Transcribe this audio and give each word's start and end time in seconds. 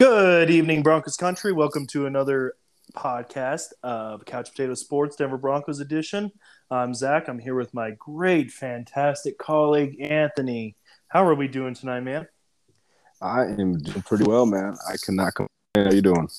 Good 0.00 0.48
evening, 0.48 0.82
Broncos 0.82 1.18
country. 1.18 1.52
Welcome 1.52 1.86
to 1.88 2.06
another 2.06 2.54
podcast 2.94 3.66
of 3.82 4.24
Couch 4.24 4.50
Potato 4.50 4.72
Sports 4.72 5.14
Denver 5.14 5.36
Broncos 5.36 5.78
edition. 5.78 6.32
I'm 6.70 6.94
Zach. 6.94 7.28
I'm 7.28 7.38
here 7.38 7.54
with 7.54 7.74
my 7.74 7.90
great, 7.98 8.50
fantastic 8.50 9.36
colleague 9.36 10.00
Anthony. 10.00 10.74
How 11.08 11.26
are 11.26 11.34
we 11.34 11.48
doing 11.48 11.74
tonight, 11.74 12.00
man? 12.00 12.26
I 13.20 13.42
am 13.42 13.76
doing 13.76 14.00
pretty 14.00 14.24
well, 14.24 14.46
man. 14.46 14.74
I 14.88 14.96
cannot 15.04 15.34
complain. 15.34 15.50
How 15.76 15.92
you 15.92 16.00
doing? 16.00 16.30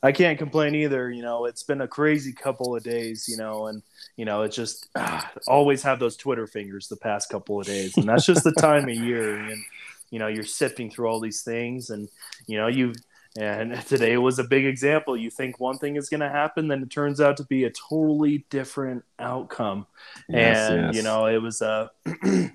I 0.00 0.12
can't 0.12 0.38
complain 0.38 0.76
either. 0.76 1.10
You 1.10 1.22
know, 1.22 1.46
it's 1.46 1.64
been 1.64 1.80
a 1.80 1.88
crazy 1.88 2.32
couple 2.32 2.76
of 2.76 2.84
days. 2.84 3.26
You 3.26 3.38
know, 3.38 3.66
and 3.66 3.82
you 4.16 4.24
know, 4.24 4.42
it's 4.42 4.54
just 4.54 4.88
ah, 4.94 5.28
always 5.48 5.82
have 5.82 5.98
those 5.98 6.16
Twitter 6.16 6.46
fingers 6.46 6.86
the 6.86 6.96
past 6.96 7.28
couple 7.28 7.58
of 7.58 7.66
days, 7.66 7.96
and 7.96 8.08
that's 8.08 8.24
just 8.24 8.44
the 8.44 8.52
time 8.52 8.84
of 8.84 8.94
year. 8.94 9.36
And 9.36 9.64
you 10.10 10.18
know, 10.18 10.28
you're 10.28 10.44
sifting 10.44 10.90
through 10.90 11.06
all 11.06 11.20
these 11.20 11.42
things, 11.42 11.90
and 11.90 12.08
you 12.46 12.56
know, 12.56 12.66
you 12.66 12.94
and 13.36 13.80
today 13.86 14.16
was 14.16 14.38
a 14.38 14.44
big 14.44 14.64
example. 14.64 15.16
You 15.16 15.30
think 15.30 15.60
one 15.60 15.78
thing 15.78 15.96
is 15.96 16.08
going 16.08 16.20
to 16.20 16.28
happen, 16.28 16.68
then 16.68 16.82
it 16.82 16.90
turns 16.90 17.20
out 17.20 17.36
to 17.38 17.44
be 17.44 17.64
a 17.64 17.70
totally 17.70 18.44
different 18.50 19.04
outcome. 19.18 19.86
Yes, 20.28 20.70
and 20.70 20.86
yes. 20.86 20.96
you 20.96 21.02
know, 21.02 21.26
it 21.26 21.42
was 21.42 21.62
a 21.62 21.90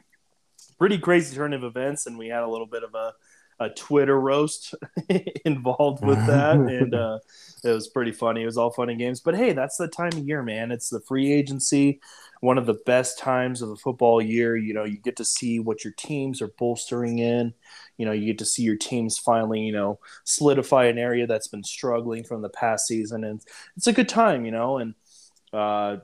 pretty 0.77 0.97
crazy 0.97 1.35
turn 1.35 1.53
of 1.53 1.63
events, 1.63 2.05
and 2.05 2.17
we 2.17 2.27
had 2.27 2.44
a 2.44 2.49
little 2.49 2.67
bit 2.67 2.84
of 2.84 2.95
a 2.95 3.13
a 3.59 3.70
Twitter 3.70 4.20
roast 4.20 4.75
involved 5.45 6.03
with 6.03 6.25
that, 6.27 6.55
and 6.57 6.94
uh, 6.94 7.20
it 7.63 7.70
was 7.70 7.88
pretty 7.88 8.11
funny. 8.11 8.44
It 8.44 8.45
was 8.45 8.57
all 8.57 8.71
fun 8.71 8.89
and 8.89 8.99
games, 8.99 9.20
but 9.20 9.35
hey, 9.35 9.53
that's 9.53 9.77
the 9.77 9.88
time 9.88 10.13
of 10.13 10.27
year, 10.27 10.44
man. 10.44 10.71
It's 10.71 10.89
the 10.89 11.02
free 11.02 11.31
agency, 11.31 12.02
one 12.41 12.58
of 12.58 12.66
the 12.66 12.80
best 12.85 13.17
times 13.20 13.61
of 13.61 13.70
the 13.70 13.77
football 13.77 14.21
year. 14.21 14.55
You 14.55 14.73
know, 14.73 14.84
you 14.84 14.97
get 14.97 15.16
to 15.17 15.25
see 15.25 15.59
what 15.59 15.84
your 15.84 15.94
teams 15.97 16.41
are 16.41 16.52
bolstering 16.59 17.20
in. 17.20 17.53
You 17.97 18.05
know, 18.05 18.11
you 18.11 18.25
get 18.25 18.39
to 18.39 18.45
see 18.45 18.63
your 18.63 18.75
teams 18.75 19.17
finally, 19.17 19.61
you 19.61 19.72
know, 19.72 19.99
solidify 20.23 20.85
an 20.85 20.97
area 20.97 21.27
that's 21.27 21.47
been 21.47 21.63
struggling 21.63 22.23
from 22.23 22.41
the 22.41 22.49
past 22.49 22.88
season, 22.88 23.23
and 23.23 23.41
it's 23.77 23.88
a 23.88 23.94
good 23.94 24.09
time, 24.09 24.45
you 24.45 24.52
know. 24.52 24.77
And 24.77 24.95
uh, 25.53 25.97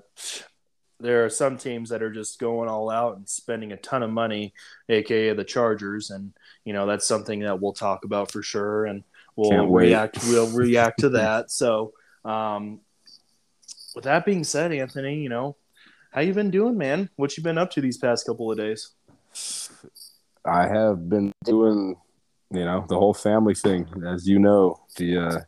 there 1.00 1.26
are 1.26 1.30
some 1.30 1.58
teams 1.58 1.90
that 1.90 2.04
are 2.04 2.12
just 2.12 2.40
going 2.40 2.70
all 2.70 2.90
out 2.90 3.18
and 3.18 3.28
spending 3.28 3.72
a 3.72 3.78
ton 3.78 4.04
of 4.04 4.10
money, 4.10 4.54
aka 4.90 5.34
the 5.34 5.44
Chargers, 5.44 6.10
and 6.10 6.34
you 6.66 6.74
know 6.74 6.86
that's 6.86 7.06
something 7.08 7.40
that 7.42 7.60
we'll 7.62 7.74
talk 7.74 8.06
about 8.06 8.32
for 8.32 8.42
sure, 8.44 8.86
and 8.86 9.04
we'll 9.36 9.50
react. 9.68 10.20
We'll 10.28 10.50
react 10.52 11.00
to 11.02 11.10
that. 11.10 11.50
So, 11.52 11.94
um, 12.26 12.82
with 13.96 14.04
that 14.04 14.26
being 14.26 14.44
said, 14.44 14.72
Anthony, 14.72 15.22
you 15.22 15.30
know, 15.30 15.56
how 16.12 16.22
you 16.22 16.34
been 16.34 16.52
doing, 16.52 16.78
man? 16.78 17.10
What 17.16 17.36
you 17.38 17.44
been 17.44 17.58
up 17.58 17.72
to 17.72 17.82
these 17.82 17.98
past 17.98 18.26
couple 18.26 18.52
of 18.52 18.58
days? 18.58 18.90
I 20.46 20.68
have 20.68 21.08
been 21.10 21.32
doing, 21.44 21.96
you 22.52 22.66
know, 22.66 22.86
the 22.88 22.96
whole 22.98 23.14
family 23.14 23.56
thing. 23.56 23.88
As 24.06 24.28
you 24.28 24.40
know, 24.40 24.80
the 24.98 25.18
uh, 25.18 25.40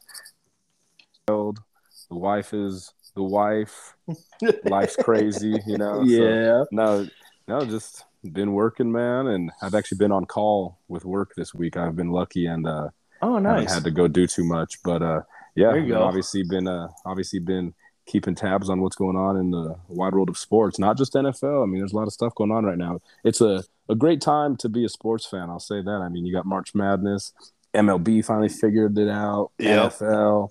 the 1.28 2.16
wife 2.16 2.53
is 2.53 2.94
the 3.16 3.23
wife. 3.23 3.96
Life's 4.66 4.96
crazy, 4.96 5.56
you 5.66 5.78
know. 5.78 6.00
so- 6.00 6.03
yeah. 6.03 6.64
no, 6.72 7.08
no, 7.48 7.66
just 7.66 8.06
been 8.23 8.53
working, 8.53 8.91
man, 8.91 9.27
and 9.27 9.52
I've 9.61 9.73
actually 9.75 9.97
been 9.97 10.11
on 10.11 10.25
call 10.25 10.77
with 10.88 11.05
work 11.05 11.33
this 11.36 11.53
week. 11.53 11.77
I've 11.77 11.95
been 11.95 12.11
lucky 12.11 12.45
and 12.45 12.67
uh, 12.67 12.89
Oh, 13.23 13.36
haven't 13.36 13.44
nice. 13.44 13.73
had 13.73 13.83
to 13.83 13.91
go 13.91 14.08
do 14.08 14.25
too 14.28 14.44
much, 14.44 14.81
but 14.83 15.02
uh, 15.02 15.22
yeah, 15.55 15.72
There 15.72 15.80
you 15.80 15.94
go. 15.94 16.03
obviously 16.03 16.44
been 16.44 16.67
uh, 16.67 16.88
obviously 17.05 17.39
been 17.39 17.73
keeping 18.08 18.33
tabs 18.36 18.69
on 18.69 18.81
what's 18.81 18.95
going 18.95 19.16
on 19.16 19.38
in 19.38 19.52
the 19.52 19.75
wide 19.88 20.13
world 20.13 20.28
of 20.30 20.38
sports, 20.38 20.80
not 20.80 20.97
just 20.97 21.13
NFL. 21.13 21.63
I 21.63 21.66
mean, 21.67 21.80
there's 21.80 21.94
a 21.94 21.95
lot 21.95 22.08
of 22.08 22.13
stuff 22.13 22.33
going 22.36 22.52
on 22.52 22.66
right 22.66 22.78
now. 22.78 23.00
It's 23.23 23.41
a 23.41 23.63
a 23.89 23.95
great 23.95 24.22
time 24.22 24.56
to 24.58 24.69
be 24.69 24.85
a 24.85 24.89
sports 24.89 25.25
fan. 25.25 25.50
I'll 25.50 25.59
say 25.59 25.81
that. 25.81 25.89
I 26.02 26.09
mean, 26.09 26.25
you 26.25 26.33
got 26.33 26.45
March 26.45 26.73
Madness, 26.73 27.33
MLB 27.73 28.23
finally 28.25 28.50
figured 28.50 28.97
it 28.97 29.09
out, 29.09 29.52
Yep. 29.59 29.91
NFL, 29.94 30.50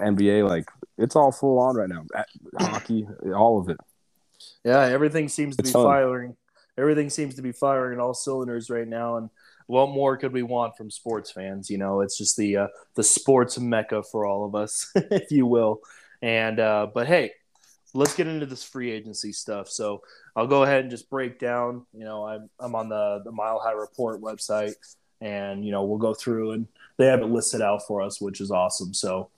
NBA, 0.00 0.48
like 0.48 0.68
it's 0.96 1.14
all 1.16 1.30
full 1.32 1.58
on 1.58 1.76
right 1.76 1.88
now. 1.88 2.04
Hockey, 2.58 3.06
all 3.34 3.58
of 3.60 3.68
it. 3.68 3.76
Yeah, 4.64 4.80
everything 4.86 5.28
seems 5.28 5.56
to 5.56 5.60
It's 5.62 5.70
be 5.70 5.72
fun. 5.74 5.84
firing. 5.84 6.36
Everything 6.78 7.10
seems 7.10 7.34
to 7.34 7.42
be 7.42 7.52
firing 7.52 8.00
all 8.00 8.14
cylinders 8.14 8.70
right 8.70 8.88
now, 8.88 9.16
and 9.16 9.30
what 9.66 9.90
more 9.90 10.16
could 10.16 10.32
we 10.32 10.42
want 10.42 10.76
from 10.76 10.90
sports 10.90 11.30
fans? 11.30 11.68
You 11.68 11.78
know, 11.78 12.00
it's 12.00 12.16
just 12.16 12.36
the 12.36 12.56
uh, 12.56 12.66
the 12.94 13.04
sports 13.04 13.58
mecca 13.58 14.02
for 14.02 14.24
all 14.24 14.46
of 14.46 14.54
us, 14.54 14.90
if 14.94 15.30
you 15.30 15.46
will. 15.46 15.80
And 16.22 16.58
uh, 16.58 16.88
but 16.92 17.06
hey, 17.06 17.32
let's 17.94 18.14
get 18.14 18.26
into 18.26 18.46
this 18.46 18.64
free 18.64 18.90
agency 18.90 19.32
stuff. 19.32 19.68
So 19.68 20.02
I'll 20.36 20.46
go 20.46 20.62
ahead 20.62 20.82
and 20.82 20.90
just 20.90 21.10
break 21.10 21.38
down. 21.38 21.86
You 21.92 22.04
know, 22.04 22.26
I'm 22.26 22.48
I'm 22.58 22.74
on 22.74 22.88
the 22.88 23.20
the 23.24 23.32
Mile 23.32 23.58
High 23.58 23.72
Report 23.72 24.22
website, 24.22 24.74
and 25.20 25.64
you 25.64 25.72
know 25.72 25.84
we'll 25.84 25.98
go 25.98 26.14
through 26.14 26.52
and 26.52 26.66
they 26.96 27.06
have 27.06 27.20
it 27.20 27.26
listed 27.26 27.60
out 27.60 27.86
for 27.86 28.02
us, 28.02 28.20
which 28.20 28.40
is 28.40 28.50
awesome. 28.50 28.94
So 28.94 29.30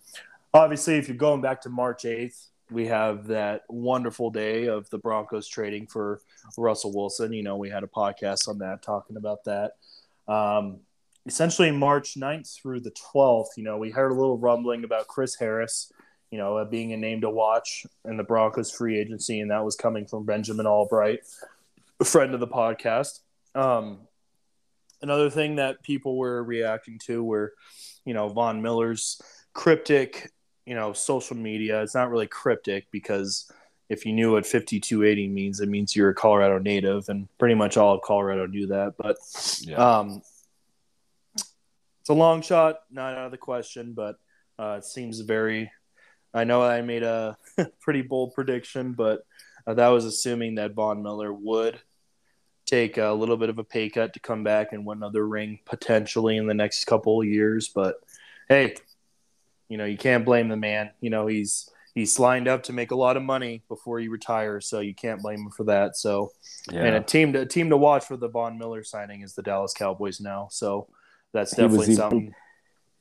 obviously, 0.55 0.97
if 0.97 1.09
you're 1.09 1.17
going 1.17 1.41
back 1.41 1.61
to 1.63 1.69
March 1.69 2.05
eighth, 2.05 2.49
we 2.71 2.87
have 2.87 3.27
that 3.27 3.63
wonderful 3.69 4.31
day 4.31 4.67
of 4.67 4.89
the 4.91 4.99
Broncos 4.99 5.49
trading 5.49 5.87
for 5.87 6.21
Russell 6.57 6.93
Wilson. 6.93 7.33
You 7.33 7.43
know, 7.43 7.57
we 7.57 7.69
had 7.71 7.83
a 7.83 7.89
podcast 7.89 8.49
on 8.49 8.59
that 8.59 8.83
talking 8.83 9.17
about 9.17 9.45
that. 9.45 9.73
Um, 10.29 10.81
essentially, 11.27 11.71
March 11.71 12.15
9th 12.15 12.61
through 12.61 12.81
the 12.81 12.93
12th, 12.93 13.57
you 13.57 13.65
know, 13.65 13.77
we 13.77 13.91
heard 13.91 14.13
a 14.13 14.15
little 14.15 14.39
rumbling 14.39 14.85
about 14.85 15.09
Chris 15.09 15.35
Harris, 15.35 15.93
you 16.31 16.39
know, 16.39 16.59
uh, 16.59 16.65
being 16.65 16.93
a 16.93 16.97
name 16.97 17.21
to 17.23 17.31
watch 17.31 17.87
in 18.05 18.17
the 18.17 18.23
Broncos 18.25 18.71
free 18.71 18.99
agency, 18.99 19.41
and 19.41 19.51
that 19.51 19.65
was 19.65 19.75
coming 19.75 20.07
from 20.07 20.25
Benjamin 20.25 20.67
Albright, 20.67 21.21
a 21.99 22.05
friend 22.05 22.35
of 22.35 22.41
the 22.41 22.47
podcast. 22.47 23.21
Um, 23.55 23.99
another 25.03 25.29
thing 25.29 25.57
that 25.57 25.83
people 25.83 26.17
were 26.17 26.43
reacting 26.45 26.99
to 27.07 27.23
were, 27.25 27.55
you 28.05 28.15
know, 28.15 28.29
Von 28.29 28.63
Miller's 28.63 29.21
cryptic, 29.53 30.31
you 30.71 30.77
know, 30.77 30.93
social 30.93 31.37
media. 31.37 31.83
It's 31.83 31.97
not 31.97 32.11
really 32.11 32.29
cryptic 32.29 32.87
because 32.93 33.51
if 33.89 34.07
you 34.07 34.13
knew 34.13 34.35
what 34.35 34.47
5280 34.47 35.27
means, 35.27 35.59
it 35.59 35.69
means 35.69 35.97
you're 35.97 36.11
a 36.11 36.15
Colorado 36.15 36.59
native, 36.59 37.09
and 37.09 37.27
pretty 37.39 37.57
much 37.57 37.77
all 37.77 37.97
of 37.97 38.03
Colorado 38.03 38.47
knew 38.47 38.69
that. 38.69 38.95
But 38.97 39.17
um, 39.77 40.23
it's 41.99 42.09
a 42.09 42.15
long 42.15 42.41
shot, 42.41 42.83
not 42.89 43.19
out 43.19 43.25
of 43.25 43.33
the 43.33 43.37
question, 43.37 43.95
but 43.95 44.15
uh, 44.61 44.77
it 44.79 44.85
seems 44.85 45.19
very. 45.19 45.73
I 46.33 46.45
know 46.45 46.63
I 46.63 46.83
made 46.83 47.03
a 47.03 47.37
pretty 47.81 48.03
bold 48.03 48.35
prediction, 48.35 48.93
but 48.93 49.27
uh, 49.67 49.75
that 49.75 49.89
was 49.89 50.05
assuming 50.05 50.55
that 50.55 50.75
Von 50.75 51.03
Miller 51.03 51.33
would 51.33 51.81
take 52.65 52.97
a 52.97 53.09
little 53.09 53.37
bit 53.37 53.49
of 53.49 53.59
a 53.59 53.65
pay 53.65 53.91
cut 53.91 54.13
to 54.13 54.21
come 54.21 54.45
back 54.45 54.69
and 54.71 54.87
win 54.87 54.99
another 54.99 55.27
ring 55.27 55.59
potentially 55.65 56.37
in 56.37 56.47
the 56.47 56.55
next 56.55 56.85
couple 56.85 57.21
of 57.21 57.27
years. 57.27 57.67
But 57.67 57.97
hey, 58.49 58.77
you 59.71 59.79
know 59.79 59.87
you 59.87 59.97
can't 59.97 60.27
blame 60.27 60.49
the 60.49 60.57
man. 60.59 60.91
You 61.01 61.09
know 61.09 61.27
he's 61.27 61.71
he's 61.95 62.19
lined 62.19 62.47
up 62.49 62.63
to 62.65 62.73
make 62.75 62.91
a 62.91 62.95
lot 62.97 63.17
of 63.17 63.23
money 63.23 63.63
before 63.69 63.99
he 63.99 64.09
retires, 64.09 64.67
so 64.67 64.81
you 64.81 64.95
can't 64.95 65.23
blame 65.23 65.39
him 65.41 65.51
for 65.57 65.65
that. 65.65 65.97
So 65.97 66.33
Yeah. 66.71 66.85
and 66.85 66.97
a 66.97 67.01
team 67.01 67.33
to 67.33 67.41
a 67.41 67.47
team 67.47 67.71
to 67.71 67.77
watch 67.79 68.05
for 68.05 68.19
the 68.19 68.29
Von 68.29 68.59
Miller 68.59 68.85
signing 68.85 69.23
is 69.23 69.35
the 69.35 69.43
Dallas 69.43 69.73
Cowboys 69.73 70.21
now. 70.21 70.49
So 70.51 70.89
that's 71.33 71.55
He 71.57 71.63
was 71.63 71.73
definitely 71.73 71.95
something. 71.95 72.35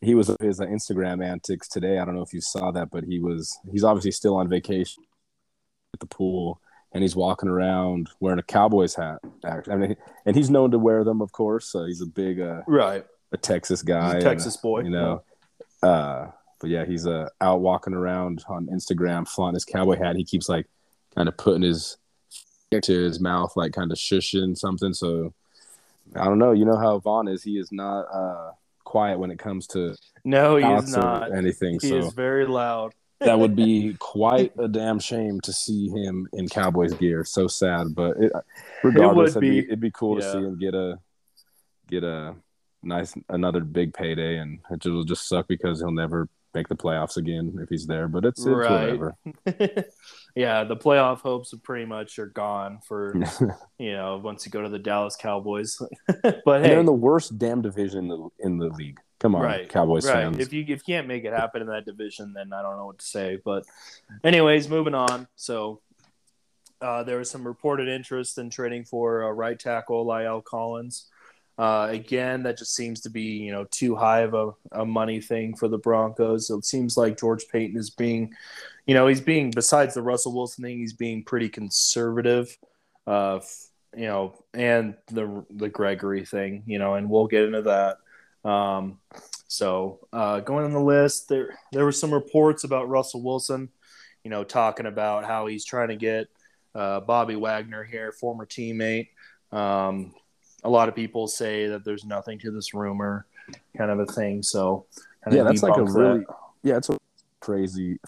he 0.01 0.15
was 0.15 0.27
his 0.39 0.59
Instagram 0.61 1.21
antics 1.25 1.67
today. 1.67 1.99
I 1.99 2.05
don't 2.05 2.15
know 2.15 2.21
if 2.21 2.33
you 2.33 2.41
saw 2.41 2.71
that, 2.71 2.89
but 2.91 3.03
he 3.03 3.19
was 3.19 3.57
he's 3.71 3.83
obviously 3.83 4.11
still 4.11 4.35
on 4.37 4.47
vacation 4.47 5.03
at 5.93 5.99
the 5.99 6.05
pool, 6.07 6.61
and 6.93 7.01
he's 7.03 7.15
walking 7.15 7.49
around 7.49 8.09
wearing 8.19 8.39
a 8.39 8.43
Cowboys 8.43 8.93
hat. 8.95 9.19
Actually, 9.43 9.73
I 9.73 9.77
mean, 9.77 9.95
and 10.25 10.35
he's 10.35 10.49
known 10.49 10.71
to 10.71 10.79
wear 10.79 11.03
them, 11.03 11.21
of 11.21 11.31
course. 11.31 11.65
So 11.67 11.85
he's 11.85 12.01
a 12.01 12.05
big 12.07 12.39
uh, 12.39 12.61
Right, 12.67 13.03
a 13.31 13.37
Texas 13.37 13.81
guy, 13.81 14.17
a 14.17 14.21
Texas 14.21 14.55
boy. 14.57 14.81
you 14.81 14.89
know. 14.91 15.23
Uh, 15.81 16.27
but 16.59 16.69
yeah, 16.69 16.85
he's 16.85 17.07
uh, 17.07 17.29
out 17.41 17.61
walking 17.61 17.93
around 17.93 18.43
on 18.47 18.67
Instagram, 18.67 19.27
flaunting 19.27 19.55
his 19.55 19.65
cowboy 19.65 19.97
hat. 19.97 20.15
He 20.15 20.23
keeps 20.23 20.49
like 20.49 20.67
kind 21.15 21.27
of 21.27 21.37
putting 21.37 21.61
his 21.63 21.97
to 22.71 22.93
his 23.03 23.19
mouth, 23.19 23.53
like 23.55 23.73
kind 23.73 23.91
of 23.91 23.97
shushing 23.97 24.57
something. 24.57 24.93
So 24.93 25.33
I 26.15 26.25
don't 26.25 26.39
know. 26.39 26.51
You 26.51 26.65
know 26.65 26.77
how 26.77 26.99
Von 26.99 27.27
is. 27.27 27.43
He 27.43 27.57
is 27.57 27.71
not 27.71 28.01
uh, 28.01 28.51
quiet 28.83 29.19
when 29.19 29.31
it 29.31 29.39
comes 29.39 29.67
to 29.67 29.95
No, 30.23 30.57
he 30.57 30.65
is 30.65 30.95
not. 30.95 31.35
anything. 31.35 31.79
He 31.81 31.89
so 31.89 31.97
is 31.97 32.13
very 32.13 32.45
loud. 32.45 32.93
that 33.19 33.37
would 33.37 33.55
be 33.55 33.95
quite 33.99 34.53
a 34.57 34.67
damn 34.67 34.99
shame 34.99 35.41
to 35.41 35.51
see 35.51 35.89
him 35.89 36.27
in 36.33 36.47
Cowboys 36.47 36.93
gear. 36.93 37.25
So 37.25 37.47
sad, 37.47 37.93
but 37.95 38.17
it, 38.17 38.31
regardless, 38.83 39.35
would 39.35 39.43
it'd, 39.43 39.55
be, 39.55 39.61
be. 39.61 39.67
it'd 39.67 39.79
be 39.81 39.91
cool 39.91 40.19
Yeah. 40.19 40.25
to 40.25 40.31
see 40.31 40.37
him 40.39 40.57
get 40.59 40.73
a 40.73 40.99
get 41.87 42.03
a 42.03 42.35
nice 42.83 43.13
another 43.29 43.61
big 43.61 43.93
payday, 43.93 44.37
and 44.37 44.59
it 44.71 44.85
will 44.85 45.03
just 45.03 45.27
suck 45.27 45.47
because 45.47 45.79
he'll 45.79 45.91
never 45.91 46.29
make 46.53 46.67
the 46.67 46.75
playoffs 46.75 47.17
again 47.17 47.57
if 47.61 47.69
he's 47.69 47.85
there. 47.87 48.07
But 48.07 48.25
it's, 48.25 48.39
it's 48.39 48.47
Right. 48.47 48.97
whatever. 48.97 49.15
yeah, 50.35 50.63
the 50.63 50.75
playoff 50.75 51.19
hopes 51.19 51.53
are 51.53 51.57
pretty 51.57 51.85
much 51.85 52.19
are 52.19 52.27
gone 52.27 52.79
for 52.87 53.15
you 53.77 53.93
know 53.93 54.17
once 54.23 54.45
you 54.45 54.51
go 54.51 54.61
to 54.61 54.69
the 54.69 54.79
Dallas 54.79 55.15
Cowboys. 55.15 55.77
but 56.23 56.25
And 56.25 56.65
they're 56.65 56.79
in 56.79 56.85
the 56.85 56.93
worst 56.93 57.37
damn 57.37 57.61
division 57.61 58.05
in 58.05 58.07
the, 58.09 58.29
in 58.39 58.57
the 58.57 58.69
league. 58.69 58.99
Come 59.19 59.35
on, 59.35 59.41
right, 59.41 59.67
Cowboys 59.67 60.05
right. 60.07 60.23
fans. 60.23 60.37
If 60.39 60.53
you 60.53 60.61
if 60.61 60.69
you 60.69 60.77
can't 60.77 61.05
make 61.07 61.25
it 61.25 61.33
happen 61.33 61.61
in 61.61 61.67
that 61.67 61.85
division, 61.85 62.31
then 62.33 62.53
I 62.53 62.61
don't 62.61 62.77
know 62.77 62.85
what 62.85 62.99
to 62.99 63.05
say. 63.05 63.37
But 63.43 63.65
anyways, 64.23 64.69
moving 64.69 64.95
on. 64.95 65.27
So 65.35 65.81
uh, 66.81 67.03
there 67.03 67.17
was 67.17 67.29
some 67.29 67.45
reported 67.45 67.89
interest 67.89 68.37
in 68.37 68.49
trading 68.49 68.85
for 68.85 69.25
uh, 69.25 69.31
right 69.31 69.59
tackle 69.59 70.05
La'el 70.05 70.41
Collins. 70.41 71.07
Uh, 71.59 71.89
again, 71.91 72.43
that 72.43 72.57
just 72.57 72.73
seems 72.73 73.01
to 73.01 73.09
be 73.09 73.21
you 73.21 73.51
know 73.51 73.65
too 73.65 73.93
high 73.93 74.21
of 74.21 74.33
a, 74.33 74.51
a 74.71 74.85
money 74.85 75.19
thing 75.19 75.53
for 75.53 75.67
the 75.67 75.77
Broncos. 75.77 76.49
It 76.49 76.63
seems 76.63 76.95
like 76.95 77.19
George 77.19 77.45
Paton 77.51 77.77
is 77.77 77.89
being, 77.89 78.33
you 78.87 78.93
know, 78.93 79.07
he's 79.07 79.19
being 79.19 79.51
besides 79.51 79.93
the 79.93 80.01
Russell 80.01 80.33
Wilson 80.33 80.63
thing, 80.63 80.79
he's 80.79 80.93
being 80.93 81.21
pretty 81.21 81.49
conservative. 81.49 82.57
Uh, 83.05 83.41
you 83.93 84.05
know, 84.05 84.35
and 84.53 84.95
the 85.07 85.45
the 85.49 85.67
Gregory 85.67 86.23
thing, 86.25 86.63
you 86.65 86.79
know, 86.79 86.93
and 86.93 87.09
we'll 87.09 87.27
get 87.27 87.43
into 87.43 87.63
that. 87.63 87.97
Um, 88.49 88.99
so 89.47 90.07
uh, 90.13 90.39
going 90.39 90.63
on 90.63 90.71
the 90.71 90.79
list, 90.79 91.27
there 91.27 91.59
there 91.73 91.83
were 91.83 91.91
some 91.91 92.13
reports 92.13 92.63
about 92.63 92.87
Russell 92.87 93.21
Wilson, 93.21 93.67
you 94.23 94.29
know, 94.29 94.45
talking 94.45 94.85
about 94.85 95.25
how 95.25 95.47
he's 95.47 95.65
trying 95.65 95.89
to 95.89 95.97
get 95.97 96.27
uh, 96.73 97.01
Bobby 97.01 97.35
Wagner 97.35 97.83
here, 97.83 98.13
former 98.13 98.45
teammate. 98.45 99.09
Um, 99.51 100.13
a 100.63 100.69
lot 100.69 100.89
of 100.89 100.95
people 100.95 101.27
say 101.27 101.67
that 101.67 101.85
there's 101.85 102.05
nothing 102.05 102.39
to 102.39 102.51
this 102.51 102.73
rumor, 102.73 103.25
kind 103.77 103.91
of 103.91 103.99
a 103.99 104.05
thing. 104.05 104.43
So 104.43 104.85
yeah, 105.31 105.43
that's 105.43 105.63
like 105.63 105.77
a 105.77 105.83
really 105.83 106.19
that. 106.19 106.35
yeah, 106.63 106.77
it's 106.77 106.89
a 106.89 106.97
crazy 107.39 107.99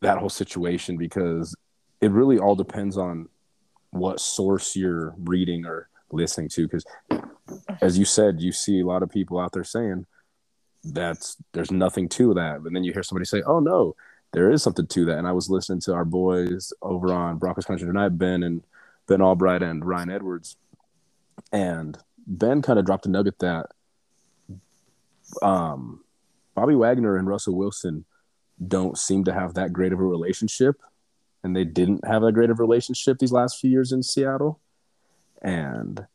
that 0.00 0.18
whole 0.18 0.28
situation 0.28 0.96
because 0.96 1.54
it 2.00 2.10
really 2.10 2.38
all 2.38 2.54
depends 2.54 2.96
on 2.96 3.28
what 3.90 4.20
source 4.20 4.76
you're 4.76 5.14
reading 5.18 5.64
or 5.64 5.88
listening 6.12 6.48
to 6.48 6.68
because 6.68 6.84
as 7.80 7.98
you 7.98 8.04
said 8.04 8.40
you 8.40 8.52
see 8.52 8.80
a 8.80 8.86
lot 8.86 9.02
of 9.02 9.10
people 9.10 9.38
out 9.38 9.52
there 9.52 9.64
saying 9.64 10.04
that's 10.84 11.36
there's 11.52 11.70
nothing 11.70 12.08
to 12.08 12.34
that 12.34 12.56
and 12.56 12.76
then 12.76 12.84
you 12.84 12.92
hear 12.92 13.02
somebody 13.02 13.24
say 13.24 13.42
oh 13.46 13.58
no 13.58 13.96
there 14.32 14.50
is 14.50 14.62
something 14.62 14.86
to 14.86 15.04
that 15.04 15.18
and 15.18 15.26
i 15.26 15.32
was 15.32 15.48
listening 15.48 15.80
to 15.80 15.92
our 15.92 16.04
boys 16.04 16.72
over 16.82 17.12
on 17.12 17.38
broncos 17.38 17.64
country 17.64 17.86
tonight 17.86 18.10
ben 18.10 18.42
and 18.42 18.62
ben 19.06 19.22
albright 19.22 19.62
and 19.62 19.84
ryan 19.84 20.10
edwards 20.10 20.56
and 21.54 21.96
ben 22.26 22.60
kind 22.60 22.78
of 22.78 22.84
dropped 22.84 23.06
a 23.06 23.08
nugget 23.08 23.38
that 23.38 23.66
um, 25.40 26.04
bobby 26.54 26.74
wagner 26.74 27.16
and 27.16 27.26
russell 27.26 27.56
wilson 27.56 28.04
don't 28.68 28.98
seem 28.98 29.24
to 29.24 29.32
have 29.32 29.54
that 29.54 29.72
great 29.72 29.92
of 29.92 29.98
a 30.00 30.04
relationship 30.04 30.76
and 31.44 31.54
they 31.54 31.64
didn't 31.64 32.04
have 32.06 32.22
a 32.22 32.32
great 32.32 32.50
of 32.50 32.58
relationship 32.58 33.18
these 33.18 33.30
last 33.30 33.60
few 33.60 33.70
years 33.70 33.92
in 33.92 34.02
Seattle. 34.02 34.60
And 35.42 36.06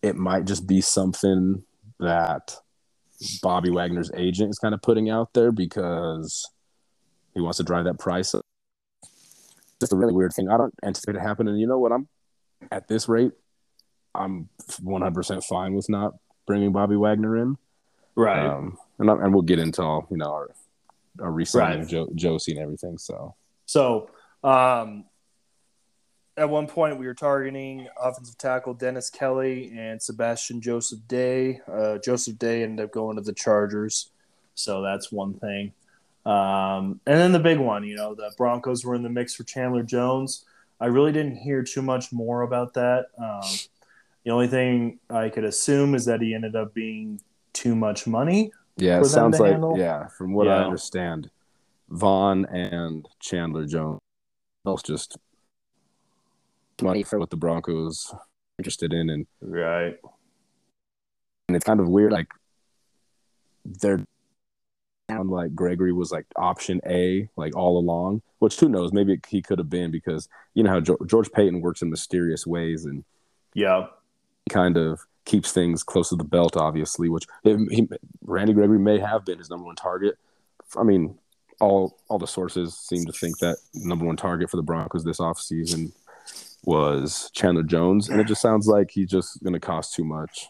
it 0.00 0.16
might 0.16 0.46
just 0.46 0.66
be 0.66 0.80
something 0.80 1.62
that 2.00 2.56
Bobby 3.42 3.70
Wagner's 3.70 4.10
agent 4.16 4.50
is 4.50 4.58
kind 4.58 4.74
of 4.74 4.80
putting 4.80 5.10
out 5.10 5.34
there 5.34 5.52
because 5.52 6.50
he 7.34 7.42
wants 7.42 7.58
to 7.58 7.62
drive 7.62 7.84
that 7.84 7.98
price 7.98 8.34
up. 8.34 8.42
Just 9.78 9.92
a 9.92 9.96
really 9.96 10.14
weird 10.14 10.32
thing. 10.32 10.48
I 10.48 10.56
don't 10.56 10.74
anticipate 10.82 11.16
it 11.16 11.22
happening. 11.22 11.56
You 11.56 11.66
know 11.66 11.78
what? 11.78 11.92
I'm 11.92 12.08
at 12.70 12.88
this 12.88 13.10
rate, 13.10 13.32
I'm 14.14 14.48
100% 14.68 15.44
fine 15.44 15.74
with 15.74 15.88
not 15.88 16.14
bringing 16.46 16.72
Bobby 16.72 16.96
Wagner 16.96 17.36
in. 17.38 17.56
Right. 18.14 18.46
Um, 18.46 18.78
and, 18.98 19.08
and 19.08 19.32
we'll 19.32 19.42
get 19.42 19.58
into 19.58 19.82
all, 19.82 20.06
you 20.10 20.16
know, 20.16 20.30
our, 20.30 20.50
our 21.20 21.30
recent 21.30 21.60
right. 21.60 21.86
Joe, 21.86 22.08
Josey 22.14 22.52
and 22.52 22.60
everything. 22.60 22.98
So, 22.98 23.34
so 23.66 24.10
um, 24.44 25.04
at 26.36 26.48
one 26.48 26.66
point, 26.66 26.98
we 26.98 27.06
were 27.06 27.14
targeting 27.14 27.88
offensive 28.00 28.38
tackle 28.38 28.74
Dennis 28.74 29.10
Kelly 29.10 29.72
and 29.76 30.00
Sebastian 30.00 30.60
Joseph 30.60 31.00
Day. 31.08 31.60
Uh, 31.70 31.98
Joseph 31.98 32.38
Day 32.38 32.62
ended 32.62 32.84
up 32.84 32.92
going 32.92 33.16
to 33.16 33.22
the 33.22 33.34
Chargers, 33.34 34.10
so 34.54 34.82
that's 34.82 35.12
one 35.12 35.34
thing. 35.34 35.72
Um, 36.24 37.00
and 37.06 37.18
then 37.18 37.32
the 37.32 37.40
big 37.40 37.58
one, 37.58 37.84
you 37.84 37.96
know, 37.96 38.14
the 38.14 38.32
Broncos 38.36 38.84
were 38.84 38.94
in 38.94 39.02
the 39.02 39.10
mix 39.10 39.34
for 39.34 39.44
Chandler 39.44 39.82
Jones. 39.82 40.44
I 40.80 40.86
really 40.86 41.12
didn't 41.12 41.36
hear 41.36 41.62
too 41.62 41.82
much 41.82 42.12
more 42.12 42.42
about 42.42 42.74
that. 42.74 43.06
Um, 43.18 43.42
the 44.24 44.30
only 44.30 44.48
thing 44.48 44.98
I 45.10 45.28
could 45.28 45.44
assume 45.44 45.94
is 45.94 46.04
that 46.06 46.20
he 46.20 46.34
ended 46.34 46.56
up 46.56 46.74
being 46.74 47.20
too 47.52 47.74
much 47.74 48.06
money. 48.06 48.52
Yeah, 48.76 49.00
it 49.00 49.04
sounds 49.06 49.38
like 49.38 49.52
handle. 49.52 49.76
yeah. 49.78 50.06
From 50.06 50.32
what 50.32 50.46
yeah. 50.46 50.56
I 50.56 50.64
understand, 50.64 51.30
Von 51.90 52.46
and 52.46 53.06
Chandler 53.20 53.66
Jones 53.66 54.00
else 54.66 54.82
just 54.82 55.18
money 56.80 57.02
for 57.02 57.18
what 57.18 57.30
the 57.30 57.36
Broncos 57.36 58.14
interested 58.58 58.92
in 58.92 59.10
and 59.10 59.26
right. 59.40 59.96
And 61.48 61.56
it's 61.56 61.64
kind 61.64 61.80
of 61.80 61.88
weird, 61.88 62.12
like 62.12 62.28
they're 63.64 64.04
sound 65.10 65.30
like 65.30 65.54
Gregory 65.54 65.92
was 65.92 66.12
like 66.12 66.26
option 66.36 66.80
A, 66.86 67.28
like 67.36 67.56
all 67.56 67.78
along. 67.78 68.22
Which 68.38 68.58
who 68.58 68.68
knows? 68.68 68.92
Maybe 68.92 69.20
he 69.28 69.42
could 69.42 69.58
have 69.58 69.70
been 69.70 69.90
because 69.90 70.28
you 70.54 70.62
know 70.62 70.70
how 70.70 70.80
George 70.80 71.30
Paton 71.32 71.60
works 71.60 71.82
in 71.82 71.90
mysterious 71.90 72.46
ways, 72.46 72.84
and 72.84 73.04
yeah, 73.54 73.86
kind 74.50 74.76
of 74.76 75.00
keeps 75.24 75.52
things 75.52 75.82
close 75.82 76.08
to 76.10 76.16
the 76.16 76.24
belt. 76.24 76.56
Obviously, 76.56 77.08
which 77.08 77.26
he, 77.42 77.88
Randy 78.22 78.52
Gregory 78.52 78.78
may 78.78 78.98
have 78.98 79.24
been 79.24 79.38
his 79.38 79.50
number 79.50 79.66
one 79.66 79.76
target. 79.76 80.16
I 80.76 80.82
mean, 80.82 81.18
all 81.60 81.96
all 82.08 82.18
the 82.18 82.26
sources 82.26 82.76
seem 82.76 83.04
to 83.06 83.12
think 83.12 83.38
that 83.38 83.56
number 83.74 84.04
one 84.04 84.16
target 84.16 84.50
for 84.50 84.56
the 84.56 84.62
Broncos 84.62 85.04
this 85.04 85.18
offseason 85.18 85.92
was 86.64 87.30
Chandler 87.34 87.62
Jones, 87.62 88.08
and 88.08 88.20
it 88.20 88.26
just 88.26 88.42
sounds 88.42 88.66
like 88.66 88.90
he's 88.90 89.10
just 89.10 89.42
going 89.42 89.54
to 89.54 89.60
cost 89.60 89.94
too 89.94 90.04
much. 90.04 90.48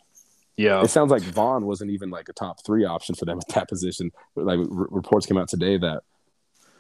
Yeah, 0.57 0.83
it 0.83 0.89
sounds 0.89 1.11
like 1.11 1.23
Von 1.23 1.67
wasn't 1.67 1.91
even 1.91 2.11
like 2.11 2.29
a 2.29 2.33
top 2.33 2.65
three 2.65 2.85
option 2.85 3.15
for 3.15 3.25
them 3.25 3.39
at 3.39 3.55
that 3.55 3.69
position. 3.69 4.11
Like 4.37 4.59
r- 4.59 4.67
reports 4.91 5.27
came 5.27 5.39
out 5.39 5.49
today 5.49 5.79
that 5.79 6.03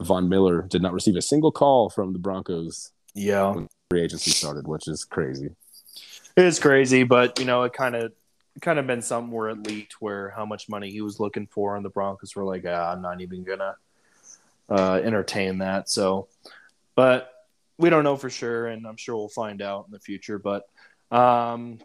Von 0.00 0.28
Miller 0.28 0.62
did 0.62 0.82
not 0.82 0.92
receive 0.92 1.16
a 1.16 1.22
single 1.22 1.52
call 1.52 1.88
from 1.88 2.12
the 2.12 2.18
Broncos. 2.18 2.90
Yeah, 3.14 3.52
when 3.52 3.68
free 3.90 4.02
agency 4.02 4.30
started, 4.30 4.66
which 4.66 4.88
is 4.88 5.04
crazy. 5.04 5.50
It 6.36 6.44
is 6.44 6.58
crazy, 6.58 7.04
but 7.04 7.38
you 7.38 7.44
know, 7.44 7.62
it 7.64 7.72
kind 7.72 7.94
of 7.94 8.12
kind 8.60 8.78
of 8.78 8.86
been 8.86 9.02
something 9.02 9.32
where 9.32 9.50
it 9.50 9.66
leaked 9.66 9.94
where 10.00 10.30
how 10.30 10.44
much 10.44 10.68
money 10.68 10.90
he 10.90 11.00
was 11.00 11.20
looking 11.20 11.46
for, 11.46 11.76
and 11.76 11.84
the 11.84 11.90
Broncos 11.90 12.34
were 12.36 12.44
like, 12.44 12.64
ah, 12.66 12.92
"I'm 12.92 13.02
not 13.02 13.20
even 13.20 13.44
gonna." 13.44 13.76
uh, 14.72 15.00
entertain 15.04 15.58
that. 15.58 15.88
So, 15.88 16.28
but 16.94 17.32
we 17.78 17.90
don't 17.90 18.04
know 18.04 18.16
for 18.16 18.30
sure, 18.30 18.66
and 18.66 18.86
I'm 18.86 18.96
sure 18.96 19.16
we'll 19.16 19.28
find 19.28 19.60
out 19.62 19.86
in 19.86 19.92
the 19.92 19.98
future. 19.98 20.38
But 20.38 20.64
um, 21.10 21.78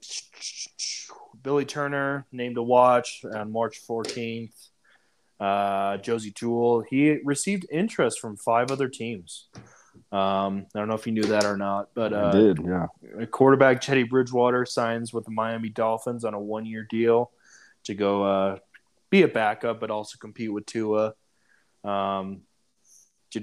Billy 1.43 1.65
Turner 1.65 2.25
named 2.31 2.57
a 2.57 2.63
watch 2.63 3.25
on 3.25 3.51
March 3.51 3.81
14th. 3.87 4.69
Uh, 5.39 5.97
Josey 5.97 6.31
Jewell, 6.31 6.81
he 6.81 7.19
received 7.23 7.67
interest 7.71 8.19
from 8.19 8.37
five 8.37 8.71
other 8.71 8.87
teams. 8.87 9.47
Um, 10.11 10.65
I 10.73 10.79
don't 10.79 10.87
know 10.87 10.95
if 10.95 11.05
you 11.05 11.13
knew 11.13 11.23
that 11.23 11.45
or 11.45 11.57
not, 11.57 11.89
but 11.93 12.13
uh, 12.13 12.31
I 12.33 12.37
did, 12.37 12.59
yeah. 12.65 13.25
Quarterback 13.25 13.81
Teddy 13.81 14.03
Bridgewater 14.03 14.65
signs 14.65 15.13
with 15.13 15.25
the 15.25 15.31
Miami 15.31 15.69
Dolphins 15.69 16.23
on 16.23 16.33
a 16.33 16.39
one-year 16.39 16.87
deal 16.89 17.31
to 17.85 17.95
go 17.95 18.23
uh, 18.23 18.57
be 19.09 19.23
a 19.23 19.27
backup, 19.27 19.79
but 19.79 19.91
also 19.91 20.17
compete 20.17 20.51
with 20.51 20.65
Tua. 20.65 21.13
Um, 21.83 22.41
do 23.31 23.39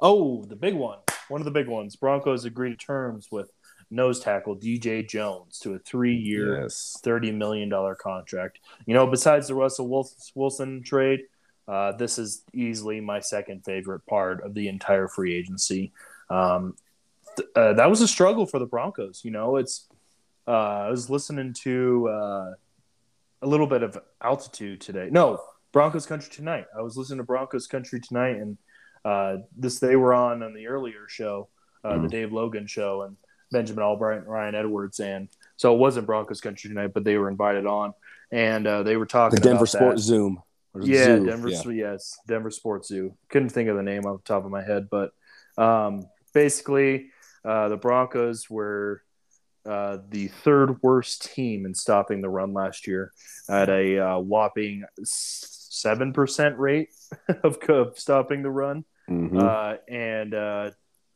Oh, 0.00 0.44
the 0.44 0.56
big 0.56 0.74
one. 0.74 0.98
One 1.28 1.40
of 1.40 1.44
the 1.44 1.50
big 1.50 1.68
ones. 1.68 1.96
Broncos 1.96 2.44
agree 2.44 2.70
to 2.70 2.76
terms 2.76 3.28
with 3.30 3.50
nose 3.90 4.20
tackle 4.20 4.56
DJ 4.56 5.08
Jones 5.08 5.58
to 5.60 5.74
a 5.74 5.78
three-year, 5.78 6.62
yes. 6.62 6.98
thirty 7.02 7.32
million 7.32 7.68
dollar 7.68 7.94
contract. 7.94 8.60
You 8.86 8.94
know, 8.94 9.06
besides 9.06 9.48
the 9.48 9.54
Russell 9.54 9.88
Wilson 10.34 10.82
trade, 10.82 11.20
uh, 11.68 11.92
this 11.92 12.18
is 12.18 12.42
easily 12.54 13.00
my 13.00 13.20
second 13.20 13.64
favorite 13.64 14.04
part 14.06 14.42
of 14.42 14.54
the 14.54 14.68
entire 14.68 15.06
free 15.06 15.34
agency. 15.34 15.92
Um, 16.30 16.74
th- 17.36 17.48
uh, 17.54 17.74
that 17.74 17.90
was 17.90 18.00
a 18.00 18.08
struggle 18.08 18.46
for 18.46 18.58
the 18.58 18.66
Broncos. 18.66 19.22
You 19.24 19.30
know, 19.30 19.56
it's. 19.56 19.86
Uh, 20.46 20.86
I 20.86 20.90
was 20.90 21.10
listening 21.10 21.52
to 21.64 22.08
uh, 22.08 22.54
a 23.42 23.46
little 23.46 23.66
bit 23.66 23.82
of 23.82 23.98
altitude 24.22 24.80
today. 24.80 25.08
No, 25.10 25.42
Broncos 25.72 26.06
Country 26.06 26.30
Tonight. 26.32 26.64
I 26.76 26.80
was 26.80 26.96
listening 26.96 27.18
to 27.18 27.24
Broncos 27.24 27.66
Country 27.66 28.00
Tonight, 28.00 28.36
and 28.36 28.56
uh, 29.04 29.36
this 29.56 29.78
they 29.78 29.96
were 29.96 30.14
on 30.14 30.42
on 30.42 30.54
the 30.54 30.68
earlier 30.68 31.06
show, 31.06 31.48
uh, 31.84 31.90
mm-hmm. 31.90 32.04
the 32.04 32.08
Dave 32.08 32.32
Logan 32.32 32.66
show, 32.66 33.02
and 33.02 33.16
Benjamin 33.52 33.84
Albright 33.84 34.20
and 34.20 34.26
Ryan 34.26 34.54
Edwards, 34.54 35.00
and 35.00 35.28
so 35.56 35.74
it 35.74 35.78
wasn't 35.78 36.06
Broncos 36.06 36.40
Country 36.40 36.70
Tonight, 36.70 36.92
but 36.94 37.04
they 37.04 37.18
were 37.18 37.28
invited 37.28 37.66
on, 37.66 37.92
and 38.32 38.66
uh, 38.66 38.82
they 38.82 38.96
were 38.96 39.04
talking 39.04 39.38
the 39.38 39.46
Denver 39.46 39.66
Sports 39.66 40.00
Zoom. 40.00 40.42
Yeah, 40.80 41.04
Zoo. 41.04 41.26
Denver. 41.26 41.48
Yeah. 41.48 41.70
Yes, 41.70 42.18
Denver 42.26 42.50
Sports 42.50 42.88
Zoo. 42.88 43.14
Couldn't 43.28 43.50
think 43.50 43.68
of 43.68 43.76
the 43.76 43.82
name 43.82 44.06
off 44.06 44.22
the 44.22 44.28
top 44.28 44.44
of 44.44 44.50
my 44.50 44.62
head, 44.62 44.88
but 44.90 45.12
um, 45.56 46.06
basically, 46.32 47.10
uh, 47.44 47.68
the 47.68 47.76
Broncos 47.76 48.48
were 48.48 49.02
uh, 49.66 49.98
the 50.08 50.28
third 50.28 50.82
worst 50.82 51.34
team 51.34 51.66
in 51.66 51.74
stopping 51.74 52.20
the 52.20 52.28
run 52.28 52.52
last 52.52 52.86
year 52.86 53.12
at 53.48 53.68
a 53.68 53.98
uh, 53.98 54.18
whopping 54.18 54.84
seven 55.04 56.12
percent 56.12 56.58
rate 56.58 56.88
of, 57.42 57.58
of, 57.68 57.98
stopping 57.98 58.42
the 58.42 58.50
run, 58.50 58.84
mm-hmm. 59.08 59.38
uh, 59.38 59.74
and 59.88 60.34
uh, 60.34 60.70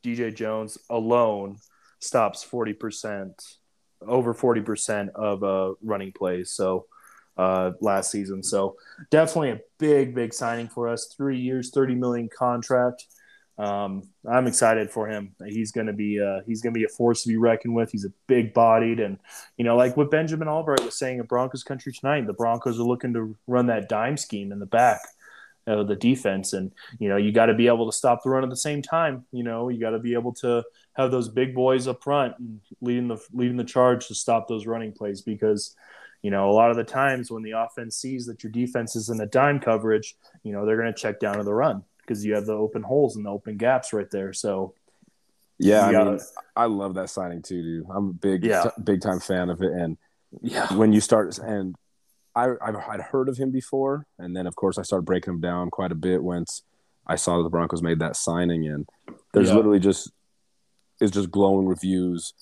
DJ 0.05 0.35
Jones 0.35 0.77
alone 0.91 1.57
stops 2.01 2.43
forty 2.43 2.73
percent, 2.73 3.57
over 4.07 4.35
forty 4.35 4.61
percent 4.61 5.11
of 5.15 5.43
uh, 5.43 5.75
running 5.83 6.13
plays. 6.13 6.51
So 6.51 6.87
uh, 7.37 7.73
last 7.81 8.11
season, 8.11 8.43
so 8.43 8.77
definitely 9.11 9.51
a 9.51 9.61
big, 9.79 10.15
big 10.15 10.35
signing 10.35 10.69
for 10.69 10.89
us. 10.89 11.13
Three 11.17 11.39
years, 11.39 11.71
thirty 11.71 11.95
million 11.95 12.29
contract. 12.29 13.07
um, 13.59 14.03
I'm 14.31 14.47
excited 14.47 14.91
for 14.91 15.07
him. 15.09 15.35
He's 15.47 15.73
going 15.73 15.87
to 15.87 15.93
be 15.93 16.21
uh, 16.21 16.41
he's 16.47 16.63
going 16.63 16.73
to 16.73 16.79
be 16.79 16.85
a 16.85 16.89
force 16.89 17.23
to 17.23 17.29
be 17.29 17.37
reckoned 17.37 17.75
with. 17.75 17.93
He's 17.93 18.05
a 18.05 18.13
big 18.27 18.55
bodied, 18.55 18.99
and 18.99 19.19
you 19.57 19.65
know, 19.65 19.77
like 19.77 19.97
what 19.97 20.11
Benjamin 20.11 20.49
Albright 20.49 20.85
was 20.85 20.99
saying 20.99 21.21
at 21.21 21.29
Broncos 21.29 21.63
country 21.63 21.93
tonight, 21.93 22.27
the 22.27 22.33
Broncos 22.33 22.81
are 22.81 22.85
looking 22.85 23.13
to 23.15 23.37
run 23.47 23.67
that 23.67 23.89
dime 23.89 24.17
scheme 24.17 24.53
in 24.53 24.59
the 24.59 24.67
back 24.67 25.01
of 25.67 25.87
the 25.87 25.97
defense, 25.97 26.55
and 26.55 26.73
you 26.99 27.09
know, 27.09 27.17
you 27.19 27.31
got 27.31 27.47
to 27.47 27.55
be 27.55 27.67
able 27.67 27.87
to 27.91 27.97
stop 27.97 28.23
the 28.25 28.31
run 28.31 28.43
at 28.43 28.51
the 28.51 28.57
same 28.57 28.83
time. 28.83 29.27
You 29.33 29.45
know, 29.45 29.69
you 29.69 29.79
got 29.79 29.91
to 29.91 29.99
be 29.99 30.15
able 30.15 30.33
to 30.37 30.65
have 30.95 31.11
those 31.11 31.29
big 31.29 31.55
boys 31.55 31.87
up 31.87 32.03
front 32.03 32.35
and 32.39 32.61
leading 32.81 33.09
the 33.09 33.19
leading 33.33 33.59
the 33.59 33.65
charge 33.65 34.09
to 34.09 34.15
stop 34.15 34.49
those 34.49 34.67
running 34.67 34.93
plays 34.93 35.21
because. 35.21 35.77
You 36.23 36.31
know, 36.31 36.51
a 36.51 36.53
lot 36.53 36.71
of 36.71 36.77
the 36.77 36.85
times 36.85 37.31
when 37.31 37.43
the 37.43 37.53
offense 37.53 37.97
sees 37.97 38.27
that 38.27 38.43
your 38.43 38.53
defense 38.53 38.95
is 38.95 39.09
in 39.09 39.21
a 39.21 39.27
dime 39.27 39.59
coverage, 39.59 40.17
you 40.45 40.53
know, 40.53 40.65
they're 40.65 40.77
going 40.77 40.93
to 40.93 40.99
check 40.99 41.19
down 41.19 41.39
to 41.39 41.45
the 41.45 41.53
run 41.53 41.83
because 41.99 42.25
you 42.25 42.35
have 42.35 42.47
the 42.47 42.53
open 42.53 42.83
holes 42.83 43.17
and 43.17 43.27
the 43.27 43.31
open 43.31 43.57
gaps 43.57 43.93
right 43.93 44.11
there. 44.11 44.33
So, 44.33 44.75
yeah, 45.59 45.87
I 45.87 46.05
mean, 46.05 46.21
I 46.57 46.67
love 46.67 46.95
that 46.95 47.11
signing 47.11 47.43
too, 47.43 47.63
dude. 47.63 47.87
I'm 47.91 48.11
a 48.11 48.13
big, 48.13 48.45
yeah. 48.45 48.63
t- 48.63 48.83
big 48.83 49.01
time 49.01 49.21
fan 49.21 49.51
of 49.51 49.63
it. 49.63 49.73
And 49.73 49.97
yeah, 50.41 50.73
when 50.75 50.93
you 50.93 51.01
start, 51.01 51.37
and 51.39 51.77
I, 52.35 52.51
I've 52.61 52.77
I'd 52.77 53.01
heard 53.01 53.29
of 53.29 53.37
him 53.37 53.51
before, 53.51 54.07
and 54.19 54.35
then 54.35 54.47
of 54.47 54.57
course 54.57 54.79
I 54.79 54.83
started 54.83 55.05
breaking 55.05 55.35
him 55.35 55.41
down 55.41 55.71
quite 55.71 55.93
a 55.93 55.97
bit 55.97 56.23
once 56.23 56.63
I 57.07 57.17
saw 57.17 57.37
that 57.37 57.43
the 57.43 57.51
Broncos 57.51 57.83
made 57.83 57.99
that 57.99 58.17
signing, 58.17 58.67
and 58.67 58.89
there's 59.35 59.49
yeah. 59.49 59.57
literally 59.57 59.81
just 59.81 60.11
it's 61.01 61.11
just 61.11 61.31
glowing 61.31 61.67
reviews 61.67 62.33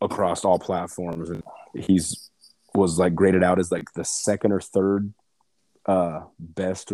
across 0.00 0.44
all 0.44 0.58
platforms, 0.58 1.30
and 1.30 1.42
he's 1.74 2.30
was 2.74 2.98
like 2.98 3.14
graded 3.14 3.44
out 3.44 3.58
as 3.58 3.70
like 3.70 3.92
the 3.94 4.04
second 4.04 4.52
or 4.52 4.60
third 4.60 5.12
uh, 5.86 6.22
best 6.38 6.92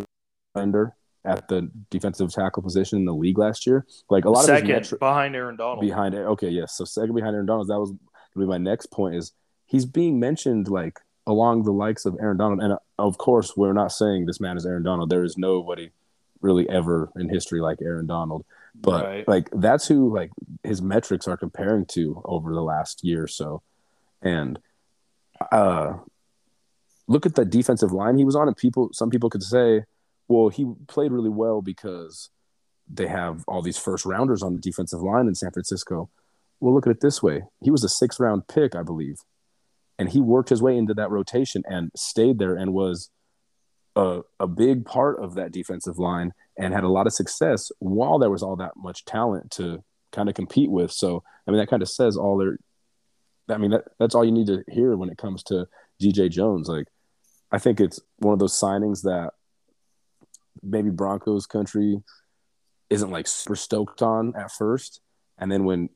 defender 0.54 0.94
at 1.24 1.48
the 1.48 1.70
defensive 1.90 2.32
tackle 2.32 2.62
position 2.62 2.98
in 2.98 3.04
the 3.04 3.14
league 3.14 3.38
last 3.38 3.66
year. 3.66 3.86
Like 4.08 4.24
a 4.24 4.30
lot 4.30 4.44
second, 4.44 4.70
of 4.70 4.86
second 4.86 4.98
behind 4.98 5.36
Aaron 5.36 5.56
Donald. 5.56 5.80
Behind 5.80 6.14
it. 6.14 6.20
Okay, 6.20 6.48
yes. 6.48 6.76
So 6.76 6.84
second 6.84 7.14
behind 7.14 7.34
Aaron 7.34 7.46
Donald. 7.46 7.68
That 7.68 7.78
was 7.78 7.90
gonna 7.90 8.46
be 8.46 8.50
my 8.50 8.58
next 8.58 8.86
point. 8.86 9.16
Is 9.16 9.32
he's 9.66 9.84
being 9.84 10.18
mentioned 10.18 10.68
like 10.68 11.00
along 11.26 11.64
the 11.64 11.72
likes 11.72 12.04
of 12.06 12.16
Aaron 12.20 12.36
Donald, 12.36 12.60
and 12.60 12.72
uh, 12.74 12.78
of 12.98 13.18
course 13.18 13.56
we're 13.56 13.72
not 13.72 13.92
saying 13.92 14.26
this 14.26 14.40
man 14.40 14.56
is 14.56 14.66
Aaron 14.66 14.82
Donald. 14.82 15.10
There 15.10 15.24
is 15.24 15.36
nobody 15.36 15.90
really 16.40 16.68
ever 16.68 17.10
in 17.16 17.28
history 17.28 17.60
like 17.60 17.78
Aaron 17.82 18.06
Donald. 18.06 18.44
But 18.74 19.04
right. 19.04 19.28
like 19.28 19.50
that's 19.52 19.86
who 19.86 20.14
like 20.14 20.30
his 20.62 20.80
metrics 20.80 21.26
are 21.28 21.36
comparing 21.36 21.86
to 21.86 22.22
over 22.24 22.52
the 22.52 22.62
last 22.62 23.04
year 23.04 23.24
or 23.24 23.28
so. 23.28 23.62
And 24.22 24.58
uh 25.52 25.94
look 27.08 27.26
at 27.26 27.34
the 27.34 27.44
defensive 27.44 27.92
line 27.92 28.16
he 28.16 28.24
was 28.24 28.36
on 28.36 28.46
and 28.46 28.56
people 28.56 28.90
some 28.92 29.10
people 29.10 29.30
could 29.30 29.42
say 29.42 29.82
well, 30.30 30.48
he 30.48 30.64
played 30.86 31.10
really 31.10 31.28
well 31.28 31.60
because 31.60 32.30
they 32.88 33.08
have 33.08 33.44
all 33.48 33.62
these 33.62 33.76
first 33.76 34.06
rounders 34.06 34.42
on 34.42 34.54
the 34.54 34.60
defensive 34.60 35.02
line 35.02 35.26
in 35.26 35.34
San 35.34 35.50
Francisco. 35.50 36.08
Well, 36.60 36.72
look 36.72 36.86
at 36.86 36.92
it 36.92 37.00
this 37.00 37.20
way. 37.20 37.42
He 37.60 37.70
was 37.70 37.82
a 37.82 37.88
six 37.88 38.20
round 38.20 38.46
pick, 38.46 38.76
I 38.76 38.84
believe. 38.84 39.16
And 39.98 40.08
he 40.08 40.20
worked 40.20 40.48
his 40.48 40.62
way 40.62 40.76
into 40.76 40.94
that 40.94 41.10
rotation 41.10 41.64
and 41.68 41.90
stayed 41.96 42.38
there 42.38 42.54
and 42.54 42.72
was 42.72 43.10
a, 43.96 44.20
a 44.38 44.46
big 44.46 44.84
part 44.84 45.18
of 45.20 45.34
that 45.34 45.50
defensive 45.50 45.98
line 45.98 46.32
and 46.56 46.72
had 46.72 46.84
a 46.84 46.88
lot 46.88 47.08
of 47.08 47.12
success 47.12 47.72
while 47.80 48.20
there 48.20 48.30
was 48.30 48.42
all 48.42 48.56
that 48.56 48.72
much 48.76 49.04
talent 49.04 49.50
to 49.52 49.82
kind 50.12 50.28
of 50.28 50.36
compete 50.36 50.70
with. 50.70 50.92
So, 50.92 51.24
I 51.46 51.50
mean, 51.50 51.58
that 51.58 51.68
kind 51.68 51.82
of 51.82 51.90
says 51.90 52.16
all 52.16 52.38
there. 52.38 52.56
I 53.50 53.58
mean, 53.58 53.70
that, 53.72 53.84
that's 53.98 54.14
all 54.14 54.24
you 54.24 54.32
need 54.32 54.46
to 54.46 54.64
hear 54.68 54.96
when 54.96 55.10
it 55.10 55.18
comes 55.18 55.42
to 55.44 55.66
DJ 56.00 56.30
Jones. 56.30 56.68
Like, 56.68 56.86
I 57.52 57.58
think 57.58 57.80
it's 57.80 58.00
one 58.18 58.32
of 58.32 58.38
those 58.38 58.58
signings 58.58 59.02
that 59.02 59.32
maybe 60.62 60.90
Broncos 60.90 61.46
country 61.46 62.02
isn't 62.88 63.10
like 63.10 63.26
super 63.26 63.56
stoked 63.56 64.02
on 64.02 64.34
at 64.36 64.50
first, 64.50 65.00
and 65.38 65.50
then 65.50 65.64
when 65.64 65.90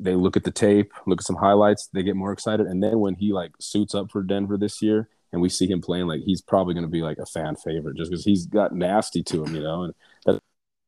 they 0.00 0.14
look 0.14 0.36
at 0.36 0.44
the 0.44 0.50
tape, 0.50 0.92
look 1.06 1.20
at 1.20 1.26
some 1.26 1.36
highlights, 1.36 1.88
they 1.92 2.02
get 2.02 2.16
more 2.16 2.32
excited, 2.32 2.66
and 2.66 2.82
then 2.82 2.98
when 2.98 3.14
he 3.14 3.32
like 3.32 3.52
suits 3.60 3.94
up 3.94 4.10
for 4.10 4.22
Denver 4.22 4.56
this 4.56 4.82
year, 4.82 5.08
and 5.32 5.42
we 5.42 5.48
see 5.48 5.66
him 5.68 5.80
playing, 5.80 6.06
like 6.06 6.22
he's 6.22 6.40
probably 6.40 6.74
going 6.74 6.86
to 6.86 6.90
be 6.90 7.02
like 7.02 7.18
a 7.18 7.26
fan 7.26 7.56
favorite 7.56 7.96
just 7.96 8.10
because 8.10 8.24
he's 8.24 8.46
got 8.46 8.74
nasty 8.74 9.22
to 9.22 9.44
him, 9.44 9.54
you 9.54 9.62
know, 9.62 9.84
and 9.84 9.94
that's 10.24 10.40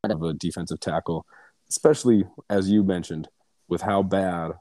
kind 0.03 0.13
of 0.13 0.23
a 0.23 0.33
defensive 0.33 0.79
tackle, 0.79 1.25
especially 1.69 2.25
as 2.49 2.69
you 2.69 2.83
mentioned 2.83 3.27
with 3.67 3.81
how 3.81 4.03
bad 4.03 4.51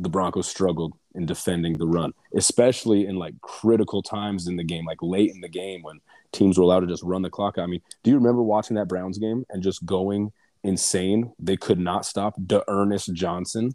the 0.00 0.08
Broncos 0.08 0.48
struggled 0.48 0.94
in 1.14 1.26
defending 1.26 1.74
the 1.74 1.86
run, 1.86 2.12
especially 2.34 3.06
in 3.06 3.16
like 3.16 3.40
critical 3.42 4.02
times 4.02 4.48
in 4.48 4.56
the 4.56 4.64
game, 4.64 4.86
like 4.86 5.02
late 5.02 5.30
in 5.30 5.40
the 5.40 5.48
game 5.48 5.82
when 5.82 6.00
teams 6.32 6.56
were 6.56 6.64
allowed 6.64 6.80
to 6.80 6.86
just 6.86 7.02
run 7.02 7.22
the 7.22 7.30
clock. 7.30 7.58
I 7.58 7.66
mean, 7.66 7.82
do 8.02 8.10
you 8.10 8.16
remember 8.16 8.42
watching 8.42 8.76
that 8.76 8.88
Browns 8.88 9.18
game 9.18 9.44
and 9.50 9.62
just 9.62 9.84
going 9.84 10.32
insane? 10.64 11.32
They 11.38 11.56
could 11.56 11.78
not 11.78 12.06
stop 12.06 12.34
D'Ernest 12.44 13.12
Johnson. 13.12 13.72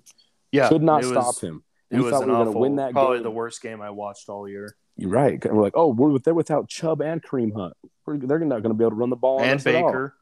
Yeah, 0.52 0.68
could 0.68 0.84
not 0.84 1.04
stop 1.04 1.40
him. 1.40 1.64
We 1.92 2.10
thought 2.10 2.26
we 2.26 2.32
were 2.32 2.44
going 2.44 2.54
to 2.54 2.60
win 2.60 2.76
that. 2.78 2.92
Probably 2.92 3.18
game. 3.18 3.24
the 3.24 3.32
worst 3.32 3.62
game 3.62 3.82
I 3.82 3.92
watched 3.92 4.28
all 4.28 4.50
year. 4.50 4.76
You're 4.98 5.12
right. 5.12 5.44
And 5.46 5.56
we're 5.56 5.64
like, 5.64 5.76
oh, 5.76 5.90
we're 5.90 6.18
they're 6.20 6.34
without 6.34 6.68
Chubb 6.68 7.02
and 7.02 7.22
Kareem 7.22 7.54
Hunt. 7.56 7.74
We're, 8.06 8.18
they're 8.18 8.40
not 8.40 8.62
going 8.62 8.72
to 8.72 8.74
be 8.74 8.84
able 8.84 8.92
to 8.92 8.96
run 8.96 9.10
the 9.10 9.16
ball 9.16 9.42
and 9.42 9.64
Baker. 9.64 10.16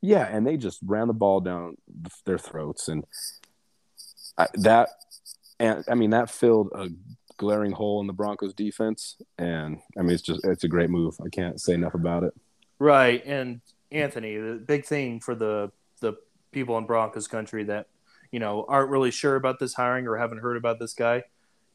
Yeah, 0.00 0.26
and 0.26 0.46
they 0.46 0.56
just 0.56 0.80
ran 0.84 1.06
the 1.06 1.14
ball 1.14 1.40
down 1.40 1.76
their 2.24 2.38
throats, 2.38 2.88
and 2.88 3.04
I, 4.38 4.48
that, 4.54 4.90
and 5.58 5.84
I 5.88 5.94
mean 5.94 6.10
that 6.10 6.30
filled 6.30 6.70
a 6.74 6.88
glaring 7.36 7.72
hole 7.72 8.00
in 8.00 8.06
the 8.06 8.12
Broncos 8.12 8.54
defense. 8.54 9.16
And 9.38 9.78
I 9.98 10.02
mean, 10.02 10.12
it's 10.12 10.22
just, 10.22 10.44
it's 10.44 10.64
a 10.64 10.68
great 10.68 10.90
move. 10.90 11.16
I 11.24 11.28
can't 11.28 11.60
say 11.60 11.74
enough 11.74 11.94
about 11.94 12.24
it. 12.24 12.34
Right. 12.78 13.24
And 13.24 13.60
Anthony, 13.90 14.36
the 14.36 14.62
big 14.66 14.84
thing 14.84 15.20
for 15.20 15.34
the, 15.34 15.70
the 16.00 16.14
people 16.52 16.76
in 16.78 16.86
Broncos 16.86 17.28
country 17.28 17.64
that, 17.64 17.88
you 18.32 18.40
know, 18.40 18.64
aren't 18.68 18.90
really 18.90 19.10
sure 19.10 19.36
about 19.36 19.58
this 19.58 19.74
hiring 19.74 20.06
or 20.06 20.16
haven't 20.16 20.38
heard 20.38 20.56
about 20.56 20.78
this 20.78 20.94
guy, 20.94 21.22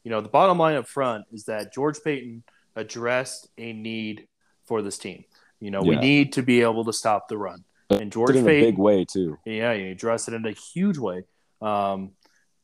you 0.04 0.10
know, 0.10 0.20
the 0.20 0.28
bottom 0.28 0.58
line 0.58 0.76
up 0.76 0.88
front 0.88 1.24
is 1.32 1.44
that 1.44 1.72
George 1.72 2.02
Paton 2.02 2.42
addressed 2.76 3.48
a 3.58 3.72
need 3.72 4.26
for 4.64 4.82
this 4.82 4.98
team. 4.98 5.24
You 5.60 5.70
know, 5.70 5.82
yeah. 5.82 5.90
we 5.90 5.96
need 5.96 6.32
to 6.34 6.42
be 6.42 6.62
able 6.62 6.84
to 6.84 6.92
stop 6.92 7.28
the 7.28 7.38
run. 7.38 7.64
And 7.90 8.10
George 8.10 8.34
in 8.34 8.44
a 8.44 8.60
big 8.60 8.78
way 8.78 9.04
too. 9.04 9.38
Yeah, 9.44 9.74
he 9.74 9.90
addressed 9.90 10.26
it 10.28 10.34
in 10.34 10.46
a 10.46 10.52
huge 10.52 10.98
way. 10.98 11.24
Um, 11.60 12.12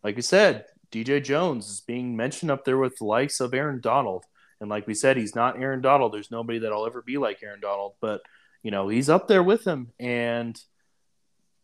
like 0.03 0.17
you 0.17 0.23
said, 0.23 0.65
DJ 0.91 1.23
Jones 1.23 1.69
is 1.69 1.81
being 1.81 2.17
mentioned 2.17 2.51
up 2.51 2.65
there 2.65 2.79
with 2.79 2.97
the 2.97 3.05
likes 3.05 3.41
of 3.41 3.55
Aaron 3.55 3.81
Donald. 3.81 4.25
And 4.61 4.69
like 4.69 4.87
we 4.87 4.95
said, 4.95 5.17
he's 5.17 5.35
not 5.35 5.61
Aaron 5.61 5.81
Donald. 5.81 6.13
There's 6.13 6.31
nobody 6.31 6.59
that'll 6.59 6.87
ever 6.87 7.03
be 7.03 7.19
like 7.19 7.43
Aaron 7.43 7.61
Donald, 7.61 7.95
but 8.01 8.23
you 8.63 8.71
know, 8.71 8.89
he's 8.89 9.09
up 9.09 9.29
there 9.29 9.43
with 9.43 9.65
him 9.65 9.93
and 10.01 10.61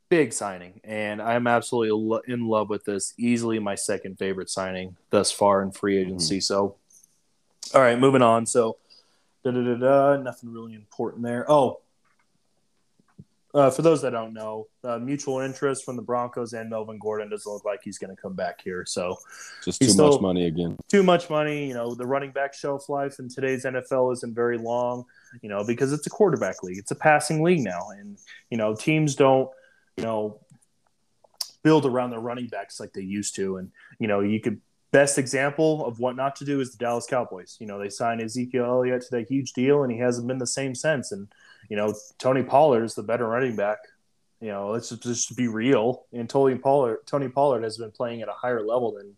big 0.08 0.32
signing. 0.32 0.80
And 0.84 1.20
I'm 1.20 1.46
absolutely 1.46 2.20
in 2.32 2.46
love 2.46 2.68
with 2.68 2.84
this. 2.84 3.14
Easily 3.18 3.58
my 3.58 3.74
second 3.74 4.18
favorite 4.18 4.50
signing 4.50 4.96
thus 5.10 5.32
far 5.32 5.62
in 5.62 5.72
free 5.72 5.98
agency. 5.98 6.36
Mm-hmm. 6.36 6.42
So, 6.42 6.76
all 7.74 7.80
right, 7.80 7.98
moving 7.98 8.22
on. 8.22 8.46
So, 8.46 8.76
da 9.42 9.50
da 9.50 9.60
da 9.60 9.74
da, 9.74 10.22
nothing 10.22 10.52
really 10.52 10.74
important 10.74 11.24
there. 11.24 11.50
Oh, 11.50 11.80
uh, 13.54 13.70
for 13.70 13.82
those 13.82 14.02
that 14.02 14.10
don't 14.10 14.34
know, 14.34 14.66
uh, 14.82 14.98
mutual 14.98 15.38
interest 15.38 15.84
from 15.84 15.94
the 15.94 16.02
Broncos 16.02 16.52
and 16.54 16.68
Melvin 16.68 16.98
Gordon 16.98 17.30
doesn't 17.30 17.50
look 17.50 17.64
like 17.64 17.80
he's 17.84 17.98
going 17.98 18.14
to 18.14 18.20
come 18.20 18.34
back 18.34 18.60
here. 18.60 18.84
So 18.84 19.16
just 19.64 19.80
too 19.80 19.94
much 19.94 20.20
money 20.20 20.46
again. 20.46 20.76
Too 20.88 21.04
much 21.04 21.30
money. 21.30 21.68
You 21.68 21.74
know, 21.74 21.94
the 21.94 22.06
running 22.06 22.32
back 22.32 22.52
shelf 22.52 22.88
life 22.88 23.20
in 23.20 23.28
today's 23.28 23.64
NFL 23.64 24.12
isn't 24.14 24.34
very 24.34 24.58
long. 24.58 25.04
You 25.40 25.48
know, 25.48 25.64
because 25.64 25.92
it's 25.92 26.06
a 26.06 26.10
quarterback 26.10 26.62
league, 26.62 26.78
it's 26.78 26.90
a 26.90 26.96
passing 26.96 27.42
league 27.42 27.60
now, 27.60 27.90
and 27.90 28.18
you 28.50 28.56
know 28.56 28.74
teams 28.74 29.14
don't, 29.14 29.48
you 29.96 30.04
know, 30.04 30.40
build 31.62 31.86
around 31.86 32.10
their 32.10 32.20
running 32.20 32.48
backs 32.48 32.78
like 32.78 32.92
they 32.92 33.02
used 33.02 33.36
to. 33.36 33.56
And 33.56 33.70
you 33.98 34.08
know, 34.08 34.20
you 34.20 34.40
could 34.40 34.60
best 34.90 35.18
example 35.18 35.84
of 35.86 35.98
what 35.98 36.14
not 36.14 36.36
to 36.36 36.44
do 36.44 36.60
is 36.60 36.70
the 36.70 36.78
Dallas 36.78 37.06
Cowboys. 37.06 37.56
You 37.60 37.66
know, 37.66 37.80
they 37.80 37.88
signed 37.88 38.20
Ezekiel 38.20 38.64
Elliott 38.64 39.02
to 39.02 39.10
that 39.12 39.28
huge 39.28 39.52
deal, 39.52 39.82
and 39.82 39.92
he 39.92 39.98
hasn't 39.98 40.26
been 40.28 40.38
the 40.38 40.46
same 40.46 40.74
since. 40.74 41.10
And 41.10 41.28
you 41.68 41.76
know, 41.76 41.94
Tony 42.18 42.42
Pollard 42.42 42.84
is 42.84 42.94
the 42.94 43.02
better 43.02 43.26
running 43.26 43.56
back. 43.56 43.78
You 44.40 44.48
know, 44.48 44.70
let's 44.70 44.90
just, 44.90 45.36
be 45.36 45.48
real. 45.48 46.04
And 46.12 46.28
Tony 46.28 46.56
Pollard, 46.56 46.98
Tony 47.06 47.28
Pollard 47.28 47.62
has 47.62 47.78
been 47.78 47.90
playing 47.90 48.20
at 48.22 48.28
a 48.28 48.32
higher 48.32 48.64
level 48.64 48.92
than 48.92 49.14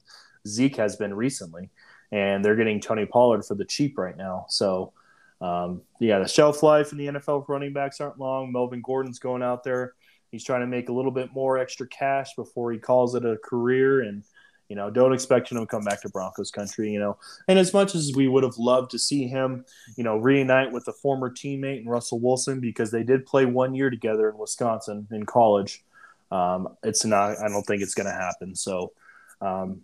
Zeke 0.46 0.76
has 0.76 0.96
been 0.96 1.12
recently, 1.12 1.70
and 2.12 2.44
they're 2.44 2.56
getting 2.56 2.80
Tony 2.80 3.06
Pollard 3.06 3.44
for 3.44 3.54
the 3.54 3.64
cheap 3.64 3.98
right 3.98 4.16
now. 4.16 4.46
So, 4.48 4.92
um, 5.40 5.82
yeah, 6.00 6.20
the 6.20 6.28
shelf 6.28 6.62
life 6.62 6.92
in 6.92 6.98
the 6.98 7.06
NFL 7.08 7.48
running 7.48 7.72
backs 7.72 8.00
aren't 8.00 8.20
long. 8.20 8.52
Melvin 8.52 8.82
Gordon's 8.82 9.18
going 9.18 9.42
out 9.42 9.64
there. 9.64 9.94
He's 10.30 10.44
trying 10.44 10.60
to 10.60 10.66
make 10.66 10.88
a 10.88 10.92
little 10.92 11.10
bit 11.10 11.32
more 11.32 11.58
extra 11.58 11.88
cash 11.88 12.34
before 12.36 12.72
he 12.72 12.78
calls 12.78 13.14
it 13.14 13.24
a 13.24 13.36
career, 13.38 14.02
and 14.02 14.22
you 14.68 14.76
know, 14.76 14.90
don't 14.90 15.12
expect 15.12 15.50
him 15.50 15.58
to 15.58 15.66
come 15.66 15.84
back 15.84 16.02
to 16.02 16.08
Broncos 16.08 16.50
country, 16.50 16.90
you 16.92 16.98
know. 16.98 17.16
And 17.48 17.58
as 17.58 17.72
much 17.72 17.94
as 17.94 18.12
we 18.16 18.28
would 18.28 18.42
have 18.42 18.58
loved 18.58 18.90
to 18.92 18.98
see 18.98 19.26
him, 19.26 19.64
you 19.96 20.04
know, 20.04 20.16
reunite 20.16 20.72
with 20.72 20.88
a 20.88 20.92
former 20.92 21.30
teammate 21.30 21.78
and 21.78 21.90
Russell 21.90 22.20
Wilson 22.20 22.60
because 22.60 22.90
they 22.90 23.02
did 23.02 23.26
play 23.26 23.44
one 23.44 23.74
year 23.74 23.90
together 23.90 24.28
in 24.28 24.38
Wisconsin 24.38 25.06
in 25.10 25.24
college, 25.24 25.84
um, 26.30 26.76
it's 26.82 27.04
not, 27.04 27.38
I 27.38 27.48
don't 27.48 27.62
think 27.62 27.82
it's 27.82 27.94
going 27.94 28.08
to 28.08 28.12
happen. 28.12 28.54
So, 28.54 28.92
um, 29.40 29.82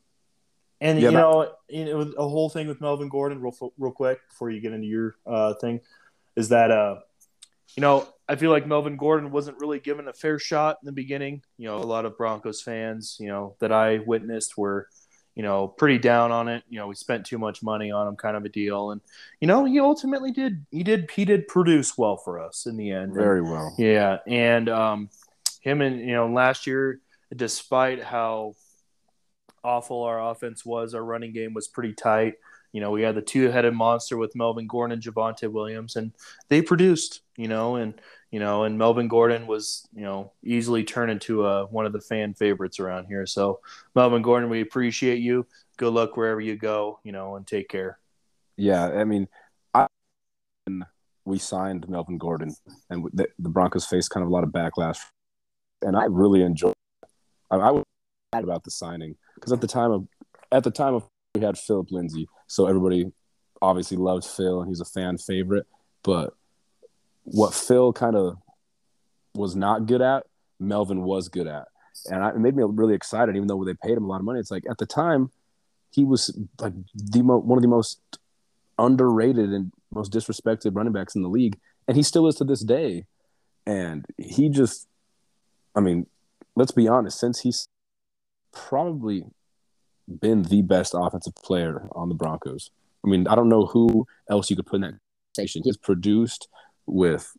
and 0.81 1.01
yeah, 1.01 1.11
you 1.11 1.17
know, 1.17 1.53
you 1.69 1.85
know, 1.85 2.01
a 2.01 2.29
whole 2.29 2.51
thing 2.51 2.67
with 2.67 2.81
Melvin 2.81 3.09
Gordon, 3.09 3.41
real 3.41 3.73
real 3.79 3.93
quick 3.93 4.19
before 4.29 4.51
you 4.51 4.61
get 4.61 4.73
into 4.73 4.89
your 4.89 5.15
uh, 5.25 5.55
thing, 5.55 5.81
is 6.35 6.49
that 6.49 6.73
uh, 6.73 6.97
you 7.77 7.81
know, 7.81 8.09
I 8.29 8.37
feel 8.37 8.51
like 8.51 8.67
Melvin 8.67 8.97
Gordon 8.97 9.31
wasn't 9.31 9.59
really 9.61 9.81
given 9.81 10.09
a 10.09 10.13
fair 10.13 10.39
shot 10.39 10.79
in 10.83 10.87
the 10.87 10.93
beginning. 10.93 11.43
You 11.59 11.69
know, 11.69 11.77
a 11.77 11.85
lot 11.85 12.05
of 12.05 12.17
Broncos 12.17 12.63
fans, 12.63 13.17
you 13.21 13.29
know, 13.29 13.57
that 13.61 13.73
I 13.73 13.99
witnessed 13.99 14.57
were, 14.57 14.89
you 15.35 15.43
know, 15.43 15.69
pretty 15.69 15.99
down 15.99 16.33
on 16.33 16.49
it. 16.49 16.63
You 16.69 16.79
know, 16.79 16.87
we 16.87 16.95
spent 16.95 17.27
too 17.27 17.39
much 17.39 17.63
money 17.63 17.91
on 17.91 18.07
him, 18.07 18.17
kind 18.17 18.37
of 18.37 18.45
a 18.45 18.49
deal. 18.49 18.91
And 18.91 19.01
you 19.41 19.49
know, 19.49 19.65
he 19.65 19.81
ultimately 19.81 20.33
did. 20.33 20.67
He 20.71 20.83
did. 20.83 21.11
He 21.11 21.25
did 21.25 21.49
produce 21.49 21.97
well 21.97 22.17
for 22.17 22.41
us 22.41 22.67
in 22.67 22.77
the 22.77 22.91
end. 22.91 23.15
Very 23.15 23.43
well. 23.43 23.75
Yeah, 23.79 24.19
and 24.27 24.69
um, 24.69 25.11
him 25.61 25.81
and 25.81 26.01
you 26.01 26.15
know 26.15 26.29
last 26.29 26.67
year, 26.67 27.01
despite 27.35 28.03
how 28.03 28.55
awful 29.65 30.03
our 30.03 30.31
offense 30.31 30.65
was, 30.65 30.95
our 30.95 31.05
running 31.05 31.33
game 31.33 31.55
was 31.55 31.69
pretty 31.69 31.95
tight. 31.95 32.35
You 32.73 32.81
know, 32.81 32.91
we 32.91 33.03
had 33.03 33.15
the 33.15 33.23
two-headed 33.23 33.75
monster 33.75 34.17
with 34.17 34.35
Melvin 34.35 34.67
Gordon 34.67 34.95
and 34.95 35.03
Javonte 35.03 35.51
Williams, 35.51 35.97
and 35.97 36.13
they 36.49 36.63
produced. 36.63 37.21
You 37.37 37.49
know, 37.49 37.77
and 37.77 37.95
you 38.31 38.41
know, 38.41 38.65
and 38.65 38.79
Melvin 38.79 39.09
Gordon 39.09 39.47
was 39.47 39.87
you 39.95 40.03
know 40.03 40.33
easily 40.43 40.85
turned 40.85 41.11
into 41.11 41.47
a, 41.47 41.67
one 41.67 41.87
of 41.87 41.93
the 41.93 42.01
fan 42.01 42.35
favorites 42.35 42.81
around 42.81 43.07
here. 43.07 43.27
So, 43.27 43.61
Melvin 43.95 44.23
Gordon, 44.23 44.49
we 44.49 44.61
appreciate 44.61 45.21
you. 45.21 45.47
Good 45.77 45.93
luck 45.93 46.17
wherever 46.17 46.41
you 46.41 46.57
go. 46.57 46.99
You 47.05 47.13
know, 47.13 47.37
and 47.37 47.47
take 47.47 47.69
care. 47.69 47.99
Yeah, 48.57 48.87
I 48.89 49.05
mean, 49.05 49.29
I 49.75 49.87
we 51.25 51.39
signed 51.39 51.89
Melvin 51.89 52.19
Gordon, 52.19 52.55
and 52.91 53.05
the, 53.13 53.29
the 53.39 53.49
Broncos 53.49 53.87
faced 53.87 54.11
kind 54.11 54.23
of 54.23 54.31
a 54.31 54.33
lot 54.33 54.45
of 54.45 54.51
backlash, 54.51 54.99
and 55.83 55.97
I 55.97 56.05
really 56.05 56.43
enjoyed. 56.43 56.75
I, 57.51 57.57
I 57.57 57.71
was 57.71 57.85
mad 58.35 58.45
about 58.45 58.65
the 58.65 58.71
signing 58.71 59.17
because 59.35 59.53
at 59.53 59.61
the 59.61 59.67
time 59.67 59.91
of 59.91 60.07
at 60.51 60.65
the 60.65 60.71
time 60.71 60.95
of 60.95 61.05
we 61.35 61.41
had 61.41 61.59
Phillip 61.59 61.91
Lindsay, 61.91 62.29
so 62.47 62.67
everybody 62.67 63.11
obviously 63.63 63.97
loved 63.97 64.25
Phil 64.25 64.61
and 64.61 64.69
he's 64.69 64.81
a 64.81 64.85
fan 64.85 65.17
favorite. 65.17 65.67
But 66.03 66.35
what 67.25 67.55
Phil 67.55 67.93
kind 67.93 68.17
of 68.17 68.37
was 69.35 69.57
not 69.57 69.87
good 69.87 70.03
at, 70.03 70.25
Melvin 70.61 71.03
was 71.03 71.29
good 71.29 71.47
at, 71.47 71.69
and 72.11 72.23
I, 72.23 72.31
it 72.31 72.39
made 72.39 72.55
me 72.55 72.65
really 72.67 72.95
excited. 72.95 73.35
Even 73.35 73.49
though 73.49 73.65
they 73.65 73.75
paid 73.75 73.97
him 73.97 74.05
a 74.05 74.09
lot 74.09 74.21
of 74.21 74.25
money, 74.25 74.41
it's 74.41 74.51
like 74.51 74.65
at 74.71 74.79
the 74.79 74.87
time 74.87 75.31
he 75.91 76.05
was 76.05 76.37
like 76.61 76.75
the 76.95 77.23
mo- 77.23 77.39
one 77.39 77.59
of 77.59 77.63
the 77.63 77.69
most 77.69 78.01
underrated 78.79 79.51
and 79.51 79.73
most 79.91 80.13
disrespected 80.13 80.77
running 80.77 80.93
backs 80.93 81.15
in 81.15 81.23
the 81.23 81.29
league, 81.29 81.59
and 81.89 81.97
he 81.97 82.03
still 82.03 82.27
is 82.27 82.35
to 82.37 82.45
this 82.45 82.61
day. 82.61 83.07
And 83.65 84.05
he 84.19 84.49
just, 84.49 84.89
I 85.75 85.81
mean, 85.81 86.07
let's 86.57 86.73
be 86.73 86.89
honest, 86.89 87.19
since 87.19 87.41
he's 87.41 87.69
probably 88.53 89.25
been 90.09 90.43
the 90.43 90.63
best 90.63 90.95
offensive 90.97 91.35
player 91.35 91.89
on 91.93 92.09
the 92.09 92.15
Broncos. 92.15 92.71
I 93.05 93.09
mean, 93.09 93.27
I 93.27 93.35
don't 93.35 93.49
know 93.49 93.67
who 93.67 94.07
else 94.31 94.51
you 94.51 94.57
could 94.57 94.67
put 94.67 94.77
in 94.77 94.81
that 94.83 94.95
station. 95.35 95.63
He's 95.65 95.77
produced 95.77 96.49
with 96.87 97.33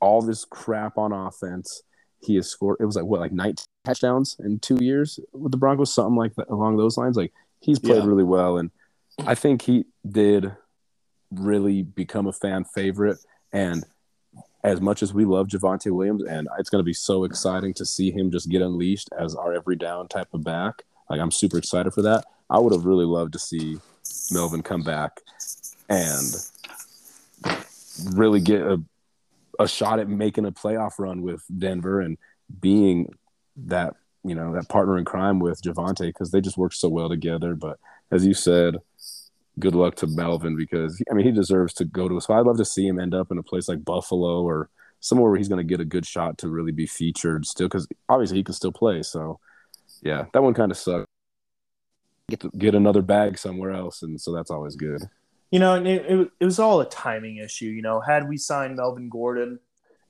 all 0.00 0.20
this 0.20 0.44
crap 0.44 0.98
on 0.98 1.12
offense. 1.12 1.82
He 2.22 2.36
has 2.36 2.48
scored. 2.48 2.78
It 2.80 2.84
was 2.84 2.96
like 2.96 3.04
what, 3.04 3.20
like 3.20 3.32
19 3.32 3.64
touchdowns 3.84 4.36
in 4.40 4.58
two 4.58 4.78
years 4.80 5.18
with 5.32 5.52
the 5.52 5.58
Broncos, 5.58 5.94
something 5.94 6.16
like 6.16 6.34
that 6.36 6.48
along 6.48 6.76
those 6.76 6.96
lines. 6.96 7.16
Like 7.16 7.32
he's 7.60 7.78
played 7.78 8.02
yeah. 8.02 8.08
really 8.08 8.24
well, 8.24 8.58
and 8.58 8.70
I 9.26 9.34
think 9.34 9.62
he 9.62 9.84
did 10.06 10.54
really 11.30 11.82
become 11.82 12.26
a 12.26 12.32
fan 12.32 12.64
favorite. 12.64 13.18
And 13.52 13.84
as 14.62 14.80
much 14.80 15.02
as 15.02 15.12
we 15.12 15.24
love 15.24 15.48
Javonte 15.48 15.90
Williams, 15.90 16.24
and 16.24 16.48
it's 16.58 16.70
going 16.70 16.80
to 16.80 16.84
be 16.84 16.94
so 16.94 17.24
exciting 17.24 17.74
to 17.74 17.84
see 17.84 18.10
him 18.10 18.30
just 18.30 18.48
get 18.48 18.62
unleashed 18.62 19.10
as 19.16 19.34
our 19.34 19.52
every 19.52 19.76
down 19.76 20.08
type 20.08 20.28
of 20.32 20.42
back. 20.42 20.82
Like 21.14 21.22
I'm 21.22 21.30
super 21.30 21.58
excited 21.58 21.94
for 21.94 22.02
that. 22.02 22.24
I 22.50 22.58
would 22.58 22.72
have 22.72 22.84
really 22.84 23.04
loved 23.04 23.34
to 23.34 23.38
see 23.38 23.78
Melvin 24.32 24.64
come 24.64 24.82
back 24.82 25.20
and 25.88 26.34
really 28.14 28.40
get 28.40 28.62
a, 28.62 28.82
a 29.60 29.68
shot 29.68 30.00
at 30.00 30.08
making 30.08 30.44
a 30.44 30.50
playoff 30.50 30.98
run 30.98 31.22
with 31.22 31.44
Denver 31.56 32.00
and 32.00 32.18
being 32.60 33.14
that 33.56 33.94
you 34.24 34.34
know 34.34 34.54
that 34.54 34.68
partner 34.68 34.98
in 34.98 35.04
crime 35.04 35.38
with 35.38 35.62
Javonte 35.62 36.08
because 36.08 36.32
they 36.32 36.40
just 36.40 36.58
work 36.58 36.72
so 36.72 36.88
well 36.88 37.08
together. 37.08 37.54
But 37.54 37.78
as 38.10 38.26
you 38.26 38.34
said, 38.34 38.78
good 39.60 39.76
luck 39.76 39.94
to 39.96 40.08
Melvin 40.08 40.56
because 40.56 41.00
I 41.08 41.14
mean 41.14 41.26
he 41.26 41.30
deserves 41.30 41.74
to 41.74 41.84
go 41.84 42.08
to. 42.08 42.20
So 42.20 42.34
I'd 42.34 42.46
love 42.46 42.58
to 42.58 42.64
see 42.64 42.88
him 42.88 42.98
end 42.98 43.14
up 43.14 43.30
in 43.30 43.38
a 43.38 43.42
place 43.44 43.68
like 43.68 43.84
Buffalo 43.84 44.42
or 44.42 44.68
somewhere 44.98 45.30
where 45.30 45.38
he's 45.38 45.48
going 45.48 45.64
to 45.64 45.70
get 45.70 45.80
a 45.80 45.84
good 45.84 46.06
shot 46.06 46.38
to 46.38 46.48
really 46.48 46.72
be 46.72 46.86
featured 46.86 47.46
still 47.46 47.68
because 47.68 47.86
obviously 48.08 48.38
he 48.38 48.42
can 48.42 48.54
still 48.54 48.72
play. 48.72 49.02
So 49.02 49.38
yeah, 50.04 50.26
that 50.32 50.42
one 50.42 50.54
kind 50.54 50.70
of 50.70 50.78
sucked. 50.78 51.08
Get 52.30 52.56
get 52.56 52.74
another 52.74 53.02
bag 53.02 53.36
somewhere 53.38 53.72
else, 53.72 54.02
and 54.02 54.20
so 54.20 54.32
that's 54.32 54.50
always 54.50 54.76
good. 54.76 55.02
You 55.50 55.58
know, 55.58 55.74
it, 55.74 55.86
it, 55.86 56.30
it 56.40 56.44
was 56.44 56.58
all 56.58 56.80
a 56.80 56.88
timing 56.88 57.38
issue. 57.38 57.66
You 57.66 57.82
know, 57.82 58.00
had 58.00 58.28
we 58.28 58.36
signed 58.36 58.76
Melvin 58.76 59.08
Gordon, 59.08 59.58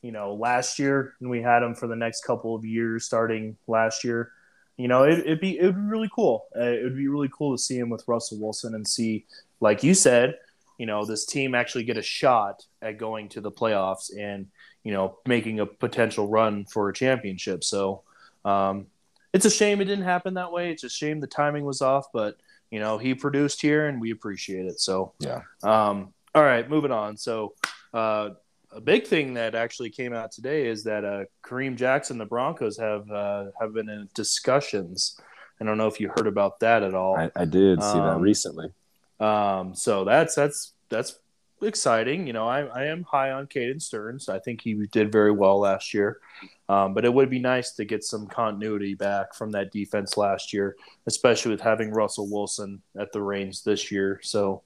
you 0.03 0.13
know, 0.13 0.35
last 0.35 0.79
year 0.79 1.15
and 1.21 1.31
we 1.31 1.43
had 1.43 1.63
him 1.63 1.75
for 1.75 1.87
the 1.87 1.97
next 1.97 2.25
couple 2.25 2.55
of 2.55 2.65
years, 2.65 3.05
starting 3.05 3.57
last 3.67 4.05
year, 4.05 4.31
you 4.77 4.89
know, 4.89 5.05
it, 5.05 5.27
would 5.27 5.41
be 5.41 5.59
it 5.59 5.67
would 5.67 5.77
be 5.77 5.83
really 5.83 6.11
cool. 6.15 6.47
Uh, 6.57 6.65
it 6.65 6.83
would 6.85 6.97
be 6.97 7.09
really 7.09 7.31
cool 7.37 7.57
to 7.57 7.63
see 7.63 7.79
him 7.79 7.91
with 7.91 8.05
Russell 8.07 8.41
Wilson 8.41 8.75
and 8.75 8.87
see, 8.87 9.27
like 9.61 9.83
you 9.83 9.95
said, 9.95 10.37
you 10.79 10.87
know, 10.87 11.05
this 11.05 11.25
team 11.27 11.55
actually 11.55 11.85
get 11.85 11.97
a 11.97 12.03
shot 12.03 12.65
at 12.83 12.99
going 12.99 13.29
to 13.31 13.41
the 13.41 13.53
playoffs 13.53 14.11
and 14.17 14.47
you 14.83 14.93
know 14.93 15.19
making 15.27 15.61
a 15.61 15.67
potential 15.67 16.29
run 16.29 16.65
for 16.65 16.89
a 16.89 16.95
championship. 16.95 17.63
So, 17.65 18.03
um, 18.45 18.87
it's 19.35 19.45
a 19.45 19.51
shame 19.51 19.81
it 19.81 19.87
didn't 19.87 20.05
happen 20.05 20.35
that 20.35 20.53
way. 20.53 20.71
It's 20.71 20.85
a 20.85 20.89
shame 20.89 21.21
the 21.21 21.27
timing 21.27 21.65
was 21.65 21.83
off, 21.83 22.07
but 22.13 22.39
you 22.71 22.81
know 22.81 22.97
he 22.97 23.15
produced 23.15 23.61
here 23.61 23.89
and 23.89 24.01
we 24.01 24.13
appreciate 24.13 24.65
it. 24.67 24.81
So 24.81 25.13
yeah. 25.19 25.43
Um, 25.63 26.15
all 26.35 26.43
right, 26.43 26.69
moving 26.69 26.93
on. 26.93 27.17
So 27.17 27.55
uh, 27.93 28.31
a 28.73 28.81
big 28.81 29.07
thing 29.07 29.35
that 29.35 29.55
actually 29.55 29.91
came 29.91 30.15
out 30.15 30.33
today 30.33 30.67
is 30.67 30.85
that 30.85 31.05
uh, 31.05 31.25
Kareem 31.45 31.77
Jackson, 31.77 32.17
the 32.17 32.25
Broncos 32.25 32.79
have 32.79 33.11
uh, 33.11 33.47
have 33.61 33.75
been 33.75 33.89
in 33.89 34.09
discussions. 34.15 35.21
I 35.61 35.65
don't 35.65 35.79
know 35.79 35.87
if 35.87 36.01
you 36.01 36.09
heard 36.09 36.27
about 36.27 36.61
that 36.61 36.83
at 36.83 36.95
all. 36.95 37.17
I, 37.17 37.31
I 37.37 37.45
did 37.45 37.83
see 37.83 37.89
um, 37.89 38.07
that 38.07 38.21
recently. 38.21 38.73
Um, 39.21 39.75
so 39.75 40.05
that's 40.05 40.35
that's 40.35 40.73
that's 40.89 41.17
exciting. 41.63 42.27
You 42.27 42.33
know, 42.33 42.49
I, 42.49 42.63
I 42.63 42.85
am 42.87 43.05
high 43.05 43.31
on 43.31 43.47
Caden 43.47 43.81
Sterns. 43.81 44.29
I 44.29 44.39
think 44.39 44.61
he 44.61 44.75
did 44.93 45.11
very 45.11 45.33
well 45.33 45.59
last 45.61 45.95
year. 45.95 46.21
Um, 46.69 46.95
but 46.95 47.05
it 47.05 47.13
would 47.13 47.29
be 47.29 47.39
nice 47.39 47.73
to 47.73 47.85
get 47.85 48.05
some 48.05 48.27
continuity 48.27 48.95
back 48.95 49.35
from 49.35 49.51
that 49.51 49.71
defense 49.71 50.17
last 50.17 50.53
year, 50.53 50.77
especially 51.07 51.51
with 51.51 51.61
having 51.61 51.91
Russell 51.91 52.29
Wilson 52.31 52.81
at 52.99 53.13
the 53.13 53.21
reins 53.21 53.63
this 53.63 53.91
year. 53.93 54.19
So, 54.23 54.63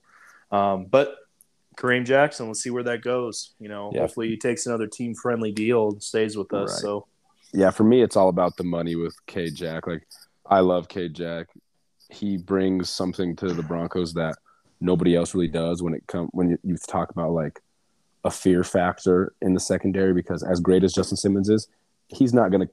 um, 0.52 0.87
but 0.87 1.16
Kareem 1.76 2.04
Jackson, 2.04 2.46
let's 2.46 2.62
see 2.62 2.70
where 2.70 2.84
that 2.84 3.02
goes. 3.02 3.54
You 3.58 3.68
know, 3.68 3.90
yeah. 3.92 4.02
hopefully 4.02 4.28
he 4.28 4.37
takes 4.37 4.66
another 4.66 4.87
team 4.87 5.14
friendly 5.14 5.50
deal 5.50 5.90
and 5.90 6.02
stays 6.02 6.37
with 6.37 6.52
us. 6.52 6.70
Right. 6.70 6.80
So, 6.80 7.06
yeah, 7.52 7.70
for 7.70 7.84
me, 7.84 8.02
it's 8.02 8.16
all 8.16 8.28
about 8.28 8.56
the 8.56 8.64
money 8.64 8.94
with 8.94 9.14
K 9.26 9.50
Jack. 9.50 9.87
Like, 9.87 10.06
I 10.46 10.61
love 10.61 10.88
K 10.88 11.08
Jack. 11.08 11.48
He 12.11 12.37
brings 12.37 12.90
something 12.90 13.34
to 13.37 13.52
the 13.52 13.62
Broncos 13.62 14.14
that 14.14 14.37
nobody 14.80 15.16
else 15.16 15.34
really 15.34 15.48
does 15.48 15.82
when 15.82 15.94
it 15.94 16.04
come 16.06 16.28
when 16.32 16.50
you, 16.50 16.58
you 16.62 16.76
talk 16.88 17.11
about 17.11 17.32
like 17.32 17.61
a 18.24 18.30
fear 18.30 18.64
factor 18.64 19.32
in 19.42 19.54
the 19.54 19.61
secondary 19.61 20.12
because 20.12 20.42
as 20.42 20.61
great 20.61 20.84
as 20.84 20.92
Justin 20.92 21.16
Simmons 21.16 21.48
is, 21.48 21.68
he's 22.09 22.33
not 22.33 22.51
gonna 22.51 22.68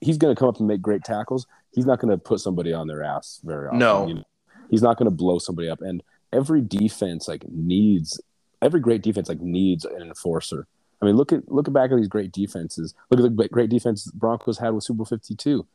he's 0.00 0.18
gonna 0.18 0.34
come 0.34 0.48
up 0.48 0.58
and 0.58 0.68
make 0.68 0.82
great 0.82 1.04
tackles. 1.04 1.46
He's 1.72 1.86
not 1.86 1.98
gonna 1.98 2.18
put 2.18 2.40
somebody 2.40 2.72
on 2.72 2.86
their 2.86 3.02
ass 3.02 3.40
very 3.44 3.66
often. 3.66 3.78
No, 3.78 4.06
you 4.06 4.14
know? 4.14 4.24
he's 4.70 4.82
not 4.82 4.96
gonna 4.98 5.10
blow 5.10 5.38
somebody 5.38 5.68
up. 5.68 5.80
And 5.80 6.02
every 6.32 6.60
defense 6.60 7.28
like 7.28 7.46
needs 7.48 8.20
every 8.62 8.80
great 8.80 9.02
defense 9.02 9.28
like 9.28 9.40
needs 9.40 9.84
an 9.84 10.02
enforcer. 10.02 10.66
I 11.00 11.06
mean, 11.06 11.16
look 11.16 11.32
at 11.32 11.50
look 11.50 11.70
back 11.72 11.90
at 11.90 11.96
these 11.96 12.08
great 12.08 12.32
defenses. 12.32 12.94
Look 13.10 13.20
at 13.20 13.36
the 13.36 13.48
great 13.48 13.70
defense 13.70 14.10
Broncos 14.12 14.58
had 14.58 14.70
with 14.70 14.84
Super 14.84 14.98
Bowl 14.98 15.06
Fifty 15.06 15.34
Two, 15.34 15.66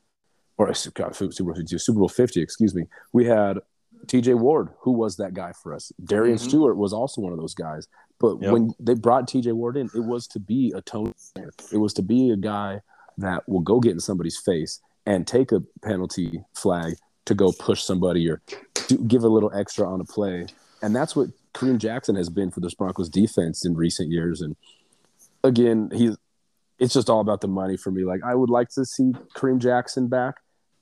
or 0.58 0.70
uh, 0.70 0.74
God, 0.94 1.16
Super 1.16 1.44
Bowl 1.44 1.54
Fifty 1.54 1.66
Two, 1.66 1.80
Super 1.80 2.00
Bowl 2.00 2.10
Fifty. 2.10 2.42
Excuse 2.42 2.74
me. 2.74 2.86
We 3.14 3.26
had 3.26 3.60
T.J. 4.08 4.34
Ward, 4.34 4.70
who 4.80 4.92
was 4.92 5.18
that 5.18 5.34
guy 5.34 5.52
for 5.52 5.74
us. 5.74 5.92
Darian 6.04 6.38
mm-hmm. 6.38 6.48
Stewart 6.48 6.78
was 6.78 6.94
also 6.94 7.22
one 7.22 7.34
of 7.34 7.40
those 7.40 7.54
guys. 7.54 7.88
But 8.20 8.42
yep. 8.42 8.52
when 8.52 8.74
they 8.80 8.94
brought 8.94 9.28
T.J. 9.28 9.52
Ward 9.52 9.78
in, 9.78 9.90
it 9.96 10.04
was 10.04 10.28
to 10.28 10.40
be 10.40 10.74
a 10.76 10.82
tone. 10.82 11.14
It 11.72 11.78
was 11.78 11.94
to 11.96 12.02
be 12.02 12.32
a 12.32 12.38
guy 12.38 12.82
that 13.17 13.47
will 13.47 13.60
go 13.60 13.80
get 13.80 13.91
in 13.91 14.00
somebody's 14.00 14.38
face 14.38 14.80
and 15.06 15.28
take 15.28 15.52
a 15.52 15.62
penalty 15.82 16.43
flag 16.54 16.95
to 17.26 17.36
go 17.36 17.52
push 17.52 17.84
somebody 17.84 18.30
or 18.30 18.41
give 19.08 19.24
a 19.24 19.28
little 19.28 19.52
extra 19.54 19.91
on 19.91 20.02
a 20.02 20.06
play. 20.06 20.47
And 20.82 20.95
that's 20.95 21.15
what 21.15 21.30
Kareem 21.54 21.78
Jackson 21.78 22.15
has 22.15 22.30
been 22.30 22.52
for 22.52 22.60
the 22.60 22.74
Broncos 22.78 23.10
defense 23.10 23.65
in 23.65 23.76
recent 23.76 24.10
years. 24.10 24.41
And 24.41 24.56
again, 25.43 25.89
he's 25.93 26.17
it's 26.80 26.95
just 26.95 27.12
all 27.12 27.19
about 27.19 27.41
the 27.41 27.47
money 27.47 27.78
for 27.78 27.91
me. 27.91 28.04
Like 28.04 28.21
I 28.24 28.34
would 28.34 28.50
like 28.50 28.69
to 28.69 28.86
see 28.86 29.13
Kareem 29.36 29.60
Jackson 29.60 30.08
back, 30.08 30.36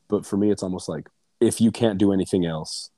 but 0.07 0.25
for 0.25 0.37
me, 0.37 0.49
it's 0.49 0.63
almost 0.63 0.87
like 0.87 1.09
if 1.41 1.59
you 1.59 1.71
can't 1.71 1.97
do 1.97 2.13
anything 2.13 2.45
else, 2.45 2.89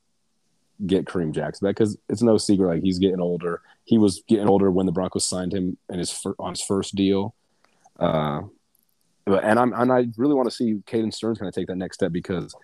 get 0.86 1.06
Kareem 1.06 1.34
Jackson 1.34 1.68
back 1.68 1.76
because 1.76 1.98
it's 2.10 2.22
no 2.22 2.38
secret 2.38 2.68
like 2.68 2.84
he's 2.84 3.00
getting 3.00 3.20
older. 3.20 3.62
He 3.86 3.98
was 3.98 4.24
getting 4.28 4.48
older 4.48 4.70
when 4.70 4.86
the 4.86 4.92
Broncos 4.92 5.26
signed 5.26 5.54
him 5.54 5.78
in 5.90 6.00
his 6.00 6.26
on 6.38 6.52
his 6.52 6.62
first 6.62 6.94
deal. 6.94 7.34
Uh, 8.00 8.42
and 9.28 9.60
I'm 9.60 9.74
and 9.74 9.92
I 9.92 10.08
really 10.18 10.34
want 10.34 10.50
to 10.50 10.56
see 10.56 10.76
Caden 10.88 11.14
Sterns 11.14 11.38
kind 11.38 11.48
of 11.48 11.54
take 11.54 11.68
that 11.68 11.78
next 11.78 11.96
step 11.96 12.12
because 12.12 12.56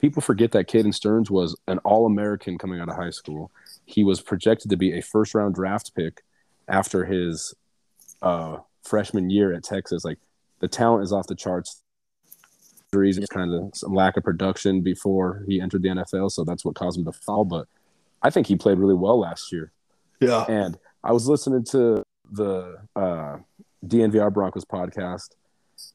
people 0.00 0.22
forget 0.22 0.52
that 0.52 0.68
Caden 0.68 0.94
Sterns 0.94 1.30
was 1.30 1.56
an 1.66 1.78
All 1.78 2.06
American 2.06 2.58
coming 2.58 2.80
out 2.80 2.88
of 2.88 2.96
high 2.96 3.10
school. 3.10 3.50
He 3.84 4.04
was 4.04 4.20
projected 4.20 4.70
to 4.70 4.76
be 4.76 4.96
a 4.96 5.02
first 5.02 5.34
round 5.34 5.54
draft 5.54 5.94
pick 5.94 6.22
after 6.68 7.04
his 7.04 7.54
uh, 8.22 8.58
freshman 8.82 9.30
year 9.30 9.52
at 9.52 9.64
Texas. 9.64 10.04
Like 10.04 10.18
the 10.60 10.68
talent 10.68 11.04
is 11.04 11.12
off 11.12 11.26
the 11.26 11.34
charts. 11.34 11.80
Reasons 12.92 13.26
kind 13.26 13.52
of 13.52 13.74
some 13.74 13.92
lack 13.92 14.16
of 14.16 14.22
production 14.22 14.80
before 14.80 15.42
he 15.48 15.60
entered 15.60 15.82
the 15.82 15.88
NFL, 15.88 16.30
so 16.30 16.44
that's 16.44 16.64
what 16.64 16.76
caused 16.76 16.96
him 16.96 17.04
to 17.06 17.12
fall. 17.12 17.44
But 17.44 17.66
I 18.22 18.30
think 18.30 18.46
he 18.46 18.54
played 18.54 18.78
really 18.78 18.94
well 18.94 19.18
last 19.18 19.50
year. 19.50 19.72
Yeah. 20.20 20.44
And 20.48 20.78
I 21.02 21.10
was 21.10 21.28
listening 21.28 21.64
to 21.72 22.04
the 22.30 22.78
uh, 22.94 23.38
DNVR 23.84 24.32
Broncos 24.32 24.64
podcast, 24.64 25.30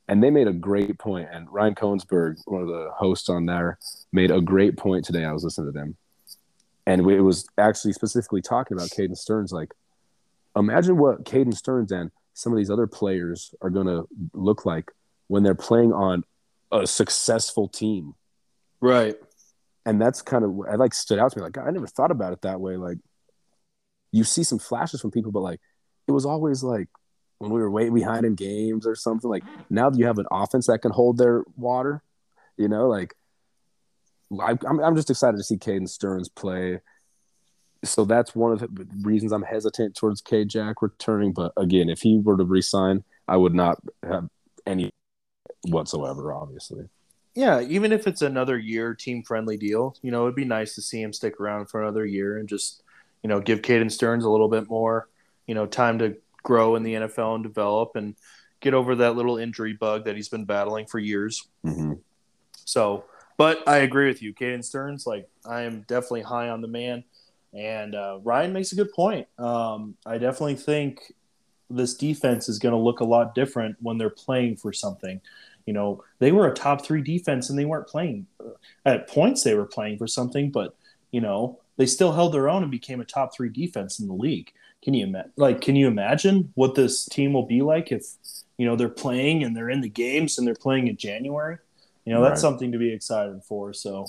and 0.07 0.23
they 0.23 0.29
made 0.29 0.47
a 0.47 0.53
great 0.53 0.97
point. 0.97 1.29
And 1.31 1.47
Ryan 1.51 1.75
Koenigsberg, 1.75 2.37
one 2.45 2.61
of 2.61 2.67
the 2.67 2.89
hosts 2.95 3.29
on 3.29 3.45
there, 3.45 3.77
made 4.11 4.31
a 4.31 4.41
great 4.41 4.77
point 4.77 5.05
today. 5.05 5.25
I 5.25 5.31
was 5.31 5.43
listening 5.43 5.71
to 5.73 5.79
them, 5.79 5.97
and 6.85 7.01
it 7.09 7.21
was 7.21 7.47
actually 7.57 7.93
specifically 7.93 8.41
talking 8.41 8.75
about 8.75 8.89
Caden 8.89 9.17
Sterns. 9.17 9.51
Like, 9.51 9.73
imagine 10.55 10.97
what 10.97 11.25
Caden 11.25 11.53
Sterns 11.53 11.91
and 11.91 12.11
some 12.33 12.53
of 12.53 12.57
these 12.57 12.71
other 12.71 12.87
players 12.87 13.53
are 13.61 13.69
going 13.69 13.87
to 13.87 14.07
look 14.33 14.65
like 14.65 14.91
when 15.27 15.43
they're 15.43 15.55
playing 15.55 15.93
on 15.93 16.23
a 16.71 16.87
successful 16.87 17.67
team. 17.67 18.15
Right. 18.81 19.15
And 19.85 20.01
that's 20.01 20.21
kind 20.21 20.43
of 20.43 20.59
I 20.69 20.75
like 20.75 20.93
stood 20.93 21.19
out 21.19 21.31
to 21.31 21.39
me. 21.39 21.43
Like, 21.43 21.57
I 21.57 21.69
never 21.71 21.87
thought 21.87 22.11
about 22.11 22.33
it 22.33 22.41
that 22.41 22.61
way. 22.61 22.77
Like, 22.77 22.97
you 24.11 24.23
see 24.23 24.43
some 24.43 24.59
flashes 24.59 25.01
from 25.01 25.11
people, 25.11 25.31
but 25.31 25.41
like, 25.41 25.59
it 26.07 26.11
was 26.11 26.25
always 26.25 26.63
like 26.63 26.87
when 27.39 27.51
we 27.51 27.59
were 27.59 27.71
way 27.71 27.89
behind 27.89 28.25
in 28.25 28.35
games 28.35 28.85
or 28.85 28.95
something. 28.95 29.29
Like 29.29 29.43
now 29.69 29.89
that 29.89 29.97
you 29.97 30.05
have 30.05 30.19
an 30.19 30.27
offense 30.31 30.67
that 30.67 30.81
can 30.81 30.91
hold 30.91 31.17
their 31.17 31.43
water, 31.57 32.03
you 32.57 32.67
know, 32.67 32.87
like 32.87 33.15
I, 34.39 34.55
I'm 34.67 34.79
I'm 34.79 34.95
just 34.95 35.09
excited 35.09 35.37
to 35.37 35.43
see 35.43 35.57
Caden 35.57 35.89
Sterns 35.89 36.29
play. 36.29 36.79
So 37.83 38.03
that's 38.03 38.35
one 38.35 38.51
of 38.51 38.59
the 38.59 38.87
reasons 39.01 39.31
I'm 39.31 39.41
hesitant 39.41 39.95
towards 39.95 40.21
K 40.21 40.45
Jack 40.45 40.81
returning. 40.81 41.33
But 41.33 41.53
again, 41.57 41.89
if 41.89 42.01
he 42.01 42.19
were 42.19 42.37
to 42.37 42.43
resign, 42.43 43.03
I 43.27 43.37
would 43.37 43.55
not 43.55 43.79
have 44.03 44.27
any 44.67 44.91
whatsoever, 45.67 46.33
obviously. 46.33 46.89
Yeah, 47.35 47.61
even 47.61 47.93
if 47.93 48.05
it's 48.05 48.21
another 48.21 48.57
year 48.57 48.93
team 48.93 49.23
friendly 49.23 49.55
deal, 49.55 49.95
you 50.01 50.11
know, 50.11 50.23
it'd 50.23 50.35
be 50.35 50.45
nice 50.45 50.75
to 50.75 50.81
see 50.81 51.01
him 51.01 51.13
stick 51.13 51.39
around 51.39 51.67
for 51.67 51.81
another 51.81 52.05
year 52.05 52.37
and 52.37 52.49
just, 52.49 52.83
you 53.23 53.29
know, 53.29 53.39
give 53.39 53.61
Caden 53.61 53.91
Sterns 53.91 54.25
a 54.25 54.29
little 54.29 54.49
bit 54.49 54.69
more, 54.69 55.07
you 55.47 55.55
know, 55.55 55.65
time 55.65 55.99
to 55.99 56.17
grow 56.43 56.75
in 56.75 56.83
the 56.83 56.93
NFL 56.93 57.35
and 57.35 57.43
develop 57.43 57.95
and 57.95 58.15
get 58.59 58.73
over 58.73 58.95
that 58.95 59.15
little 59.15 59.37
injury 59.37 59.73
bug 59.73 60.05
that 60.05 60.15
he's 60.15 60.29
been 60.29 60.45
battling 60.45 60.85
for 60.85 60.99
years. 60.99 61.47
Mm-hmm. 61.65 61.93
So, 62.65 63.05
but 63.37 63.67
I 63.67 63.77
agree 63.77 64.07
with 64.07 64.21
you, 64.21 64.33
Caden 64.33 64.63
Sterns. 64.63 65.07
Like, 65.07 65.29
I 65.45 65.61
am 65.61 65.81
definitely 65.87 66.23
high 66.23 66.49
on 66.49 66.61
the 66.61 66.67
man. 66.67 67.03
And 67.53 67.95
uh, 67.95 68.19
Ryan 68.21 68.53
makes 68.53 68.71
a 68.73 68.75
good 68.75 68.91
point. 68.91 69.27
Um, 69.39 69.95
I 70.05 70.17
definitely 70.17 70.55
think 70.55 71.13
this 71.69 71.93
defense 71.95 72.49
is 72.49 72.59
going 72.59 72.73
to 72.73 72.79
look 72.79 72.99
a 72.99 73.05
lot 73.05 73.35
different 73.35 73.77
when 73.79 73.97
they're 73.97 74.09
playing 74.09 74.57
for 74.57 74.73
something. 74.73 75.21
You 75.65 75.73
know, 75.73 76.03
they 76.19 76.31
were 76.31 76.47
a 76.47 76.53
top 76.53 76.83
three 76.83 77.01
defense 77.01 77.49
and 77.49 77.57
they 77.57 77.65
weren't 77.65 77.87
playing 77.87 78.27
at 78.85 79.07
points. 79.07 79.43
They 79.43 79.55
were 79.55 79.65
playing 79.65 79.99
for 79.99 80.07
something, 80.07 80.49
but 80.51 80.75
you 81.11 81.21
know, 81.21 81.59
they 81.77 81.85
still 81.85 82.11
held 82.11 82.33
their 82.33 82.49
own 82.49 82.63
and 82.63 82.71
became 82.71 83.01
a 83.01 83.05
top 83.05 83.35
three 83.35 83.49
defense 83.49 83.99
in 83.99 84.07
the 84.07 84.13
league. 84.13 84.51
Can 84.83 84.93
you 84.93 85.05
imagine? 85.05 85.31
Like, 85.35 85.61
can 85.61 85.75
you 85.75 85.87
imagine 85.87 86.51
what 86.55 86.75
this 86.75 87.05
team 87.05 87.33
will 87.33 87.45
be 87.45 87.61
like 87.61 87.91
if 87.91 88.05
you 88.57 88.65
know 88.65 88.75
they're 88.75 88.89
playing 88.89 89.43
and 89.43 89.55
they're 89.55 89.69
in 89.69 89.81
the 89.81 89.89
games 89.89 90.37
and 90.37 90.47
they're 90.47 90.55
playing 90.55 90.87
in 90.87 90.97
January? 90.97 91.57
You 92.05 92.13
know, 92.13 92.21
that's 92.21 92.31
Right. 92.43 92.49
something 92.49 92.71
to 92.71 92.77
be 92.77 92.91
excited 92.93 93.43
for. 93.43 93.73
So, 93.73 94.05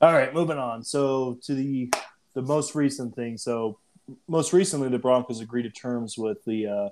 all 0.00 0.12
right, 0.12 0.32
moving 0.32 0.58
on. 0.58 0.82
So 0.84 1.38
to 1.42 1.54
the 1.54 1.90
the 2.34 2.42
most 2.42 2.74
recent 2.76 3.16
thing. 3.16 3.36
So 3.36 3.78
most 4.28 4.52
recently, 4.52 4.88
the 4.88 4.98
Broncos 4.98 5.40
agreed 5.40 5.64
to 5.64 5.70
terms 5.70 6.16
with 6.16 6.44
the 6.44 6.66
uh, 6.66 6.88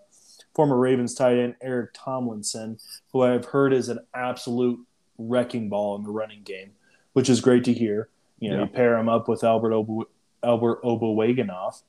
former 0.55 0.77
Ravens 0.77 1.15
tight 1.15 1.39
end 1.39 1.55
Eric 1.63 1.91
Tomlinson, 1.95 2.79
who 3.13 3.23
I've 3.23 3.45
heard 3.45 3.73
is 3.73 3.89
an 3.89 4.01
absolute 4.15 4.81
wrecking 5.17 5.69
ball 5.69 5.95
in 5.97 6.03
the 6.03 6.11
running 6.11 6.43
game, 6.43 6.73
which 7.13 7.29
is 7.31 7.41
great 7.41 7.65
to 7.65 7.73
hear. 7.73 8.09
You 8.41 8.51
know, 8.51 8.57
Yeah. 8.57 8.63
you 8.63 8.69
pair 8.69 8.99
him 8.99 9.09
up 9.09 9.29
with 9.29 9.45
Albert 9.45 9.73
Obo, 9.73 10.05
Albert 10.43 10.83
Oberwagenoff. 10.83 11.83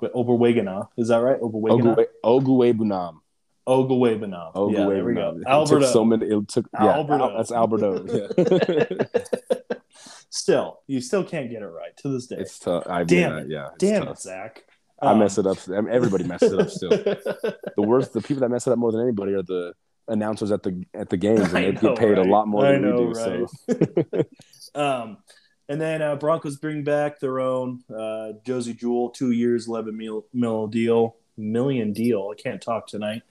Oberwagenoff, 0.00 0.88
is 0.96 1.08
that 1.08 1.18
right? 1.18 1.40
Oberwagenoff. 1.40 2.04
Oguwe 2.24 2.72
Bunam. 2.74 3.14
Ogawebanoff. 3.66 4.72
Yeah, 4.72 4.86
there 4.86 5.04
we 5.04 5.12
go. 5.14 5.38
Alberto. 5.46 5.84
so 5.86 6.02
many. 6.04 6.24
It 6.26 6.48
took 6.48 6.66
yeah. 6.72 6.86
Alberto. 6.94 7.24
Al- 7.30 7.36
That's 7.36 7.52
Alberto. 7.52 8.04
Yeah. 8.38 9.76
still, 10.30 10.80
you 10.86 11.00
still 11.00 11.24
can't 11.24 11.50
get 11.50 11.62
it 11.62 11.66
right 11.66 11.96
to 11.98 12.08
this 12.08 12.26
day. 12.26 12.36
it's 12.38 12.58
tough. 12.58 12.84
I 12.88 13.04
Damn 13.04 13.32
yeah, 13.32 13.38
it. 13.40 13.46
yeah. 13.50 13.66
it's 13.74 13.78
Damn 13.78 14.04
tough. 14.06 14.16
it, 14.18 14.20
Zach. 14.22 14.64
I 15.00 15.12
Um, 15.12 15.18
mess 15.20 15.38
it 15.38 15.46
up. 15.46 15.58
I 15.68 15.80
mean, 15.80 15.92
everybody 15.92 16.24
messes 16.24 16.52
it 16.52 16.60
up 16.60 16.70
still. 16.70 16.90
The 17.76 17.82
worst, 17.82 18.12
the 18.12 18.20
people 18.20 18.40
that 18.40 18.48
mess 18.48 18.66
it 18.66 18.72
up 18.72 18.78
more 18.78 18.90
than 18.90 19.02
anybody 19.02 19.34
are 19.34 19.42
the 19.42 19.72
announcers 20.08 20.50
at 20.50 20.62
the 20.62 20.84
at 20.94 21.10
the 21.10 21.16
games, 21.16 21.40
and 21.40 21.50
they 21.50 21.72
know, 21.72 21.80
get 21.80 21.98
paid 21.98 22.16
right? 22.18 22.26
a 22.26 22.30
lot 22.30 22.48
more 22.48 22.66
I 22.66 22.72
than 22.72 22.82
know, 22.82 23.02
we 23.02 23.12
do. 23.12 23.46
So 24.52 24.80
um, 24.80 25.18
and 25.68 25.80
then 25.80 26.02
uh, 26.02 26.16
Broncos 26.16 26.56
bring 26.56 26.84
back 26.84 27.20
their 27.20 27.40
own 27.40 27.82
uh, 27.94 28.32
Josey 28.44 28.74
Jewell, 28.74 29.10
two 29.10 29.32
years, 29.32 29.68
eleven 29.68 29.96
mil, 29.96 30.26
mil 30.32 30.66
deal, 30.66 31.16
million 31.36 31.92
deal. 31.92 32.32
I 32.32 32.40
can't 32.40 32.62
talk 32.62 32.86
tonight, 32.86 33.22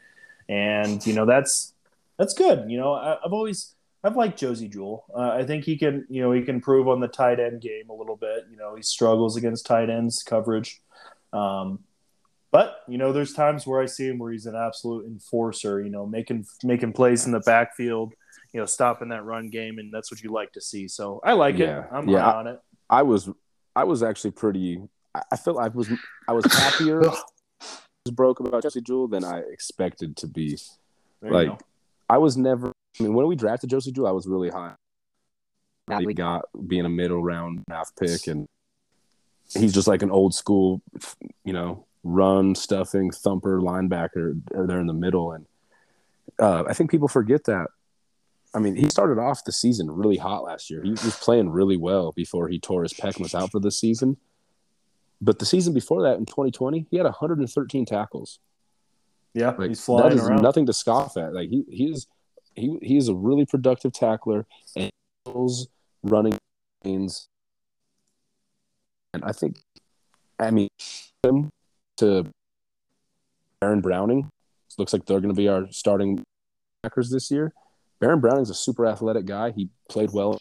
and 0.48 1.06
you 1.06 1.14
know 1.14 1.26
that's 1.26 1.74
that's 2.18 2.34
good. 2.34 2.70
You 2.70 2.78
know, 2.78 2.94
I, 2.94 3.18
I've 3.24 3.34
always 3.34 3.76
I've 4.04 4.16
liked 4.16 4.40
Josey 4.40 4.68
Jewell. 4.68 5.06
Uh, 5.14 5.32
I 5.32 5.44
think 5.44 5.66
he 5.66 5.78
can, 5.78 6.06
you 6.10 6.22
know, 6.22 6.32
he 6.32 6.42
can 6.42 6.56
improve 6.56 6.88
on 6.88 7.00
the 7.00 7.08
tight 7.08 7.40
end 7.40 7.62
game 7.62 7.90
a 7.90 7.94
little 7.94 8.16
bit. 8.16 8.46
You 8.50 8.58
know, 8.58 8.76
he 8.76 8.84
struggles 8.84 9.36
against 9.36 9.66
tight 9.66 9.90
ends 9.90 10.24
coverage. 10.24 10.82
Um, 11.34 11.80
but 12.52 12.78
you 12.88 12.98
know, 12.98 13.12
there's 13.12 13.34
times 13.34 13.68
where 13.68 13.82
I 13.82 13.86
see 13.86 14.08
him 14.08 14.20
where 14.20 14.32
he's 14.32 14.46
an 14.46 14.56
absolute 14.56 15.06
enforcer. 15.06 15.82
You 15.82 15.90
know, 15.90 16.06
making 16.06 16.46
making 16.64 16.94
plays 16.94 17.26
in 17.26 17.32
the 17.32 17.42
backfield. 17.42 18.14
You 18.54 18.62
know, 18.62 18.66
stopping 18.66 19.10
that 19.10 19.24
run 19.26 19.50
game, 19.50 19.78
and 19.80 19.94
that's 19.94 20.10
what 20.12 20.22
you 20.22 20.32
like 20.32 20.52
to 20.54 20.62
see. 20.62 20.88
So 20.88 21.20
I 21.24 21.34
like 21.34 21.58
Yeah. 21.58 21.82
it. 21.82 21.86
I'm 21.92 22.08
Yeah. 22.10 22.22
high 22.22 22.38
on 22.38 22.48
it. 22.48 22.60
I 22.90 23.04
was, 23.04 23.30
I 23.76 23.84
was 23.84 24.02
actually 24.04 24.32
pretty. 24.32 24.82
I, 25.14 25.22
I 25.34 25.38
felt 25.38 25.58
I 25.60 25.68
was, 25.68 25.90
I 26.28 26.32
was 26.34 26.46
happier 26.46 27.02
was 28.08 28.14
broke 28.14 28.40
about 28.40 28.64
Jesse 28.64 28.82
Jewel 28.82 29.08
than 29.08 29.24
I 29.24 29.40
expected 29.40 30.16
to 30.18 30.28
be. 30.28 30.58
There 31.22 31.32
Like, 31.32 31.48
go. 31.50 31.58
I 32.10 32.18
was 32.18 32.38
never. 32.38 32.72
I 33.00 33.04
mean, 33.04 33.14
when 33.14 33.28
we 33.28 33.36
drafted 33.36 33.70
Josey 33.70 33.92
Jewell, 33.92 34.08
I 34.08 34.12
was 34.12 34.28
really 34.28 34.50
high. 34.50 34.74
That 35.88 36.04
we 36.04 36.14
got 36.14 36.46
being 36.68 36.86
a 36.86 36.90
middle 36.90 37.24
round 37.24 37.64
draft 37.68 37.98
pick, 37.98 38.28
and 38.28 38.48
he's 39.54 39.74
just 39.74 39.88
like 39.88 40.02
an 40.02 40.12
old 40.12 40.34
school, 40.34 40.82
you 41.46 41.54
know, 41.54 41.86
run 42.04 42.56
stuffing 42.56 43.12
thumper 43.12 43.62
linebacker 43.62 44.42
there 44.52 44.80
in 44.80 44.88
the 44.88 44.94
middle. 44.94 45.32
And 45.32 45.46
uh, 46.40 46.64
I 46.68 46.74
think 46.74 46.92
people 46.92 47.08
forget 47.08 47.46
that. 47.46 47.68
I 48.54 48.60
mean, 48.60 48.76
he 48.76 48.90
started 48.90 49.20
off 49.20 49.44
the 49.44 49.52
season 49.52 49.92
really 49.92 50.18
hot 50.18 50.44
last 50.44 50.70
year. 50.70 50.82
He 50.84 50.92
was 50.92 51.18
playing 51.22 51.50
really 51.50 51.78
well 51.78 52.12
before 52.14 52.48
he 52.48 52.60
tore 52.60 52.84
his 52.84 52.94
pec 52.94 53.16
and 53.16 53.24
was 53.24 53.36
out 53.36 53.52
for 53.52 53.60
the 53.60 53.72
season. 53.72 54.18
But 55.22 55.40
the 55.40 55.46
season 55.46 55.74
before 55.74 56.04
that, 56.04 56.18
in 56.18 56.26
2020, 56.26 56.88
he 56.90 56.98
had 56.98 57.04
113 57.04 57.86
tackles. 57.86 58.40
yeah, 59.34 59.52
Like 59.52 59.70
he's 59.70 59.84
flying 59.84 60.10
that 60.10 60.16
is 60.16 60.28
around. 60.28 60.42
nothing 60.42 60.66
to 60.68 60.74
scoff 60.74 61.18
at. 61.18 61.34
Like 61.34 61.50
he 61.50 61.66
he 61.70 61.86
is 61.92 62.08
he 62.56 62.78
he 62.82 62.98
is 62.98 63.10
a 63.10 63.16
really 63.16 63.46
productive 63.46 63.94
tackler 63.94 64.46
and 64.76 64.92
running 66.04 66.38
lanes. 66.84 67.28
And 69.14 69.24
I 69.24 69.32
think 69.32 69.60
I 70.40 70.52
mean 70.52 70.70
him 71.24 71.50
to 71.98 72.26
Baron 73.60 73.82
Browning 73.82 74.30
looks 74.78 74.94
like 74.94 75.06
they're 75.06 75.20
going 75.20 75.34
to 75.34 75.38
be 75.38 75.48
our 75.48 75.68
starting 75.72 76.24
backers 76.84 77.10
this 77.10 77.32
year. 77.32 77.52
Baron 78.00 78.20
Browning's 78.20 78.50
a 78.50 78.56
super 78.56 78.86
athletic 78.86 79.26
guy. 79.26 79.52
He 79.52 79.70
played 79.90 80.12
well 80.12 80.40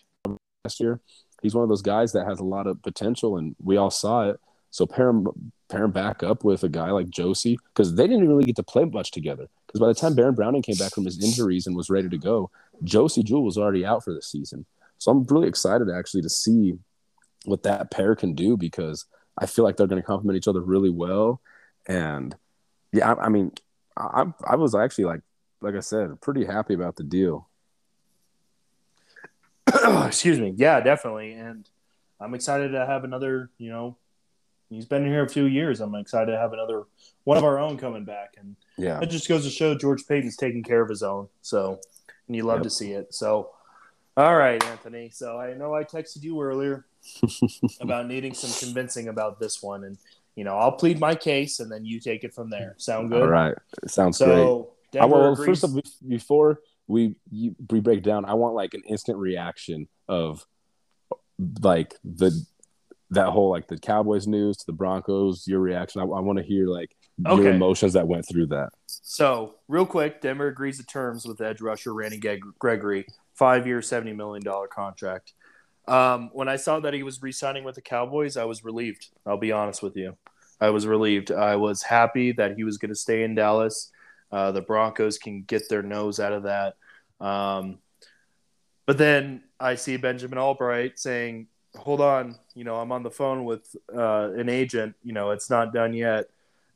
last 0.64 0.80
year. 0.80 1.00
He's 1.42 1.54
one 1.54 1.62
of 1.62 1.68
those 1.68 1.82
guys 1.82 2.12
that 2.12 2.26
has 2.26 2.40
a 2.40 2.44
lot 2.44 2.66
of 2.66 2.82
potential, 2.82 3.36
and 3.36 3.54
we 3.62 3.76
all 3.76 3.90
saw 3.90 4.28
it. 4.28 4.40
So 4.70 4.84
pair 4.84 5.08
him, 5.08 5.52
pair 5.68 5.84
him 5.84 5.90
back 5.90 6.22
up 6.22 6.44
with 6.44 6.62
a 6.62 6.68
guy 6.68 6.90
like 6.90 7.08
Josey 7.08 7.58
because 7.72 7.94
they 7.94 8.06
didn't 8.06 8.28
really 8.28 8.44
get 8.44 8.56
to 8.56 8.62
play 8.62 8.84
much 8.84 9.10
together. 9.10 9.46
Because 9.66 9.80
by 9.80 9.88
the 9.88 9.94
time 9.94 10.14
Baron 10.14 10.34
Browning 10.34 10.62
came 10.62 10.76
back 10.76 10.92
from 10.92 11.04
his 11.04 11.22
injuries 11.22 11.66
and 11.66 11.74
was 11.74 11.88
ready 11.88 12.08
to 12.08 12.18
go, 12.18 12.50
Josey 12.84 13.22
Jewell 13.22 13.44
was 13.44 13.56
already 13.56 13.86
out 13.86 14.04
for 14.04 14.12
the 14.12 14.20
season. 14.20 14.66
So 14.98 15.10
I'm 15.10 15.24
really 15.24 15.48
excited 15.48 15.88
actually 15.90 16.22
to 16.22 16.28
see 16.28 16.74
what 17.44 17.62
that 17.62 17.90
pair 17.90 18.14
can 18.14 18.34
do 18.34 18.56
because 18.56 19.06
I 19.38 19.46
feel 19.46 19.64
like 19.64 19.76
they're 19.76 19.86
going 19.86 20.02
to 20.02 20.06
complement 20.06 20.36
each 20.36 20.48
other 20.48 20.60
really 20.60 20.90
well. 20.90 21.40
And 21.86 22.34
yeah, 22.92 23.12
I, 23.12 23.26
I 23.26 23.28
mean, 23.28 23.52
I, 23.96 24.26
I 24.46 24.56
was 24.56 24.74
actually 24.74 25.04
like, 25.04 25.20
like 25.66 25.74
I 25.74 25.80
said, 25.80 26.20
pretty 26.20 26.44
happy 26.44 26.74
about 26.74 26.94
the 26.94 27.02
deal. 27.02 27.48
Excuse 30.06 30.38
me. 30.38 30.54
Yeah, 30.56 30.80
definitely. 30.80 31.32
And 31.32 31.68
I'm 32.20 32.34
excited 32.34 32.68
to 32.70 32.86
have 32.86 33.02
another, 33.02 33.50
you 33.58 33.70
know, 33.70 33.96
he's 34.70 34.86
been 34.86 35.04
here 35.04 35.24
a 35.24 35.28
few 35.28 35.44
years. 35.44 35.80
I'm 35.80 35.94
excited 35.96 36.30
to 36.30 36.38
have 36.38 36.52
another 36.52 36.84
one 37.24 37.36
of 37.36 37.42
our 37.42 37.58
own 37.58 37.78
coming 37.78 38.04
back. 38.04 38.34
And 38.38 38.54
Yeah. 38.78 39.00
it 39.00 39.06
just 39.06 39.28
goes 39.28 39.42
to 39.42 39.50
show 39.50 39.74
George 39.74 40.06
Paton's 40.06 40.36
taking 40.36 40.62
care 40.62 40.80
of 40.82 40.88
his 40.88 41.02
own. 41.02 41.28
So, 41.42 41.80
and 42.28 42.36
you 42.36 42.44
love 42.44 42.58
Yep. 42.58 42.62
to 42.62 42.70
see 42.70 42.92
it. 42.92 43.12
So, 43.12 43.50
all 44.16 44.36
right, 44.36 44.62
Anthony. 44.66 45.10
So 45.10 45.36
I 45.36 45.54
know 45.54 45.74
I 45.74 45.82
texted 45.82 46.22
you 46.22 46.40
earlier 46.40 46.86
about 47.80 48.06
needing 48.06 48.34
some 48.34 48.50
convincing 48.64 49.08
about 49.08 49.40
this 49.40 49.60
one. 49.64 49.82
And, 49.82 49.98
you 50.36 50.44
know, 50.44 50.56
I'll 50.56 50.70
plead 50.72 51.00
my 51.00 51.16
case 51.16 51.58
and 51.58 51.72
then 51.72 51.84
you 51.84 51.98
take 51.98 52.22
it 52.22 52.32
from 52.32 52.50
there. 52.50 52.76
Sound 52.78 53.10
good? 53.10 53.22
All 53.22 53.28
right. 53.28 53.56
Sounds 53.88 54.18
great. 54.18 54.28
So 54.44 54.70
Denver 55.00 55.14
well, 55.14 55.32
agrees. 55.32 55.46
first 55.46 55.64
of 55.64 55.74
all, 55.74 55.82
before 56.08 56.60
we 56.86 57.14
you, 57.30 57.54
we 57.70 57.80
break 57.80 58.02
down, 58.02 58.24
I 58.24 58.34
want 58.34 58.54
like 58.54 58.74
an 58.74 58.82
instant 58.88 59.18
reaction 59.18 59.88
of 60.08 60.44
like 61.60 61.94
the 62.04 62.32
that 63.10 63.28
whole 63.28 63.50
like 63.50 63.68
the 63.68 63.78
Cowboys 63.78 64.26
news 64.26 64.56
to 64.58 64.66
the 64.66 64.72
Broncos. 64.72 65.46
Your 65.46 65.60
reaction. 65.60 66.00
I, 66.00 66.04
I 66.04 66.20
want 66.20 66.38
to 66.38 66.44
hear 66.44 66.66
like 66.66 66.96
your 67.18 67.50
emotions 67.50 67.92
that 67.94 68.06
went 68.06 68.26
through 68.28 68.46
that. 68.46 68.70
So, 68.86 69.56
real 69.68 69.86
quick, 69.86 70.20
Denver 70.20 70.48
agrees 70.48 70.78
to 70.78 70.86
terms 70.86 71.26
with 71.26 71.40
edge 71.40 71.60
rusher 71.60 71.94
Randy 71.94 72.18
Gregory, 72.58 73.06
five 73.34 73.66
year, 73.66 73.80
$70 73.80 74.16
million 74.16 74.44
contract. 74.72 75.32
Um, 75.86 76.30
when 76.32 76.48
I 76.48 76.56
saw 76.56 76.80
that 76.80 76.94
he 76.94 77.04
was 77.04 77.22
re 77.22 77.30
signing 77.30 77.62
with 77.62 77.76
the 77.76 77.82
Cowboys, 77.82 78.36
I 78.36 78.44
was 78.44 78.64
relieved. 78.64 79.08
I'll 79.24 79.38
be 79.38 79.52
honest 79.52 79.82
with 79.82 79.96
you. 79.96 80.16
I 80.60 80.70
was 80.70 80.86
relieved. 80.86 81.30
I 81.30 81.56
was 81.56 81.82
happy 81.82 82.32
that 82.32 82.56
he 82.56 82.64
was 82.64 82.78
going 82.78 82.88
to 82.88 82.96
stay 82.96 83.22
in 83.22 83.34
Dallas. 83.34 83.92
Uh, 84.32 84.52
the 84.52 84.60
Broncos 84.62 85.18
can 85.18 85.42
get 85.42 85.68
their 85.68 85.82
nose 85.82 86.20
out 86.20 86.32
of 86.32 86.44
that. 86.44 86.76
Um, 87.20 87.78
but 88.86 88.98
then 88.98 89.42
I 89.58 89.76
see 89.76 89.96
Benjamin 89.96 90.38
Albright 90.38 90.98
saying, 90.98 91.48
hold 91.74 92.00
on, 92.00 92.36
you 92.54 92.64
know, 92.64 92.76
I'm 92.76 92.92
on 92.92 93.02
the 93.02 93.10
phone 93.10 93.44
with 93.44 93.74
uh, 93.94 94.30
an 94.32 94.48
agent. 94.48 94.94
You 95.02 95.12
know, 95.12 95.30
it's 95.30 95.50
not 95.50 95.72
done 95.72 95.92
yet. 95.92 96.28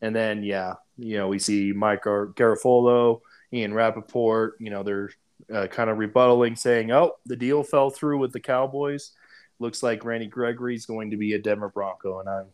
And 0.02 0.14
then, 0.14 0.42
yeah, 0.42 0.74
you 0.96 1.18
know, 1.18 1.28
we 1.28 1.38
see 1.38 1.72
Mike 1.72 2.04
Gar- 2.04 2.28
Garafolo, 2.28 3.20
Ian 3.52 3.74
Rapoport, 3.74 4.56
you 4.58 4.70
know, 4.70 4.82
they're 4.82 5.10
uh, 5.52 5.66
kind 5.66 5.90
of 5.90 5.98
rebuttaling, 5.98 6.56
saying, 6.56 6.90
oh, 6.92 7.16
the 7.26 7.36
deal 7.36 7.62
fell 7.62 7.90
through 7.90 8.18
with 8.18 8.32
the 8.32 8.40
Cowboys. 8.40 9.12
Looks 9.58 9.82
like 9.82 10.04
Randy 10.04 10.26
Gregory's 10.26 10.86
going 10.86 11.10
to 11.10 11.16
be 11.16 11.34
a 11.34 11.38
Denver 11.38 11.68
Bronco. 11.68 12.20
And 12.20 12.28
I'm, 12.28 12.46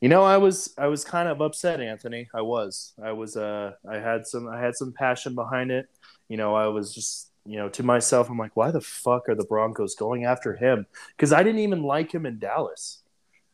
you 0.00 0.08
know, 0.08 0.22
I 0.22 0.36
was, 0.36 0.74
I 0.76 0.86
was 0.88 1.04
kind 1.04 1.28
of 1.28 1.40
upset, 1.40 1.80
Anthony. 1.80 2.28
I 2.34 2.42
was, 2.42 2.92
I 3.02 3.12
was, 3.12 3.36
uh, 3.36 3.72
I 3.88 3.96
had 3.96 4.26
some, 4.26 4.48
I 4.48 4.60
had 4.60 4.74
some 4.76 4.92
passion 4.92 5.34
behind 5.34 5.70
it. 5.70 5.88
You 6.28 6.36
know, 6.36 6.54
I 6.54 6.66
was 6.66 6.94
just, 6.94 7.30
you 7.46 7.56
know, 7.56 7.68
to 7.70 7.82
myself, 7.82 8.28
I'm 8.28 8.38
like, 8.38 8.56
why 8.56 8.70
the 8.70 8.80
fuck 8.80 9.28
are 9.28 9.34
the 9.34 9.44
Broncos 9.44 9.94
going 9.94 10.24
after 10.24 10.54
him? 10.54 10.86
Because 11.16 11.32
I 11.32 11.42
didn't 11.42 11.60
even 11.60 11.82
like 11.82 12.12
him 12.12 12.26
in 12.26 12.38
Dallas. 12.38 13.02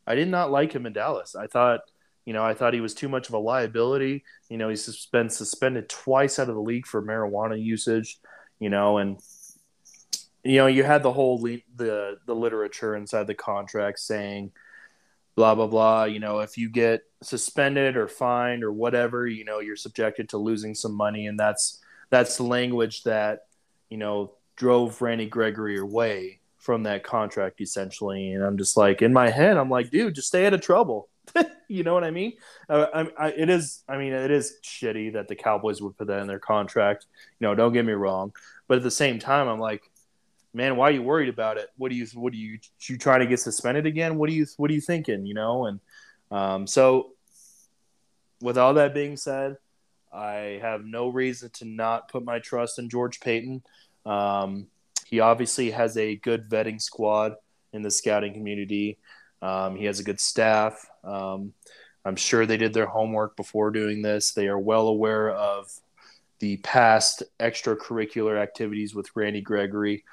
I 0.06 0.14
did 0.14 0.28
not 0.28 0.50
like 0.50 0.72
him 0.72 0.86
in 0.86 0.92
Dallas. 0.92 1.36
I 1.36 1.46
thought, 1.46 1.80
you 2.24 2.32
know, 2.32 2.44
I 2.44 2.54
thought 2.54 2.74
he 2.74 2.80
was 2.80 2.94
too 2.94 3.08
much 3.08 3.28
of 3.28 3.34
a 3.34 3.38
liability. 3.38 4.24
You 4.48 4.58
know, 4.58 4.68
he's 4.68 5.06
been 5.06 5.28
suspended 5.28 5.88
twice 5.88 6.38
out 6.38 6.48
of 6.48 6.54
the 6.54 6.60
league 6.60 6.86
for 6.86 7.02
marijuana 7.02 7.62
usage. 7.62 8.18
You 8.58 8.70
know, 8.70 8.98
and 8.98 9.18
you 10.44 10.56
know, 10.56 10.66
you 10.66 10.84
had 10.84 11.02
the 11.02 11.12
whole 11.12 11.40
le- 11.40 11.58
the 11.76 12.18
the 12.26 12.34
literature 12.34 12.96
inside 12.96 13.26
the 13.26 13.34
contract 13.34 13.98
saying, 13.98 14.52
blah 15.34 15.54
blah 15.54 15.66
blah. 15.66 16.04
You 16.04 16.20
know, 16.20 16.40
if 16.40 16.56
you 16.56 16.68
get 16.68 17.02
suspended 17.22 17.96
or 17.96 18.08
fined 18.08 18.64
or 18.64 18.72
whatever, 18.72 19.26
you 19.26 19.44
know, 19.44 19.60
you're 19.60 19.76
subjected 19.76 20.28
to 20.30 20.38
losing 20.38 20.74
some 20.74 20.94
money, 20.94 21.26
and 21.26 21.38
that's 21.38 21.80
that's 22.10 22.36
the 22.36 22.44
language 22.44 23.02
that 23.04 23.46
you 23.88 23.98
know 23.98 24.32
drove 24.56 25.00
Randy 25.00 25.26
Gregory 25.26 25.78
away 25.78 26.40
from 26.58 26.84
that 26.84 27.02
contract 27.02 27.60
essentially. 27.60 28.32
And 28.32 28.44
I'm 28.44 28.56
just 28.56 28.76
like, 28.76 29.02
in 29.02 29.12
my 29.12 29.28
head, 29.28 29.56
I'm 29.56 29.68
like, 29.68 29.90
dude, 29.90 30.14
just 30.14 30.28
stay 30.28 30.46
out 30.46 30.54
of 30.54 30.60
trouble. 30.60 31.08
you 31.68 31.82
know 31.82 31.94
what 31.94 32.04
I 32.04 32.10
mean? 32.10 32.34
Uh, 32.68 32.86
I, 32.94 33.26
I, 33.26 33.28
it 33.30 33.50
is. 33.50 33.82
I 33.88 33.96
mean, 33.96 34.12
it 34.12 34.30
is 34.30 34.58
shitty 34.62 35.14
that 35.14 35.28
the 35.28 35.34
Cowboys 35.34 35.80
would 35.82 35.96
put 35.96 36.08
that 36.08 36.20
in 36.20 36.26
their 36.26 36.38
contract. 36.38 37.06
You 37.40 37.46
know, 37.46 37.54
don't 37.54 37.72
get 37.72 37.84
me 37.84 37.92
wrong, 37.92 38.32
but 38.68 38.76
at 38.76 38.82
the 38.82 38.90
same 38.90 39.18
time, 39.18 39.48
I'm 39.48 39.60
like, 39.60 39.82
man, 40.54 40.76
why 40.76 40.88
are 40.88 40.92
you 40.92 41.02
worried 41.02 41.28
about 41.28 41.56
it? 41.58 41.68
What 41.76 41.90
do 41.90 41.96
you, 41.96 42.06
what 42.14 42.32
do 42.32 42.38
you, 42.38 42.58
you 42.88 42.98
trying 42.98 43.20
to 43.20 43.26
get 43.26 43.40
suspended 43.40 43.86
again? 43.86 44.16
What 44.16 44.28
do 44.28 44.34
you, 44.34 44.46
what 44.56 44.70
are 44.70 44.74
you 44.74 44.80
thinking? 44.80 45.26
You 45.26 45.34
know, 45.34 45.66
and 45.66 45.80
um, 46.30 46.66
so 46.66 47.12
with 48.40 48.58
all 48.58 48.74
that 48.74 48.94
being 48.94 49.16
said, 49.16 49.56
I 50.12 50.58
have 50.60 50.84
no 50.84 51.08
reason 51.08 51.50
to 51.54 51.64
not 51.64 52.08
put 52.08 52.24
my 52.24 52.38
trust 52.38 52.78
in 52.78 52.90
George 52.90 53.20
Paton. 53.20 53.62
Um, 54.04 54.66
he 55.06 55.20
obviously 55.20 55.70
has 55.70 55.96
a 55.96 56.16
good 56.16 56.48
vetting 56.48 56.80
squad 56.80 57.36
in 57.72 57.82
the 57.82 57.90
scouting 57.90 58.34
community. 58.34 58.98
Um, 59.40 59.76
he 59.76 59.86
has 59.86 60.00
a 60.00 60.04
good 60.04 60.20
staff. 60.20 60.86
Um, 61.02 61.52
I'm 62.04 62.16
sure 62.16 62.46
they 62.46 62.56
did 62.56 62.74
their 62.74 62.86
homework 62.86 63.36
before 63.36 63.70
doing 63.70 64.02
this. 64.02 64.32
They 64.32 64.48
are 64.48 64.58
well 64.58 64.88
aware 64.88 65.30
of 65.30 65.72
the 66.40 66.56
past 66.58 67.22
extracurricular 67.38 68.40
activities 68.40 68.94
with 68.94 69.14
Randy 69.14 69.40
Gregory. 69.40 70.04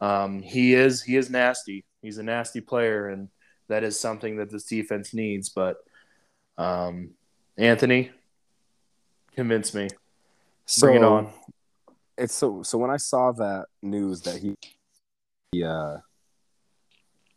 Um, 0.00 0.42
he 0.42 0.74
is 0.74 1.02
he 1.02 1.16
is 1.16 1.30
nasty. 1.30 1.84
He's 2.02 2.18
a 2.18 2.22
nasty 2.22 2.60
player, 2.60 3.08
and 3.08 3.28
that 3.68 3.82
is 3.82 3.98
something 3.98 4.36
that 4.36 4.50
this 4.50 4.64
defense 4.64 5.14
needs. 5.14 5.48
But 5.48 5.76
um, 6.58 7.10
Anthony, 7.56 8.10
convince 9.34 9.74
me. 9.74 9.88
So 10.66 10.86
Bring 10.86 10.96
it 10.96 11.04
on. 11.04 11.28
It's 12.18 12.34
so 12.34 12.62
so 12.62 12.78
when 12.78 12.90
I 12.90 12.96
saw 12.96 13.32
that 13.32 13.66
news 13.82 14.22
that 14.22 14.40
he, 14.40 14.56
he 15.52 15.62
uh 15.62 15.98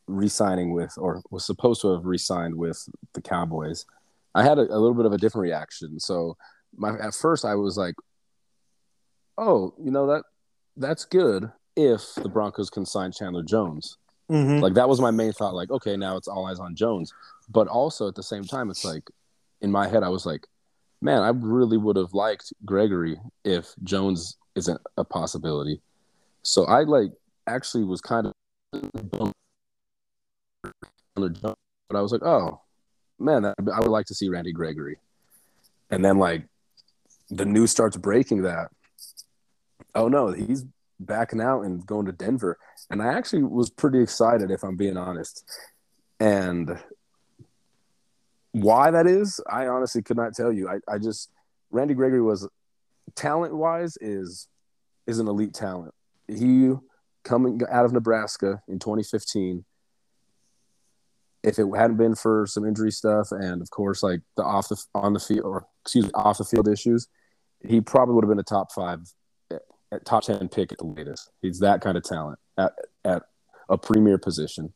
re-signing 0.08 0.74
with 0.74 0.92
or 0.98 1.22
was 1.30 1.46
supposed 1.46 1.82
to 1.82 1.94
have 1.94 2.06
re-signed 2.06 2.56
with 2.56 2.84
the 3.14 3.22
Cowboys, 3.22 3.86
I 4.34 4.44
had 4.44 4.58
a, 4.58 4.62
a 4.62 4.80
little 4.80 4.96
bit 4.96 5.06
of 5.06 5.14
a 5.14 5.18
different 5.18 5.44
reaction. 5.44 6.00
So 6.00 6.36
my 6.76 6.98
at 6.98 7.14
first 7.14 7.46
I 7.46 7.56
was 7.56 7.78
like, 7.78 7.96
"Oh, 9.38 9.74
you 9.82 9.92
know 9.92 10.08
that 10.08 10.24
that's 10.78 11.06
good 11.06 11.52
if 11.76 12.16
the 12.16 12.30
Broncos 12.30 12.70
can 12.70 12.86
sign 12.86 13.12
Chandler 13.12 13.44
Jones." 13.44 13.98
Mm-hmm. 14.30 14.62
Like 14.62 14.76
that 14.76 14.88
was 14.88 15.02
my 15.02 15.12
main 15.12 15.34
thought. 15.34 15.56
Like, 15.56 15.72
okay, 15.72 15.98
now 15.98 16.16
it's 16.18 16.28
all 16.28 16.46
eyes 16.46 16.60
on 16.60 16.76
Jones. 16.76 17.14
But 17.50 17.68
also 17.68 18.08
at 18.08 18.16
the 18.16 18.24
same 18.24 18.44
time, 18.44 18.70
it's 18.70 18.86
like 18.86 19.10
in 19.62 19.72
my 19.72 19.88
head, 19.88 20.04
I 20.04 20.10
was 20.10 20.26
like, 20.26 20.46
man, 21.02 21.22
I 21.22 21.30
really 21.30 21.78
would 21.78 21.96
have 21.96 22.14
liked 22.14 22.54
Gregory 22.66 23.20
if 23.44 23.74
Jones 23.84 24.38
isn't 24.56 24.80
a 24.98 25.04
possibility. 25.04 25.82
So 26.44 26.66
I 26.66 26.84
like 26.84 27.12
actually 27.48 27.84
was 27.84 28.02
kind 28.02 28.28
of 28.28 28.34
bummed 29.12 29.34
but 31.16 31.96
I 31.96 32.02
was 32.02 32.12
like, 32.12 32.24
oh 32.24 32.62
man, 33.18 33.46
I 33.46 33.54
would 33.58 33.90
like 33.90 34.06
to 34.08 34.16
see 34.16 34.30
Randy 34.30 34.54
Gregory. 34.54 34.98
And 35.90 36.06
then 36.06 36.18
like 36.20 36.46
the 37.30 37.46
news 37.46 37.72
starts 37.72 37.98
breaking 37.98 38.44
that, 38.44 38.70
oh 39.96 40.08
no, 40.08 40.32
he's 40.32 40.66
backing 41.00 41.42
out 41.42 41.62
and 41.62 41.86
going 41.86 42.06
to 42.06 42.12
Denver. 42.12 42.58
And 42.90 43.02
I 43.02 43.14
actually 43.14 43.44
was 43.44 43.70
pretty 43.70 44.02
excited, 44.02 44.52
if 44.52 44.64
I'm 44.64 44.76
being 44.76 44.98
honest. 44.98 45.44
And 46.20 46.78
why 48.52 48.92
that 48.92 49.08
is, 49.08 49.40
I 49.50 49.68
honestly 49.68 50.02
could 50.02 50.18
not 50.18 50.34
tell 50.34 50.52
you. 50.52 50.70
I, 50.70 50.80
I 50.92 50.98
just 50.98 51.30
Randy 51.72 51.94
Gregory 51.94 52.22
was 52.22 52.48
talent 53.16 53.56
wise 53.56 53.98
is 54.02 54.48
is 55.08 55.20
an 55.20 55.28
elite 55.28 55.54
talent. 55.54 55.94
He 56.28 56.72
coming 57.24 57.62
out 57.70 57.86
of 57.86 57.94
Nebraska 57.94 58.62
in 58.68 58.80
2015. 58.80 59.66
If 61.42 61.58
it 61.58 61.66
hadn't 61.76 61.98
been 61.98 62.16
for 62.16 62.46
some 62.48 62.66
injury 62.66 62.92
stuff 62.92 63.32
and 63.32 63.62
of 63.62 63.70
course 63.70 64.04
like 64.04 64.22
the 64.36 64.44
off 64.44 64.70
the 64.70 64.78
on 64.94 65.14
the 65.14 65.20
field 65.20 65.46
or 65.46 65.66
excuse 65.84 66.06
me 66.06 66.12
off 66.14 66.38
the 66.38 66.44
field 66.44 66.68
issues, 66.68 67.08
he 67.66 67.82
probably 67.82 68.16
would 68.16 68.24
have 68.24 68.30
been 68.30 68.40
a 68.40 68.44
top 68.44 68.72
five, 68.72 69.00
top 70.06 70.24
ten 70.24 70.48
pick 70.50 70.72
at 70.72 70.78
the 70.78 70.86
latest. 70.86 71.32
He's 71.42 71.60
that 71.60 71.82
kind 71.82 71.98
of 71.98 72.04
talent 72.04 72.40
at 72.58 72.74
at 73.04 73.24
a 73.70 73.78
premier 73.78 74.18
position. 74.18 74.74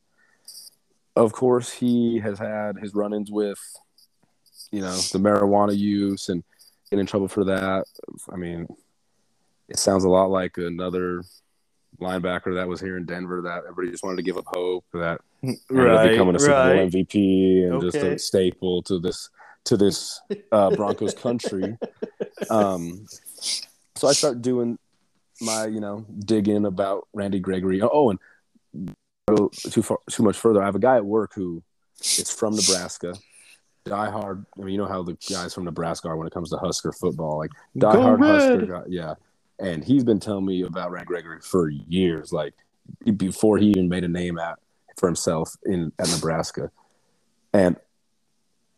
Of 1.15 1.31
course, 1.33 1.71
he 1.71 2.19
has 2.19 2.39
had 2.39 2.77
his 2.79 2.95
run-ins 2.95 3.31
with, 3.31 3.59
you 4.71 4.81
know, 4.81 4.95
the 4.95 5.19
marijuana 5.19 5.77
use 5.77 6.29
and 6.29 6.43
get 6.89 6.99
in 6.99 7.05
trouble 7.05 7.27
for 7.27 7.43
that. 7.43 7.85
I 8.31 8.35
mean, 8.35 8.67
it 9.69 9.77
sounds 9.77 10.05
a 10.05 10.09
lot 10.09 10.31
like 10.31 10.57
another 10.57 11.23
linebacker 12.01 12.55
that 12.55 12.67
was 12.67 12.81
here 12.81 12.97
in 12.97 13.05
Denver 13.05 13.41
that 13.43 13.59
everybody 13.59 13.91
just 13.91 14.03
wanted 14.03 14.17
to 14.17 14.23
give 14.23 14.37
up 14.37 14.45
hope 14.47 14.85
that 14.93 15.21
Right, 15.69 16.11
becoming 16.11 16.35
a 16.35 16.39
Super 16.39 16.53
Bowl. 16.53 16.89
MVP 16.89 17.67
and 17.67 17.81
just 17.81 17.97
a 17.97 18.17
staple 18.17 18.81
to 18.83 18.97
this 18.97 19.29
to 19.65 19.77
this 19.77 20.21
uh, 20.51 20.75
Broncos 20.75 21.13
country. 21.13 21.77
Um, 22.49 23.05
so 23.95 24.07
I 24.07 24.11
start 24.11 24.41
doing 24.41 24.77
my 25.43 25.65
you 25.67 25.79
know 25.79 26.05
dig 26.19 26.47
in 26.47 26.65
about 26.65 27.07
Randy 27.13 27.39
Gregory. 27.39 27.81
Oh, 27.81 28.09
and 28.09 28.19
go 29.27 29.49
too 29.49 29.81
far 29.81 29.99
too 30.09 30.23
much 30.23 30.37
further. 30.37 30.61
I 30.61 30.65
have 30.65 30.75
a 30.75 30.79
guy 30.79 30.97
at 30.97 31.05
work 31.05 31.33
who 31.35 31.63
is 31.99 32.31
from 32.31 32.55
Nebraska. 32.55 33.15
Die 33.85 34.09
hard. 34.09 34.45
I 34.57 34.61
mean, 34.61 34.73
you 34.73 34.77
know 34.77 34.87
how 34.87 35.03
the 35.03 35.17
guys 35.29 35.53
from 35.53 35.65
Nebraska 35.65 36.07
are 36.07 36.15
when 36.15 36.27
it 36.27 36.33
comes 36.33 36.49
to 36.51 36.57
Husker 36.57 36.91
football. 36.91 37.37
Like 37.37 37.51
die 37.77 37.93
Go 37.93 38.01
hard 38.01 38.21
Husker 38.21 38.65
guy. 38.65 38.83
Yeah. 38.87 39.15
And 39.59 39.83
he's 39.83 40.03
been 40.03 40.19
telling 40.19 40.45
me 40.45 40.63
about 40.63 40.91
Randy 40.91 41.07
Gregory 41.07 41.39
for 41.41 41.69
years, 41.69 42.33
like 42.33 42.53
before 43.17 43.57
he 43.57 43.67
even 43.67 43.87
made 43.87 44.03
a 44.03 44.07
name 44.07 44.39
at 44.39 44.57
for 44.97 45.07
himself 45.07 45.55
in 45.65 45.91
at 45.99 46.09
Nebraska. 46.09 46.71
And 47.53 47.75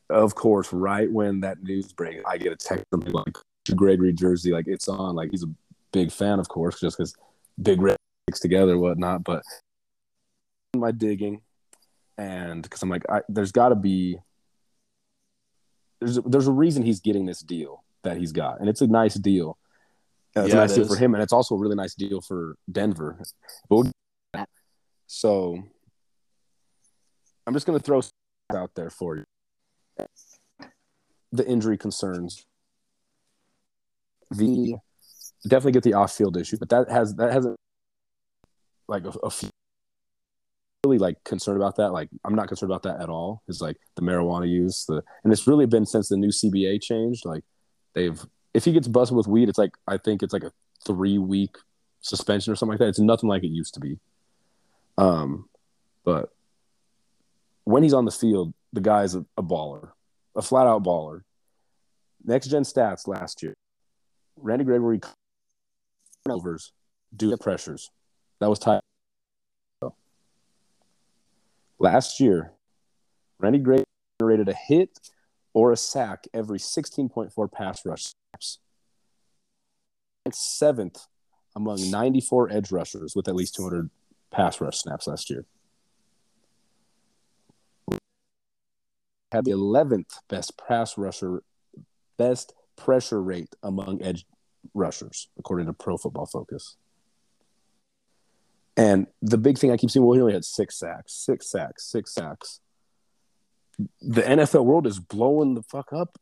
of 0.09 0.35
course, 0.35 0.71
right 0.73 1.11
when 1.11 1.41
that 1.41 1.63
news 1.63 1.91
breaks, 1.93 2.23
I 2.27 2.37
get 2.37 2.51
a 2.51 2.55
text 2.55 2.85
from 2.91 3.01
him 3.03 3.13
like 3.13 3.35
Gregory 3.75 4.13
jersey, 4.13 4.51
like 4.51 4.67
it's 4.67 4.87
on. 4.87 5.15
Like 5.15 5.31
he's 5.31 5.43
a 5.43 5.49
big 5.95 6.11
fan, 6.11 6.39
of 6.39 6.49
course, 6.49 6.77
just 6.81 6.97
because 6.97 7.15
big 7.61 7.81
red 7.81 7.95
sticks 8.27 8.41
together, 8.41 8.77
whatnot. 8.77 9.23
But 9.23 9.43
my 10.75 10.91
digging, 10.91 11.41
and 12.17 12.61
because 12.61 12.83
I'm 12.83 12.89
like, 12.89 13.03
I, 13.09 13.21
there's 13.29 13.53
got 13.53 13.69
to 13.69 13.75
be 13.75 14.19
there's 16.01 16.17
a, 16.17 16.21
there's 16.21 16.47
a 16.47 16.51
reason 16.51 16.83
he's 16.83 16.99
getting 16.99 17.25
this 17.25 17.39
deal 17.39 17.83
that 18.03 18.17
he's 18.17 18.33
got, 18.33 18.59
and 18.59 18.67
it's 18.67 18.81
a 18.81 18.87
nice 18.87 19.15
deal. 19.15 19.57
Uh, 20.35 20.41
it's 20.41 20.49
Yeah, 20.49 20.55
a 20.55 20.59
nice 20.67 20.71
it 20.73 20.75
deal 20.75 20.87
for 20.89 20.97
him, 20.97 21.13
and 21.13 21.23
it's 21.23 21.31
also 21.31 21.55
a 21.55 21.57
really 21.57 21.77
nice 21.77 21.95
deal 21.95 22.19
for 22.21 22.57
Denver. 22.69 23.17
We'll- 23.69 23.89
so 25.07 25.63
I'm 27.47 27.53
just 27.53 27.65
going 27.65 27.79
to 27.79 27.83
throw 27.85 28.01
out 28.53 28.71
there 28.75 28.89
for 28.89 29.15
you 29.17 29.23
the 31.31 31.47
injury 31.47 31.77
concerns. 31.77 32.43
The 34.31 34.75
definitely 35.49 35.73
get 35.73 35.83
the 35.83 35.93
off-field 35.93 36.37
issue, 36.37 36.57
but 36.57 36.69
that 36.69 36.89
has 36.89 37.15
that 37.15 37.31
hasn't 37.31 37.57
like 38.87 39.05
a, 39.05 39.09
a 39.23 39.29
few 39.29 39.49
really 40.85 40.97
like 40.99 41.23
concerned 41.23 41.57
about 41.57 41.75
that. 41.77 41.91
Like 41.91 42.09
I'm 42.23 42.35
not 42.35 42.47
concerned 42.47 42.71
about 42.71 42.83
that 42.83 43.01
at 43.01 43.09
all. 43.09 43.41
Is 43.47 43.61
like 43.61 43.77
the 43.95 44.01
marijuana 44.01 44.49
use, 44.49 44.85
the 44.85 45.03
and 45.23 45.33
it's 45.33 45.47
really 45.47 45.65
been 45.65 45.85
since 45.85 46.09
the 46.09 46.17
new 46.17 46.29
CBA 46.29 46.81
changed. 46.81 47.25
Like 47.25 47.43
they've 47.93 48.23
if 48.53 48.65
he 48.65 48.71
gets 48.71 48.87
busted 48.87 49.17
with 49.17 49.27
weed, 49.27 49.49
it's 49.49 49.57
like 49.57 49.71
I 49.87 49.97
think 49.97 50.23
it's 50.23 50.33
like 50.33 50.43
a 50.43 50.51
three 50.85 51.17
week 51.17 51.57
suspension 52.01 52.53
or 52.53 52.55
something 52.55 52.73
like 52.73 52.79
that. 52.79 52.89
It's 52.89 52.99
nothing 52.99 53.29
like 53.29 53.43
it 53.43 53.47
used 53.47 53.73
to 53.73 53.79
be. 53.79 53.99
Um, 54.97 55.49
but 56.03 56.29
when 57.63 57.83
he's 57.83 57.93
on 57.93 58.05
the 58.05 58.11
field, 58.11 58.53
the 58.71 58.81
guy's 58.81 59.15
a, 59.15 59.25
a 59.37 59.43
baller, 59.43 59.89
a 60.35 60.41
flat 60.41 60.67
out 60.67 60.83
baller. 60.83 61.21
Next 62.23 62.47
gen 62.47 62.63
stats 62.63 63.07
last 63.07 63.43
year, 63.43 63.53
Randy 64.37 64.65
Gregory 64.65 64.99
turnovers 66.25 66.71
due 67.15 67.29
to 67.31 67.37
pressures. 67.37 67.91
That 68.39 68.49
was 68.49 68.59
tied. 68.59 68.81
Last 71.77 72.19
year, 72.19 72.53
Randy 73.39 73.59
Gregory 73.59 73.85
generated 74.19 74.49
a 74.49 74.53
hit 74.53 74.97
or 75.53 75.71
a 75.71 75.77
sack 75.77 76.25
every 76.33 76.57
16.4 76.57 77.51
pass 77.51 77.85
rush 77.85 78.13
snaps. 78.31 78.59
Seventh 80.31 81.07
among 81.55 81.91
94 81.91 82.51
edge 82.51 82.71
rushers 82.71 83.13
with 83.15 83.27
at 83.27 83.35
least 83.35 83.55
200 83.55 83.89
pass 84.31 84.59
rush 84.59 84.77
snaps 84.77 85.07
last 85.07 85.29
year. 85.29 85.45
Had 89.31 89.45
the 89.45 89.51
11th 89.51 90.19
best 90.29 90.57
pass 90.57 90.97
rusher, 90.97 91.43
best 92.17 92.53
pressure 92.75 93.21
rate 93.21 93.53
among 93.61 94.01
edge 94.01 94.25
rushers, 94.73 95.27
according 95.37 95.67
to 95.67 95.73
Pro 95.73 95.97
Football 95.97 96.25
Focus. 96.25 96.77
And 98.77 99.07
the 99.21 99.37
big 99.37 99.57
thing 99.57 99.71
I 99.71 99.77
keep 99.77 99.89
seeing, 99.89 100.05
well, 100.05 100.15
he 100.15 100.21
only 100.21 100.33
had 100.33 100.43
six 100.43 100.77
sacks, 100.77 101.13
six 101.13 101.49
sacks, 101.49 101.89
six 101.89 102.13
sacks. 102.13 102.59
The 104.01 104.21
NFL 104.21 104.65
world 104.65 104.87
is 104.87 104.99
blowing 104.99 105.53
the 105.53 105.63
fuck 105.63 105.93
up. 105.93 106.17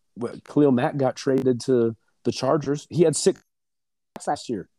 Khalil 0.47 0.71
Mack 0.71 0.97
got 0.97 1.15
traded 1.15 1.62
to 1.62 1.95
the 2.23 2.32
Chargers. 2.32 2.88
He 2.89 3.03
had 3.03 3.15
six 3.15 3.41
sacks 4.17 4.27
last 4.27 4.49
year. 4.49 4.69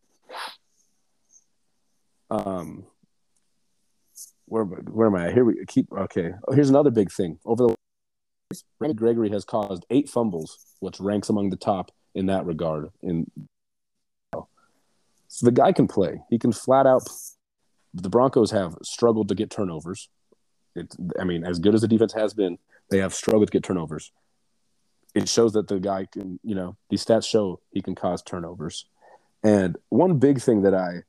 Um, 2.30 2.84
where, 4.46 4.64
where 4.64 5.08
am 5.08 5.14
I? 5.14 5.32
Here 5.32 5.44
we 5.44 5.64
keep. 5.66 5.92
Okay, 5.92 6.32
oh, 6.46 6.52
here's 6.52 6.70
another 6.70 6.90
big 6.90 7.10
thing. 7.10 7.38
Over 7.44 7.74
the 8.80 8.94
Gregory 8.94 9.30
has 9.30 9.44
caused 9.44 9.84
eight 9.90 10.08
fumbles, 10.08 10.58
which 10.80 11.00
ranks 11.00 11.28
among 11.28 11.50
the 11.50 11.56
top 11.56 11.90
in 12.14 12.26
that 12.26 12.44
regard. 12.44 12.88
In 13.02 13.26
so 15.34 15.46
the 15.46 15.50
guy 15.50 15.72
can 15.72 15.88
play. 15.88 16.22
He 16.30 16.38
can 16.38 16.52
flat 16.52 16.86
out. 16.86 17.08
The 17.92 18.08
Broncos 18.08 18.52
have 18.52 18.76
struggled 18.84 19.26
to 19.30 19.34
get 19.34 19.50
turnovers. 19.50 20.08
It, 20.76 20.94
I 21.18 21.24
mean, 21.24 21.42
as 21.42 21.58
good 21.58 21.74
as 21.74 21.80
the 21.80 21.88
defense 21.88 22.12
has 22.12 22.34
been, 22.34 22.56
they 22.88 22.98
have 22.98 23.12
struggled 23.12 23.48
to 23.48 23.52
get 23.52 23.64
turnovers. 23.64 24.12
It 25.12 25.28
shows 25.28 25.54
that 25.54 25.66
the 25.66 25.80
guy 25.80 26.06
can, 26.06 26.38
you 26.44 26.54
know, 26.54 26.76
these 26.88 27.04
stats 27.04 27.28
show 27.28 27.58
he 27.72 27.82
can 27.82 27.96
cause 27.96 28.22
turnovers. 28.22 28.86
And 29.42 29.76
one 29.88 30.20
big 30.20 30.40
thing 30.40 30.62
that 30.62 30.74
I, 30.74 31.02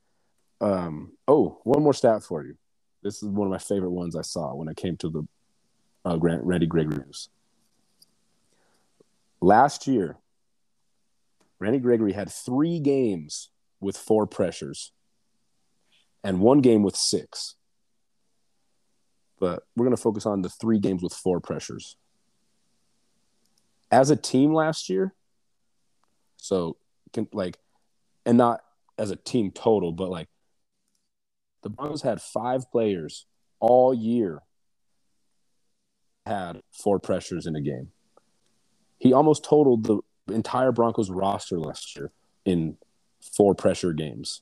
um, 0.60 1.12
oh, 1.28 1.60
one 1.64 1.84
more 1.84 1.94
stat 1.94 2.24
for 2.24 2.44
you. 2.44 2.58
This 3.04 3.22
is 3.22 3.30
one 3.30 3.46
of 3.46 3.52
my 3.52 3.60
favorite 3.60 3.92
ones 3.92 4.16
I 4.16 4.24
saw 4.24 4.56
when 4.56 4.68
I 4.68 4.74
came 4.74 4.98
to 4.98 5.10
the 5.10 5.28
uh, 6.04 6.18
Grant, 6.18 6.44
Randy 6.44 6.66
Gregory 6.66 6.98
news. 6.98 7.30
Last 9.40 9.86
year, 9.86 10.18
Randy 11.60 11.78
Gregory 11.78 12.14
had 12.14 12.32
three 12.32 12.80
games 12.80 13.50
with 13.86 13.96
four 13.96 14.28
pressures 14.28 14.92
and 16.24 16.40
one 16.40 16.60
game 16.60 16.84
with 16.84 16.96
six. 16.96 17.56
But 19.40 19.64
we're 19.76 19.86
going 19.86 19.96
to 19.96 20.02
focus 20.02 20.26
on 20.26 20.42
the 20.42 20.50
three 20.50 20.80
games 20.80 21.04
with 21.04 21.14
four 21.14 21.40
pressures. 21.40 21.96
As 23.92 24.10
a 24.10 24.16
team 24.16 24.54
last 24.54 24.90
year, 24.90 25.14
so 26.38 26.78
can, 27.14 27.28
like, 27.32 27.58
and 28.26 28.38
not 28.38 28.62
as 28.98 29.12
a 29.12 29.16
team 29.16 29.52
total, 29.52 29.92
but 29.92 30.10
like 30.10 30.28
the 31.62 31.70
Broncos 31.70 32.02
had 32.02 32.22
five 32.22 32.70
players 32.72 33.26
all 33.60 33.94
year 33.94 34.42
had 36.26 36.62
four 36.72 37.00
pressures 37.00 37.46
in 37.46 37.56
a 37.56 37.62
game. 37.62 37.90
He 38.98 39.14
almost 39.14 39.44
totaled 39.44 39.84
the 39.84 40.00
entire 40.34 40.72
Broncos 40.72 41.12
roster 41.12 41.60
last 41.60 41.96
year 41.96 42.12
in 42.46 42.78
four 43.36 43.56
pressure 43.56 43.94
games. 43.94 44.42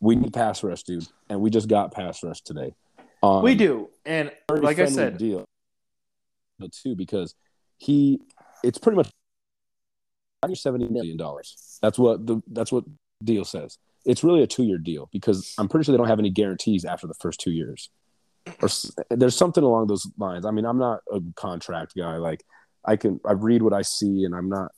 We 0.00 0.16
need 0.16 0.32
pass 0.32 0.64
rush, 0.64 0.82
dude, 0.82 1.06
and 1.28 1.40
we 1.40 1.50
just 1.50 1.68
got 1.68 1.92
pass 1.92 2.22
rush 2.22 2.40
today. 2.40 2.74
Um, 3.22 3.42
we 3.42 3.54
do, 3.54 3.88
and 4.04 4.32
like 4.50 4.80
I 4.80 4.86
said, 4.86 5.16
deal 5.16 5.44
too 6.70 6.94
because 6.94 7.34
he 7.78 8.20
it's 8.62 8.78
pretty 8.78 8.96
much 8.96 9.10
under 10.42 10.56
seventy 10.56 10.88
million 10.88 11.16
dollars. 11.16 11.78
That's 11.82 11.98
what 11.98 12.26
the 12.26 12.40
that's 12.48 12.72
what 12.72 12.84
deal 13.22 13.44
says. 13.44 13.78
It's 14.04 14.24
really 14.24 14.42
a 14.42 14.46
two 14.46 14.64
year 14.64 14.78
deal 14.78 15.08
because 15.12 15.54
I'm 15.58 15.68
pretty 15.68 15.84
sure 15.84 15.92
they 15.92 15.98
don't 15.98 16.08
have 16.08 16.18
any 16.18 16.30
guarantees 16.30 16.84
after 16.84 17.06
the 17.06 17.14
first 17.14 17.40
two 17.40 17.52
years. 17.52 17.90
Or 18.60 18.68
there's 19.10 19.36
something 19.36 19.62
along 19.62 19.86
those 19.86 20.10
lines. 20.18 20.44
I 20.44 20.50
mean, 20.50 20.64
I'm 20.64 20.78
not 20.78 21.00
a 21.12 21.20
contract 21.36 21.94
guy. 21.96 22.16
Like 22.16 22.42
I 22.84 22.96
can 22.96 23.20
I 23.24 23.32
read 23.32 23.62
what 23.62 23.72
I 23.72 23.82
see, 23.82 24.24
and 24.24 24.34
I'm 24.34 24.48
not 24.48 24.72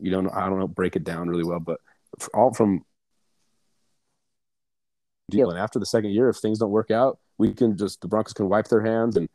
you 0.00 0.10
don't 0.10 0.28
I 0.30 0.48
don't 0.48 0.58
know 0.58 0.68
break 0.68 0.96
it 0.96 1.04
down 1.04 1.28
really 1.28 1.44
well, 1.44 1.60
but 1.60 1.80
all 2.34 2.52
from 2.52 2.84
deal. 5.30 5.50
And 5.50 5.58
after 5.58 5.78
the 5.78 5.86
second 5.86 6.10
year, 6.10 6.28
if 6.28 6.36
things 6.36 6.58
don't 6.58 6.70
work 6.70 6.90
out, 6.90 7.18
we 7.38 7.52
can 7.52 7.76
just 7.76 8.00
the 8.00 8.08
Broncos 8.08 8.32
can 8.32 8.48
wipe 8.48 8.68
their 8.68 8.82
hands 8.82 9.16
and 9.16 9.28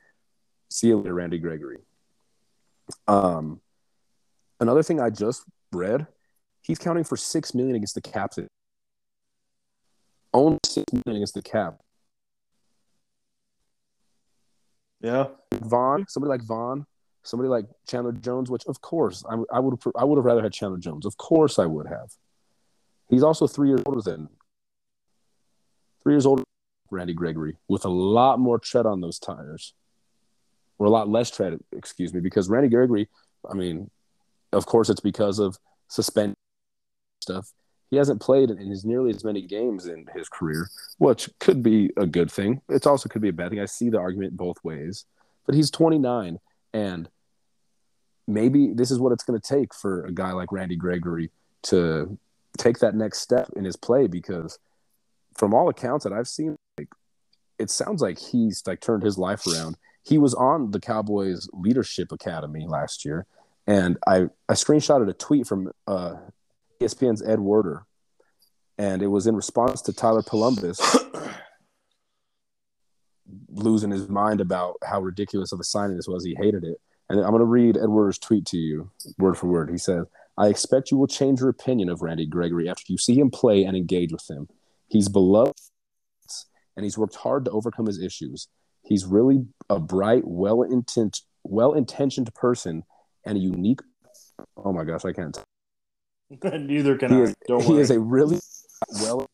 see 0.70 0.88
you 0.88 0.98
later, 0.98 1.14
Randy 1.14 1.40
Gregory. 1.40 1.78
Um, 3.08 3.62
another 4.60 4.84
thing 4.84 5.00
I 5.00 5.10
just 5.10 5.44
read, 5.72 6.08
he's 6.62 6.80
counting 6.80 7.04
for 7.04 7.18
six 7.18 7.54
million 7.54 7.76
against 7.76 7.96
the 7.96 8.02
Caps. 8.02 8.40
Only 10.34 10.60
six 10.66 10.86
million 10.92 11.18
against 11.18 11.34
the 11.34 11.42
Cap. 11.42 11.80
yeah, 15.06 15.26
Von, 15.54 16.06
somebody 16.08 16.30
like 16.30 16.42
Von, 16.42 16.86
somebody 17.26 17.50
like 17.50 17.66
Chandler 17.88 18.14
Jones, 18.14 18.50
which 18.50 18.66
of 18.68 18.82
course 18.82 19.24
I, 19.30 19.36
I 19.52 19.60
would 19.60 19.80
I 19.98 20.04
would 20.04 20.18
have 20.18 20.26
rather 20.26 20.42
had 20.42 20.54
Chandler 20.54 20.78
Jones. 20.78 21.06
Of 21.06 21.18
course 21.18 21.60
I 21.60 21.66
would 21.66 21.88
have. 21.88 22.12
He's 23.10 23.24
also 23.24 23.48
three 23.48 23.70
years 23.70 23.82
older 23.86 24.02
than 24.02 24.30
three 26.04 26.14
years 26.14 26.26
older 26.26 26.44
Randy 26.92 27.14
Gregory, 27.14 27.58
with 27.68 27.86
a 27.86 27.90
lot 27.90 28.40
more 28.40 28.60
tread 28.60 28.86
on 28.86 29.02
those 29.02 29.20
tires, 29.20 29.74
or 30.78 30.88
a 30.88 30.90
lot 30.90 31.10
less 31.10 31.32
tread, 31.32 31.58
excuse 31.72 32.14
me, 32.14 32.20
because 32.20 32.50
Randy 32.50 32.70
Gregory, 32.70 33.10
I 33.50 33.54
mean, 33.54 33.90
of 34.52 34.66
course 34.66 34.90
it's 34.90 35.00
because 35.00 35.40
of 35.40 35.58
suspension 35.88 36.36
stuff. 37.22 37.52
He 37.92 37.98
hasn't 37.98 38.22
played 38.22 38.50
in 38.50 38.58
his 38.58 38.84
nearly 38.84 39.12
as 39.12 39.24
many 39.24 39.42
games 39.42 39.86
in 39.86 40.08
his 40.16 40.28
career, 40.28 40.70
which 40.98 41.30
could 41.40 41.62
be 41.62 41.92
a 41.98 42.06
good 42.06 42.32
thing. 42.32 42.62
It 42.68 42.88
also 42.88 43.10
could 43.10 43.22
be 43.22 43.30
a 43.30 43.34
bad 43.34 43.52
thing. 43.52 43.60
I 43.60 43.66
see 43.66 43.90
the 43.90 44.00
argument 44.00 44.36
both 44.36 44.58
ways. 44.64 45.06
But 45.46 45.56
he's 45.56 45.70
29, 45.70 46.40
and 46.74 47.10
maybe 48.28 48.74
this 48.74 48.92
is 48.92 49.00
what 49.00 49.12
it's 49.12 49.24
going 49.24 49.40
to 49.40 49.48
take 49.48 49.74
for 49.74 50.06
a 50.06 50.12
guy 50.12 50.32
like 50.32 50.52
Randy 50.52 50.76
Gregory 50.76 51.32
to 51.64 52.18
take 52.58 52.80
that 52.80 52.96
next 52.96 53.20
step 53.20 53.50
in 53.56 53.66
his 53.66 53.76
play 53.76 54.08
because 54.08 54.60
from 55.36 55.54
all 55.54 55.70
accounts 55.70 56.04
that 56.04 56.14
I've 56.14 56.28
seen, 56.28 56.56
like, 56.78 56.90
it 57.60 57.70
sounds 57.70 58.02
like 58.02 58.20
he's 58.20 58.64
like 58.66 58.82
turned 58.82 59.04
his 59.04 59.18
life 59.18 59.46
around. 59.48 59.78
He 60.04 60.18
was 60.18 60.34
on 60.34 60.72
the 60.72 60.80
Cowboys 60.80 61.50
Leadership 61.54 62.12
Academy 62.12 62.66
last 62.68 63.06
year, 63.06 63.26
and 63.66 63.98
I 64.08 64.28
I 64.48 64.54
screenshotted 64.54 65.10
a 65.10 65.14
tweet 65.14 65.48
from 65.48 65.72
uh, 65.88 66.16
ESPN's 66.80 67.24
Ed 67.24 67.40
Werder, 67.40 67.86
and 68.78 69.02
it 69.02 69.08
was 69.08 69.26
in 69.26 69.36
response 69.36 69.82
to 69.84 69.94
Tyler 69.94 70.22
Polumbus 70.22 70.80
losing 73.50 73.92
his 73.92 74.08
mind 74.10 74.42
about 74.42 74.76
how 74.84 75.02
ridiculous 75.02 75.52
of 75.52 75.60
a 75.60 75.64
signing 75.64 75.96
this 75.96 76.08
was. 76.08 76.24
He 76.24 76.36
hated 76.36 76.64
it. 76.64 76.80
And 77.10 77.20
I'm 77.20 77.30
going 77.30 77.40
to 77.40 77.46
read 77.46 77.78
Ed 77.78 77.88
Werder's 77.90 78.18
tweet 78.18 78.46
to 78.48 78.58
you, 78.58 78.90
word 79.18 79.38
for 79.38 79.48
word. 79.48 79.70
He 79.70 79.78
says, 79.78 80.06
I 80.38 80.48
expect 80.48 80.92
you 80.92 80.98
will 80.98 81.08
change 81.08 81.40
your 81.40 81.50
opinion 81.50 81.90
of 81.90 82.02
Randy 82.02 82.26
Gregory 82.26 82.68
after 82.68 82.86
you 82.88 82.98
see 82.98 83.18
him 83.20 83.30
play 83.30 83.64
and 83.64 83.78
engage 83.78 84.12
with 84.12 84.30
him. 84.30 84.48
He's 84.88 85.08
beloved 85.08 85.54
and 86.76 86.84
he's 86.84 86.98
worked 86.98 87.16
hard 87.16 87.46
to 87.46 87.52
overcome 87.52 87.86
his 87.86 88.00
issues. 88.02 88.48
He's 88.84 89.06
really 89.06 89.46
a 89.70 89.80
bright, 89.80 90.24
well 90.26 90.62
intent, 90.64 91.22
well 91.44 91.74
intentioned 91.74 92.34
person 92.34 92.84
and 93.26 93.38
a 93.38 93.42
unique. 93.42 93.80
Oh 94.58 94.74
my 94.74 94.84
gosh, 94.84 95.06
I 95.06 95.14
can't. 95.14 95.38
Neither 96.44 96.98
can 96.98 97.10
He 97.12 97.18
I. 97.20 97.22
is, 97.22 97.36
Don't 97.48 97.64
he 97.64 97.72
worry. 97.74 97.82
is 97.82 97.90
a 97.92 98.00
really 98.02 98.40
well 99.02 99.28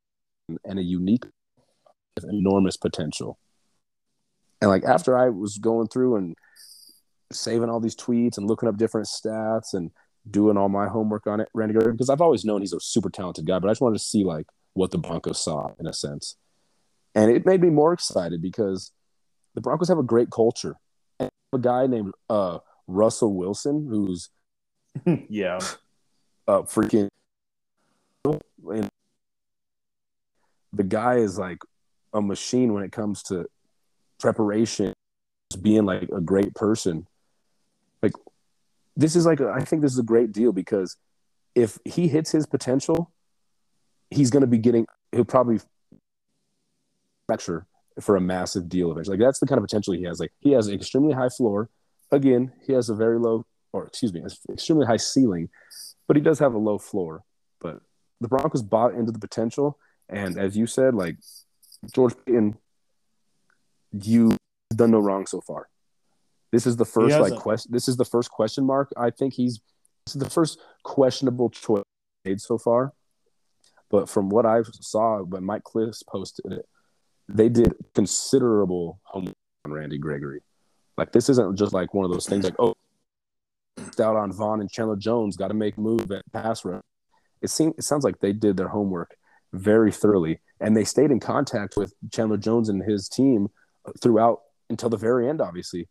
and 0.64 0.78
a 0.80 0.82
unique, 0.82 1.24
with 2.16 2.24
enormous 2.24 2.76
potential. 2.76 3.38
And 4.60 4.68
like 4.68 4.82
after 4.82 5.16
I 5.16 5.28
was 5.28 5.58
going 5.58 5.86
through 5.88 6.16
and 6.16 6.34
saving 7.34 7.68
all 7.68 7.80
these 7.80 7.96
tweets 7.96 8.38
and 8.38 8.46
looking 8.46 8.68
up 8.68 8.76
different 8.76 9.06
stats 9.06 9.74
and 9.74 9.90
doing 10.30 10.56
all 10.56 10.68
my 10.68 10.86
homework 10.88 11.26
on 11.26 11.40
it, 11.40 11.48
Randy 11.54 11.74
Gregory, 11.74 11.92
because 11.92 12.10
I've 12.10 12.20
always 12.20 12.44
known 12.44 12.60
he's 12.60 12.72
a 12.72 12.80
super 12.80 13.10
talented 13.10 13.46
guy, 13.46 13.58
but 13.58 13.68
I 13.68 13.72
just 13.72 13.80
wanted 13.80 13.98
to 13.98 14.04
see 14.04 14.24
like 14.24 14.46
what 14.74 14.90
the 14.90 14.98
Broncos 14.98 15.42
saw 15.42 15.70
in 15.78 15.86
a 15.86 15.92
sense. 15.92 16.36
And 17.14 17.30
it 17.30 17.44
made 17.44 17.60
me 17.60 17.70
more 17.70 17.92
excited 17.92 18.40
because 18.40 18.92
the 19.54 19.60
Broncos 19.60 19.88
have 19.88 19.98
a 19.98 20.02
great 20.02 20.30
culture. 20.30 20.76
And 21.20 21.30
a 21.52 21.58
guy 21.58 21.86
named 21.86 22.12
uh, 22.30 22.58
Russell 22.86 23.34
Wilson, 23.34 23.86
who's 23.88 24.30
yeah. 25.28 25.58
uh, 26.48 26.62
freaking. 26.62 27.08
And 28.24 28.88
the 30.72 30.84
guy 30.84 31.16
is 31.16 31.38
like 31.38 31.58
a 32.14 32.22
machine 32.22 32.72
when 32.72 32.84
it 32.84 32.92
comes 32.92 33.22
to 33.24 33.46
preparation, 34.18 34.94
just 35.50 35.62
being 35.62 35.84
like 35.84 36.08
a 36.14 36.20
great 36.20 36.54
person. 36.54 37.06
Like, 38.02 38.12
this 38.96 39.16
is 39.16 39.26
like, 39.26 39.40
a, 39.40 39.48
I 39.50 39.64
think 39.64 39.82
this 39.82 39.92
is 39.92 39.98
a 39.98 40.04
great 40.04 40.32
deal 40.32 40.52
because 40.52 40.96
if 41.54 41.78
he 41.84 42.08
hits 42.08 42.32
his 42.32 42.46
potential, 42.46 43.12
he's 44.10 44.30
going 44.30 44.42
to 44.42 44.46
be 44.46 44.58
getting, 44.58 44.86
he'll 45.12 45.24
probably 45.24 45.60
lecture 47.28 47.66
for 48.00 48.16
a 48.16 48.20
massive 48.20 48.68
deal 48.68 48.90
eventually. 48.90 49.16
Like, 49.16 49.26
that's 49.26 49.38
the 49.38 49.46
kind 49.46 49.58
of 49.58 49.64
potential 49.64 49.94
he 49.94 50.04
has. 50.04 50.18
Like, 50.20 50.32
he 50.40 50.52
has 50.52 50.66
an 50.66 50.74
extremely 50.74 51.14
high 51.14 51.28
floor. 51.28 51.70
Again, 52.10 52.52
he 52.66 52.72
has 52.72 52.90
a 52.90 52.94
very 52.94 53.18
low, 53.18 53.46
or 53.72 53.86
excuse 53.86 54.12
me, 54.12 54.22
extremely 54.50 54.86
high 54.86 54.96
ceiling, 54.98 55.48
but 56.06 56.16
he 56.16 56.22
does 56.22 56.38
have 56.38 56.54
a 56.54 56.58
low 56.58 56.78
floor. 56.78 57.22
But 57.60 57.80
the 58.20 58.28
Broncos 58.28 58.62
bought 58.62 58.94
into 58.94 59.12
the 59.12 59.18
potential. 59.18 59.78
And 60.08 60.38
as 60.38 60.56
you 60.56 60.66
said, 60.66 60.94
like 60.94 61.16
George 61.94 62.14
Paton, 62.24 62.58
you 63.92 64.36
done 64.74 64.90
no 64.90 64.98
wrong 64.98 65.26
so 65.26 65.40
far. 65.40 65.68
This 66.52 66.66
is 66.66 66.76
the 66.76 66.84
first 66.84 67.18
like 67.18 67.34
question. 67.34 67.72
This 67.72 67.88
is 67.88 67.96
the 67.96 68.04
first 68.04 68.30
question 68.30 68.64
mark. 68.64 68.92
I 68.96 69.10
think 69.10 69.34
he's 69.34 69.60
this 70.06 70.16
is 70.16 70.22
the 70.22 70.30
first 70.30 70.60
questionable 70.84 71.50
choice 71.50 71.84
made 72.24 72.40
so 72.40 72.58
far. 72.58 72.92
But 73.90 74.08
from 74.08 74.28
what 74.28 74.46
I 74.46 74.60
saw 74.80 75.22
when 75.22 75.44
Mike 75.44 75.62
Klis 75.64 76.02
posted 76.06 76.52
it, 76.52 76.66
they 77.28 77.48
did 77.48 77.74
considerable 77.94 79.00
homework 79.04 79.34
on 79.64 79.72
Randy 79.72 79.98
Gregory. 79.98 80.40
Like 80.98 81.12
this 81.12 81.30
isn't 81.30 81.56
just 81.56 81.72
like 81.72 81.94
one 81.94 82.04
of 82.04 82.12
those 82.12 82.26
things 82.26 82.44
like 82.44 82.54
oh, 82.58 82.74
out 84.00 84.16
on 84.16 84.32
Von 84.32 84.60
and 84.60 84.70
Chandler 84.70 84.96
Jones 84.96 85.36
got 85.36 85.48
to 85.48 85.54
make 85.54 85.78
move 85.78 86.10
at 86.12 86.30
pass 86.32 86.64
rush. 86.64 86.82
It 87.40 87.48
seems 87.48 87.74
it 87.78 87.84
sounds 87.84 88.04
like 88.04 88.20
they 88.20 88.32
did 88.32 88.56
their 88.56 88.68
homework 88.68 89.16
very 89.52 89.92
thoroughly, 89.92 90.40
and 90.60 90.76
they 90.76 90.84
stayed 90.84 91.10
in 91.10 91.20
contact 91.20 91.76
with 91.76 91.94
Chandler 92.12 92.36
Jones 92.36 92.68
and 92.68 92.82
his 92.82 93.08
team 93.08 93.48
throughout 94.00 94.40
until 94.68 94.90
the 94.90 94.96
very 94.96 95.28
end. 95.28 95.40
Obviously, 95.40 95.88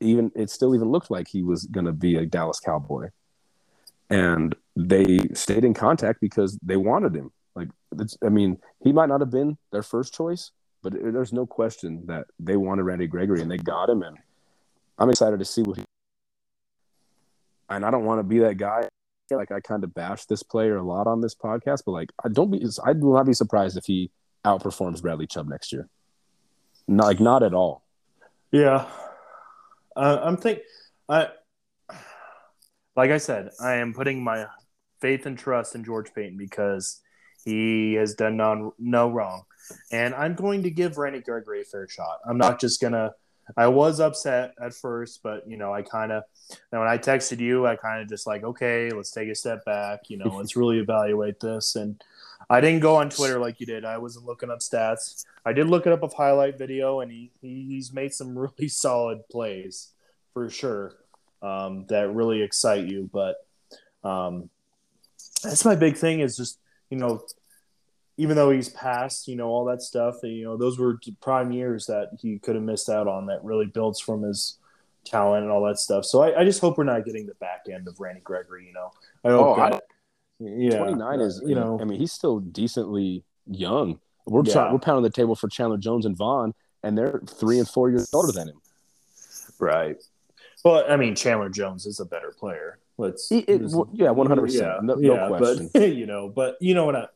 even 0.00 0.30
it 0.34 0.50
still 0.50 0.74
even 0.74 0.90
looked 0.90 1.10
like 1.10 1.28
he 1.28 1.42
was 1.42 1.64
going 1.66 1.86
to 1.86 1.92
be 1.92 2.16
a 2.16 2.26
Dallas 2.26 2.60
Cowboy, 2.60 3.08
and 4.10 4.54
they 4.76 5.28
stayed 5.34 5.64
in 5.64 5.74
contact 5.74 6.20
because 6.20 6.58
they 6.62 6.76
wanted 6.76 7.14
him. 7.14 7.32
Like, 7.54 7.68
I 8.24 8.28
mean, 8.28 8.58
he 8.84 8.92
might 8.92 9.08
not 9.08 9.20
have 9.20 9.30
been 9.30 9.58
their 9.72 9.82
first 9.82 10.14
choice, 10.14 10.52
but 10.82 10.94
it, 10.94 11.12
there's 11.12 11.32
no 11.32 11.44
question 11.46 12.04
that 12.06 12.26
they 12.38 12.56
wanted 12.56 12.84
Randy 12.84 13.08
Gregory 13.08 13.42
and 13.42 13.50
they 13.50 13.56
got 13.56 13.90
him. 13.90 14.02
And 14.02 14.16
I'm 14.98 15.10
excited 15.10 15.40
to 15.40 15.44
see 15.44 15.62
what 15.62 15.78
he. 15.78 15.84
And 17.68 17.84
I 17.84 17.90
don't 17.90 18.04
want 18.04 18.20
to 18.20 18.22
be 18.22 18.38
that 18.38 18.56
guy. 18.56 18.88
Like 19.30 19.52
I 19.52 19.60
kind 19.60 19.84
of 19.84 19.92
bash 19.92 20.24
this 20.24 20.42
player 20.42 20.76
a 20.76 20.82
lot 20.82 21.06
on 21.06 21.20
this 21.20 21.34
podcast, 21.34 21.82
but 21.84 21.92
like, 21.92 22.10
I 22.24 22.28
don't 22.28 22.50
be. 22.50 22.64
I 22.82 22.92
will 22.92 23.14
not 23.14 23.26
be 23.26 23.34
surprised 23.34 23.76
if 23.76 23.84
he 23.84 24.10
outperforms 24.42 25.02
Bradley 25.02 25.26
Chubb 25.26 25.48
next 25.48 25.70
year. 25.70 25.86
Not 26.86 27.06
like 27.06 27.20
not 27.20 27.42
at 27.42 27.52
all. 27.52 27.82
Yeah. 28.50 28.86
Uh, 29.98 30.20
I'm 30.22 30.36
think 30.36 30.60
I 31.08 31.28
like 32.96 33.10
I 33.10 33.18
said, 33.18 33.50
I 33.60 33.74
am 33.74 33.92
putting 33.92 34.22
my 34.22 34.46
faith 35.00 35.26
and 35.26 35.38
trust 35.38 35.74
in 35.74 35.84
George 35.84 36.12
Paton 36.14 36.36
because 36.36 37.00
he 37.44 37.94
has 37.94 38.14
done 38.14 38.36
no, 38.36 38.74
no 38.78 39.08
wrong. 39.08 39.44
And 39.92 40.14
I'm 40.14 40.34
going 40.34 40.62
to 40.64 40.70
give 40.70 40.98
Randy 40.98 41.20
Gregory 41.20 41.62
a 41.62 41.64
fair 41.64 41.88
shot. 41.88 42.18
I'm 42.28 42.38
not 42.38 42.60
just 42.60 42.80
gonna 42.80 43.12
I 43.56 43.68
was 43.68 43.98
upset 44.00 44.54
at 44.60 44.74
first, 44.74 45.20
but 45.22 45.48
you 45.48 45.56
know, 45.56 45.72
I 45.72 45.82
kind 45.82 46.12
of 46.12 46.24
when 46.70 46.82
I 46.82 46.98
texted 46.98 47.40
you, 47.40 47.66
I 47.66 47.76
kind 47.76 48.02
of 48.02 48.08
just 48.08 48.26
like, 48.26 48.44
okay, 48.44 48.90
let's 48.90 49.10
take 49.10 49.28
a 49.28 49.34
step 49.34 49.64
back. 49.64 50.10
You 50.10 50.18
know, 50.18 50.36
let's 50.36 50.56
really 50.56 50.78
evaluate 50.78 51.40
this. 51.40 51.76
And 51.76 52.02
I 52.50 52.60
didn't 52.60 52.80
go 52.80 52.96
on 52.96 53.10
Twitter 53.10 53.38
like 53.38 53.60
you 53.60 53.66
did. 53.66 53.84
I 53.84 53.98
wasn't 53.98 54.26
looking 54.26 54.50
up 54.50 54.60
stats. 54.60 55.24
I 55.44 55.52
did 55.52 55.68
look 55.68 55.86
it 55.86 55.92
up 55.92 56.02
a 56.02 56.08
highlight 56.08 56.58
video, 56.58 57.00
and 57.00 57.10
he, 57.10 57.30
he 57.40 57.64
he's 57.68 57.92
made 57.92 58.12
some 58.14 58.38
really 58.38 58.68
solid 58.68 59.28
plays 59.28 59.92
for 60.32 60.48
sure 60.48 60.94
um, 61.42 61.86
that 61.88 62.12
really 62.12 62.42
excite 62.42 62.86
you. 62.86 63.08
But 63.12 63.36
um, 64.04 64.50
that's 65.42 65.64
my 65.64 65.76
big 65.76 65.96
thing 65.96 66.20
is 66.20 66.36
just 66.36 66.58
you 66.90 66.96
know, 66.96 67.22
even 68.16 68.36
though 68.36 68.50
he's 68.50 68.68
passed, 68.70 69.28
you 69.28 69.36
know, 69.36 69.48
all 69.48 69.64
that 69.66 69.82
stuff. 69.82 70.16
And, 70.22 70.32
You 70.32 70.44
know, 70.44 70.56
those 70.56 70.78
were 70.78 70.98
prime 71.20 71.52
years 71.52 71.86
that 71.86 72.10
he 72.20 72.38
could 72.38 72.54
have 72.54 72.64
missed 72.64 72.88
out 72.88 73.06
on. 73.06 73.26
That 73.26 73.44
really 73.44 73.66
builds 73.66 74.00
from 74.00 74.22
his 74.22 74.58
talent 75.04 75.44
and 75.44 75.52
all 75.52 75.64
that 75.64 75.78
stuff. 75.78 76.04
So 76.04 76.22
I, 76.22 76.40
I 76.40 76.44
just 76.44 76.60
hope 76.60 76.78
we're 76.78 76.84
not 76.84 77.04
getting 77.04 77.26
the 77.26 77.34
back 77.34 77.66
end 77.72 77.88
of 77.88 78.00
Randy 78.00 78.20
Gregory. 78.20 78.66
You 78.66 78.72
know, 78.72 78.90
I 79.24 79.28
hope. 79.28 79.58
Oh, 79.58 79.80
yeah, 80.40 80.78
29 80.78 81.20
is 81.20 81.42
you 81.46 81.54
know. 81.54 81.78
I 81.80 81.84
mean, 81.84 81.98
he's 81.98 82.12
still 82.12 82.40
decently 82.40 83.24
young. 83.46 83.98
We're 84.26 84.42
Yeah. 84.44 84.52
trying, 84.52 84.72
we're 84.72 84.78
pounding 84.78 85.02
the 85.04 85.10
table 85.10 85.34
for 85.34 85.48
Chandler 85.48 85.78
Jones 85.78 86.04
and 86.06 86.16
Von, 86.16 86.54
and 86.82 86.96
they're 86.98 87.20
three 87.26 87.58
and 87.58 87.68
four 87.68 87.90
years 87.90 88.12
older 88.12 88.30
than 88.32 88.48
him. 88.48 88.60
Right. 89.58 89.96
Well, 90.64 90.84
I 90.88 90.96
mean, 90.96 91.14
Chandler 91.14 91.48
Jones 91.48 91.86
is 91.86 92.00
a 92.00 92.04
better 92.04 92.32
player. 92.38 92.78
Let's. 92.98 93.28
He- 93.28 93.38
it- 93.40 93.62
yeah, 93.92 94.08
100%. 94.08 94.60
Yeah, 94.60 94.78
No- 94.82 94.94
no 94.96 95.28
question. 95.38 95.70
But 95.72 95.82
you 95.96 96.06
know, 96.06 96.28
but 96.28 96.56
you 96.60 96.74
know 96.74 96.84
what? 96.84 96.96
I, 96.96 97.06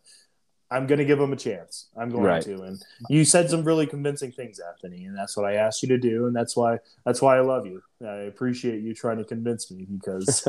I'm 0.72 0.86
going 0.86 0.98
to 0.98 1.04
give 1.04 1.20
him 1.20 1.32
a 1.32 1.36
chance. 1.36 1.88
I'm 1.96 2.08
going 2.08 2.24
Right. 2.24 2.42
to. 2.42 2.62
And 2.62 2.82
you 3.10 3.24
said 3.26 3.50
some 3.50 3.62
really 3.62 3.86
convincing 3.86 4.32
things, 4.32 4.58
Anthony, 4.58 5.04
and 5.04 5.16
that's 5.16 5.36
what 5.36 5.44
I 5.44 5.54
asked 5.56 5.82
you 5.82 5.88
to 5.90 5.98
do, 5.98 6.26
and 6.26 6.34
that's 6.34 6.56
why 6.56 6.78
that's 7.04 7.20
why 7.20 7.36
I 7.36 7.40
love 7.40 7.66
you. 7.66 7.82
I 8.02 8.22
appreciate 8.22 8.82
you 8.82 8.94
trying 8.94 9.18
to 9.18 9.24
convince 9.24 9.70
me 9.70 9.84
because. 9.84 10.48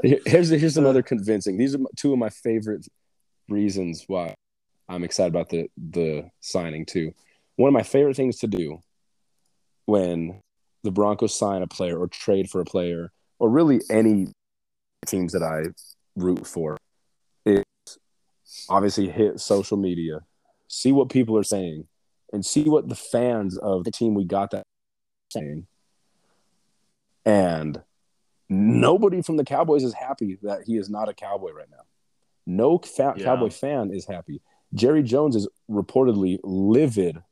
Here's 0.02 0.50
here's 0.50 0.74
some 0.74 0.86
other 0.86 1.00
uh, 1.00 1.02
convincing. 1.02 1.56
These 1.58 1.74
are 1.74 1.80
two 1.96 2.12
of 2.12 2.18
my 2.18 2.30
favorite 2.30 2.86
reasons 3.48 4.04
why 4.06 4.34
I'm 4.88 5.02
excited 5.02 5.34
about 5.34 5.48
the 5.48 5.68
the 5.76 6.30
signing 6.40 6.86
too. 6.86 7.12
One 7.56 7.68
of 7.68 7.74
my 7.74 7.82
favorite 7.82 8.16
things 8.16 8.38
to 8.38 8.46
do 8.46 8.80
when 9.86 10.40
the 10.84 10.90
Broncos 10.90 11.36
sign 11.36 11.62
a 11.62 11.66
player 11.66 11.98
or 11.98 12.06
trade 12.06 12.48
for 12.48 12.60
a 12.60 12.64
player 12.64 13.10
or 13.38 13.48
really 13.50 13.80
any 13.90 14.28
teams 15.06 15.32
that 15.32 15.42
I 15.42 15.70
root 16.16 16.46
for 16.46 16.76
obviously 18.68 19.08
hit 19.08 19.40
social 19.40 19.76
media, 19.76 20.20
see 20.68 20.92
what 20.92 21.08
people 21.08 21.36
are 21.36 21.44
saying, 21.44 21.86
and 22.32 22.44
see 22.44 22.64
what 22.64 22.88
the 22.88 22.94
fans 22.94 23.56
of 23.58 23.84
the 23.84 23.90
team 23.90 24.14
we 24.14 24.24
got 24.24 24.50
that 24.50 24.64
saying. 25.32 25.66
And 27.24 27.82
nobody 28.48 29.22
from 29.22 29.36
the 29.36 29.44
Cowboys 29.44 29.84
is 29.84 29.94
happy 29.94 30.38
that 30.42 30.62
he 30.66 30.76
is 30.76 30.90
not 30.90 31.08
a 31.08 31.14
Cowboy 31.14 31.52
right 31.52 31.70
now. 31.70 31.84
No 32.46 32.78
fa- 32.78 33.14
Yeah. 33.16 33.24
Cowboy 33.24 33.50
fan 33.50 33.90
is 33.92 34.04
happy. 34.06 34.40
Jerry 34.74 35.02
Jones 35.02 35.36
is 35.36 35.48
reportedly 35.70 36.38
livid 36.42 37.22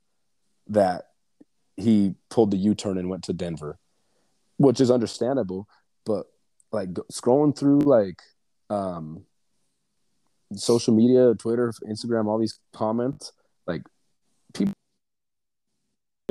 that 0.68 1.08
he 1.76 2.14
pulled 2.30 2.50
the 2.50 2.56
U-turn 2.56 2.98
and 2.98 3.10
went 3.10 3.24
to 3.24 3.32
Denver, 3.32 3.78
which 4.56 4.80
is 4.80 4.90
understandable. 4.90 5.68
But 6.06 6.26
like 6.70 6.90
scrolling 7.12 7.56
through 7.56 7.80
like 7.80 8.22
um, 8.70 9.24
social 10.56 10.94
media, 10.94 11.34
Twitter, 11.34 11.72
Instagram, 11.88 12.26
all 12.26 12.38
these 12.38 12.58
comments, 12.72 13.32
like 13.66 13.82
people 14.54 14.74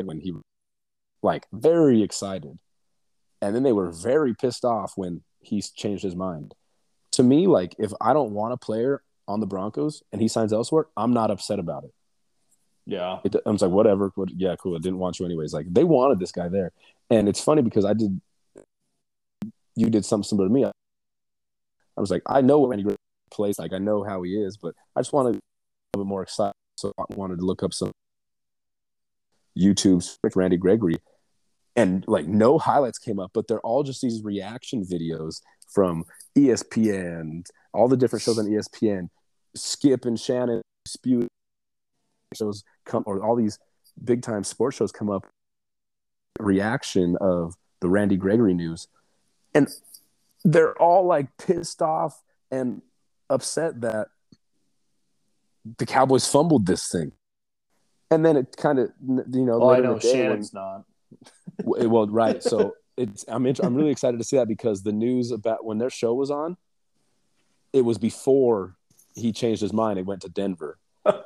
when 0.04 0.20
he 0.20 0.34
like 1.22 1.46
very 1.52 2.02
excited 2.02 2.58
and 3.42 3.56
then 3.56 3.64
they 3.64 3.74
were 3.74 3.92
very 3.92 4.34
pissed 4.34 4.64
off 4.64 4.94
when 4.96 5.22
he 5.40 5.62
changed 5.62 6.04
his 6.04 6.16
mind. 6.16 6.54
To 7.14 7.24
me, 7.24 7.48
like 7.48 7.76
if 7.78 7.92
I 8.00 8.14
don't 8.14 8.32
want 8.32 8.54
a 8.54 8.58
player 8.58 9.04
on 9.28 9.40
the 9.40 9.48
Broncos 9.48 10.04
and 10.12 10.22
he 10.22 10.28
signs 10.28 10.54
elsewhere, 10.54 10.88
I'm 10.96 11.14
not 11.14 11.32
upset 11.32 11.60
about 11.60 11.84
it. 11.84 11.94
yeah. 12.86 13.20
it 13.24 13.36
I 13.46 13.50
was 13.50 13.62
like, 13.62 13.72
whatever, 13.72 14.12
what, 14.16 14.30
yeah, 14.36 14.56
cool. 14.56 14.76
I 14.76 14.80
didn't 14.80 15.00
want 15.00 15.20
you 15.20 15.26
anyways. 15.26 15.54
Like 15.54 15.72
they 15.72 15.84
wanted 15.84 16.20
this 16.20 16.32
guy 16.32 16.48
there, 16.48 16.72
and 17.10 17.28
it's 17.28 17.42
funny 17.42 17.62
because 17.62 17.86
I 17.86 17.94
did, 17.94 18.22
you 19.76 19.90
did 19.90 20.06
something 20.06 20.28
similar 20.28 20.48
to 20.48 20.54
me. 20.54 20.66
I 20.66 20.72
was 21.98 22.12
like, 22.12 22.24
I 22.26 22.42
know 22.42 22.60
when 22.60 22.80
he 22.80 22.86
plays, 23.32 23.60
like 23.60 23.74
I 23.74 23.78
know 23.78 24.04
how 24.04 24.22
he 24.24 24.36
is, 24.36 24.58
but 24.58 24.76
I 24.96 25.02
just 25.02 25.14
wanted 25.14 25.36
a 25.36 25.40
little 25.94 26.06
bit 26.06 26.10
more 26.10 26.24
excited, 26.24 26.54
so 26.78 26.94
I 26.98 27.04
wanted 27.16 27.40
to 27.40 27.46
look 27.46 27.64
up 27.64 27.74
some 27.74 27.92
YouTube's 29.58 30.18
Randy 30.36 30.58
Gregory, 30.58 30.98
and 31.76 32.06
like 32.08 32.28
no 32.28 32.58
highlights 32.58 33.00
came 33.00 33.20
up, 33.20 33.32
but 33.34 33.48
they're 33.48 33.62
all 33.62 33.84
just 33.84 34.02
these 34.02 34.24
reaction 34.24 34.86
videos 34.86 35.42
from 35.68 36.04
ESPN, 36.38 37.46
all 37.74 37.88
the 37.88 37.98
different 37.98 38.24
shows 38.24 38.38
on 38.38 38.46
ESPN, 38.46 39.10
Skip 39.56 40.06
and 40.06 40.20
Shannon 40.20 40.62
dispute 40.86 41.28
shows 42.34 42.64
come 42.86 43.04
or 43.06 43.24
all 43.24 43.36
these 43.36 43.60
big 44.04 44.22
time 44.22 44.44
sports 44.44 44.78
shows 44.78 44.92
come 44.92 45.10
up. 45.10 45.28
Reaction 46.40 47.18
of 47.20 47.56
the 47.82 47.90
Randy 47.90 48.18
Gregory 48.18 48.54
news. 48.54 48.88
And 49.54 49.68
they're 50.44 50.80
all 50.82 51.06
like 51.06 51.28
pissed 51.38 51.82
off 51.82 52.22
and 52.50 52.82
upset 53.32 53.82
that 53.82 54.08
the 55.78 55.86
Cowboys 55.86 56.28
fumbled 56.28 56.66
this 56.66 56.90
thing. 56.90 57.12
And 58.10 58.26
then 58.26 58.36
it 58.36 58.56
kind 58.58 58.80
of, 58.80 58.92
you 59.00 59.46
know, 59.46 59.60
well, 59.60 59.70
I 59.70 59.80
know 59.80 59.98
Shannon's 60.00 60.52
when, 60.54 60.62
not. 60.64 60.86
well, 61.64 62.08
right. 62.08 62.44
So 62.44 62.76
it's 62.98 63.24
I'm 63.28 63.46
I'm 63.46 63.76
really 63.76 63.92
excited 63.92 64.18
to 64.18 64.24
see 64.24 64.38
that 64.38 64.48
because 64.48 64.84
the 64.84 64.92
news 64.92 65.32
about 65.32 65.66
when 65.66 65.78
their 65.78 65.90
show 65.90 66.14
was 66.14 66.30
on, 66.30 66.58
it 67.74 67.82
was 67.82 67.98
before 67.98 68.76
he 69.16 69.32
changed 69.32 69.62
his 69.62 69.74
mind 69.74 69.98
and 69.98 70.08
went 70.08 70.22
to 70.24 70.30
Denver, 70.30 70.78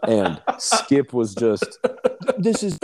and 0.08 0.42
Skip 0.60 1.12
was 1.12 1.34
just 1.34 1.66
this 2.38 2.62
is 2.62 2.78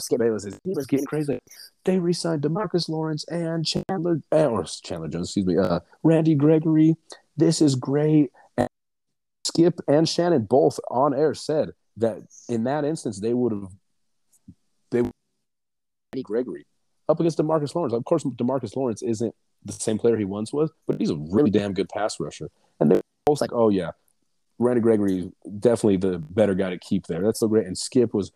Skip 0.00 0.18
Bayless 0.18 0.44
is 0.44 0.58
he 0.64 0.72
was 0.74 0.86
getting 0.86 1.06
crazy. 1.06 1.38
They 1.84 1.98
re-signed 1.98 2.42
Demarcus 2.42 2.88
Lawrence 2.88 3.24
and 3.28 3.64
Chandler 3.64 4.20
or 4.32 4.64
Chandler 4.64 5.08
Jones, 5.08 5.28
excuse 5.28 5.46
me, 5.46 5.58
uh, 5.58 5.80
Randy 6.02 6.34
Gregory. 6.34 6.96
This 7.36 7.62
is 7.62 7.74
great. 7.74 8.30
And 8.56 8.68
Skip 9.46 9.80
and 9.88 10.08
Shannon 10.08 10.42
both 10.44 10.78
on 10.90 11.14
air 11.14 11.34
said 11.34 11.70
that 11.96 12.18
in 12.48 12.64
that 12.64 12.84
instance 12.84 13.20
they 13.20 13.34
would 13.34 13.52
have 13.52 13.68
they 14.90 15.02
Gregory 16.22 16.66
up 17.08 17.20
against 17.20 17.38
Demarcus 17.38 17.74
Lawrence. 17.74 17.94
Of 17.94 18.04
course, 18.04 18.24
Demarcus 18.24 18.76
Lawrence 18.76 19.02
isn't 19.02 19.34
the 19.64 19.72
same 19.72 19.98
player 19.98 20.16
he 20.16 20.24
once 20.24 20.52
was, 20.52 20.70
but 20.86 20.98
he's 20.98 21.10
a 21.10 21.16
really 21.16 21.50
damn 21.50 21.72
good 21.72 21.88
pass 21.88 22.18
rusher. 22.20 22.48
And 22.80 22.90
they're 22.90 23.00
both 23.24 23.40
like, 23.40 23.52
oh 23.52 23.68
yeah, 23.70 23.92
Randy 24.58 24.80
Gregory 24.80 25.18
is 25.18 25.26
definitely 25.58 25.96
the 25.96 26.18
better 26.18 26.54
guy 26.54 26.70
to 26.70 26.78
keep 26.78 27.06
there. 27.06 27.22
That's 27.22 27.40
so 27.40 27.48
great. 27.48 27.66
And 27.66 27.76
Skip 27.76 28.12
was 28.12 28.32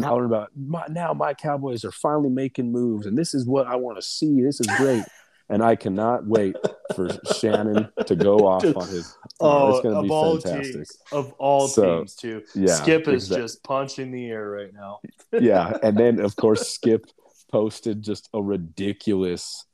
hollering 0.00 0.26
about 0.26 0.50
my, 0.56 0.84
now 0.88 1.12
my 1.12 1.34
Cowboys 1.34 1.84
are 1.84 1.92
finally 1.92 2.30
making 2.30 2.72
moves, 2.72 3.06
and 3.06 3.16
this 3.16 3.34
is 3.34 3.46
what 3.46 3.66
I 3.66 3.76
want 3.76 3.98
to 3.98 4.02
see. 4.02 4.42
This 4.42 4.60
is 4.60 4.66
great. 4.76 5.04
And 5.48 5.62
I 5.62 5.76
cannot 5.76 6.26
wait 6.26 6.56
for 6.94 7.08
Shannon 7.34 7.88
to 8.04 8.16
go 8.16 8.38
off 8.46 8.64
on 8.64 8.88
his. 8.88 9.16
Oh, 9.40 9.70
it's 9.70 9.82
going 9.82 9.94
to 9.94 10.02
be 10.02 10.08
fantastic. 10.08 10.74
Teams, 10.74 10.98
of 11.12 11.32
all 11.34 11.68
so, 11.68 11.98
teams, 11.98 12.14
too. 12.16 12.42
Yeah, 12.54 12.74
Skip 12.74 13.08
is 13.08 13.24
exactly. 13.24 13.44
just 13.44 13.62
punching 13.62 14.10
the 14.10 14.28
air 14.28 14.50
right 14.50 14.72
now. 14.72 15.00
yeah, 15.32 15.76
and 15.82 15.96
then 15.96 16.20
of 16.20 16.36
course 16.36 16.68
Skip 16.68 17.06
posted 17.50 18.02
just 18.02 18.28
a 18.34 18.42
ridiculous 18.42 19.66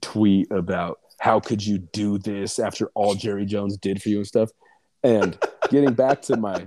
tweet 0.00 0.50
about 0.50 0.98
how 1.18 1.40
could 1.40 1.64
you 1.64 1.78
do 1.78 2.18
this 2.18 2.58
after 2.58 2.90
all 2.94 3.14
Jerry 3.14 3.46
Jones 3.46 3.78
did 3.78 4.02
for 4.02 4.10
you 4.10 4.18
and 4.18 4.26
stuff. 4.26 4.50
And 5.02 5.38
getting 5.70 5.94
back 5.94 6.20
to 6.22 6.36
my 6.36 6.66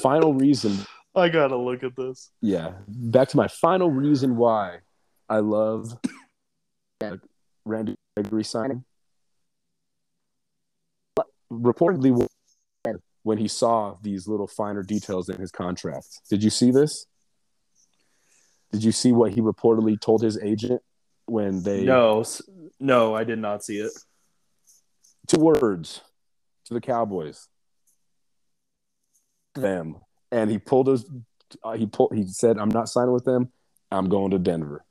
final 0.00 0.34
reason, 0.34 0.78
I 1.14 1.28
gotta 1.28 1.56
look 1.56 1.82
at 1.82 1.96
this. 1.96 2.30
Yeah, 2.40 2.72
back 2.86 3.28
to 3.28 3.36
my 3.36 3.48
final 3.48 3.90
reason 3.90 4.36
why 4.36 4.78
I 5.28 5.38
love 5.38 5.96
Randy 7.64 7.96
Gregory 8.16 8.44
signing. 8.44 8.84
But 11.14 11.26
Reportedly, 11.52 12.26
when 13.22 13.38
he 13.38 13.48
saw 13.48 13.96
these 14.02 14.26
little 14.26 14.46
finer 14.46 14.82
details 14.82 15.28
in 15.28 15.40
his 15.40 15.50
contract, 15.50 16.06
did 16.28 16.42
you 16.42 16.50
see 16.50 16.70
this? 16.70 17.06
Did 18.72 18.84
you 18.84 18.92
see 18.92 19.12
what 19.12 19.32
he 19.32 19.40
reportedly 19.40 20.00
told 20.00 20.22
his 20.22 20.38
agent 20.40 20.80
when 21.26 21.62
they? 21.62 21.84
No, 21.84 22.24
no, 22.78 23.14
I 23.14 23.24
did 23.24 23.38
not 23.38 23.64
see 23.64 23.78
it. 23.78 23.90
Two 25.26 25.40
words 25.40 26.00
to 26.66 26.74
the 26.74 26.80
Cowboys. 26.80 27.48
Them, 29.54 29.96
and 30.30 30.50
he 30.50 30.58
pulled 30.58 30.86
his. 30.86 31.04
Uh, 31.64 31.72
he 31.72 31.86
pulled. 31.86 32.14
He 32.14 32.26
said, 32.28 32.58
"I'm 32.58 32.68
not 32.68 32.88
signing 32.88 33.12
with 33.12 33.24
them. 33.24 33.50
I'm 33.90 34.08
going 34.08 34.30
to 34.30 34.38
Denver." 34.38 34.84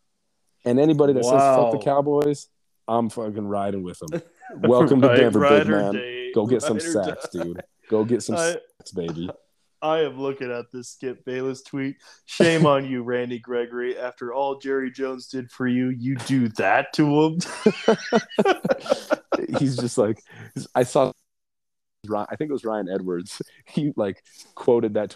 And 0.65 0.78
anybody 0.78 1.13
that 1.13 1.24
wow. 1.24 1.32
says 1.32 1.55
"fuck 1.55 1.72
the 1.72 1.84
Cowboys," 1.84 2.49
I'm 2.90 3.08
fucking 3.08 3.48
riding 3.48 3.84
with 3.84 4.00
them. 4.00 4.22
Welcome 4.64 5.00
to 5.02 5.16
Denver, 5.16 5.48
big 5.48 5.68
man. 5.68 5.94
Day, 5.94 6.32
Go 6.34 6.48
get 6.48 6.64
some 6.64 6.80
sacks, 6.80 7.30
dude. 7.30 7.62
Go 7.88 8.04
get 8.04 8.24
some 8.24 8.36
I, 8.38 8.54
sacks, 8.54 8.92
baby. 8.94 9.30
I 9.80 10.00
am 10.00 10.20
looking 10.20 10.52
at 10.52 10.72
this 10.74 10.90
Skip 10.90 11.24
Bayless 11.24 11.62
tweet. 11.62 11.98
Shame 12.26 12.66
on 12.66 12.86
you, 12.86 13.04
Randy 13.04 13.38
Gregory. 13.38 13.96
After 13.96 14.34
all 14.34 14.58
Jerry 14.58 14.90
Jones 14.90 15.28
did 15.28 15.52
for 15.52 15.68
you, 15.68 15.90
you 15.90 16.16
do 16.16 16.50
that 16.50 16.92
to 16.94 17.06
him. 17.06 17.40
He's 19.60 19.78
just 19.78 19.98
like, 20.00 20.20
I 20.74 20.82
saw. 20.84 21.12
I 22.12 22.36
think 22.38 22.50
it 22.50 22.54
was 22.54 22.66
Ryan 22.66 22.90
Edwards. 22.90 23.40
He 23.68 23.94
like 23.96 24.24
quoted 24.56 24.96
that. 24.96 25.16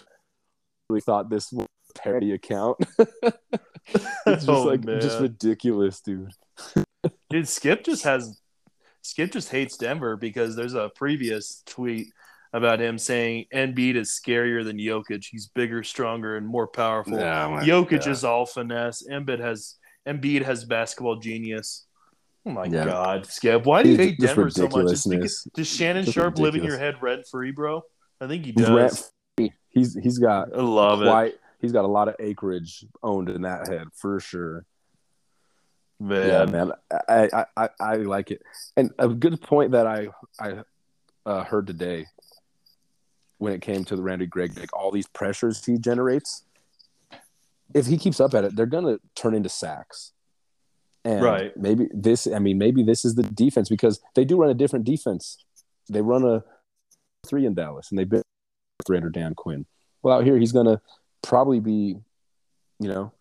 Really 0.89 1.01
thought 1.01 1.29
this 1.29 1.51
was 1.51 1.65
a 1.89 1.99
parody 1.99 2.33
account. 2.33 2.77
it's 2.99 3.25
just 4.27 4.49
oh, 4.49 4.63
like 4.63 4.83
man. 4.83 5.01
just 5.01 5.19
ridiculous, 5.19 6.01
dude. 6.01 6.31
Dude, 7.33 7.47
Skip 7.47 7.83
just 7.83 8.03
has 8.03 8.39
Skip 9.01 9.31
just 9.31 9.49
hates 9.49 9.75
Denver 9.75 10.15
because 10.15 10.55
there's 10.55 10.75
a 10.75 10.89
previous 10.95 11.63
tweet 11.65 12.07
about 12.53 12.79
him 12.79 12.97
saying 12.97 13.45
Embiid 13.53 13.95
is 13.95 14.21
scarier 14.23 14.63
than 14.63 14.77
Jokic. 14.77 15.25
He's 15.25 15.47
bigger, 15.47 15.83
stronger, 15.83 16.37
and 16.37 16.47
more 16.47 16.67
powerful. 16.67 17.15
Oh 17.15 17.59
Jokic 17.61 17.89
God. 17.89 18.07
is 18.07 18.23
all 18.23 18.45
finesse. 18.45 19.03
Embiid 19.09 19.39
has 19.39 19.75
Embiid 20.07 20.43
has 20.43 20.63
basketball 20.63 21.17
genius. 21.17 21.85
Oh 22.45 22.51
my 22.51 22.65
yeah. 22.65 22.85
God, 22.85 23.25
Skip! 23.25 23.65
Why 23.65 23.83
do 23.83 23.89
you 23.89 23.97
hate 23.97 24.19
Denver 24.19 24.49
so 24.49 24.67
much? 24.67 25.03
Does 25.53 25.67
Shannon 25.67 26.05
just 26.05 26.15
ridiculous. 26.15 26.39
live 26.39 26.55
in 26.55 26.63
your 26.63 26.77
head 26.77 27.01
rent 27.01 27.25
free, 27.29 27.51
bro? 27.51 27.81
I 28.21 28.27
think 28.27 28.45
he 28.45 28.51
does. 28.51 29.11
He's 29.37 29.49
he's, 29.69 29.93
he's 29.95 30.17
got 30.19 30.53
I 30.53 30.61
love 30.61 30.99
quite, 30.99 31.33
it. 31.33 31.39
He's 31.59 31.71
got 31.71 31.85
a 31.85 31.87
lot 31.87 32.09
of 32.09 32.15
acreage 32.19 32.85
owned 33.01 33.29
in 33.29 33.41
that 33.41 33.69
head 33.69 33.87
for 33.95 34.19
sure. 34.19 34.65
Man. 36.03 36.27
Yeah, 36.27 36.45
man, 36.45 36.71
I, 37.07 37.45
I, 37.55 37.69
I, 37.79 37.95
like 37.95 38.29
it. 38.29 38.41
And 38.75 38.91
a 38.99 39.07
good 39.07 39.41
point 39.41 39.71
that 39.71 39.87
I 39.87 40.09
I 40.37 40.63
uh, 41.25 41.45
heard 41.45 41.65
today 41.65 42.07
when 43.37 43.53
it 43.53 43.61
came 43.61 43.85
to 43.85 43.95
the 43.95 44.01
Randy 44.01 44.25
Gregg, 44.25 44.59
like 44.59 44.75
all 44.75 44.91
these 44.91 45.07
pressures 45.07 45.63
he 45.63 45.77
generates, 45.77 46.43
if 47.73 47.85
he 47.85 47.97
keeps 47.97 48.19
up 48.19 48.33
at 48.33 48.43
it, 48.43 48.53
they're 48.53 48.65
gonna 48.65 48.97
turn 49.15 49.33
into 49.33 49.47
sacks. 49.47 50.11
And 51.05 51.23
right. 51.23 51.55
maybe 51.55 51.87
this, 51.93 52.27
I 52.27 52.39
mean, 52.39 52.57
maybe 52.57 52.83
this 52.83 53.05
is 53.05 53.15
the 53.15 53.23
defense 53.23 53.69
because 53.69 54.01
they 54.13 54.25
do 54.25 54.35
run 54.35 54.49
a 54.49 54.53
different 54.53 54.83
defense. 54.83 55.37
They 55.89 56.01
run 56.01 56.25
a 56.25 56.43
three 57.25 57.45
in 57.45 57.53
Dallas, 57.53 57.89
and 57.91 57.97
they've 57.97 58.09
been 58.09 58.23
three 58.85 58.97
under 58.97 59.09
Dan 59.09 59.35
Quinn. 59.35 59.65
Well, 60.01 60.17
out 60.17 60.25
here, 60.25 60.37
he's 60.37 60.51
gonna 60.51 60.81
probably 61.21 61.61
be, 61.61 61.95
you 62.81 62.89
know, 62.89 63.13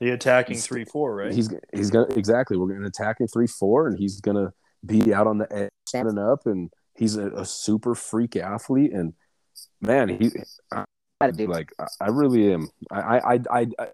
the 0.00 0.10
attacking 0.10 0.58
three 0.58 0.84
four, 0.84 1.14
right? 1.14 1.32
He's 1.32 1.52
he's 1.74 1.90
gonna 1.90 2.14
exactly. 2.14 2.56
We're 2.56 2.68
gonna 2.68 2.86
attack 2.86 3.16
attacking 3.16 3.28
three 3.28 3.46
four, 3.46 3.88
and 3.88 3.98
he's 3.98 4.20
gonna 4.20 4.52
be 4.84 5.12
out 5.12 5.26
on 5.26 5.38
the 5.38 5.52
edge, 5.52 5.70
standing 5.86 6.18
up, 6.18 6.46
and 6.46 6.70
he's 6.96 7.16
a, 7.16 7.30
a 7.30 7.44
super 7.44 7.94
freak 7.94 8.36
athlete, 8.36 8.92
and 8.92 9.14
man, 9.80 10.08
he 10.08 10.30
I, 10.72 10.84
like 11.20 11.72
I 12.00 12.08
really 12.08 12.52
am. 12.52 12.68
I 12.90 13.00
I 13.00 13.34
I, 13.34 13.66
I, 13.78 13.88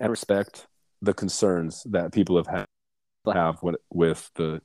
I 0.00 0.06
respect 0.06 0.66
the 1.00 1.14
concerns 1.14 1.82
that 1.90 2.12
people 2.12 2.36
have 2.36 2.46
had 2.46 2.66
have 3.32 3.62
with, 3.62 3.76
with 3.90 4.30
the. 4.36 4.60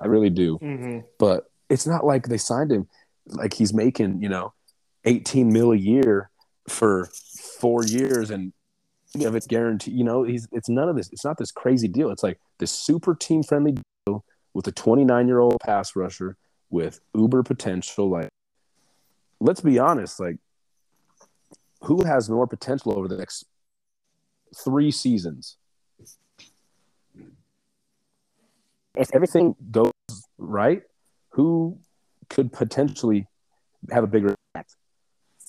I 0.00 0.06
really 0.06 0.30
do, 0.30 0.58
mm-hmm. 0.58 1.00
but 1.18 1.44
it's 1.68 1.86
not 1.86 2.04
like 2.04 2.28
they 2.28 2.38
signed 2.38 2.70
him 2.70 2.88
like 3.26 3.54
he's 3.54 3.74
making 3.74 4.22
you 4.22 4.28
know, 4.28 4.52
eighteen 5.04 5.52
mil 5.52 5.72
a 5.72 5.76
year 5.76 6.30
for 6.68 7.08
four 7.60 7.84
years 7.84 8.30
and 8.30 8.52
know, 9.14 9.34
it's 9.34 9.46
guaranteed. 9.46 9.94
You 9.94 10.04
know, 10.04 10.22
he's 10.22 10.48
it's 10.52 10.68
none 10.68 10.88
of 10.88 10.96
this. 10.96 11.10
It's 11.12 11.24
not 11.24 11.38
this 11.38 11.52
crazy 11.52 11.88
deal. 11.88 12.10
It's 12.10 12.22
like 12.22 12.38
this 12.58 12.70
super 12.70 13.14
team 13.14 13.42
friendly 13.42 13.76
deal 14.06 14.24
with 14.54 14.66
a 14.66 14.72
29 14.72 15.28
year 15.28 15.40
old 15.40 15.58
pass 15.60 15.94
rusher 15.94 16.36
with 16.70 17.00
uber 17.14 17.42
potential. 17.42 18.08
Like, 18.08 18.28
let's 19.40 19.60
be 19.60 19.78
honest, 19.78 20.18
like, 20.20 20.36
who 21.82 22.04
has 22.04 22.30
more 22.30 22.46
potential 22.46 22.96
over 22.96 23.08
the 23.08 23.16
next 23.16 23.44
three 24.56 24.90
seasons? 24.90 25.56
If 28.94 29.08
everything 29.14 29.56
goes 29.70 29.92
right, 30.36 30.82
who 31.30 31.78
could 32.28 32.52
potentially 32.52 33.26
have 33.90 34.04
a 34.04 34.06
bigger 34.06 34.34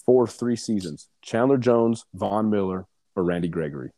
for 0.06 0.28
three 0.28 0.56
seasons? 0.56 1.08
Chandler 1.22 1.58
Jones, 1.58 2.06
Von 2.14 2.50
Miller, 2.50 2.86
or 3.16 3.24
Randy 3.24 3.48
Gregory? 3.48 3.92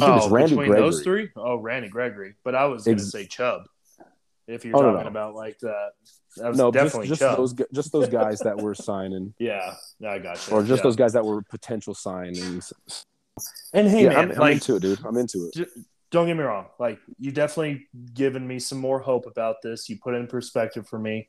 Oh, 0.00 0.28
Randy 0.28 0.50
between 0.50 0.68
Gregory. 0.68 0.90
those 0.90 1.02
three? 1.02 1.30
Oh, 1.36 1.56
Randy 1.56 1.88
Gregory. 1.88 2.34
But 2.44 2.54
I 2.54 2.66
was 2.66 2.84
going 2.84 2.98
to 2.98 3.02
Ex- 3.02 3.12
say 3.12 3.26
Chubb. 3.26 3.62
If 4.46 4.64
you're 4.64 4.76
oh, 4.76 4.80
talking 4.80 4.96
no, 4.96 5.02
no. 5.02 5.08
about 5.08 5.34
like 5.34 5.58
that, 5.60 5.90
that 6.36 6.48
was 6.48 6.58
no, 6.58 6.70
definitely 6.70 7.08
just, 7.08 7.20
just 7.20 7.36
those 7.36 7.54
just 7.72 7.92
those 7.92 8.08
guys 8.08 8.38
that 8.40 8.56
were 8.56 8.74
signing. 8.76 9.34
yeah, 9.38 9.74
I 10.06 10.18
got 10.18 10.46
you. 10.46 10.54
Or 10.54 10.62
just 10.62 10.78
yeah. 10.78 10.82
those 10.84 10.96
guys 10.96 11.14
that 11.14 11.24
were 11.24 11.42
potential 11.42 11.94
signings. 11.94 12.72
And 13.72 13.88
hey, 13.88 14.04
yeah, 14.04 14.10
man, 14.10 14.18
I'm, 14.18 14.30
I'm 14.32 14.38
like, 14.38 14.52
into 14.54 14.76
it, 14.76 14.82
dude. 14.82 15.04
I'm 15.04 15.16
into 15.16 15.50
it. 15.52 15.68
don't 16.10 16.26
get 16.26 16.36
me 16.36 16.44
wrong. 16.44 16.66
Like, 16.78 17.00
you 17.18 17.32
definitely 17.32 17.88
given 18.14 18.46
me 18.46 18.60
some 18.60 18.78
more 18.78 19.00
hope 19.00 19.26
about 19.26 19.56
this. 19.62 19.88
You 19.88 19.98
put 19.98 20.14
it 20.14 20.18
in 20.18 20.26
perspective 20.28 20.88
for 20.88 20.98
me. 20.98 21.28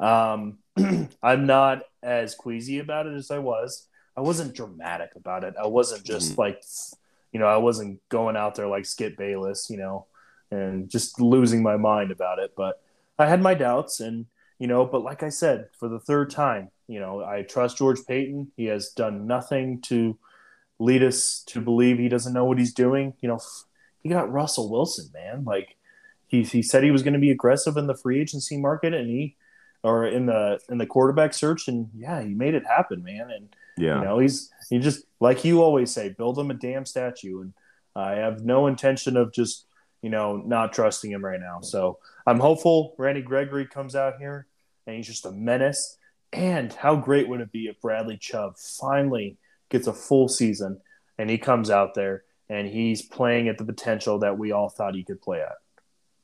Um, 0.00 0.58
I'm 1.22 1.46
not 1.46 1.82
as 2.02 2.34
queasy 2.34 2.78
about 2.78 3.06
it 3.06 3.14
as 3.14 3.30
I 3.30 3.38
was. 3.38 3.86
I 4.16 4.20
wasn't 4.20 4.54
dramatic 4.54 5.10
about 5.16 5.44
it. 5.44 5.54
I 5.60 5.66
wasn't 5.66 6.04
just 6.04 6.32
Mm-hmm. 6.32 6.40
like, 6.40 6.62
you 7.32 7.40
know, 7.40 7.46
I 7.46 7.58
wasn't 7.58 8.00
going 8.08 8.36
out 8.36 8.54
there 8.54 8.66
like 8.66 8.86
Skip 8.86 9.16
Bayless, 9.16 9.68
you 9.70 9.76
know, 9.76 10.06
and 10.50 10.88
just 10.88 11.20
losing 11.20 11.62
my 11.62 11.76
mind 11.76 12.10
about 12.10 12.38
it. 12.38 12.52
But 12.56 12.80
I 13.18 13.26
had 13.26 13.42
my 13.42 13.54
doubts, 13.54 14.00
and 14.00 14.26
you 14.58 14.66
know, 14.66 14.84
but 14.84 15.02
like 15.02 15.22
I 15.22 15.28
said, 15.28 15.68
for 15.78 15.88
the 15.88 16.00
third 16.00 16.30
time, 16.30 16.70
you 16.86 17.00
know, 17.00 17.22
I 17.24 17.42
trust 17.42 17.78
George 17.78 17.98
Paton. 18.06 18.50
He 18.56 18.66
has 18.66 18.90
done 18.90 19.26
nothing 19.26 19.80
to 19.82 20.16
lead 20.78 21.02
us 21.02 21.42
to 21.48 21.60
believe 21.60 21.98
he 21.98 22.08
doesn't 22.08 22.32
know 22.32 22.44
what 22.44 22.58
he's 22.58 22.72
doing. 22.72 23.14
You 23.20 23.28
know, 23.28 23.40
he 24.02 24.08
got 24.08 24.32
Russell 24.32 24.70
Wilson, 24.70 25.10
man. 25.12 25.44
Like 25.44 25.76
he 26.26 26.42
he 26.42 26.62
said 26.62 26.82
he 26.84 26.90
was 26.90 27.02
going 27.02 27.14
to 27.14 27.18
be 27.20 27.30
aggressive 27.30 27.76
in 27.76 27.86
the 27.88 27.96
free 27.96 28.20
agency 28.20 28.56
market, 28.56 28.94
and 28.94 29.08
he 29.08 29.36
or 29.82 30.06
in 30.06 30.26
the 30.26 30.58
in 30.68 30.78
the 30.78 30.86
quarterback 30.86 31.34
search, 31.34 31.68
and 31.68 31.88
yeah, 31.94 32.20
he 32.22 32.34
made 32.34 32.54
it 32.54 32.66
happen, 32.66 33.02
man. 33.02 33.30
And 33.30 33.48
Yeah. 33.76 33.98
you 33.98 34.04
know, 34.04 34.18
he's 34.18 34.50
he 34.70 34.78
just 34.78 35.04
like 35.20 35.44
you 35.44 35.62
always 35.62 35.90
say, 35.90 36.08
build 36.10 36.38
him 36.38 36.50
a 36.50 36.54
damn 36.54 36.84
statue. 36.86 37.40
And 37.42 37.52
I 37.96 38.12
have 38.16 38.44
no 38.44 38.66
intention 38.66 39.16
of 39.16 39.32
just 39.32 39.66
you 40.02 40.10
know 40.10 40.36
not 40.36 40.72
trusting 40.72 41.10
him 41.10 41.24
right 41.24 41.40
now. 41.40 41.60
So 41.62 41.98
I'm 42.26 42.40
hopeful 42.40 42.94
Randy 42.98 43.22
Gregory 43.22 43.66
comes 43.66 43.94
out 43.96 44.18
here 44.18 44.46
and 44.86 44.96
he's 44.96 45.06
just 45.06 45.26
a 45.26 45.32
menace. 45.32 45.96
And 46.32 46.72
how 46.72 46.94
great 46.96 47.28
would 47.28 47.40
it 47.40 47.50
be 47.52 47.68
if 47.68 47.80
Bradley 47.80 48.18
Chubb 48.18 48.58
finally 48.58 49.38
gets 49.70 49.86
a 49.86 49.92
full 49.94 50.28
season 50.28 50.80
and 51.18 51.30
he 51.30 51.38
comes 51.38 51.70
out 51.70 51.94
there 51.94 52.24
and 52.50 52.68
he's 52.68 53.00
playing 53.02 53.48
at 53.48 53.56
the 53.58 53.64
potential 53.64 54.18
that 54.18 54.36
we 54.38 54.52
all 54.52 54.68
thought 54.68 54.94
he 54.94 55.02
could 55.04 55.20
play 55.22 55.40
at. 55.40 55.56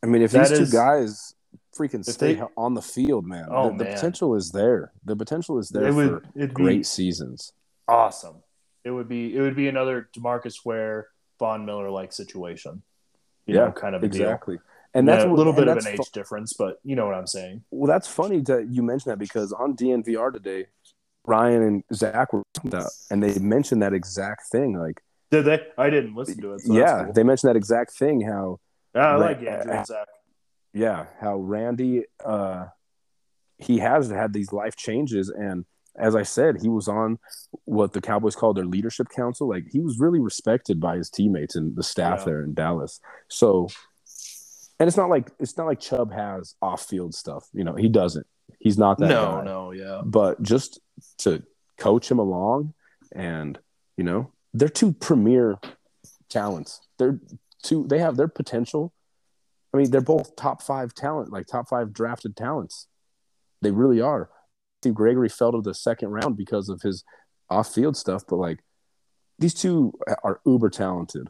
I 0.02 0.06
mean, 0.06 0.20
if 0.22 0.32
That 0.32 0.48
these 0.50 0.58
is- 0.58 0.70
two 0.70 0.76
guys 0.76 1.34
freaking 1.76 2.00
If 2.06 2.14
stay 2.14 2.34
they- 2.34 2.42
on 2.56 2.74
the 2.74 2.82
field, 2.82 3.26
man, 3.26 3.46
Oh, 3.50 3.70
the, 3.70 3.78
the 3.78 3.84
man. 3.84 3.94
potential 3.94 4.34
is 4.34 4.50
there. 4.52 4.92
The 5.04 5.16
potential 5.16 5.58
is 5.58 5.68
there 5.68 5.86
it 5.88 5.94
would 5.94 6.22
for 6.36 6.46
great 6.48 6.86
seasons. 6.86 7.52
awesome. 7.88 8.36
It 8.84 8.90
would 8.90 9.08
be 9.08 9.34
it 9.34 9.40
would 9.40 9.56
be 9.56 9.68
another 9.68 10.08
Demarcus 10.16 10.64
Ware 10.64 11.08
Von 11.38 11.64
Miller 11.64 11.90
like 11.90 12.12
situation. 12.12 12.82
You 13.46 13.54
Yeah, 13.56 13.64
know, 13.66 13.72
kind 13.72 13.94
of 13.94 14.02
a 14.02 14.08
deal. 14.08 14.22
Exactly. 14.22 14.58
And 14.96 15.08
that's 15.08 15.24
a 15.24 15.28
little 15.28 15.52
bit 15.52 15.66
of 15.68 15.78
an 15.78 15.86
age 15.88 15.96
fu- 15.96 16.04
difference, 16.12 16.52
but 16.52 16.78
you 16.84 16.94
know 16.94 17.04
what 17.06 17.14
I'm 17.16 17.26
saying. 17.26 17.64
Well, 17.70 17.88
that's 17.88 18.06
funny 18.06 18.40
that 18.42 18.68
you 18.70 18.82
mentioned 18.82 19.10
that 19.12 19.18
because 19.18 19.52
on 19.52 19.74
DNVR 19.74 20.32
today, 20.32 20.66
Ryan 21.26 21.62
and 21.62 21.84
Zach 21.92 22.32
were 22.32 22.42
talking 22.54 22.72
about, 22.74 22.90
and 23.10 23.20
they 23.22 23.38
mentioned 23.40 23.82
that 23.82 23.92
exact 23.92 24.42
thing. 24.52 24.78
Like, 24.78 25.00
Did 25.32 25.46
they? 25.46 25.66
I 25.76 25.90
didn't 25.90 26.14
listen 26.14 26.40
to 26.42 26.52
it. 26.54 26.60
So 26.60 26.74
yeah, 26.74 27.04
cool. 27.04 27.12
they 27.14 27.22
mentioned 27.24 27.48
that 27.48 27.56
exact 27.56 27.92
thing. 27.94 28.20
How, 28.20 28.60
Yeah, 28.94 29.00
I 29.08 29.12
Ra- 29.14 29.18
like 29.18 29.38
Andrew 29.42 29.72
and 29.72 29.86
Zach. 29.86 30.06
Yeah, 30.74 31.06
how 31.20 31.36
Randy, 31.38 32.04
uh, 32.24 32.66
he 33.58 33.78
has 33.78 34.10
had 34.10 34.32
these 34.34 34.52
life 34.52 34.76
changes, 34.76 35.30
and 35.30 35.64
as 35.96 36.14
I 36.16 36.24
said, 36.24 36.60
he 36.60 36.68
was 36.68 36.88
on 36.88 37.18
what 37.66 37.92
the 37.92 38.00
Cowboys 38.00 38.34
call 38.34 38.52
their 38.52 38.64
leadership 38.66 39.08
council. 39.08 39.48
Like, 39.48 39.66
he 39.70 39.78
was 39.80 40.00
really 40.00 40.18
respected 40.18 40.80
by 40.80 40.96
his 40.96 41.08
teammates 41.08 41.54
and 41.54 41.76
the 41.76 41.84
staff 41.84 42.18
Yeah. 42.20 42.24
there 42.24 42.42
in 42.42 42.52
Dallas. 42.54 43.00
So, 43.28 43.68
and 44.80 44.88
it's 44.88 44.96
not 44.96 45.08
like 45.08 45.30
it's 45.38 45.56
not 45.56 45.66
like 45.66 45.78
Chubb 45.78 46.12
has 46.12 46.56
off-field 46.60 47.14
stuff. 47.14 47.48
You 47.52 47.62
know, 47.62 47.74
he 47.74 47.88
doesn't. 47.88 48.26
He's 48.58 48.76
not 48.76 48.98
that 48.98 49.08
No, 49.08 49.24
guy. 49.38 49.44
no, 49.44 49.70
yeah. 49.72 50.02
but 50.04 50.42
just 50.42 50.80
to 51.18 51.44
coach 51.78 52.10
him 52.10 52.18
along 52.18 52.74
and 53.12 53.58
you 53.96 54.04
know 54.04 54.30
they're 54.52 54.68
two 54.68 54.92
premier 54.92 55.58
talents 56.28 56.80
they're 56.98 57.18
two 57.64 57.84
they 57.88 57.98
have 57.98 58.16
their 58.16 58.28
potential 58.28 58.92
i 59.74 59.76
mean 59.76 59.90
they're 59.90 60.00
both 60.00 60.36
top 60.36 60.62
five 60.62 60.94
talent 60.94 61.32
like 61.32 61.46
top 61.46 61.68
five 61.68 61.92
drafted 61.92 62.36
talents. 62.36 62.86
They 63.60 63.70
really 63.70 64.00
are. 64.00 64.30
Steve 64.80 64.94
gregory 64.94 65.28
fell 65.28 65.52
to 65.52 65.60
the 65.60 65.74
second 65.74 66.10
round 66.10 66.36
because 66.36 66.68
of 66.68 66.82
his 66.82 67.04
off-field 67.50 67.96
stuff 67.96 68.22
but 68.26 68.36
like 68.36 68.60
these 69.38 69.54
two 69.54 69.92
are 70.22 70.40
uber 70.46 70.70
talented. 70.70 71.28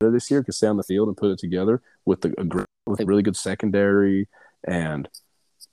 This 0.00 0.30
year 0.30 0.42
could 0.42 0.54
stay 0.54 0.66
on 0.66 0.78
the 0.78 0.82
field 0.82 1.08
and 1.08 1.16
put 1.16 1.30
it 1.30 1.38
together 1.38 1.82
with 2.06 2.22
the 2.22 2.32
a, 2.38 2.66
with 2.90 3.00
a 3.00 3.04
really 3.04 3.22
good 3.22 3.36
secondary 3.36 4.28
and 4.66 5.08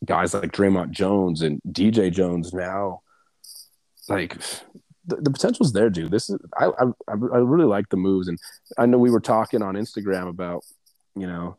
guys 0.05 0.34
like 0.34 0.51
Draymond 0.51 0.91
Jones 0.91 1.41
and 1.41 1.61
DJ 1.70 2.11
Jones 2.11 2.53
now, 2.53 3.01
like 4.09 4.38
the, 5.07 5.15
the 5.17 5.31
potential's 5.31 5.73
there, 5.73 5.89
dude. 5.89 6.11
This 6.11 6.29
is 6.29 6.37
I, 6.57 6.67
I 6.67 6.85
I 7.07 7.13
really 7.13 7.65
like 7.65 7.89
the 7.89 7.97
moves, 7.97 8.27
and 8.27 8.37
I 8.77 8.85
know 8.85 8.97
we 8.97 9.11
were 9.11 9.19
talking 9.19 9.61
on 9.61 9.75
Instagram 9.75 10.27
about 10.27 10.63
you 11.15 11.27
know 11.27 11.57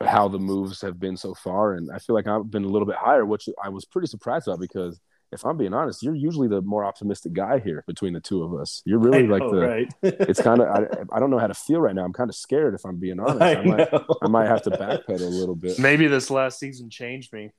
how 0.00 0.28
the 0.28 0.38
moves 0.38 0.80
have 0.82 1.00
been 1.00 1.16
so 1.16 1.34
far, 1.34 1.72
and 1.72 1.90
I 1.90 1.98
feel 1.98 2.14
like 2.14 2.28
I've 2.28 2.50
been 2.50 2.64
a 2.64 2.68
little 2.68 2.86
bit 2.86 2.96
higher, 2.96 3.24
which 3.24 3.48
I 3.62 3.70
was 3.70 3.84
pretty 3.84 4.06
surprised 4.06 4.46
about 4.46 4.60
because 4.60 5.00
if 5.32 5.44
I'm 5.44 5.56
being 5.56 5.74
honest, 5.74 6.02
you're 6.02 6.14
usually 6.14 6.48
the 6.48 6.62
more 6.62 6.84
optimistic 6.84 7.32
guy 7.32 7.58
here 7.58 7.84
between 7.86 8.12
the 8.12 8.20
two 8.20 8.42
of 8.42 8.54
us. 8.54 8.82
You're 8.86 8.98
really 8.98 9.24
I 9.24 9.26
like 9.26 9.42
know, 9.42 9.54
the. 9.54 9.66
right. 9.66 9.94
It's 10.02 10.40
kind 10.48 10.60
of 10.60 10.68
I, 10.68 11.16
I 11.16 11.20
don't 11.20 11.30
know 11.30 11.38
how 11.38 11.48
to 11.48 11.54
feel 11.54 11.80
right 11.80 11.94
now. 11.94 12.04
I'm 12.04 12.12
kind 12.12 12.30
of 12.30 12.36
scared 12.36 12.74
if 12.74 12.84
I'm 12.84 12.96
being 12.96 13.20
honest. 13.20 13.42
I 13.42 13.56
I 13.56 13.64
might. 13.64 13.88
I 14.22 14.28
might 14.28 14.46
have 14.46 14.62
to 14.62 14.70
backpedal 14.70 15.20
a 15.20 15.24
little 15.24 15.56
bit. 15.56 15.78
Maybe 15.78 16.06
this 16.06 16.30
last 16.30 16.58
season 16.58 16.90
changed 16.90 17.32
me. 17.32 17.50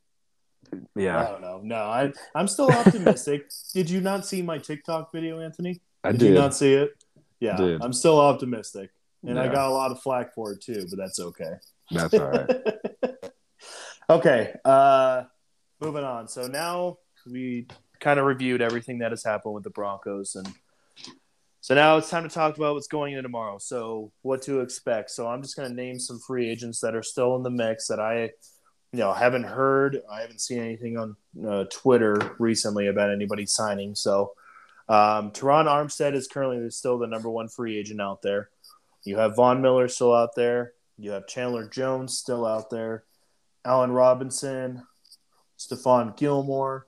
I 0.74 0.78
Yeah, 0.96 1.24
don't 1.24 1.42
know. 1.42 1.62
No, 1.64 1.76
I 1.76 2.12
I'm 2.36 2.48
still 2.48 2.70
optimistic. 2.72 3.50
did 3.74 3.90
you 3.90 4.02
not 4.02 4.26
see 4.26 4.42
my 4.42 4.58
TikTok 4.58 5.12
video, 5.12 5.40
Anthony? 5.40 5.82
I 6.04 6.12
did, 6.12 6.20
did. 6.20 6.28
you 6.30 6.34
not 6.36 6.56
see 6.56 6.74
it? 6.74 6.92
Yeah, 7.40 7.58
Did. 7.58 7.82
I'm 7.82 7.94
still 7.94 8.20
optimistic, 8.20 8.90
and 9.26 9.40
I 9.40 9.48
got 9.48 9.70
a 9.70 9.72
lot 9.72 9.92
of 9.92 10.02
flack 10.02 10.34
for 10.34 10.52
it 10.52 10.62
too, 10.62 10.86
but 10.90 10.98
that's 10.98 11.20
okay. 11.20 11.54
That's 11.92 12.14
all 12.14 12.28
right. 12.28 12.50
okay, 14.10 14.56
uh, 14.66 15.24
moving 15.80 16.04
on. 16.04 16.28
So 16.28 16.48
now 16.48 16.98
we 17.26 17.68
kind 18.02 18.20
of 18.20 18.26
reviewed 18.26 18.62
everything 18.62 19.00
that 19.00 19.12
has 19.12 19.24
happened 19.24 19.54
with 19.54 19.64
the 19.64 19.70
Broncos, 19.70 20.36
and 20.36 20.54
so 21.62 21.76
now 21.76 21.98
it's 21.98 22.10
time 22.10 22.24
to 22.24 22.30
talk 22.30 22.58
about 22.58 22.74
what's 22.74 22.88
going 22.88 23.14
in 23.14 23.24
tomorrow. 23.24 23.58
So 23.60 24.12
what 24.22 24.42
to 24.44 24.62
expect. 24.62 25.12
So 25.12 25.28
I'm 25.28 25.42
just 25.42 25.56
going 25.56 25.70
to 25.70 25.76
name 25.76 26.00
some 26.00 26.20
free 26.20 26.50
agents 26.50 26.80
that 26.82 26.96
are 26.96 27.04
still 27.04 27.36
in 27.36 27.44
the 27.44 27.50
mix 27.50 27.88
that 27.88 28.00
I, 28.00 28.32
you 28.92 29.00
know, 29.00 29.12
I 29.12 29.20
haven't 29.20 29.44
heard. 29.44 30.02
I 30.12 30.22
haven't 30.22 30.42
seen 30.42 30.60
anything 30.60 30.98
on 30.98 31.16
uh, 31.48 31.66
Twitter 31.72 32.36
recently 32.40 32.88
about 32.88 33.12
anybody 33.12 33.46
signing. 33.46 33.96
So. 33.96 34.34
Um, 34.90 35.30
Terron 35.30 35.68
Armstead 35.68 36.16
is 36.16 36.28
currently 36.28 36.68
still 36.72 36.98
the 36.98 37.06
number 37.06 37.30
one 37.30 37.48
free 37.48 37.78
agent 37.78 38.02
out 38.02 38.24
there. 38.24 38.50
You 39.04 39.18
have 39.18 39.36
Von 39.36 39.62
Miller 39.62 39.88
still 39.88 40.16
out 40.16 40.34
there. 40.36 40.74
You 40.98 41.12
have 41.12 41.28
Chandler 41.28 41.68
Jones 41.68 42.18
still 42.18 42.46
out 42.46 42.72
there. 42.72 43.04
Allen 43.64 43.92
Robinson, 43.92 44.84
Stephon 45.58 46.18
Gilmore, 46.18 46.88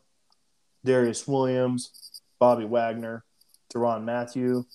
Darious 0.86 1.28
Williams, 1.28 2.22
Bobby 2.40 2.66
Wagner, 2.66 3.24
Tyrann 3.72 4.04
Mathieu, 4.04 4.66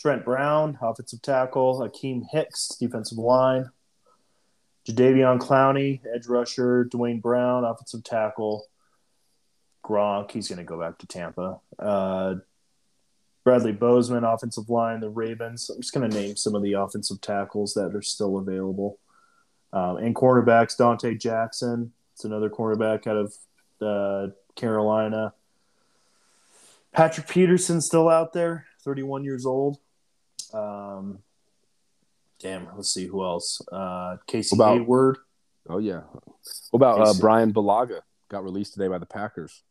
Trent 0.00 0.24
Brown, 0.24 0.78
offensive 0.80 1.22
tackle, 1.22 1.80
Akiem 1.80 2.22
Hicks, 2.30 2.68
defensive 2.68 3.18
line, 3.18 3.70
Jadeveon 4.86 5.38
Clowney, 5.38 6.00
edge 6.14 6.26
rusher, 6.26 6.84
Duane 6.84 7.20
Brown, 7.20 7.64
offensive 7.64 8.04
tackle, 8.04 8.66
Gronk, 9.84 10.30
he's 10.30 10.48
going 10.48 10.58
to 10.58 10.64
go 10.64 10.78
back 10.78 10.98
to 10.98 11.06
Tampa. 11.06 11.60
Uh, 11.78 12.36
Bradley 13.44 13.72
Bozeman, 13.72 14.24
offensive 14.24 14.68
line, 14.68 15.00
the 15.00 15.08
Ravens. 15.08 15.70
I'm 15.70 15.80
just 15.80 15.94
going 15.94 16.08
to 16.10 16.16
name 16.16 16.36
some 16.36 16.54
of 16.54 16.62
the 16.62 16.74
offensive 16.74 17.20
tackles 17.20 17.74
that 17.74 17.94
are 17.94 18.02
still 18.02 18.38
available. 18.38 18.98
Um, 19.72 19.98
and 19.98 20.14
cornerbacks, 20.14 20.76
Donte 20.78 21.20
Jackson. 21.20 21.92
It's 22.14 22.24
another 22.24 22.50
cornerback 22.50 23.06
out 23.06 23.16
of 23.16 23.34
uh, 23.80 24.32
Carolina. 24.56 25.34
Patrick 26.92 27.28
Peterson 27.28 27.80
still 27.80 28.08
out 28.08 28.32
there, 28.32 28.66
31 28.82 29.22
years 29.22 29.46
old. 29.46 29.78
Um, 30.52 31.18
damn, 32.40 32.68
let's 32.76 32.92
see 32.92 33.06
who 33.06 33.24
else. 33.24 33.60
Uh, 33.72 34.16
Casey 34.26 34.56
About- 34.56 34.78
Hayward. 34.78 35.18
Oh 35.68 35.78
yeah. 35.78 36.02
What 36.70 36.76
about 36.78 37.00
uh, 37.00 37.14
Bryan 37.20 37.52
Bulaga? 37.52 38.00
Got 38.30 38.44
released 38.44 38.74
today 38.74 38.86
by 38.88 38.98
the 38.98 39.06
Packers. 39.06 39.62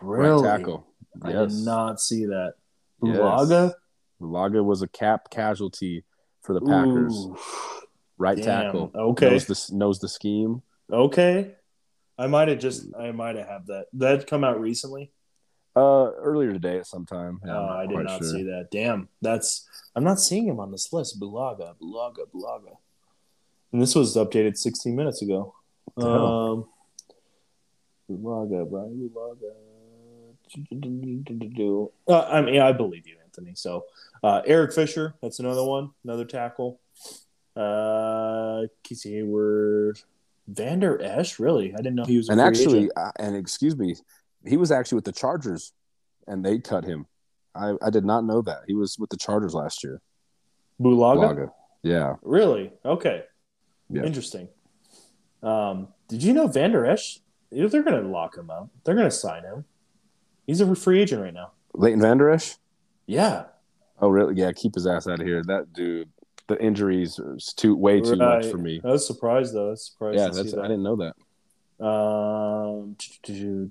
Really? 0.00 0.42
Right 0.42 0.58
tackle. 0.58 0.86
I 1.22 1.30
Yes. 1.32 1.54
did 1.54 1.64
not 1.64 2.00
see 2.00 2.24
that. 2.26 2.54
Yes. 3.02 3.16
Bulaga? 3.16 3.72
Balaga 4.20 4.64
was 4.64 4.82
a 4.82 4.88
cap 4.88 5.30
casualty 5.30 6.04
for 6.42 6.54
the 6.54 6.60
Packers. 6.60 7.14
Ooh, 7.14 7.36
right 8.18 8.36
damn. 8.36 8.44
tackle. 8.64 8.90
Okay. 8.94 9.30
Knows 9.30 9.46
the 9.46 9.76
knows 9.76 9.98
the 10.00 10.08
scheme. 10.08 10.62
okay. 10.92 11.54
I 12.20 12.26
might 12.26 12.48
have 12.48 12.58
just 12.58 12.86
I 12.98 13.12
might 13.12 13.36
have 13.36 13.46
had 13.46 13.66
that. 13.68 13.86
That 13.92 14.26
come 14.26 14.42
out 14.42 14.60
recently. 14.60 15.12
Uh, 15.78 16.10
earlier 16.16 16.52
today 16.52 16.78
at 16.78 16.88
some 16.88 17.06
time. 17.06 17.40
Oh, 17.46 17.68
I 17.68 17.86
did 17.86 17.98
not 17.98 18.18
sure. 18.18 18.32
see 18.32 18.42
that. 18.42 18.66
Damn, 18.72 19.08
that's 19.22 19.68
I'm 19.94 20.02
not 20.02 20.18
seeing 20.18 20.48
him 20.48 20.58
on 20.58 20.72
this 20.72 20.92
list. 20.92 21.20
Bulaga, 21.20 21.76
Bulaga, 21.80 22.26
Bulaga. 22.34 22.76
And 23.72 23.80
this 23.80 23.94
was 23.94 24.16
updated 24.16 24.56
16 24.56 24.96
minutes 24.96 25.22
ago. 25.22 25.54
Um, 25.96 26.66
Bulaga, 28.10 28.68
Bryan 28.68 29.08
Bulaga. 29.14 29.52
Uh, 32.08 32.20
I 32.22 32.42
mean, 32.42 32.60
I 32.60 32.72
believe 32.72 33.06
you, 33.06 33.16
Anthony. 33.22 33.52
So 33.54 33.84
uh, 34.24 34.42
Eric 34.46 34.72
Fisher, 34.72 35.14
that's 35.22 35.38
another 35.38 35.62
one, 35.62 35.90
another 36.02 36.24
tackle. 36.24 36.80
Uh, 37.54 38.62
Casey 38.82 39.12
Hayward, 39.14 40.00
Vander 40.48 41.00
Esch, 41.00 41.38
really? 41.38 41.72
I 41.74 41.76
didn't 41.76 41.94
know 41.94 42.04
he 42.04 42.16
was. 42.16 42.30
and 42.30 42.40
actually, 42.40 42.90
uh, 42.96 43.12
and 43.20 43.36
excuse 43.36 43.76
me, 43.76 43.94
he 44.48 44.56
was 44.56 44.70
actually 44.70 44.96
with 44.96 45.04
the 45.04 45.12
Chargers, 45.12 45.72
and 46.26 46.44
they 46.44 46.58
cut 46.58 46.84
him. 46.84 47.06
I, 47.54 47.74
I 47.82 47.90
did 47.90 48.04
not 48.04 48.24
know 48.24 48.42
that 48.42 48.62
he 48.66 48.74
was 48.74 48.98
with 48.98 49.10
the 49.10 49.16
Chargers 49.16 49.54
last 49.54 49.82
year. 49.82 50.00
Bulaga? 50.80 51.34
Blaga. 51.34 51.50
Yeah. 51.82 52.14
Really? 52.22 52.72
Okay. 52.84 53.24
Yeah. 53.90 54.02
Interesting. 54.02 54.48
Um, 55.42 55.88
did 56.08 56.22
you 56.22 56.32
know 56.32 56.46
Vander 56.46 56.84
Esch? 56.86 57.20
They're 57.50 57.68
going 57.68 58.02
to 58.02 58.08
lock 58.08 58.36
him 58.36 58.50
up. 58.50 58.68
They're 58.84 58.94
going 58.94 59.06
to 59.06 59.10
sign 59.10 59.42
him. 59.44 59.64
He's 60.46 60.60
a 60.60 60.74
free 60.74 61.00
agent 61.00 61.22
right 61.22 61.32
now. 61.34 61.52
Leighton 61.74 62.00
Vander 62.00 62.30
Esch? 62.30 62.56
Yeah. 63.06 63.44
Oh, 64.00 64.08
really? 64.08 64.34
Yeah, 64.36 64.52
keep 64.52 64.74
his 64.74 64.86
ass 64.86 65.08
out 65.08 65.20
of 65.20 65.26
here. 65.26 65.42
That 65.42 65.72
dude, 65.72 66.08
the 66.46 66.60
injuries 66.62 67.18
are 67.18 67.36
too 67.56 67.74
way 67.74 68.00
too 68.00 68.10
Right. 68.10 68.18
much 68.42 68.46
for 68.50 68.58
me. 68.58 68.80
I 68.84 68.88
was 68.88 69.06
surprised 69.06 69.54
though. 69.54 69.68
I 69.68 69.70
was 69.70 69.86
surprised. 69.86 70.18
Yeah, 70.18 70.28
that's 70.28 70.52
that. 70.52 70.60
I 70.60 70.68
didn't 70.68 70.82
know 70.82 70.96
that. 70.96 71.14
Um, 71.80 72.96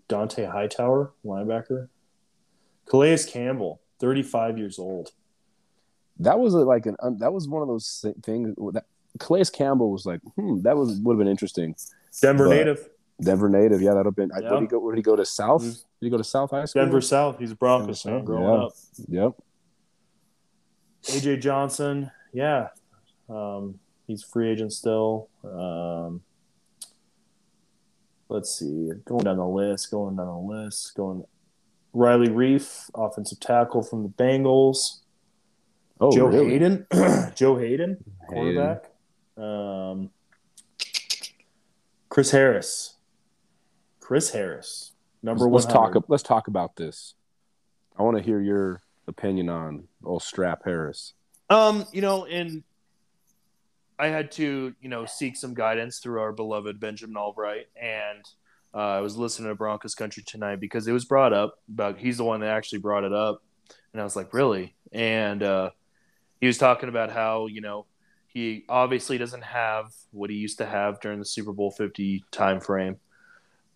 Dont'a 0.08 0.52
Hightower, 0.52 1.12
linebacker? 1.26 1.90
Calais 2.90 3.20
Campbell, 3.28 3.82
35 4.00 4.58
years 4.58 4.80
old. 4.80 5.12
That 6.20 6.40
was 6.40 6.54
like 6.54 6.86
an 6.86 6.96
um, 7.02 7.18
that 7.20 7.32
was 7.34 7.48
one 7.48 7.62
of 7.62 7.68
those 7.68 8.04
things 8.24 8.56
that 8.74 8.86
Calais 9.20 9.46
Campbell 9.54 9.92
was 9.92 10.06
like, 10.06 10.22
hmm, 10.36 10.62
that 10.62 10.76
was 10.76 11.00
would 11.00 11.14
have 11.14 11.20
been 11.20 11.28
interesting. 11.28 11.76
Denver 12.22 12.48
But- 12.48 12.56
native, 12.56 12.90
Denver 13.22 13.50
native, 13.50 13.82
yeah, 13.82 13.92
that'd 13.92 14.06
have 14.06 14.16
been. 14.16 14.32
I 14.32 14.40
Yeah. 14.40 14.52
Where 14.52 14.60
did 14.60 14.62
he 14.62 14.68
go? 14.68 14.80
Where 14.80 14.96
did 14.96 15.00
he 15.00 15.04
go 15.04 15.16
to 15.16 15.26
South? 15.26 15.64
Mhm. 15.64 15.84
Did 16.00 16.06
he 16.06 16.10
go 16.10 16.18
to 16.18 16.24
South 16.24 16.52
High 16.52 16.66
School? 16.66 16.84
Denver 16.84 17.02
South. 17.02 17.40
He's 17.40 17.52
a 17.52 17.56
Broncos 17.56 18.02
fan 18.02 18.24
growing 18.24 18.44
yeah. 18.44 18.66
up. 18.66 18.74
Yep. 19.08 19.34
AJ 21.04 21.38
Johnson, 21.42 22.12
yeah, 22.34 22.70
um, 23.30 23.80
he's 24.08 24.24
free 24.24 24.50
agent 24.50 24.74
still. 24.74 25.30
Um, 25.44 26.22
let's 28.30 28.56
see, 28.58 28.92
going 29.06 29.24
down 29.24 29.38
the 29.38 29.46
list, 29.46 29.92
going 29.92 30.16
down 30.16 30.28
the 30.28 30.54
list, 30.54 30.96
going. 30.96 31.24
Riley 31.94 32.28
Reiff, 32.28 32.92
offensive 32.94 33.40
tackle 33.40 33.82
from 33.82 34.04
the 34.04 34.10
Bengals. 34.10 35.00
Oh, 36.00 36.12
Joe 36.12 36.28
really? 36.28 36.52
Haden, 36.52 36.86
Joe 37.36 37.58
Haden, 37.58 37.98
Haden. 37.98 38.04
quarterback. 38.28 38.92
Um, 39.36 40.12
Chris 42.10 42.32
Harris, 42.32 42.96
Chris 44.00 44.32
Harris, 44.32 44.92
number 45.24 45.50
Let's 45.50 45.66
one. 45.66 45.74
talk. 45.94 46.06
Let's 46.08 46.24
talk 46.24 46.48
about 46.48 46.76
this. 46.76 47.16
I 47.98 48.04
want 48.04 48.18
to 48.18 48.24
hear 48.24 48.40
your 48.42 48.82
opinion 49.08 49.50
on 49.50 49.88
old 50.04 50.22
Strap 50.22 50.66
Harris. 50.66 51.14
Um, 51.50 51.86
you 51.92 52.02
know, 52.02 52.26
and 52.26 52.64
I 54.00 54.08
had 54.08 54.32
to, 54.34 54.74
you 54.80 54.90
know, 54.90 55.06
seek 55.06 55.36
some 55.36 55.54
guidance 55.54 56.00
through 56.00 56.20
our 56.20 56.32
beloved 56.32 56.80
Benjamin 56.80 57.18
Albright, 57.18 57.68
and 57.76 58.24
uh, 58.74 58.78
I 58.78 59.02
was 59.02 59.18
listening 59.18 59.50
to 59.50 59.56
Broncos 59.56 59.96
Country 59.96 60.24
tonight 60.24 60.60
because 60.60 60.88
it 60.88 60.92
was 60.92 61.06
brought 61.06 61.34
up 61.34 61.60
about 61.68 61.98
he's 61.98 62.18
the 62.18 62.24
one 62.24 62.42
that 62.42 62.50
actually 62.50 62.80
brought 62.80 63.04
it 63.04 63.14
up, 63.14 63.42
and 63.92 64.02
I 64.02 64.04
was 64.04 64.16
like, 64.16 64.34
really? 64.34 64.76
And 64.92 65.42
uh, 65.42 65.72
he 66.40 66.48
was 66.48 66.60
talking 66.60 66.90
about 66.90 67.12
how 67.12 67.48
you 67.48 67.62
know 67.62 67.88
he 68.28 68.66
obviously 68.70 69.18
doesn't 69.18 69.44
have 69.44 69.92
what 70.12 70.30
he 70.30 70.36
used 70.36 70.60
to 70.60 70.66
have 70.66 71.00
during 71.02 71.18
the 71.20 71.26
Super 71.26 71.52
Bowl 71.52 71.72
Fifty 71.72 72.24
time 72.32 72.60
frame, 72.60 72.98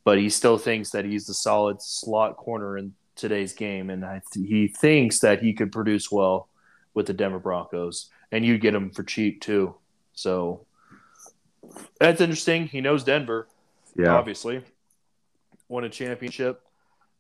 but 0.03 0.19
he 0.19 0.30
still 0.30 0.59
thinks 0.59 0.91
that 0.91 1.05
he's 1.05 1.26
the 1.26 1.34
solid 1.34 1.82
slot 1.82 2.38
corner 2.38 2.78
in 2.78 2.93
today's 3.15 3.53
game, 3.53 3.89
and 3.89 4.05
I 4.05 4.22
th- 4.32 4.47
he 4.47 4.67
thinks 4.67 5.19
that 5.22 5.41
he 5.41 5.53
could 5.53 5.72
produce 5.72 6.11
well 6.11 6.47
with 6.93 7.07
the 7.07 7.13
Denver 7.13 7.39
Broncos, 7.39 8.11
and 8.32 8.45
you 8.45 8.59
get 8.59 8.76
him 8.76 8.91
for 8.91 9.01
cheap 9.01 9.41
too. 9.41 9.76
So 10.14 10.66
that's 11.99 12.22
interesting. 12.22 12.68
He 12.68 12.82
knows 12.82 13.03
Denver, 13.03 13.47
yeah, 13.95 14.14
obviously. 14.14 14.64
Won 15.68 15.84
a 15.84 15.89
championship. 15.89 16.62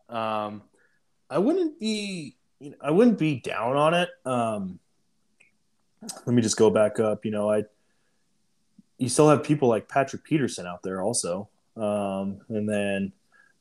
Um, 0.09 0.63
I 1.29 1.37
wouldn't 1.37 1.79
be, 1.79 2.35
you 2.59 2.71
know, 2.71 2.75
I 2.81 2.91
wouldn't 2.91 3.17
be 3.17 3.39
down 3.39 3.77
on 3.77 3.93
it. 3.93 4.09
Um, 4.25 4.79
let 6.01 6.27
me 6.27 6.41
just 6.41 6.57
go 6.57 6.69
back 6.69 6.99
up. 6.99 7.23
You 7.23 7.31
know, 7.31 7.49
I, 7.49 7.63
you 8.97 9.07
still 9.07 9.29
have 9.29 9.43
people 9.43 9.69
like 9.69 9.87
Patrick 9.87 10.23
Peterson 10.23 10.65
out 10.67 10.83
there 10.83 11.01
also, 11.01 11.47
um, 11.77 12.41
and 12.49 12.67
then 12.67 13.13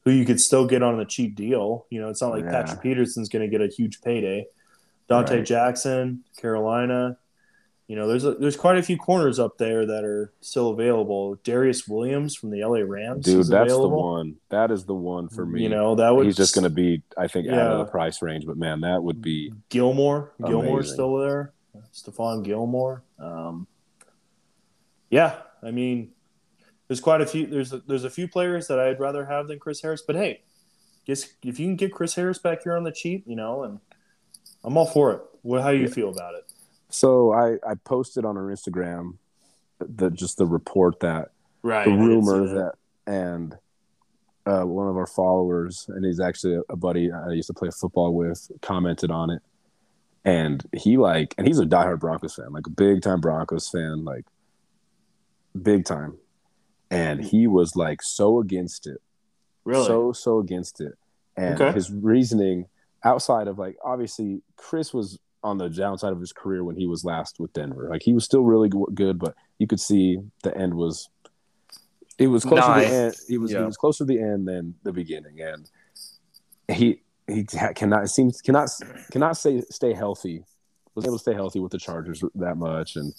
who 0.04 0.10
you 0.10 0.24
could 0.24 0.40
still 0.40 0.66
get 0.66 0.82
on 0.82 0.98
a 0.98 1.04
cheap 1.04 1.34
deal. 1.36 1.86
You 1.90 2.00
know, 2.00 2.08
it's 2.08 2.20
not 2.20 2.32
like 2.32 2.44
Yeah. 2.44 2.50
Patrick 2.50 2.82
Peterson's 2.82 3.28
going 3.28 3.48
to 3.48 3.48
get 3.48 3.60
a 3.60 3.72
huge 3.72 4.00
payday. 4.00 4.46
Donte 5.08 5.30
Right. 5.30 5.44
Jackson, 5.46 6.24
Carolina. 6.36 7.16
You 7.90 7.96
know, 7.96 8.06
there's 8.06 8.24
a, 8.24 8.34
there's 8.34 8.56
quite 8.56 8.78
a 8.78 8.84
few 8.84 8.96
corners 8.96 9.40
up 9.40 9.58
there 9.58 9.84
that 9.84 10.04
are 10.04 10.32
still 10.40 10.68
available. 10.68 11.36
Darious 11.42 11.88
Williams 11.88 12.36
from 12.36 12.50
the 12.50 12.62
LA 12.64 12.82
Rams, 12.86 13.24
Dude, 13.24 13.38
that's 13.38 13.48
available. 13.72 13.88
the 13.90 13.96
one. 13.96 14.36
That 14.50 14.70
is 14.70 14.84
the 14.84 14.94
one 14.94 15.26
for 15.28 15.44
me. 15.44 15.64
You 15.64 15.70
know, 15.70 15.96
that 15.96 16.14
would 16.14 16.24
he's 16.24 16.36
just 16.36 16.54
going 16.54 16.62
to 16.62 16.70
be, 16.70 17.02
I 17.18 17.26
think, 17.26 17.48
out 17.48 17.72
of 17.72 17.78
the 17.78 17.90
price 17.90 18.22
range. 18.22 18.46
But 18.46 18.56
man, 18.58 18.82
that 18.82 19.02
would 19.02 19.20
be 19.20 19.52
Gilmore. 19.70 20.32
Gilmore's 20.38 20.92
still 20.92 21.16
there. 21.16 21.52
Stephon 21.92 22.44
Gilmore. 22.44 23.02
Um, 23.18 23.66
yeah, 25.10 25.38
I 25.60 25.72
mean, 25.72 26.12
there's 26.86 27.00
quite 27.00 27.20
a 27.22 27.26
few. 27.26 27.48
There's 27.48 27.72
a, 27.72 27.78
there's 27.88 28.04
a 28.04 28.10
few 28.10 28.28
players 28.28 28.68
that 28.68 28.78
I'd 28.78 29.00
rather 29.00 29.24
have 29.24 29.48
than 29.48 29.58
Chris 29.58 29.82
Harris. 29.82 30.02
But 30.06 30.14
hey, 30.14 30.42
guess 31.08 31.24
if 31.42 31.58
you 31.58 31.66
can 31.66 31.74
get 31.74 31.92
Chris 31.92 32.14
Harris 32.14 32.38
back 32.38 32.62
here 32.62 32.76
on 32.76 32.84
the 32.84 32.92
cheap, 32.92 33.24
you 33.26 33.34
know, 33.34 33.64
and 33.64 33.80
I'm 34.62 34.76
all 34.76 34.86
for 34.86 35.10
it. 35.12 35.22
What 35.42 35.62
how 35.62 35.72
do 35.72 35.76
you 35.78 35.86
Yeah. 35.86 35.90
feel 35.90 36.10
about 36.10 36.34
it? 36.36 36.44
So 36.90 37.32
I, 37.32 37.54
I 37.68 37.74
posted 37.84 38.24
on 38.24 38.36
our 38.36 38.44
Instagram 38.44 39.14
the 39.78 40.10
just 40.10 40.36
the 40.36 40.46
report 40.46 41.00
that 41.00 41.30
Right. 41.62 41.84
the 41.84 41.90
rumor 41.92 42.46
that 42.54 42.72
and 43.06 43.56
uh, 44.46 44.62
one 44.62 44.88
of 44.88 44.96
our 44.96 45.06
followers 45.06 45.86
and 45.88 46.04
he's 46.04 46.18
actually 46.20 46.54
a, 46.56 46.62
a 46.70 46.76
buddy 46.76 47.10
I 47.12 47.32
used 47.32 47.48
to 47.48 47.54
play 47.54 47.68
football 47.70 48.14
with 48.14 48.50
commented 48.62 49.10
on 49.10 49.30
it 49.30 49.42
and 50.24 50.64
he 50.74 50.96
like 50.96 51.34
and 51.38 51.46
he's 51.46 51.58
a 51.58 51.64
diehard 51.66 52.00
Broncos 52.00 52.34
fan 52.34 52.52
like 52.52 52.66
a 52.66 52.70
big 52.70 53.02
time 53.02 53.20
Broncos 53.20 53.68
fan 53.68 54.04
like 54.04 54.24
big 55.60 55.84
time 55.84 56.16
and 56.90 57.22
he 57.22 57.46
was 57.46 57.76
like 57.76 58.02
so 58.02 58.38
against 58.40 58.86
it 58.86 58.98
really. 59.64 59.84
so 59.86 60.12
so 60.12 60.38
against 60.38 60.80
it 60.80 60.94
and 61.36 61.60
Okay. 61.60 61.72
his 61.72 61.90
reasoning 61.92 62.66
outside 63.04 63.48
of 63.48 63.58
like 63.58 63.76
obviously 63.84 64.42
chris 64.56 64.92
was 64.94 65.18
on 65.42 65.58
the 65.58 65.68
downside 65.68 66.12
of 66.12 66.20
his 66.20 66.32
career 66.32 66.62
when 66.64 66.76
he 66.76 66.86
was 66.86 67.04
last 67.04 67.40
with 67.40 67.52
denver. 67.52 67.88
Like 67.90 68.02
he 68.02 68.12
was 68.12 68.24
still 68.24 68.42
really 68.42 68.70
good 68.94 69.18
but 69.18 69.34
you 69.58 69.66
could 69.66 69.80
see 69.80 70.18
the 70.42 70.56
end 70.56 70.74
was 70.74 71.08
it 72.18 72.26
was 72.26 72.44
closer 72.44 72.74
to 72.74 72.80
the 72.80 72.86
end 72.86 73.14
it 73.28 73.38
was 73.38 73.52
Yeah. 73.52 73.62
it 73.62 73.66
was 73.66 73.76
closer 73.76 74.04
to 74.04 74.12
the 74.12 74.20
end 74.20 74.46
than 74.48 74.74
the 74.82 74.92
beginning 74.92 75.40
and 75.40 75.70
he 76.68 77.02
he 77.26 77.44
cannot 77.44 78.04
it 78.04 78.08
seems 78.08 78.40
cannot 78.42 78.68
cannot 79.10 79.36
say 79.36 79.62
stay 79.70 79.92
healthy 79.94 80.44
was 80.94 81.04
able 81.04 81.16
to 81.16 81.22
stay 81.22 81.34
healthy 81.34 81.60
with 81.60 81.72
the 81.72 81.78
chargers 81.78 82.22
that 82.34 82.56
much 82.56 82.96
and 82.96 83.14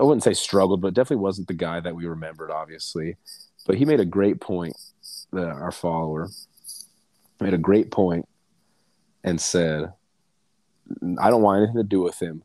i 0.00 0.02
wouldn't 0.02 0.22
say 0.22 0.32
struggled 0.32 0.80
but 0.80 0.94
definitely 0.94 1.22
wasn't 1.22 1.46
the 1.46 1.54
guy 1.54 1.78
that 1.80 1.94
we 1.94 2.06
remembered 2.06 2.50
obviously. 2.50 3.16
But 3.66 3.74
he 3.76 3.84
made 3.84 3.98
a 3.98 4.04
great 4.04 4.40
point 4.40 4.76
the, 5.32 5.44
our 5.44 5.72
follower 5.72 6.28
made 7.40 7.52
a 7.52 7.58
great 7.58 7.90
point 7.90 8.26
and 9.24 9.40
said 9.40 9.92
i 11.20 11.30
don't 11.30 11.42
want 11.42 11.58
anything 11.58 11.76
to 11.76 11.82
do 11.82 12.00
with 12.00 12.20
him 12.20 12.42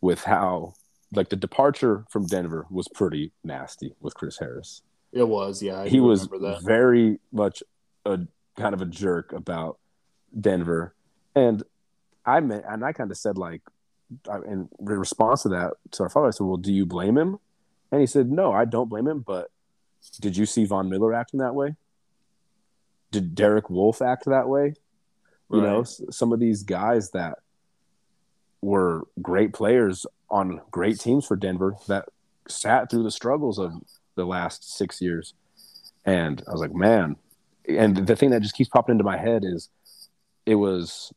with 0.00 0.24
how 0.24 0.72
like 1.12 1.28
the 1.28 1.36
departure 1.36 2.04
from 2.10 2.26
denver 2.26 2.66
was 2.70 2.88
pretty 2.88 3.32
nasty 3.44 3.94
with 4.00 4.14
chris 4.14 4.38
harris 4.38 4.82
it 5.12 5.26
was. 5.26 5.62
Yeah, 5.62 5.80
I 5.80 5.88
he 5.88 6.00
was 6.00 6.28
that. 6.28 6.60
very 6.62 7.18
much 7.32 7.62
a 8.04 8.20
kind 8.56 8.74
of 8.74 8.80
a 8.80 8.86
jerk 8.86 9.32
about 9.32 9.78
Denver, 10.38 10.94
and 11.34 11.62
I 12.24 12.40
meant, 12.40 12.64
and 12.68 12.84
I 12.84 12.92
kind 12.92 13.10
of 13.10 13.16
said 13.16 13.36
like, 13.36 13.62
in 14.46 14.68
response 14.78 15.42
to 15.42 15.48
that, 15.50 15.72
to 15.92 16.04
our 16.04 16.08
father, 16.08 16.28
I 16.28 16.30
said, 16.30 16.44
"Well, 16.44 16.56
do 16.56 16.72
you 16.72 16.86
blame 16.86 17.18
him?" 17.18 17.38
And 17.90 18.00
he 18.00 18.06
said, 18.06 18.30
"No, 18.30 18.52
I 18.52 18.64
don't 18.64 18.88
blame 18.88 19.08
him. 19.08 19.20
But 19.20 19.50
did 20.20 20.36
you 20.36 20.46
see 20.46 20.64
Von 20.64 20.88
Miller 20.88 21.12
acting 21.12 21.40
that 21.40 21.54
way? 21.54 21.74
Did 23.10 23.34
Derek 23.34 23.68
Wolfe 23.68 24.02
act 24.02 24.26
that 24.26 24.48
way? 24.48 24.74
You 25.52 25.60
know, 25.60 25.82
some 25.82 26.32
of 26.32 26.38
these 26.38 26.62
guys 26.62 27.10
that 27.10 27.38
were 28.62 29.06
great 29.20 29.52
players 29.52 30.06
on 30.30 30.60
great 30.70 31.00
teams 31.00 31.26
for 31.26 31.36
Denver 31.36 31.76
that 31.88 32.08
sat 32.48 32.90
through 32.90 33.02
the 33.02 33.10
struggles 33.10 33.58
of 33.58 33.72
the 34.16 34.24
last 34.24 34.76
six 34.76 35.00
years. 35.00 35.34
And 36.04 36.42
I 36.46 36.52
was 36.52 36.60
like, 36.60 36.74
man. 36.74 37.16
And 37.68 38.06
the 38.06 38.16
thing 38.16 38.30
that 38.30 38.42
just 38.42 38.54
keeps 38.54 38.70
popping 38.70 38.92
into 38.94 39.04
my 39.04 39.16
head 39.16 39.44
is 39.44 39.68
it 40.46 40.54
was 40.54 41.12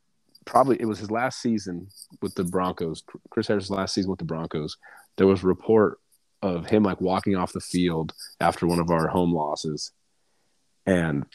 probably 0.46 0.80
it 0.80 0.86
was 0.86 1.00
his 1.00 1.12
last 1.12 1.42
season 1.42 1.88
with 2.22 2.36
the 2.36 2.44
Broncos. 2.44 3.04
Chris 3.30 3.48
Harris' 3.48 3.70
last 3.70 3.94
season 3.94 4.10
with 4.10 4.20
the 4.20 4.26
Broncos. 4.26 4.78
There 5.18 5.28
was 5.28 5.44
a 5.44 5.48
report 5.48 6.00
of 6.42 6.66
him 6.66 6.84
like 6.84 7.00
walking 7.00 7.36
off 7.36 7.54
the 7.54 7.62
field 7.62 8.14
after 8.42 8.68
one 8.68 8.80
of 8.80 8.90
our 8.90 9.08
home 9.08 9.34
losses. 9.34 9.92
And 10.86 11.26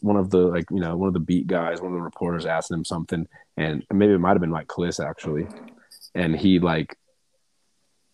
one 0.00 0.16
of 0.16 0.30
the 0.30 0.38
like 0.38 0.66
you 0.70 0.80
know 0.80 0.96
one 0.96 1.08
of 1.08 1.14
the 1.14 1.20
beat 1.20 1.46
guys, 1.46 1.80
one 1.80 1.92
of 1.92 1.96
the 1.96 2.02
reporters 2.02 2.46
asked 2.46 2.70
him 2.70 2.84
something, 2.84 3.26
and 3.56 3.84
maybe 3.92 4.12
it 4.12 4.18
might 4.18 4.30
have 4.30 4.40
been 4.40 4.50
Mike 4.50 4.68
Klis 4.68 5.04
actually, 5.04 5.46
and 6.14 6.36
he 6.36 6.58
like 6.58 6.96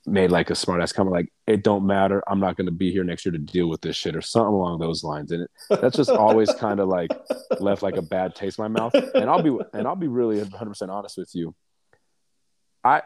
made 0.06 0.30
like 0.30 0.50
a 0.50 0.54
smart 0.54 0.80
ass 0.80 0.92
comment 0.92 1.14
like 1.14 1.32
it 1.46 1.62
don't 1.62 1.86
matter. 1.86 2.22
I'm 2.26 2.40
not 2.40 2.56
going 2.56 2.66
to 2.66 2.72
be 2.72 2.90
here 2.90 3.04
next 3.04 3.24
year 3.24 3.32
to 3.32 3.38
deal 3.38 3.68
with 3.68 3.80
this 3.80 3.96
shit 3.96 4.16
or 4.16 4.22
something 4.22 4.54
along 4.54 4.80
those 4.80 5.04
lines. 5.04 5.30
And 5.30 5.42
it, 5.42 5.50
that's 5.68 5.96
just 5.96 6.10
always 6.10 6.52
kind 6.54 6.80
of 6.80 6.88
like 6.88 7.10
left 7.60 7.82
like 7.82 7.96
a 7.96 8.02
bad 8.02 8.34
taste 8.34 8.58
in 8.58 8.62
my 8.62 8.68
mouth. 8.68 8.94
And 8.94 9.28
i'll 9.28 9.42
be 9.42 9.56
and 9.72 9.86
i'll 9.86 9.96
be 9.96 10.08
really 10.08 10.40
100% 10.40 10.88
honest 10.88 11.18
with 11.18 11.30
you. 11.34 11.54
I, 12.82 13.02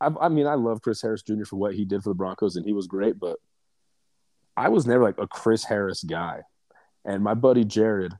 I 0.00 0.10
i 0.22 0.28
mean 0.28 0.46
i 0.46 0.54
love 0.54 0.80
chris 0.80 1.02
harris 1.02 1.22
jr 1.22 1.44
for 1.44 1.56
what 1.56 1.74
he 1.74 1.84
did 1.84 2.02
for 2.02 2.08
the 2.08 2.14
broncos 2.14 2.56
and 2.56 2.64
he 2.64 2.72
was 2.72 2.86
great 2.86 3.20
but 3.20 3.36
i 4.56 4.70
was 4.70 4.86
never 4.86 5.02
like 5.02 5.18
a 5.18 5.26
chris 5.26 5.64
harris 5.64 6.02
guy 6.02 6.40
and 7.04 7.22
my 7.22 7.34
buddy 7.34 7.64
jared 7.64 8.14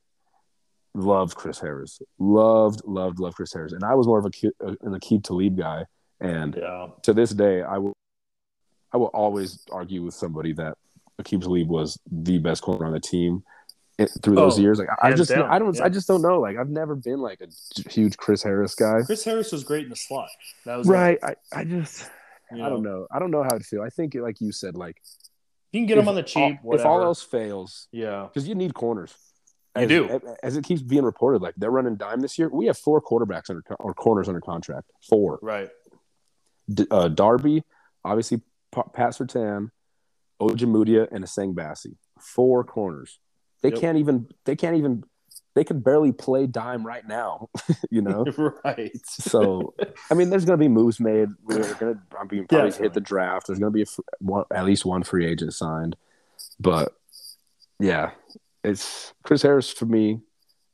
loved 0.95 1.35
chris 1.35 1.59
harris 1.59 2.01
loved 2.19 2.83
loved 2.85 3.21
loved 3.21 3.37
chris 3.37 3.53
harris 3.53 3.73
and 3.73 3.85
i 3.85 3.95
was 3.95 4.07
more 4.07 4.19
of 4.19 4.27
a, 4.27 4.67
an 4.67 4.95
uh, 4.95 4.97
Aqib 4.97 5.23
Talib 5.23 5.57
guy 5.57 5.85
and 6.21 6.57
yeah. 6.57 6.89
to 7.03 7.13
this 7.13 7.31
day 7.31 7.63
i 7.63 7.79
will 7.79 7.95
I 8.93 8.97
will 8.97 9.07
always 9.07 9.65
argue 9.71 10.03
with 10.03 10.15
somebody 10.15 10.53
that 10.55 10.77
Aqib 11.21 11.43
Talib 11.43 11.69
was 11.69 11.99
the 12.11 12.39
best 12.39 12.63
corner 12.63 12.87
on 12.87 12.93
the 12.93 13.01
team 13.01 13.43
through 14.23 14.37
those 14.37 14.59
oh, 14.59 14.63
years. 14.63 14.79
Like 14.79 14.89
I 15.03 15.13
just, 15.13 15.31
down. 15.31 15.51
I 15.51 15.59
don't, 15.59 15.75
yeah. 15.75 15.85
I 15.85 15.89
just 15.89 16.07
don't 16.07 16.23
know. 16.23 16.41
Like 16.41 16.57
I've 16.57 16.71
never 16.71 16.95
been 16.95 17.21
like 17.21 17.41
a 17.41 17.91
huge 17.91 18.17
Chris 18.17 18.43
Harris 18.43 18.75
guy. 18.75 19.03
Chris 19.05 19.25
Harris 19.25 19.53
was 19.53 19.65
great 19.65 19.85
in 19.85 19.91
the 19.91 19.97
slot. 19.97 20.29
That 20.65 20.77
was 20.77 20.87
right. 20.87 21.19
I, 21.23 21.35
I 21.53 21.65
just, 21.65 22.09
you 22.53 22.65
I 22.65 22.69
don't 22.69 22.83
know. 22.83 23.07
I 23.11 23.19
don't 23.19 23.31
know 23.31 23.43
how 23.43 23.59
to 23.59 23.65
feel. 23.65 23.83
I 23.83 23.91
think, 23.91 24.15
like 24.15 24.41
you 24.41 24.53
said, 24.53 24.77
like 24.77 25.03
you 25.73 25.81
can 25.81 25.87
get 25.87 25.97
them 25.97 26.09
on 26.09 26.15
the 26.15 26.23
cheap. 26.23 26.59
All, 26.65 26.75
if 26.75 26.85
all 26.85 27.03
else 27.03 27.23
fails, 27.23 27.89
yeah, 27.93 28.27
because 28.33 28.49
you 28.49 28.55
need 28.55 28.75
corners. 28.75 29.15
As, 29.75 29.91
you 29.91 30.09
do. 30.09 30.21
As 30.43 30.57
it 30.57 30.65
keeps 30.65 30.83
being 30.83 31.05
reported, 31.05 31.43
like 31.43 31.55
they're 31.57 31.71
running 31.71 31.97
dime 31.97 32.21
this 32.21 32.39
year. 32.39 32.49
We 32.49 32.67
have 32.67 32.79
four 32.79 33.01
quarterbacks 33.01 33.51
under 33.51 33.63
or 33.79 33.95
corners 33.95 34.29
under 34.29 34.41
contract. 34.41 34.91
Four. 35.09 35.39
Right. 35.43 35.69
D- 36.73 36.87
uh, 36.91 37.09
Darby, 37.09 37.63
obviously 38.05 38.41
Pat 38.73 39.13
Surtain, 39.13 39.71
Ojemudia, 40.41 41.09
and 41.11 41.25
Essang 41.25 41.55
Bassey. 41.55 41.97
Four 42.21 42.65
corners. 42.65 43.19
They 43.63 43.71
yep. 43.71 43.81
can't 43.81 43.99
even. 43.99 44.29
They 44.45 44.57
can't 44.57 44.77
even. 44.77 45.05
They 45.59 45.65
could 45.65 45.83
barely 45.83 46.13
play 46.13 46.47
dime 46.47 46.87
right 46.87 47.05
now. 47.05 47.49
you 47.91 48.01
know. 48.01 48.25
right. 48.65 48.93
so, 49.05 49.75
I 50.09 50.15
mean, 50.15 50.31
there's 50.31 50.45
going 50.45 50.57
to 50.57 50.65
be 50.65 50.69
moves 50.69 51.01
made. 51.01 51.31
We're 51.43 51.75
going 51.75 51.97
to. 51.97 52.01
I'm 52.17 52.29
being 52.29 52.47
probably 52.47 52.71
hit 52.71 52.95
the 52.95 53.01
draft. 53.01 53.49
There's 53.49 53.59
going 53.59 53.73
to 53.73 53.77
be 53.77 53.83
a, 53.83 53.87
one, 54.21 54.45
at 54.55 54.65
least 54.65 54.85
one 54.85 55.03
free 55.03 55.27
agent 55.27 55.53
signed, 55.53 55.97
but 56.61 56.93
yeah, 57.81 58.13
it's 58.63 59.13
Chris 59.25 59.43
Harris 59.43 59.73
for 59.73 59.87
me. 59.87 60.21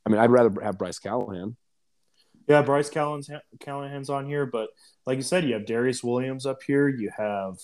I 0.04 0.10
mean, 0.10 0.20
I'd 0.20 0.30
rather 0.30 0.60
have 0.60 0.76
Bryce 0.76 0.98
Callahan. 0.98 1.56
Yeah, 2.46 2.60
Bryce 2.60 2.90
Callahan's, 2.90 3.30
Callahan's 3.60 4.10
on 4.10 4.26
here, 4.26 4.44
but 4.44 4.68
like 5.06 5.16
you 5.16 5.22
said, 5.22 5.44
you 5.44 5.54
have 5.54 5.64
Darious 5.64 6.04
Williams 6.04 6.44
up 6.44 6.62
here. 6.62 6.90
You 6.90 7.10
have 7.16 7.56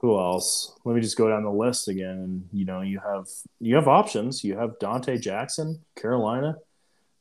who 0.00 0.18
else? 0.18 0.76
Let 0.84 0.94
me 0.94 1.00
just 1.00 1.16
go 1.16 1.28
down 1.28 1.42
the 1.42 1.50
list 1.50 1.88
again. 1.88 2.44
You 2.52 2.64
know, 2.64 2.80
you 2.82 3.00
have 3.00 3.26
you 3.60 3.74
have 3.74 3.88
options. 3.88 4.44
You 4.44 4.56
have 4.56 4.78
Donte 4.78 5.20
Jackson, 5.20 5.84
Carolina, 5.96 6.56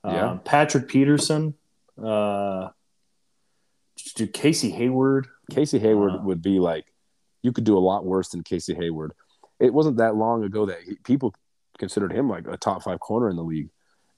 yeah. 0.05 0.31
Um, 0.31 0.39
Patrick 0.39 0.87
Peterson, 0.87 1.53
uh, 2.01 2.69
do 4.15 4.27
Casey 4.27 4.69
Hayward. 4.71 5.27
Casey 5.51 5.79
Hayward 5.79 6.13
uh, 6.13 6.21
would 6.23 6.41
be 6.41 6.59
like 6.59 6.85
you 7.41 7.51
could 7.51 7.63
do 7.63 7.77
a 7.77 7.79
lot 7.79 8.05
worse 8.05 8.29
than 8.29 8.43
Casey 8.43 8.75
Hayward. 8.75 9.13
It 9.59 9.73
wasn't 9.73 9.97
that 9.97 10.15
long 10.15 10.43
ago 10.43 10.67
that 10.67 10.81
he, 10.83 10.95
people 11.03 11.33
considered 11.77 12.11
him 12.11 12.29
like 12.29 12.47
a 12.47 12.57
top 12.57 12.83
five 12.83 12.99
corner 12.99 13.29
in 13.29 13.35
the 13.35 13.43
league, 13.43 13.69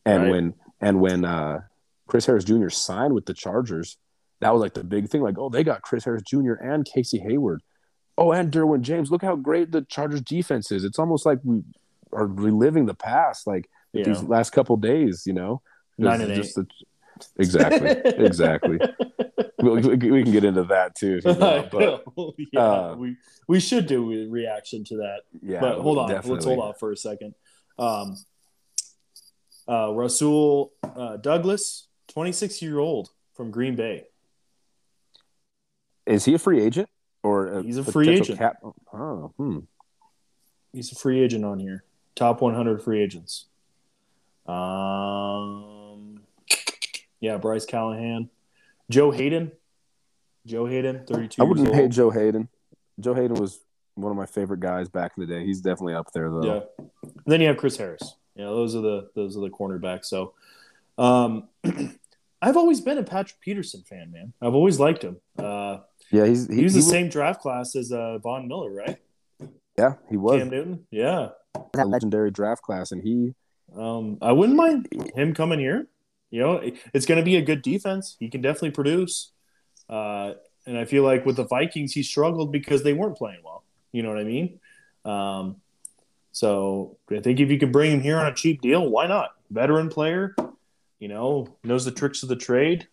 and 0.06 0.24
right. 0.24 0.32
when 0.32 0.54
and 0.82 1.02
when 1.02 1.26
uh, 1.26 1.62
Chris 2.08 2.26
Harris 2.26 2.44
Jr. 2.44 2.70
signed 2.70 3.14
with 3.14 3.26
the 3.26 3.34
Chargers, 3.34 3.98
that 4.42 4.54
was 4.54 4.62
like 4.62 4.74
the 4.74 4.84
big 4.84 5.10
thing. 5.10 5.22
Like, 5.22 5.38
oh, 5.38 5.50
they 5.50 5.64
got 5.64 5.82
Chris 5.82 6.04
Harris 6.04 6.24
Jr. 6.24 6.54
and 6.54 6.86
Casey 6.86 7.20
Hayward 7.20 7.62
oh, 8.20 8.32
and 8.32 8.52
Derwin 8.52 8.82
James. 8.82 9.10
Look 9.10 9.22
how 9.22 9.36
great 9.36 9.72
the 9.72 9.82
Chargers 9.84 10.22
defense 10.22 10.72
is. 10.72 10.84
It's 10.84 11.00
almost 11.00 11.26
like 11.26 11.40
we 11.44 11.64
are 12.12 12.28
reliving 12.28 12.86
the 12.86 12.94
past, 12.94 13.48
like 13.48 13.70
yeah. 13.94 14.04
these 14.04 14.22
last 14.24 14.52
couple 14.52 14.78
days. 14.78 15.24
You 15.26 15.34
know, 15.34 15.62
nine 15.98 16.22
and 16.22 16.32
eight. 16.32 16.54
exactly, 17.38 17.90
exactly. 18.26 18.80
we, 19.62 19.70
we, 19.70 20.12
we, 20.12 20.24
can 20.24 20.32
get 20.32 20.44
into 20.44 20.64
that 20.66 20.96
too. 20.96 21.22
You 21.24 21.34
know, 21.34 21.68
but, 21.72 22.04
yeah, 22.52 22.60
uh, 22.60 22.96
we 22.98 23.16
we 23.48 23.60
should 23.60 23.88
do 23.88 24.12
a 24.12 24.28
reaction 24.28 24.84
to 24.86 24.98
that. 24.98 25.22
Yeah, 25.42 25.62
but 25.62 25.80
hold 25.80 25.98
on, 25.98 26.10
definitely. 26.10 26.34
let's 26.34 26.46
hold 26.46 26.60
off 26.60 26.80
for 26.80 26.92
a 26.92 26.98
second. 26.98 27.36
Um, 27.78 28.18
uh, 29.68 29.94
Rasul 29.94 30.74
uh, 30.84 31.18
Douglas, 31.18 31.88
twenty 32.08 32.34
six 32.34 32.62
year 32.62 32.80
old 32.80 33.10
from 33.34 33.52
Green 33.52 33.76
Bay. 33.76 34.08
Is 36.06 36.26
he 36.26 36.34
a 36.34 36.40
free 36.40 36.62
agent? 36.62 36.90
Or 37.24 37.48
a 37.48 37.64
he's 37.64 37.78
a 37.78 37.84
free 37.84 38.10
agent. 38.10 38.40
Cap- 38.40 38.64
oh, 38.94 39.34
hmm. 39.38 39.60
He's 40.72 40.92
a 40.92 40.96
free 40.96 41.22
agent 41.22 41.44
on 41.44 41.60
here. 41.60 41.84
Top 42.16 42.42
100 42.42 42.82
free 42.82 43.02
agents. 43.02 43.46
Um, 44.46 46.22
yeah, 47.20 47.38
Bryce 47.38 47.66
Callahan, 47.66 48.30
Joe 48.90 49.12
Haden. 49.12 49.52
Joe 50.46 50.66
Haden, 50.66 51.06
32. 51.06 51.42
I 51.42 51.46
wouldn't 51.46 51.76
hate 51.76 51.92
Joe 51.92 52.10
Haden. 52.10 52.48
Joe 53.00 53.14
Haden 53.14 53.36
was 53.36 53.60
one 53.96 54.12
of 54.12 54.18
my 54.18 54.26
favorite 54.26 54.62
guys 54.62 54.90
back 54.90 55.12
in 55.18 55.22
the 55.26 55.28
day. 55.28 55.46
He's 55.46 55.62
definitely 55.62 55.94
up 55.94 56.12
there 56.14 56.30
though. 56.30 56.44
Yeah. 56.44 56.86
And 57.04 57.24
then 57.26 57.42
you 57.42 57.48
have 57.48 57.58
Chris 57.58 57.78
Harris. 57.78 58.16
Yeah, 58.36 58.46
those 58.46 58.76
are 58.76 58.82
the 58.82 59.10
those 59.16 59.38
are 59.38 59.42
the 59.42 59.50
cornerbacks. 59.50 60.06
So, 60.06 60.34
um, 60.98 61.50
I've 62.42 62.58
always 62.58 62.80
been 62.82 62.98
a 62.98 63.04
Patrick 63.04 63.42
Peterson 63.42 63.84
fan, 63.84 64.12
man. 64.12 64.34
I've 64.42 64.56
always 64.56 64.80
liked 64.80 65.04
him. 65.04 65.18
Uh, 65.38 65.80
yeah, 66.12 66.26
he's 66.26 66.48
he, 66.48 66.58
he 66.58 66.64
was 66.64 66.74
the 66.74 66.80
he 66.80 66.86
same 66.86 67.10
draft 67.10 67.42
class 67.42 67.76
as 67.76 67.92
uh, 67.92 68.18
Von 68.20 68.48
Miller, 68.48 68.72
right? 68.72 68.98
Yeah, 69.78 69.94
he 70.10 70.18
was. 70.18 70.40
Cam 70.40 70.50
Newton. 70.50 70.86
Yeah, 70.92 71.30
that 71.74 71.88
legendary 71.88 72.32
draft 72.32 72.62
class, 72.64 72.92
and 72.92 73.02
he. 73.02 73.34
Um, 73.76 74.18
I 74.22 74.32
wouldn't 74.32 74.58
mind 74.58 74.88
him 75.16 75.34
coming 75.34 75.60
here. 75.60 75.88
You 76.32 76.42
know, 76.42 76.62
it's 76.94 77.06
going 77.06 77.20
to 77.20 77.26
be 77.26 77.38
a 77.38 77.42
good 77.42 77.62
defense. 77.62 78.16
He 78.20 78.30
can 78.30 78.42
definitely 78.42 78.72
produce. 78.72 79.32
Uh, 79.88 80.34
and 80.66 80.78
I 80.78 80.86
feel 80.86 81.04
like 81.04 81.26
with 81.26 81.38
the 81.38 81.46
Vikings, 81.46 81.94
he 81.94 82.04
struggled 82.04 82.52
because 82.52 82.84
they 82.84 82.94
weren't 82.94 83.18
playing 83.18 83.40
well. 83.44 83.64
You 83.92 84.04
know 84.04 84.10
what 84.10 84.20
I 84.20 84.24
mean? 84.24 84.60
Um, 85.06 85.58
so 86.32 86.98
I 87.10 87.20
think 87.20 87.40
if 87.40 87.50
you 87.50 87.58
could 87.58 87.72
bring 87.72 87.92
him 87.92 88.02
here 88.02 88.18
on 88.18 88.28
a 88.28 88.34
cheap 88.34 88.62
deal, 88.62 88.88
why 88.88 89.08
not? 89.08 89.32
Veteran 89.50 89.90
player, 89.90 90.36
you 91.00 91.08
know, 91.08 91.48
knows 91.64 91.86
the 91.86 91.92
tricks 91.92 92.22
of 92.22 92.30
the 92.30 92.36
trade 92.36 92.88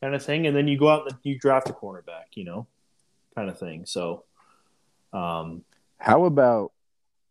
kind 0.00 0.14
of 0.14 0.24
thing. 0.24 0.46
And 0.46 0.56
then 0.56 0.68
you 0.68 0.78
go 0.78 0.88
out 0.88 1.10
and 1.10 1.18
you 1.22 1.38
draft 1.38 1.68
a 1.68 1.72
cornerback, 1.72 2.34
you 2.34 2.44
know, 2.44 2.66
kind 3.34 3.48
of 3.48 3.58
thing. 3.58 3.86
So, 3.86 4.24
um, 5.12 5.64
how 5.98 6.24
about, 6.24 6.72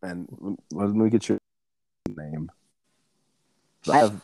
and 0.01 0.27
let 0.71 0.89
me 0.89 1.09
get 1.09 1.29
your 1.29 1.37
name. 2.15 2.51
I've, 3.89 4.21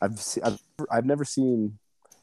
I've, 0.00 0.38
I've, 0.44 0.62
I've 0.90 1.06
never 1.06 1.24
seen 1.24 1.78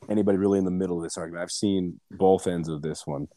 anybody 0.10 0.38
really 0.38 0.60
in 0.60 0.66
the 0.66 0.72
middle 0.72 0.98
of 0.98 1.04
this 1.04 1.18
argument. 1.18 1.44
I've 1.44 1.52
seen 1.52 2.00
both 2.12 2.48
ends 2.48 2.70
of 2.70 2.82
this 2.82 3.06
one. 3.06 3.28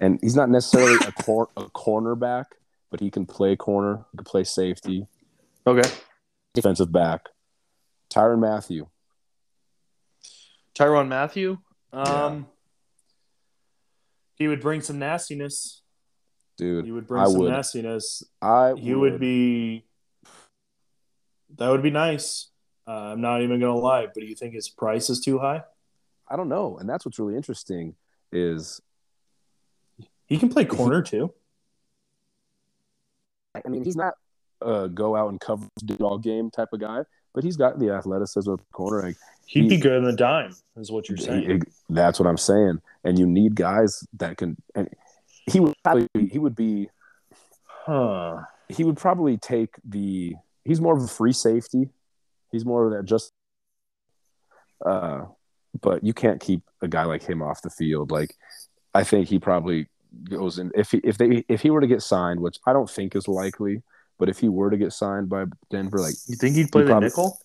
And 0.00 0.18
he's 0.20 0.36
not 0.36 0.50
necessarily 0.50 0.96
a, 1.06 1.12
cor- 1.12 1.50
a 1.56 1.64
cornerback, 1.64 2.46
but 2.90 3.00
he 3.00 3.10
can 3.10 3.24
play 3.24 3.56
corner, 3.56 4.04
he 4.10 4.18
can 4.18 4.24
play 4.24 4.44
safety. 4.44 5.06
Okay. 5.66 5.88
Defensive 6.52 6.92
back. 6.92 7.28
Tyrann 8.10 8.40
Mathieu. 8.40 8.88
Tyrann 10.74 11.08
Mathieu. 11.08 11.58
Um, 11.92 12.06
yeah. 12.06 12.42
He 14.36 14.48
would 14.48 14.60
bring 14.60 14.80
some 14.80 14.98
nastiness. 14.98 15.82
Dude, 16.56 16.84
he 16.84 16.92
would 16.92 17.06
bring 17.06 17.22
I 17.22 17.26
some 17.26 17.38
would. 17.38 17.50
nastiness. 17.50 18.22
I 18.40 18.74
he 18.76 18.94
would. 18.94 19.12
would. 19.12 19.20
be. 19.20 19.84
That 21.56 21.68
would 21.68 21.82
be 21.82 21.90
nice. 21.90 22.48
Uh, 22.86 23.12
I'm 23.12 23.20
not 23.20 23.42
even 23.42 23.60
gonna 23.60 23.76
lie, 23.76 24.06
but 24.06 24.14
do 24.14 24.24
you 24.24 24.34
think 24.34 24.54
his 24.54 24.68
price 24.68 25.10
is 25.10 25.20
too 25.20 25.38
high? 25.38 25.62
I 26.28 26.36
don't 26.36 26.48
know, 26.48 26.78
and 26.78 26.88
that's 26.88 27.04
what's 27.04 27.18
really 27.18 27.36
interesting 27.36 27.94
is 28.32 28.80
he 30.26 30.38
can 30.38 30.48
play 30.48 30.64
corner 30.64 31.02
too. 31.02 31.32
I 33.54 33.68
mean, 33.68 33.84
he's 33.84 33.96
not 33.96 34.14
a 34.62 34.88
go 34.88 35.14
out 35.14 35.28
and 35.28 35.40
cover 35.40 35.68
all 36.00 36.18
game 36.18 36.50
type 36.50 36.68
of 36.72 36.80
guy, 36.80 37.02
but 37.34 37.44
he's 37.44 37.56
got 37.56 37.78
the 37.78 37.90
athleticism 37.90 38.50
of 38.50 38.60
corner. 38.72 39.02
Like, 39.02 39.16
He'd 39.46 39.64
he, 39.64 39.68
be 39.68 39.76
good 39.76 39.98
in 39.98 40.04
the 40.04 40.12
dime, 40.12 40.54
is 40.76 40.90
what 40.90 41.08
you're 41.08 41.18
saying. 41.18 41.48
He, 41.48 41.60
that's 41.90 42.18
what 42.18 42.28
I'm 42.28 42.38
saying. 42.38 42.80
And 43.04 43.18
you 43.18 43.26
need 43.26 43.54
guys 43.54 44.06
that 44.14 44.36
can. 44.36 44.56
And 44.74 44.88
he 45.50 45.60
would 45.60 45.74
probably 45.82 46.08
he 46.30 46.38
would 46.38 46.56
be. 46.56 46.88
Huh. 47.66 48.42
He 48.68 48.84
would 48.84 48.96
probably 48.96 49.36
take 49.36 49.74
the. 49.84 50.34
He's 50.64 50.80
more 50.80 50.96
of 50.96 51.02
a 51.02 51.08
free 51.08 51.32
safety. 51.32 51.90
He's 52.50 52.64
more 52.64 52.86
of 52.86 52.92
that 52.92 53.04
just. 53.04 53.32
Uh, 54.84 55.26
but 55.80 56.04
you 56.04 56.12
can't 56.12 56.40
keep 56.40 56.62
a 56.80 56.88
guy 56.88 57.04
like 57.04 57.22
him 57.22 57.42
off 57.42 57.62
the 57.62 57.70
field. 57.70 58.10
Like, 58.10 58.36
I 58.94 59.04
think 59.04 59.28
he 59.28 59.38
probably 59.38 59.88
goes 60.24 60.58
in 60.58 60.70
if 60.74 60.90
he 60.92 60.98
if 61.04 61.18
they 61.18 61.44
if 61.48 61.62
he 61.62 61.70
were 61.70 61.80
to 61.80 61.86
get 61.86 62.02
signed, 62.02 62.40
which 62.40 62.58
I 62.66 62.72
don't 62.72 62.88
think 62.88 63.16
is 63.16 63.28
likely, 63.28 63.82
But 64.22 64.28
if 64.28 64.38
he 64.38 64.48
were 64.48 64.70
to 64.70 64.76
get 64.76 64.92
signed 64.92 65.28
by 65.28 65.46
Denver, 65.68 65.98
like 65.98 66.14
You 66.28 66.36
think 66.36 66.54
he'd 66.54 66.70
play 66.70 66.82
He 66.82 66.86
the 66.86 66.92
probably- 66.92 67.08
nickel? 67.08 67.38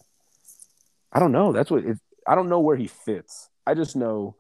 I 1.12 1.20
don't 1.20 1.32
know. 1.32 1.52
That's 1.52 1.72
what 1.72 1.84
it, 1.84 1.98
I 2.28 2.36
don't 2.36 2.50
know 2.50 2.60
where 2.60 2.76
he 2.76 2.86
fits. 2.86 3.50
I 3.66 3.74
just 3.74 3.96
know 3.96 4.36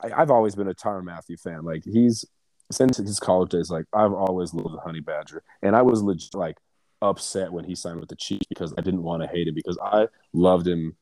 I, 0.00 0.10
I've 0.22 0.30
always 0.30 0.54
been 0.54 0.66
a 0.68 0.72
Tyrann 0.74 1.04
Mathieu 1.04 1.36
fan. 1.36 1.62
Like 1.62 1.82
he's 1.84 2.24
since 2.72 2.96
his 2.96 3.20
college 3.20 3.50
days. 3.50 3.68
Like 3.70 3.84
I've 3.92 4.14
always 4.14 4.54
loved 4.54 4.74
the 4.74 4.80
Honey 4.80 5.00
Badger, 5.00 5.42
and 5.60 5.76
I 5.76 5.82
was 5.82 6.00
legit 6.02 6.34
like 6.34 6.56
upset 7.02 7.52
when 7.52 7.64
he 7.66 7.74
signed 7.74 8.00
with 8.00 8.08
the 8.08 8.16
Chiefs 8.16 8.46
because 8.48 8.72
I 8.78 8.80
didn't 8.80 9.02
want 9.02 9.22
to 9.22 9.28
hate 9.28 9.46
him 9.46 9.54
because 9.54 9.76
I 9.82 10.06
loved 10.32 10.66
him 10.66 10.96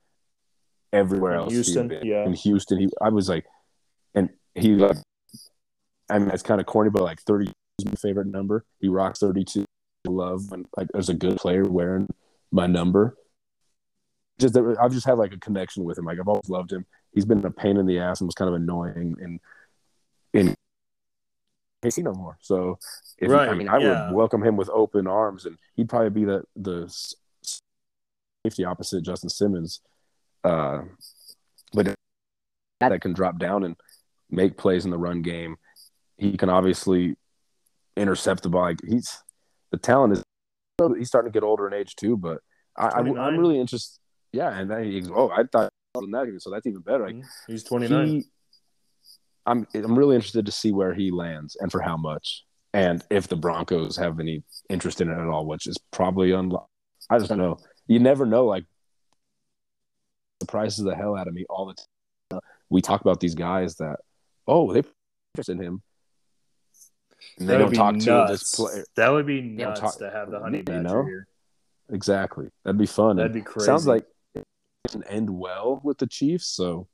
everywhere 0.93 1.35
In 1.35 1.39
else. 1.43 1.53
Houston, 1.53 1.91
yeah. 2.03 2.25
in 2.25 2.33
Houston. 2.33 2.81
He 2.81 2.89
I 3.01 3.11
was 3.11 3.29
like, 3.29 3.45
and 4.17 4.31
he 4.57 4.71
like, 4.75 4.97
I 6.11 6.19
mean 6.19 6.31
it's 6.31 6.43
kind 6.43 6.61
of 6.61 6.67
corny, 6.67 6.91
but 6.91 7.03
like 7.05 7.21
thirty 7.21 7.53
is 7.79 7.85
my 7.85 7.93
favorite 7.93 8.27
number. 8.27 8.65
He 8.81 8.89
rocks 8.89 9.21
thirty 9.21 9.45
two. 9.45 9.65
Love 10.07 10.51
when 10.51 10.67
like 10.77 10.89
there's 10.93 11.09
a 11.09 11.15
good 11.15 11.37
player 11.37 11.63
wearing 11.65 12.09
my 12.51 12.67
number 12.67 13.17
just 14.41 14.55
that 14.55 14.77
I've 14.81 14.93
just 14.93 15.07
had 15.07 15.19
like 15.19 15.33
a 15.33 15.39
connection 15.39 15.85
with 15.85 15.97
him. 15.97 16.05
Like 16.05 16.19
I've 16.19 16.29
always 16.29 16.49
loved 16.49 16.73
him. 16.73 16.85
He's 17.13 17.25
been 17.25 17.45
a 17.45 17.51
pain 17.51 17.77
in 17.77 17.87
the 17.87 18.01
ass 18.01 18.21
and 18.21 18.27
was 18.27 18.35
kind 18.35 18.49
of 18.49 18.55
annoying 18.55 19.17
and 19.21 19.41
in 20.35 20.55
KC 21.85 22.03
no 22.03 22.15
more. 22.15 22.37
So 22.41 22.79
if, 23.19 23.31
Right, 23.31 23.49
I 23.49 23.55
mean 23.55 23.69
I 23.69 23.79
yeah. 23.79 24.09
would 24.09 24.17
welcome 24.17 24.43
him 24.43 24.57
with 24.57 24.69
open 24.71 25.07
arms 25.07 25.47
and 25.47 25.57
he'd 25.77 25.89
probably 25.89 26.11
be 26.11 26.25
the 26.25 26.43
the 26.57 26.93
safety 28.45 28.65
opposite 28.65 29.03
Justin 29.03 29.29
Simmons. 29.31 29.81
Uh 30.43 30.83
but 31.73 31.95
that 32.81 33.01
can 33.01 33.13
drop 33.13 33.39
down 33.39 33.63
and 33.63 33.77
make 34.31 34.57
plays 34.57 34.85
in 34.85 34.91
the 34.91 34.99
run 34.99 35.23
game. 35.23 35.57
He 36.19 36.37
can 36.37 36.49
obviously 36.49 37.15
intercept 37.97 38.43
the 38.43 38.49
ball. 38.49 38.63
Like 38.63 38.81
he's 38.87 39.23
the 39.73 39.79
talent 39.79 40.13
is 40.13 40.23
he's 40.97 41.09
starting 41.09 41.33
to 41.33 41.37
get 41.37 41.45
older 41.45 41.67
in 41.67 41.75
age 41.75 41.97
too, 41.97 42.17
but 42.17 42.39
I, 42.77 42.89
i'm 42.89 43.39
really 43.39 43.59
interested. 43.59 43.99
Yeah, 44.33 44.57
and 44.57 44.71
then 44.71 44.85
he's 44.85 45.11
oh, 45.11 45.31
I 45.31 45.43
thought 45.51 45.71
that, 45.95 46.37
so 46.39 46.51
that's 46.51 46.67
even 46.67 46.81
better. 46.81 47.07
Like 47.07 47.17
mm-hmm. 47.17 47.53
He's 47.53 47.65
29. 47.65 48.07
he, 48.07 48.25
I'm 49.45 49.67
I'm 49.75 49.99
really 49.99 50.15
interested 50.15 50.47
to 50.47 50.53
see 50.53 50.73
where 50.73 50.95
he 50.95 51.11
lands 51.11 51.57
and 51.61 51.71
for 51.71 51.81
how 51.81 51.97
much, 51.97 52.45
and 52.73 53.05
if 53.11 53.29
the 53.29 53.37
Broncos 53.37 53.97
have 53.97 54.21
any 54.21 54.45
interest 54.71 55.01
in 55.01 55.11
it 55.11 55.19
at 55.19 55.27
all, 55.27 55.47
which 55.47 55.67
is 55.67 55.77
probably 55.91 56.31
unlo 56.31 56.65
I 57.11 57.19
just 57.19 57.29
don't 57.29 57.39
know. 57.39 57.59
You 57.87 57.99
never 57.99 58.25
know. 58.25 58.47
Like 58.47 58.65
surprises 60.41 60.85
the 60.85 60.95
hell 60.95 61.17
out 61.17 61.29
of 61.29 61.35
me 61.35 61.45
all 61.51 61.67
the 61.67 61.75
time. 61.75 62.41
We 62.71 62.81
talk 62.81 63.03
about 63.03 63.21
these 63.21 63.35
guys 63.35 63.77
that 63.77 63.97
oh 64.47 64.73
they 64.73 64.83
interest 65.35 65.51
in 65.51 65.61
him, 65.61 65.83
and 67.43 67.49
they 67.51 67.59
That 67.59 67.65
would 67.69 67.75
don't 67.75 67.99
be 67.99 68.05
talk 68.05 68.05
to 68.07 68.29
nuts. 68.29 68.31
this 68.41 68.55
player. 68.55 68.85
That 68.97 69.09
would 69.11 69.27
be 69.27 69.41
don't 69.41 69.57
nuts 69.57 69.81
talk- 69.81 69.99
to 69.99 70.11
have 70.11 70.31
the 70.31 70.41
honey 70.41 70.59
you 70.59 70.65
badger 70.65 70.83
know? 70.83 71.05
here. 71.05 71.27
Exactly, 71.91 72.49
that'd 72.65 72.79
be 72.79 72.87
fun. 72.87 73.17
That'd 73.17 73.33
And 73.35 73.45
be 73.45 73.49
crazy. 73.49 73.67
Sounds 73.67 73.87
like 73.87 74.07
it 74.35 74.45
can 74.89 75.03
end 75.05 75.29
well 75.29 75.81
with 75.85 75.99
the 75.99 76.07
Chiefs. 76.07 76.47
So 76.47 76.87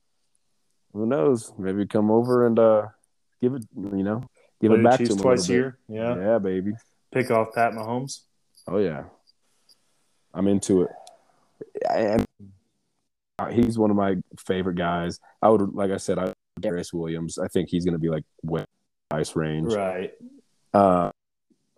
who 0.93 1.07
knows? 1.07 1.53
Maybe 1.59 1.87
come 1.87 2.11
over 2.11 2.47
and 2.47 2.59
uh, 2.59 2.87
give 3.41 3.55
it. 3.55 3.65
You 3.77 4.03
know, 4.03 4.23
give 4.61 4.71
Play 4.71 4.81
it 4.81 4.85
back 4.85 4.99
Chiefs 4.99 5.11
to 5.11 5.17
him 5.17 5.23
twice 5.23 5.49
a 5.49 5.53
little 5.53 5.71
bit. 5.71 5.77
year. 5.89 6.03
Yeah. 6.17 6.17
yeah, 6.33 6.39
baby. 6.39 6.73
Pick 7.13 7.31
off 7.31 7.55
Pat 7.55 7.73
Mahomes. 7.75 8.23
Oh 8.67 8.79
yeah, 8.79 9.05
I'm 10.35 10.49
into 10.49 10.83
it. 10.83 10.91
And 11.89 12.27
he's 13.53 13.79
one 13.79 13.91
of 13.91 13.97
my 13.97 14.17
favorite 14.39 14.77
guys. 14.77 15.21
I 15.41 15.49
would, 15.49 15.75
like 15.75 15.91
I 15.93 15.97
said, 15.99 16.19
I 16.19 16.33
Darious 16.61 16.93
Williams. 16.93 17.39
I 17.39 17.47
think 17.49 17.69
he's 17.69 17.85
going 17.85 17.93
to 17.93 18.01
be 18.01 18.09
like 18.09 18.25
way 18.43 18.65
ice 19.13 19.37
range. 19.37 19.73
Right. 19.73 20.13
Uh, 20.73 21.11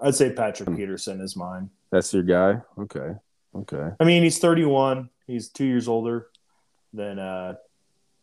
I'd 0.01 0.15
say 0.15 0.33
Patrick 0.33 0.75
Peterson 0.77 1.21
is 1.21 1.37
mine. 1.37 1.71
that's 1.91 2.13
your 2.13 2.23
guy. 2.23 2.61
Okay, 2.79 3.15
okay. 3.55 3.91
I 4.01 4.05
mean, 4.05 4.23
he's 4.23 4.39
31. 4.39 5.11
He's 5.27 5.49
two 5.49 5.67
years 5.67 5.89
older 5.89 6.29
than 6.93 7.19
uh, 7.19 7.55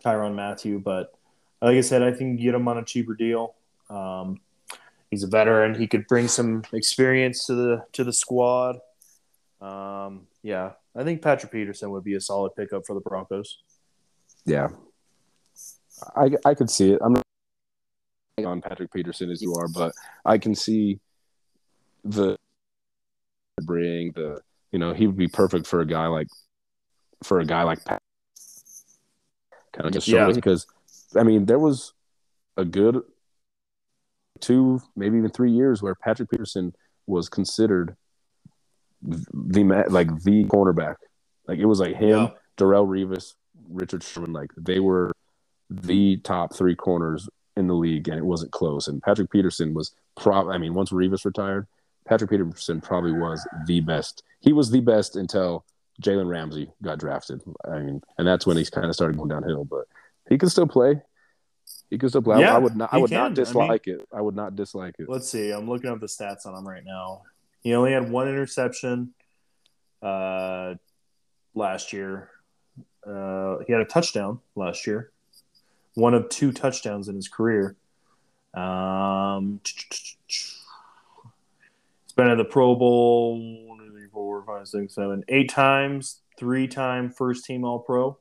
Tyrann 0.04 0.36
Mathieu, 0.36 0.80
but 0.80 1.14
like 1.62 1.78
I 1.78 1.82
said, 1.82 2.04
I 2.04 2.12
think 2.12 2.40
you 2.40 2.52
get 2.52 2.56
him 2.56 2.68
on 2.68 2.78
a 2.78 2.84
cheaper 2.84 3.16
deal. 3.16 3.56
Um, 3.90 4.42
he's 5.10 5.24
a 5.24 5.28
veteran. 5.28 5.76
He 5.76 5.88
could 5.88 6.08
bring 6.08 6.28
some 6.28 6.64
experience 6.74 7.46
to 7.46 7.56
the 7.56 7.86
to 7.94 8.04
the 8.04 8.14
squad. 8.14 8.80
Um, 9.62 10.28
yeah, 10.44 10.74
I 10.96 11.04
think 11.04 11.22
Patrick 11.22 11.52
Peterson 11.52 11.90
would 11.92 12.04
be 12.04 12.16
a 12.16 12.22
solid 12.22 12.56
pickup 12.56 12.86
for 12.86 12.94
the 12.94 13.00
Broncos. 13.02 13.60
Yeah, 14.46 14.70
I 16.16 16.32
I 16.46 16.54
could 16.54 16.70
see 16.70 16.92
it. 16.92 17.00
I'm 17.02 17.14
not 17.14 17.27
on 18.46 18.62
Patrick 18.62 18.92
Peterson 18.94 19.32
as 19.32 19.42
you 19.42 19.54
are, 19.56 19.68
but 19.68 19.94
I 20.26 20.38
can 20.38 20.54
see 20.54 21.00
the 22.04 22.38
bring 23.62 24.12
the 24.12 24.40
you 24.72 24.78
know 24.80 24.94
he 24.94 25.08
would 25.08 25.18
be 25.18 25.28
perfect 25.28 25.66
for 25.66 25.82
a 25.82 25.86
guy 25.86 26.06
like 26.08 26.28
for 27.24 27.40
a 27.40 27.46
guy 27.46 27.64
like 27.64 27.84
Pat. 27.84 28.02
Kind 29.74 29.88
of 29.88 29.94
just 29.94 30.08
Yeah. 30.08 30.30
because 30.32 30.68
I 31.16 31.24
mean 31.24 31.46
there 31.46 31.60
was 31.60 31.94
a 32.56 32.66
good 32.66 33.02
two 34.40 34.82
maybe 34.96 35.18
even 35.18 35.32
three 35.32 35.52
years 35.52 35.82
where 35.82 35.96
Patrick 35.96 36.30
Peterson 36.30 36.74
was 37.08 37.30
considered 37.30 37.96
the 39.02 39.64
ma- 39.64 39.84
like 39.90 40.08
the 40.24 40.46
cornerback. 40.46 40.96
Like 41.48 41.60
it 41.60 41.66
was 41.66 41.80
like 41.80 41.96
him, 41.96 42.10
Yeah. 42.10 42.30
Darrelle 42.58 42.88
Revis, 42.88 43.34
Richard 43.70 44.04
Sherman, 44.04 44.34
like 44.34 44.52
they 44.58 44.80
were 44.80 45.12
the 45.70 46.18
top 46.18 46.54
three 46.56 46.76
corners 46.76 47.28
in 47.58 47.68
the 47.68 47.74
league, 47.76 48.08
and 48.08 48.18
it 48.18 48.26
wasn't 48.26 48.52
close. 48.52 48.88
And 48.88 49.02
Patrick 49.02 49.30
Peterson 49.32 49.74
was 49.74 49.92
probably, 50.16 50.54
I 50.56 50.58
mean, 50.58 50.74
once 50.74 50.92
Revis 50.92 51.26
retired, 51.26 51.68
Patrick 52.08 52.30
Peterson 52.30 52.80
probably 52.82 53.12
was 53.14 53.46
the 53.66 53.82
best. 53.82 54.24
He 54.40 54.54
was 54.54 54.70
the 54.72 54.80
best 54.82 55.16
until 55.16 55.66
Jalen 56.02 56.30
Ramsey 56.30 56.72
got 56.82 57.00
drafted. 57.00 57.42
I 57.70 57.80
mean, 57.80 58.02
and 58.18 58.28
that's 58.28 58.46
when 58.46 58.58
he 58.58 58.66
kind 58.66 58.86
of 58.88 58.94
started 58.94 59.18
going 59.18 59.30
downhill. 59.30 59.66
But 59.66 59.86
he 60.30 60.38
can 60.38 60.50
still 60.50 60.68
play. 60.68 61.02
He 61.90 61.98
can 61.98 62.10
still 62.10 62.22
play. 62.22 62.38
I- 62.38 62.40
Yeah, 62.42 62.56
I 62.56 62.60
would 62.60 62.76
not. 62.76 62.94
I 62.94 62.98
would 62.98 63.10
can. 63.10 63.18
I 63.18 63.22
not 63.24 63.28
mean- 63.30 63.36
dislike 63.36 63.88
it. 63.88 64.08
I 64.14 64.22
would 64.22 64.36
not 64.36 64.56
dislike 64.56 64.96
it. 65.00 65.10
Let's 65.10 65.28
see. 65.30 65.52
I'm 65.52 65.68
looking 65.68 65.90
up 65.90 66.00
the 66.00 66.06
stats 66.08 66.46
on 66.46 66.56
him 66.56 66.68
right 66.68 66.84
now. 66.86 67.24
He 67.62 67.74
only 67.74 67.92
had 67.92 68.10
one 68.12 68.28
interception 68.30 69.14
uh, 70.02 70.76
last 71.56 71.92
year. 71.94 72.30
Uh, 73.06 73.58
he 73.66 73.74
had 73.74 73.82
a 73.82 73.86
touchdown 73.86 74.40
last 74.56 74.86
year. 74.86 75.12
One 75.98 76.14
of 76.14 76.30
two 76.30 76.52
touchdowns 76.52 77.08
in 77.08 77.16
his 77.16 77.28
career. 77.28 77.76
Um, 78.54 79.60
he's 80.28 80.56
been 82.16 82.28
at 82.28 82.38
the 82.38 82.46
Pro 82.46 82.76
Bowl 82.76 83.40
one, 83.68 83.80
two, 83.80 83.92
three, 83.92 84.08
four, 84.14 84.44
five, 84.44 84.68
six, 84.68 84.94
seven, 84.94 85.24
eight 85.28 85.50
times. 85.50 86.22
Three 86.38 86.68
time 86.68 87.10
first 87.10 87.46
team 87.46 87.66
All 87.66 87.80
Pro. 87.80 88.16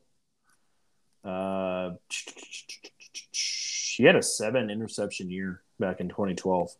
Uh, 1.22 1.96
he 3.30 4.04
had 4.04 4.16
a 4.16 4.22
seven 4.22 4.70
interception 4.70 5.28
year 5.28 5.60
back 5.78 6.00
in 6.00 6.08
2012. 6.08 6.70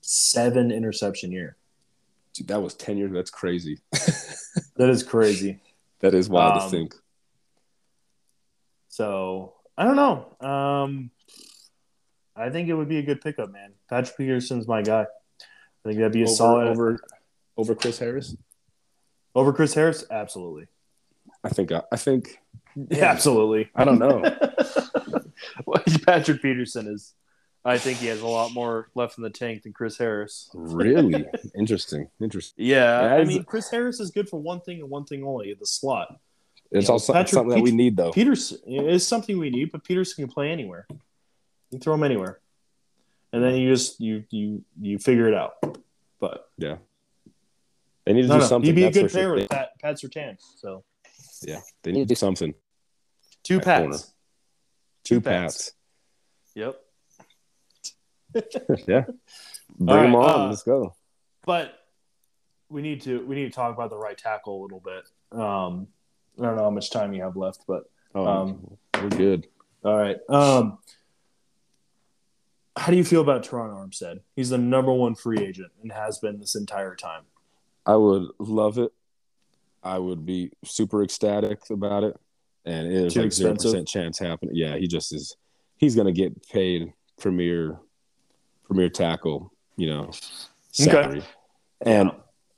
Seven 0.00 0.72
interception 0.72 1.30
year. 1.30 1.54
Dude, 2.32 2.48
that 2.48 2.60
was 2.60 2.74
ten 2.74 2.96
years. 2.96 3.12
That's 3.12 3.30
crazy. 3.30 3.78
That 4.76 4.88
is 4.90 5.02
crazy. 5.04 5.60
That 6.00 6.14
is 6.14 6.28
wild 6.28 6.54
to 6.54 6.64
Um, 6.64 6.70
think. 6.70 6.94
So 8.94 9.54
I 9.76 9.82
don't 9.82 9.96
know. 9.96 10.36
Um, 10.48 11.10
I 12.36 12.50
think 12.50 12.68
it 12.68 12.74
would 12.74 12.88
be 12.88 12.98
a 12.98 13.02
good 13.02 13.20
pickup, 13.20 13.50
man. 13.50 13.72
Patrick 13.90 14.16
Peterson's 14.16 14.68
my 14.68 14.82
guy. 14.82 15.00
I 15.40 15.88
think 15.88 15.98
that'd 15.98 16.12
be 16.12 16.20
a 16.20 16.26
Over, 16.26 16.32
solid 16.32 16.68
over 16.68 17.00
over 17.56 17.74
Chris 17.74 17.98
Harris. 17.98 18.36
over 19.34 19.52
Chris 19.52 19.74
Harris. 19.74 20.04
Absolutely, 20.08 20.68
I 21.42 21.48
think. 21.48 21.72
I, 21.72 21.82
I 21.90 21.96
think. 21.96 22.38
yeah, 22.76 23.06
absolutely. 23.06 23.68
I 23.74 23.84
don't 23.84 23.98
know. 23.98 24.22
Patrick 26.06 26.40
Peterson 26.40 26.86
is. 26.86 27.14
I 27.64 27.78
think 27.78 27.98
he 27.98 28.06
has 28.08 28.20
a 28.20 28.28
lot 28.28 28.52
more 28.52 28.90
left 28.94 29.18
in 29.18 29.24
the 29.24 29.30
tank 29.30 29.64
than 29.64 29.72
Chris 29.72 29.98
Harris. 29.98 30.50
really 30.54 31.24
interesting. 31.58 32.10
Interesting. 32.20 32.64
Yeah, 32.64 33.02
Yeah, 33.02 33.14
I 33.16 33.24
mean, 33.24 33.42
Chris 33.42 33.70
Harris 33.70 33.98
is 33.98 34.12
good 34.12 34.28
for 34.28 34.38
one 34.38 34.60
thing 34.60 34.80
and 34.80 34.88
one 34.88 35.04
thing 35.04 35.24
only: 35.24 35.52
the 35.58 35.66
slot. 35.66 36.20
It's 36.74 36.88
Yeah, 36.88 36.92
also 36.92 37.12
Patrick 37.12 37.28
something 37.34 37.56
that 37.56 37.62
we 37.62 37.70
need, 37.70 37.96
though. 37.96 38.10
Peterson 38.10 38.58
is 38.66 39.06
something 39.06 39.38
we 39.38 39.48
need, 39.48 39.70
but 39.72 39.84
Peterson 39.84 40.24
can 40.26 40.32
play 40.32 40.50
anywhere. 40.50 40.86
You 40.90 40.98
can 41.70 41.80
throw 41.80 41.94
him 41.94 42.02
anywhere, 42.02 42.40
and 43.32 43.42
then 43.42 43.54
you 43.54 43.68
just 43.70 44.00
you 44.00 44.24
you 44.30 44.64
you 44.80 44.98
figure 44.98 45.28
it 45.28 45.34
out. 45.34 45.52
But 46.20 46.48
yeah, 46.58 46.76
they 48.04 48.12
need 48.12 48.22
to 48.22 48.28
no, 48.28 48.34
do 48.34 48.40
no, 48.40 48.46
something. 48.46 48.66
he'd 48.66 48.74
be 48.76 48.84
a 48.84 48.90
good 48.92 49.10
for 49.10 49.18
sure. 49.20 49.34
with 49.36 49.48
Pat, 49.48 49.70
Pat 49.80 49.96
Surtain. 49.96 50.36
So 50.56 50.82
yeah, 51.42 51.60
they 51.84 51.92
need 51.92 52.00
to 52.08 52.14
do 52.14 52.14
something. 52.16 52.52
two 53.44 53.56
That 53.58 53.64
Pats. 53.64 53.80
corner. 53.80 53.98
Two 55.04 55.14
Two 55.16 55.20
Pats. 55.20 55.70
Pats. 55.70 55.72
Yep. 56.56 56.80
yeah, 58.88 59.04
bring 59.78 59.96
All 59.96 60.02
them 60.02 60.14
on. 60.16 60.40
uh, 60.40 60.48
Let's 60.48 60.62
go. 60.64 60.94
But 61.46 61.78
we 62.68 62.82
need 62.82 63.02
to 63.02 63.24
we 63.26 63.36
need 63.36 63.44
to 63.44 63.50
talk 63.52 63.72
about 63.72 63.90
the 63.90 63.96
right 63.98 64.18
tackle 64.18 64.60
a 64.60 64.62
little 64.62 64.80
bit. 64.80 65.08
Um, 65.38 65.86
I 66.38 66.42
don't 66.42 66.56
know 66.56 66.64
how 66.64 66.70
much 66.70 66.90
time 66.90 67.12
you 67.12 67.22
have 67.22 67.36
left, 67.36 67.60
but 67.66 67.84
Oh, 68.16 68.26
um, 68.26 68.76
we're 69.00 69.08
good. 69.08 69.46
all 69.84 69.96
right. 69.96 70.18
Um, 70.28 70.78
how 72.76 72.90
do 72.90 72.96
you 72.96 73.04
feel 73.04 73.20
about 73.20 73.44
Terron 73.44 73.70
Armstead? 73.74 74.20
He's 74.36 74.50
the 74.50 74.58
number 74.58 74.92
one 74.92 75.14
free 75.14 75.38
agent 75.38 75.70
and 75.82 75.92
has 75.92 76.18
been 76.18 76.38
this 76.40 76.54
entire 76.56 76.94
time. 76.96 77.22
I 77.86 77.96
would 77.96 78.28
love 78.38 78.78
it. 78.78 78.92
I 79.82 79.98
would 79.98 80.24
be 80.24 80.50
super 80.64 81.02
ecstatic 81.04 81.58
about 81.70 82.04
it, 82.04 82.16
and 82.64 82.86
it 82.86 82.92
is 82.94 83.14
Too 83.14 83.22
like 83.22 83.32
zero 83.32 83.54
percent 83.54 83.86
chance 83.86 84.18
happening. 84.18 84.54
Yeah, 84.56 84.76
he 84.76 84.86
just 84.88 85.12
is. 85.12 85.36
He's 85.76 85.94
gonna 85.94 86.12
get 86.12 86.48
paid 86.48 86.92
premier 87.20 87.78
premier 88.64 88.88
tackle, 88.88 89.52
you 89.76 89.88
know, 89.88 90.10
salary, 90.72 91.18
Okay. 91.18 91.26
and 91.82 92.10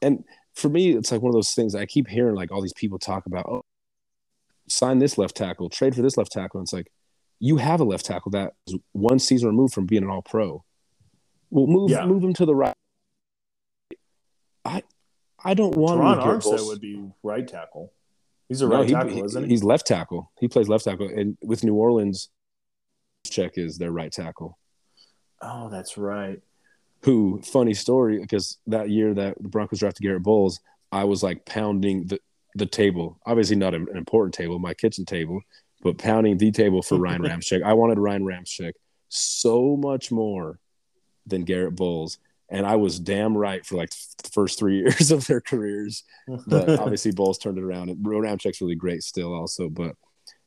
and 0.03 0.25
for 0.55 0.69
me, 0.69 0.93
it's 0.97 1.11
like 1.11 1.21
one 1.21 1.31
of 1.31 1.35
those 1.35 1.53
things. 1.53 1.75
I 1.75 1.85
keep 1.85 2.07
hearing 2.07 2.37
like 2.37 2.53
all 2.53 2.63
these 2.63 2.73
people 2.75 2.99
talk 2.99 3.27
about, 3.27 3.47
oh, 3.47 3.65
sign 4.69 4.99
this 4.99 5.17
left 5.19 5.37
tackle, 5.37 5.69
trade 5.69 5.95
for 5.95 6.03
this 6.03 6.17
left 6.17 6.33
tackle. 6.33 6.59
And 6.61 6.67
it's 6.67 6.73
like 6.73 6.91
you 7.39 7.57
have 7.59 7.81
a 7.81 7.85
left 7.85 8.05
tackle 8.07 8.31
that 8.33 8.55
is 8.67 8.77
one 8.93 9.19
season 9.19 9.49
removed 9.49 9.75
from 9.75 9.87
being 9.87 10.03
an 10.03 10.11
All 10.11 10.23
Pro. 10.23 10.65
Well, 11.51 11.67
move 11.67 11.91
Yeah. 11.91 12.07
move 12.07 12.23
him 12.25 12.33
to 12.35 12.47
the 12.47 12.55
right. 12.55 12.75
I 14.65 14.83
I 15.45 15.55
don't 15.55 15.77
want 15.77 16.01
Terron 16.01 16.41
to 16.43 16.49
Armstead 16.49 16.67
would 16.67 16.81
be 16.81 17.11
right 17.23 17.47
tackle. 17.47 17.93
He's 18.49 18.63
a 18.63 18.69
No, 18.69 18.77
right 18.79 18.87
he- 18.89 18.95
tackle, 18.95 19.11
he- 19.11 19.21
isn't 19.23 19.43
he? 19.45 19.49
He's 19.51 19.65
left 19.65 19.87
tackle. 19.87 20.31
He 20.41 20.49
plays 20.49 20.69
left 20.69 20.85
tackle, 20.85 21.09
and 21.09 21.37
with 21.43 21.63
New 21.65 21.75
Orleans, 21.75 22.31
check 23.27 23.57
is 23.59 23.79
their 23.79 23.93
right 23.93 24.11
tackle. 24.13 24.59
Oh, 25.43 25.69
that's 25.69 25.97
right. 25.99 26.41
Who 27.03 27.41
funny 27.43 27.75
story 27.75 28.19
because 28.19 28.59
that 28.67 28.89
year 28.91 29.15
that 29.15 29.41
the 29.41 29.49
Broncos 29.49 29.81
drafted 29.81 30.03
Garett 30.03 30.23
Bolles, 30.23 30.61
I 30.91 31.05
was 31.05 31.23
like 31.23 31.45
pounding 31.45 32.07
the 32.07 32.21
the 32.57 32.67
table. 32.67 33.19
Obviously 33.27 33.57
not 33.57 33.75
an, 33.75 33.87
an 33.91 33.97
important 33.97 34.35
table, 34.35 34.59
my 34.59 34.75
kitchen 34.75 35.05
table, 35.05 35.41
but 35.83 35.99
pounding 35.99 36.39
the 36.39 36.51
table 36.51 36.83
for 36.83 36.97
Ryan 36.97 37.23
Ramczyk. 37.29 37.63
I 37.63 37.75
wanted 37.75 37.99
Ryan 37.99 38.25
Ramczyk 38.25 38.73
so 39.09 39.77
much 39.77 40.11
more 40.11 40.59
than 41.27 41.45
Garett 41.45 41.77
Bolles, 41.77 42.19
and 42.49 42.65
I 42.67 42.77
was 42.77 42.99
damn 42.99 43.37
right 43.37 43.65
for 43.65 43.77
like 43.77 43.91
the 43.91 44.31
first 44.31 44.59
three 44.59 44.79
years 44.81 45.11
of 45.11 45.27
their 45.27 45.41
careers. 45.41 46.05
But 46.47 46.69
obviously, 46.81 47.13
Bolles 47.13 47.39
turned 47.39 47.59
it 47.59 47.65
around. 47.65 47.91
And 47.91 48.05
Ramczyk's 48.05 48.61
really 48.61 48.75
great 48.75 49.03
still, 49.03 49.35
also. 49.35 49.69
But 49.69 49.95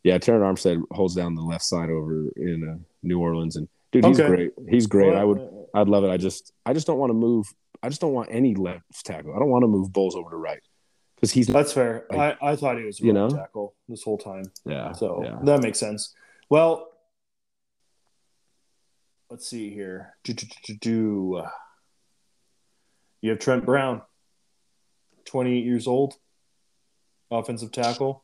yeah, 0.04 0.18
Terron 0.18 0.42
Armstead 0.42 0.82
holds 0.92 1.16
down 1.16 1.36
the 1.36 1.42
left 1.42 1.64
side 1.64 1.90
over 1.90 2.30
in 2.38 2.68
uh, 2.68 2.84
New 3.04 3.20
Orleans, 3.20 3.56
and 3.56 3.68
dude, 3.92 4.06
he's 4.06 4.20
Okay. 4.20 4.30
great. 4.30 4.52
He's 4.70 4.88
great. 4.88 5.14
I 5.14 5.24
would, 5.24 5.42
I'd 5.74 5.90
love 5.90 6.04
it. 6.04 6.10
I 6.10 6.18
just, 6.18 6.54
I 6.66 6.74
just 6.74 6.88
don't 6.88 6.98
want 6.98 7.10
to 7.12 7.16
move. 7.16 7.48
I 7.84 7.90
just 7.90 8.02
don't 8.02 8.14
want 8.14 8.30
any 8.32 8.56
left 8.56 9.06
tackle. 9.06 9.34
I 9.36 9.40
don't 9.40 9.50
want 9.50 9.64
to 9.64 9.68
move 9.68 9.94
Bolles 9.94 10.16
over 10.16 10.30
to 10.32 10.36
right 10.36 10.60
because 11.20 11.32
he's 11.32 11.48
That's 11.48 11.74
fair. 11.74 12.06
I, 12.12 12.38
I 12.42 12.56
thought 12.56 12.78
he 12.78 12.86
was 12.86 13.02
a 13.02 13.04
You 13.04 13.12
know? 13.12 13.30
tackle 13.30 13.76
this 13.90 14.04
whole 14.04 14.18
time. 14.18 14.46
yeah. 14.66 14.94
So 14.94 15.22
yeah. 15.24 15.38
that 15.44 15.62
makes 15.62 15.78
sense. 15.78 16.16
Well, 16.50 16.88
let's 19.30 19.46
see 19.46 19.70
here. 19.70 20.16
Do, 20.24 20.34
do, 20.34 20.48
do, 20.66 20.76
do. 20.76 21.44
You 23.22 23.32
have 23.32 23.40
Trent 23.40 23.66
Brown, 23.66 24.02
28 25.26 25.66
years 25.66 25.88
old, 25.88 26.14
offensive 27.30 27.74
tackle. 27.74 28.24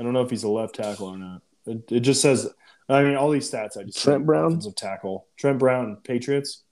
I 0.00 0.02
don't 0.02 0.14
know 0.14 0.22
if 0.22 0.30
he's 0.30 0.44
a 0.44 0.48
left 0.48 0.76
tackle 0.76 1.08
or 1.08 1.18
not. 1.18 1.42
It, 1.66 1.92
it 1.92 2.00
just 2.00 2.22
says, 2.22 2.48
I 2.88 3.02
mean, 3.02 3.16
all 3.16 3.30
these 3.30 3.50
stats. 3.50 3.76
I 3.76 3.82
just 3.84 4.02
Trent 4.02 4.24
Brown? 4.24 4.46
offensive 4.46 4.74
tackle. 4.76 5.26
Trent 5.36 5.58
Brown, 5.58 5.98
Patriots. 6.04 6.62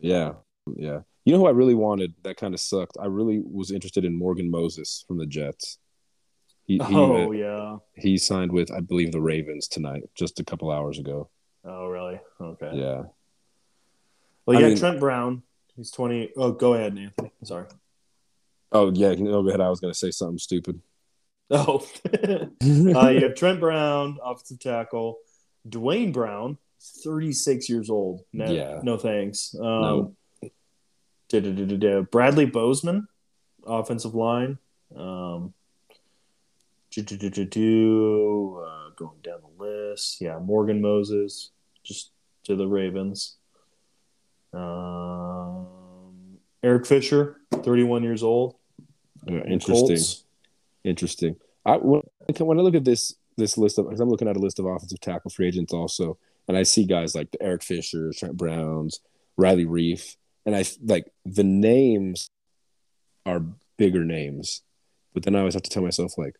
Yeah, 0.00 0.34
yeah. 0.76 1.00
You 1.24 1.32
know 1.32 1.38
who 1.40 1.46
I 1.46 1.50
really 1.50 1.74
wanted? 1.74 2.14
That 2.22 2.36
kind 2.36 2.54
of 2.54 2.60
sucked. 2.60 2.96
I 3.00 3.06
really 3.06 3.40
was 3.44 3.70
interested 3.70 4.04
in 4.04 4.16
Morgan 4.16 4.50
Moses 4.50 5.04
from 5.06 5.18
the 5.18 5.26
Jets. 5.26 5.78
He 6.64 6.74
he, 6.78 6.94
Oh 6.96 7.32
yeah. 7.32 7.76
he 7.94 8.16
signed 8.16 8.52
with 8.52 8.70
I 8.72 8.80
believe 8.80 9.12
the 9.12 9.20
Ravens 9.20 9.68
tonight, 9.68 10.04
just 10.14 10.40
a 10.40 10.44
couple 10.44 10.70
hours 10.70 10.98
ago. 10.98 11.28
Oh 11.64 11.86
really? 11.88 12.20
Okay. 12.40 12.70
Yeah. 12.74 13.02
Well, 14.46 14.56
I 14.56 14.60
yeah, 14.60 14.68
mean- 14.68 14.76
Trent 14.78 15.00
Brown. 15.00 15.42
He's 15.76 15.90
20. 15.92 16.32
Oh, 16.36 16.52
go 16.52 16.74
ahead, 16.74 16.98
Anthony. 16.98 17.32
Sorry. 17.44 17.66
Oh 18.72 18.90
yeah. 18.92 19.14
Go 19.14 19.46
ahead. 19.48 19.60
I 19.60 19.68
was 19.70 19.80
gonna 19.80 19.94
say 19.94 20.10
something 20.10 20.38
stupid. 20.38 20.80
Oh, 21.52 21.84
uh, 22.14 22.46
you 22.62 22.94
have 23.22 23.34
Trent 23.34 23.58
Brown, 23.58 24.18
offensive 24.22 24.60
tackle. 24.60 25.18
Duane 25.68 26.12
Brown, 26.12 26.58
36 27.02 27.68
years 27.68 27.90
old. 27.90 28.20
No, 28.32 28.48
Yeah. 28.52 28.78
no 28.84 28.96
thanks. 28.96 29.52
Um, 29.58 29.64
No. 29.82 30.16
Bradley 32.10 32.46
Bozeman, 32.46 33.08
offensive 33.66 34.14
line. 34.14 34.58
Um, 34.94 35.54
do-do-do-do-do. 36.90 38.64
uh, 38.66 38.90
going 38.96 39.18
down 39.22 39.40
the 39.42 39.64
list. 39.64 40.20
Yeah, 40.20 40.38
Morgan 40.38 40.80
Moses, 40.80 41.50
just 41.82 42.10
to 42.44 42.56
the 42.56 42.66
Ravens. 42.66 43.36
Um, 44.52 45.66
Eric 46.62 46.86
Fisher, 46.86 47.36
31 47.52 48.02
years 48.02 48.22
old. 48.22 48.56
Yeah, 49.26 49.44
interesting. 49.44 49.98
Interesting. 50.84 51.36
I 51.64 51.76
when, 51.76 52.02
when 52.38 52.58
I 52.58 52.62
look 52.62 52.74
at 52.74 52.84
this 52.84 53.14
this 53.36 53.56
list 53.58 53.78
of 53.78 53.86
because 53.86 54.00
I'm 54.00 54.08
looking 54.08 54.28
at 54.28 54.36
a 54.36 54.40
list 54.40 54.58
of 54.58 54.66
offensive 54.66 55.00
tackle 55.00 55.30
free 55.30 55.48
agents 55.48 55.72
also, 55.72 56.18
and 56.48 56.56
I 56.56 56.62
see 56.62 56.84
guys 56.84 57.14
like 57.14 57.34
Eric 57.40 57.62
Fisher, 57.62 58.12
Trent 58.12 58.36
Browns, 58.36 59.00
Riley 59.36 59.66
Reiff, 59.66 60.16
and 60.46 60.56
I 60.56 60.64
like 60.82 61.10
the 61.24 61.44
names 61.44 62.30
are 63.26 63.42
bigger 63.76 64.04
names, 64.04 64.62
but 65.14 65.22
then 65.22 65.34
I 65.34 65.40
always 65.40 65.54
have 65.54 65.62
to 65.62 65.70
tell 65.70 65.82
myself 65.82 66.16
like, 66.18 66.36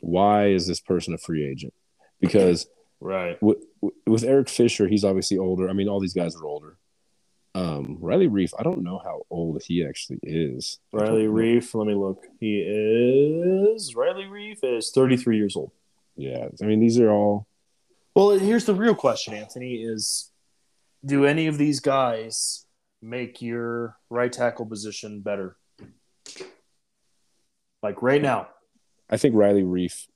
why 0.00 0.48
is 0.48 0.66
this 0.66 0.80
person 0.80 1.14
a 1.14 1.18
free 1.18 1.46
agent? 1.46 1.74
Because 2.20 2.66
Right. 3.00 3.40
with, 3.42 3.58
with 4.06 4.24
Eric 4.24 4.48
Fisher, 4.48 4.88
he's 4.88 5.04
obviously 5.04 5.38
older. 5.38 5.68
I 5.68 5.72
mean, 5.72 5.88
all 5.88 6.00
these 6.00 6.14
guys 6.14 6.34
are 6.36 6.44
older. 6.44 6.78
Um, 7.54 7.98
Riley 8.00 8.28
Reiff, 8.28 8.52
I 8.58 8.62
don't 8.62 8.82
know 8.82 9.00
how 9.02 9.22
old 9.30 9.62
he 9.64 9.84
actually 9.84 10.18
is. 10.22 10.78
Riley 10.92 11.26
know. 11.26 11.32
Reiff, 11.32 11.74
let 11.74 11.86
me 11.86 11.94
look. 11.94 12.24
He 12.40 12.60
is 12.60 13.94
Riley 13.94 14.24
Reiff 14.24 14.58
is 14.62 14.90
33 14.94 15.36
years 15.38 15.56
old. 15.56 15.72
Yeah, 16.16 16.48
I 16.60 16.66
mean, 16.66 16.80
these 16.80 16.98
are 16.98 17.10
all 17.10 17.46
Well, 18.14 18.30
here's 18.30 18.64
the 18.64 18.74
real 18.74 18.94
question, 18.94 19.34
Anthony: 19.34 19.76
is 19.76 20.30
do 21.04 21.24
any 21.24 21.46
of 21.46 21.58
these 21.58 21.80
guys 21.80 22.66
make 23.00 23.40
your 23.42 23.96
right 24.10 24.32
tackle 24.32 24.66
position 24.66 25.20
better? 25.20 25.56
Like 27.82 28.02
right 28.02 28.20
now, 28.20 28.48
I 29.10 29.16
think 29.16 29.34
Riley 29.34 29.62
Reiff 29.62 30.06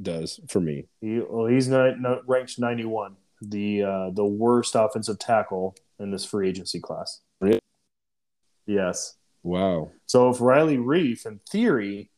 does 0.00 0.40
for 0.48 0.60
me. 0.60 0.88
he, 1.00 1.20
well, 1.20 1.46
he's 1.46 1.68
not, 1.68 2.00
not 2.00 2.28
ranked 2.28 2.58
91, 2.58 3.16
the 3.40 3.82
uh, 3.82 4.10
the 4.10 4.24
worst 4.24 4.74
offensive 4.74 5.18
tackle 5.18 5.76
in 5.98 6.10
this 6.10 6.24
free 6.24 6.48
agency 6.48 6.80
class. 6.80 7.20
Really? 7.40 7.60
Yes. 8.66 9.14
Wow. 9.42 9.92
So 10.06 10.30
if 10.30 10.40
Riley 10.40 10.76
Reiff, 10.76 11.24
in 11.24 11.40
theory, 11.50 12.10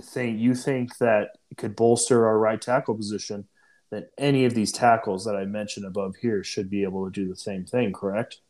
think 0.00 0.40
you 0.40 0.54
think 0.54 0.98
that 0.98 1.36
could 1.56 1.76
bolster 1.76 2.26
our 2.26 2.38
right 2.38 2.60
tackle 2.60 2.94
position, 2.94 3.46
then 3.90 4.06
any 4.18 4.44
of 4.44 4.54
these 4.54 4.72
tackles 4.72 5.24
that 5.24 5.36
I 5.36 5.44
mentioned 5.44 5.86
above 5.86 6.16
here 6.20 6.42
should 6.42 6.70
be 6.70 6.82
able 6.82 7.04
to 7.04 7.12
do 7.12 7.28
the 7.28 7.36
same 7.36 7.64
thing, 7.64 7.92
correct? 7.92 8.40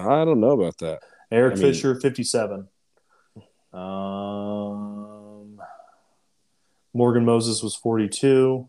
I 0.00 0.24
don't 0.24 0.40
know 0.40 0.52
about 0.52 0.78
that. 0.78 1.00
Eric 1.30 1.52
I 1.52 1.56
mean- 1.56 1.72
Fisher, 1.72 1.98
fifty-seven. 2.00 2.68
Um, 3.72 5.60
Morgan 6.94 7.24
Moses 7.24 7.62
was 7.62 7.74
forty-two. 7.74 8.68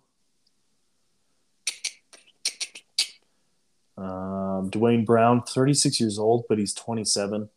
Um, 3.98 4.70
Duane 4.70 5.04
Brown, 5.06 5.42
thirty-six 5.44 6.00
years 6.00 6.18
old, 6.20 6.46
but 6.48 6.58
he's 6.58 6.74
twenty-seven, 6.74 7.50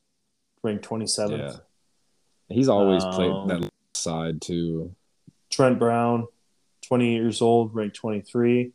ranked 0.63 0.85
twenty-seventh. 0.85 1.41
Yeah. 1.41 1.57
He's 2.49 2.69
always 2.69 3.05
Um, 3.05 3.13
played 3.13 3.33
that 3.63 3.71
side 3.95 4.41
too. 4.43 4.95
Trent 5.51 5.79
Brown, 5.79 6.27
28 6.83 7.15
years 7.15 7.41
old, 7.43 7.75
ranked 7.75 7.97
23. 7.97 8.73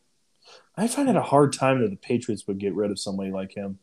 I 0.75 0.87
find 0.87 1.09
it 1.09 1.15
a 1.15 1.21
hard 1.21 1.53
time 1.53 1.81
that 1.81 1.89
the 1.89 1.95
Patriots 1.95 2.47
would 2.47 2.59
get 2.59 2.73
rid 2.75 2.91
of 2.91 2.99
somebody 2.99 3.31
like 3.31 3.53
him. 3.53 3.79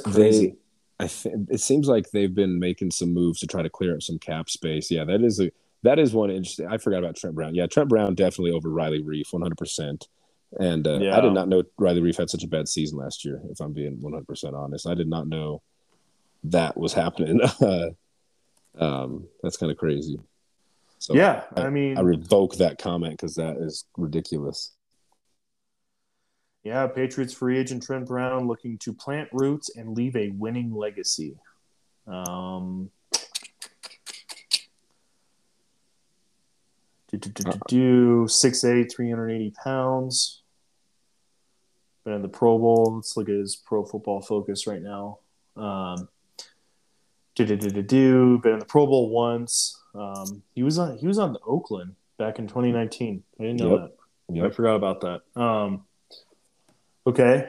That's 0.00 0.14
crazy. 0.14 0.56
I 0.98 1.08
think 1.08 1.50
it 1.50 1.60
seems 1.60 1.88
like 1.88 2.10
they've 2.10 2.34
been 2.34 2.58
making 2.58 2.92
some 2.92 3.12
moves 3.12 3.40
to 3.40 3.46
try 3.46 3.62
to 3.62 3.70
clear 3.70 3.94
up 3.94 4.02
some 4.02 4.18
cap 4.18 4.48
space. 4.48 4.90
Yeah, 4.90 5.04
that 5.04 5.22
is 5.22 5.40
a 5.40 5.50
that 5.82 5.98
is 5.98 6.14
one 6.14 6.30
interesting. 6.30 6.66
I 6.68 6.78
forgot 6.78 7.00
about 7.00 7.16
Trent 7.16 7.34
Brown. 7.34 7.54
Yeah, 7.54 7.66
Trent 7.66 7.88
Brown 7.88 8.14
definitely 8.14 8.52
over 8.52 8.68
Riley 8.68 9.02
Reiff, 9.02 9.32
one 9.32 9.42
hundred 9.42 9.58
percent. 9.58 10.06
And 10.60 10.86
uh, 10.86 10.98
Yeah. 11.00 11.16
I 11.16 11.20
did 11.20 11.32
not 11.32 11.48
know 11.48 11.64
Riley 11.78 12.02
Reiff 12.02 12.18
had 12.18 12.30
such 12.30 12.44
a 12.44 12.48
bad 12.48 12.68
season 12.68 12.98
last 12.98 13.24
year. 13.24 13.40
If 13.50 13.60
I'm 13.60 13.72
being 13.72 14.00
one 14.00 14.12
hundred 14.12 14.28
percent 14.28 14.54
honest, 14.54 14.86
I 14.86 14.94
did 14.94 15.08
not 15.08 15.26
know 15.28 15.62
that 16.44 16.76
was 16.76 16.92
happening. 16.92 17.40
um, 18.78 19.28
that's 19.42 19.56
kind 19.56 19.72
of 19.72 19.78
crazy. 19.78 20.20
So 20.98 21.14
yeah, 21.14 21.42
I 21.56 21.68
mean, 21.68 21.98
I 21.98 22.02
revoke 22.02 22.56
that 22.56 22.78
comment 22.78 23.14
because 23.14 23.34
that 23.34 23.56
is 23.56 23.86
ridiculous. 23.96 24.72
Yeah, 26.64 26.86
Patriots 26.86 27.32
free 27.34 27.58
agent 27.58 27.82
Trent 27.82 28.06
Brown 28.06 28.46
looking 28.46 28.78
to 28.78 28.92
plant 28.92 29.28
roots 29.32 29.74
and 29.76 29.96
leave 29.96 30.14
a 30.16 30.30
winning 30.30 30.74
legacy. 30.74 31.36
Um, 32.06 32.90
do, 37.10 37.18
do, 37.18 37.30
do, 37.30 37.42
do, 37.44 37.58
do, 37.68 38.24
6'8", 38.26 38.90
380 38.94 39.54
pounds. 39.62 40.42
Been 42.04 42.14
in 42.14 42.22
the 42.22 42.28
Pro 42.28 42.58
Bowl. 42.58 42.94
Let's 42.96 43.16
look 43.16 43.28
at 43.28 43.34
his 43.34 43.54
Pro 43.56 43.84
Football 43.84 44.22
Focus 44.22 44.66
right 44.66 44.82
now. 44.82 45.18
Um, 45.56 46.08
do 47.36 47.46
do 47.46 47.56
do 47.56 47.70
do 47.70 47.82
do. 47.82 48.38
Been 48.38 48.54
in 48.54 48.58
the 48.58 48.64
Pro 48.64 48.86
Bowl 48.86 49.08
once. 49.10 49.78
Um, 49.94 50.42
he 50.54 50.62
was 50.64 50.78
on 50.78 50.96
he 50.98 51.06
was 51.06 51.18
on 51.18 51.32
the 51.32 51.38
Oakland 51.46 51.94
back 52.18 52.38
in 52.40 52.48
2019. 52.48 53.22
I 53.38 53.42
didn't 53.42 53.60
know 53.60 53.70
Yep. 53.70 53.80
that. 54.28 54.34
Yep. 54.34 54.44
I 54.44 54.50
forgot 54.54 54.74
about 54.74 55.00
that. 55.02 55.40
Um, 55.40 55.84
okay, 57.06 57.48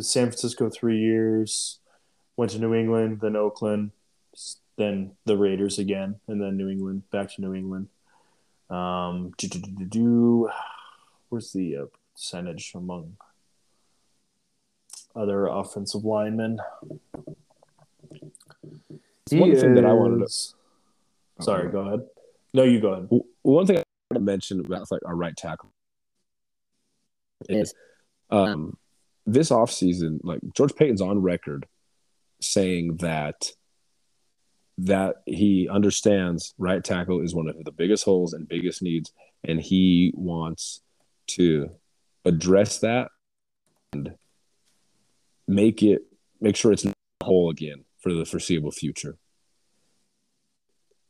San 0.00 0.26
Francisco 0.26 0.68
three 0.70 0.98
years. 0.98 1.78
Went 2.36 2.52
to 2.52 2.58
New 2.60 2.72
England, 2.74 3.18
then 3.20 3.34
Oakland, 3.34 3.90
then 4.76 5.12
the 5.24 5.36
Raiders 5.36 5.78
again, 5.78 6.20
and 6.28 6.40
then 6.40 6.56
New 6.56 6.68
England. 6.68 7.02
Back 7.10 7.34
to 7.34 7.40
New 7.40 7.52
England. 7.54 7.88
Um, 8.70 9.32
do, 9.38 9.48
do, 9.48 9.58
do, 9.58 9.70
do, 9.72 9.84
do. 9.84 10.50
Where's 11.30 11.52
the 11.52 11.76
uh, 11.76 11.84
percentage 12.14 12.72
among 12.76 13.16
other 15.16 15.46
offensive 15.46 16.04
linemen? 16.04 16.60
It's 19.26 19.34
one 19.34 19.54
thing 19.56 19.74
that 19.74 19.84
I 19.84 19.92
wanted 19.92 20.18
to- 20.18 20.24
is- 20.24 20.54
Sorry, 21.40 21.70
go 21.70 21.80
ahead. 21.80 22.00
No, 22.54 22.62
you 22.64 22.80
go 22.80 22.92
ahead. 22.92 23.08
One 23.42 23.66
thing 23.66 23.78
I 23.78 23.82
want 24.10 24.14
to 24.14 24.20
mention 24.20 24.58
about 24.64 24.90
like 24.90 25.02
our 25.06 25.14
right 25.14 25.36
tackle 25.36 25.70
is 27.48 27.74
um, 28.30 28.76
this 29.26 29.50
offseason, 29.50 30.20
like 30.22 30.40
George 30.54 30.74
Paton's 30.74 31.00
on 31.00 31.20
record 31.20 31.66
saying 32.40 32.98
that 32.98 33.50
that 34.80 35.16
he 35.26 35.68
understands 35.68 36.54
right 36.56 36.84
tackle 36.84 37.20
is 37.20 37.34
one 37.34 37.48
of 37.48 37.64
the 37.64 37.72
biggest 37.72 38.04
holes 38.04 38.32
and 38.32 38.48
biggest 38.48 38.80
needs, 38.80 39.12
and 39.44 39.60
he 39.60 40.12
wants 40.14 40.82
to 41.26 41.70
address 42.24 42.78
that 42.78 43.10
and 43.92 44.14
make 45.48 45.82
it 45.82 46.02
make 46.40 46.54
sure 46.56 46.72
it's 46.72 46.84
not 46.84 46.94
whole 47.22 47.50
again 47.50 47.84
for 48.00 48.12
the 48.12 48.24
foreseeable 48.24 48.70
future. 48.70 49.16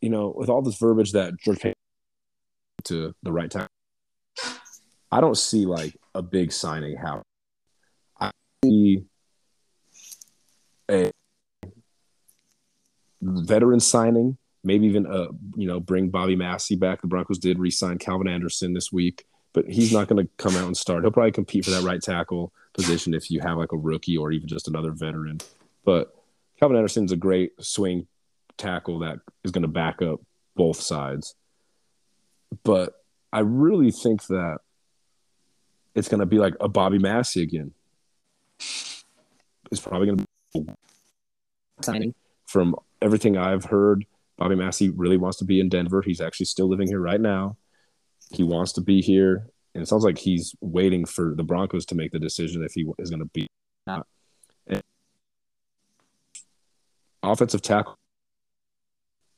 You 0.01 0.11
know, 0.11 0.33
with 0.35 0.49
all 0.49 0.63
this 0.63 0.79
verbiage 0.79 1.13
that 1.13 1.39
George 1.39 1.59
Paton 1.59 1.75
to 2.85 3.15
the 3.23 3.33
right 3.33 3.51
tackle, 3.51 3.69
I 5.11 5.21
don't 5.21 5.37
see 5.37 5.67
like 5.67 5.95
a 6.19 6.23
big 6.23 6.53
signing 6.53 6.97
happen. 6.97 7.23
I 8.21 8.33
see 8.65 9.05
a 10.91 11.13
veteran 13.23 13.79
signing, 13.79 14.37
maybe 14.65 14.87
even 14.89 15.07
uh 15.07 15.29
you 15.57 15.69
know 15.69 15.79
bring 15.79 16.11
Bobby 16.11 16.35
Massie 16.35 16.77
back. 16.77 17.01
The 17.01 17.07
Broncos 17.07 17.39
did 17.39 17.59
re-sign 17.59 17.99
Calvin 17.99 18.27
Anderson 18.27 18.75
this 18.75 18.93
week, 18.93 19.27
but 19.53 19.69
he's 19.69 19.93
not 19.93 20.09
going 20.09 20.25
to 20.25 20.31
come 20.39 20.57
out 20.57 20.67
and 20.67 20.77
start. 20.77 21.05
He'll 21.05 21.13
probably 21.13 21.33
compete 21.33 21.65
for 21.65 21.71
that 21.71 21.85
right 21.85 22.03
tackle 22.03 22.53
position 22.75 23.15
if 23.15 23.31
you 23.31 23.41
have 23.41 23.57
like 23.57 23.73
a 23.73 23.77
rookie 23.77 24.17
or 24.17 24.33
even 24.33 24.49
just 24.49 24.67
another 24.67 24.91
veteran. 24.91 25.39
But 25.85 26.13
Calvin 26.59 26.77
Anderson's 26.77 27.13
a 27.13 27.17
great 27.17 27.53
swing 27.65 28.09
tackle 28.57 28.99
that 29.01 29.21
is 29.45 29.53
going 29.53 29.63
to 29.63 29.69
back 29.69 30.03
up 30.03 30.21
both 30.57 30.81
sides. 30.81 31.37
But 32.65 32.95
I 33.33 33.41
really 33.41 33.93
think 33.93 34.27
that 34.27 34.59
it's 35.99 36.09
going 36.09 36.21
to 36.21 36.27
be 36.27 36.39
like 36.39 36.55
a 36.61 36.69
Bobby 36.69 36.99
Massie 36.99 37.43
again. 37.43 37.73
It's 38.59 39.81
probably 39.83 40.07
going 40.07 40.19
to 40.19 40.27
be 40.55 40.73
signing 41.81 42.15
from 42.47 42.77
everything 43.03 43.37
I've 43.37 43.65
heard. 43.65 44.07
Bobby 44.37 44.55
Massie 44.55 44.91
really 44.91 45.17
wants 45.17 45.39
to 45.39 45.45
be 45.45 45.59
in 45.61 45.69
Denver. 45.69 46.01
He's 46.01 46.21
actually 46.21 46.47
still 46.47 46.69
living 46.69 46.87
here 46.87 47.01
right 47.01 47.21
now. 47.21 47.57
He 48.31 48.45
wants 48.45 48.73
to 48.75 48.81
be 48.81 49.03
here, 49.03 49.49
and 49.75 49.83
it 49.83 49.87
sounds 49.87 50.05
like 50.05 50.19
he's 50.19 50.55
waiting 50.61 51.05
for 51.05 51.35
the 51.35 51.43
Broncos 51.43 51.85
to 51.87 51.95
make 51.95 52.13
the 52.13 52.19
decision 52.19 52.63
if 52.63 52.73
he 52.73 52.87
is 52.99 53.11
going 53.11 53.21
to 53.21 53.31
be. 53.35 53.49
Not. 53.87 54.07
And 54.67 54.83
offensive 57.23 57.63
tackle 57.63 57.97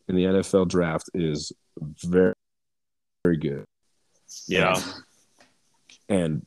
in 0.08 0.16
the 0.16 0.24
NFL 0.24 0.68
draft 0.68 1.08
is 1.14 1.52
very, 1.80 2.34
very 3.24 3.38
good. 3.38 3.64
Yeah. 4.46 4.78
And 6.10 6.44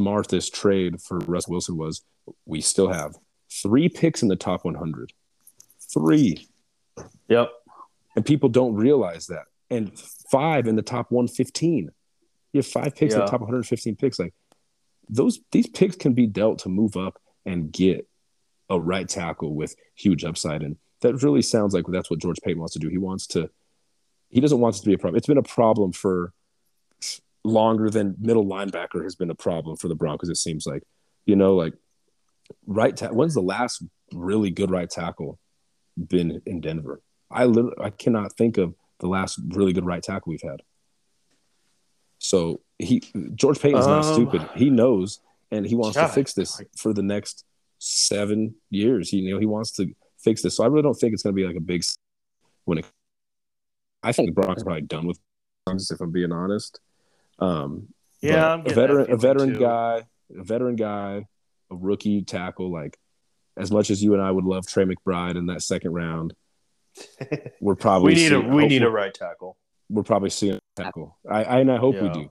smart 0.00 0.28
this 0.28 0.48
trade 0.48 1.00
for 1.00 1.18
Russ 1.18 1.46
Wilson 1.46 1.76
was 1.76 2.02
we 2.46 2.62
still 2.62 2.90
have 2.90 3.16
three 3.52 3.88
picks 3.88 4.22
in 4.22 4.28
the 4.28 4.36
top 4.36 4.64
100. 4.64 5.12
Three. 5.92 6.48
Yep. 7.28 7.50
And 8.16 8.24
people 8.24 8.48
don't 8.48 8.74
realize 8.74 9.26
that. 9.26 9.44
And 9.70 9.96
five 10.30 10.66
in 10.66 10.74
the 10.74 10.82
top 10.82 11.10
115. 11.10 11.90
You 12.52 12.58
have 12.58 12.66
five 12.66 12.96
picks 12.96 13.14
in 13.14 13.20
the 13.20 13.26
top 13.26 13.40
115 13.40 13.96
picks. 13.96 14.18
Like 14.18 14.34
those, 15.08 15.40
these 15.52 15.68
picks 15.68 15.96
can 15.96 16.14
be 16.14 16.26
dealt 16.26 16.60
to 16.60 16.68
move 16.68 16.96
up 16.96 17.20
and 17.44 17.70
get 17.70 18.08
a 18.70 18.80
right 18.80 19.08
tackle 19.08 19.54
with 19.54 19.76
huge 19.94 20.24
upside. 20.24 20.62
And 20.62 20.76
that 21.02 21.22
really 21.22 21.42
sounds 21.42 21.74
like 21.74 21.84
that's 21.88 22.10
what 22.10 22.20
George 22.20 22.38
Paton 22.42 22.58
wants 22.58 22.72
to 22.74 22.78
do. 22.78 22.88
He 22.88 22.98
wants 22.98 23.26
to, 23.28 23.50
he 24.30 24.40
doesn't 24.40 24.60
want 24.60 24.76
it 24.76 24.80
to 24.80 24.86
be 24.86 24.94
a 24.94 24.98
problem. 24.98 25.18
It's 25.18 25.26
been 25.26 25.38
a 25.38 25.42
problem 25.42 25.92
for 25.92 26.32
longer 27.44 27.90
than 27.90 28.16
middle 28.18 28.44
linebacker 28.44 29.02
has 29.02 29.14
been 29.14 29.30
a 29.30 29.34
problem 29.34 29.76
for 29.76 29.88
the 29.88 29.94
Broncos. 29.94 30.28
It 30.28 30.36
seems 30.36 30.66
like, 30.66 30.82
you 31.26 31.36
know, 31.36 31.56
like 31.56 31.74
right. 32.66 32.96
Ta- 32.96 33.08
when's 33.08 33.34
the 33.34 33.40
last 33.40 33.82
really 34.12 34.50
good 34.50 34.70
right 34.70 34.90
tackle 34.90 35.38
been 35.96 36.42
in 36.46 36.60
Denver? 36.60 37.00
I 37.30 37.44
literally, 37.44 37.76
I 37.80 37.90
cannot 37.90 38.32
think 38.32 38.58
of 38.58 38.74
the 38.98 39.06
last 39.06 39.38
really 39.48 39.72
good 39.72 39.86
right 39.86 40.02
tackle 40.02 40.30
we've 40.30 40.42
had. 40.42 40.62
So 42.18 42.60
he 42.78 43.02
George 43.34 43.60
Paton's 43.60 43.86
not 43.86 44.04
Um, 44.04 44.12
stupid. 44.12 44.48
He 44.54 44.68
knows, 44.68 45.20
and 45.50 45.66
he 45.66 45.74
wants 45.74 45.96
yeah, 45.96 46.06
to 46.06 46.12
fix 46.12 46.34
this 46.34 46.60
for 46.76 46.92
the 46.92 47.02
next 47.02 47.44
seven 47.78 48.56
years. 48.68 49.08
He, 49.08 49.18
you 49.18 49.32
know, 49.32 49.40
he 49.40 49.46
wants 49.46 49.72
to 49.72 49.94
fix 50.18 50.42
this. 50.42 50.56
So 50.56 50.64
I 50.64 50.66
really 50.66 50.82
don't 50.82 50.94
think 50.94 51.14
it's 51.14 51.22
going 51.22 51.34
to 51.34 51.40
be 51.40 51.46
like 51.46 51.56
a 51.56 51.60
big 51.60 51.82
when 52.66 52.78
it. 52.78 52.86
I 54.02 54.12
think 54.12 54.28
the 54.28 54.32
Broncos 54.32 54.62
are 54.62 54.64
probably 54.64 54.82
done 54.82 55.06
with, 55.06 55.18
if 55.68 56.00
I'm 56.00 56.10
being 56.10 56.32
honest. 56.32 56.80
Um, 57.40 57.88
Yeah, 58.20 58.60
a 58.64 58.74
veteran, 58.74 59.10
a 59.10 59.16
veteran 59.16 59.54
too. 59.54 59.60
guy, 59.60 60.04
a 60.36 60.42
veteran 60.42 60.76
guy, 60.76 61.26
a 61.70 61.74
rookie 61.74 62.22
tackle. 62.22 62.70
Like 62.70 62.98
as 63.56 63.70
much 63.70 63.90
as 63.90 64.02
you 64.02 64.14
and 64.14 64.22
I 64.22 64.30
would 64.30 64.44
love 64.44 64.66
Trey 64.66 64.84
McBride 64.84 65.36
in 65.36 65.46
that 65.46 65.62
second 65.62 65.92
round, 65.92 66.34
we're 67.60 67.76
probably 67.76 68.14
we 68.14 68.20
need 68.20 68.32
a 68.32 68.40
we 68.40 68.66
need 68.66 68.82
a 68.82 68.90
right 68.90 69.12
tackle. 69.12 69.56
we're 69.88 70.02
probably 70.02 70.30
seeing 70.30 70.54
a 70.54 70.82
tackle. 70.82 71.18
I, 71.28 71.44
I 71.44 71.60
and 71.60 71.72
I 71.72 71.76
hope 71.76 72.00
we 72.00 72.08
do. 72.10 72.30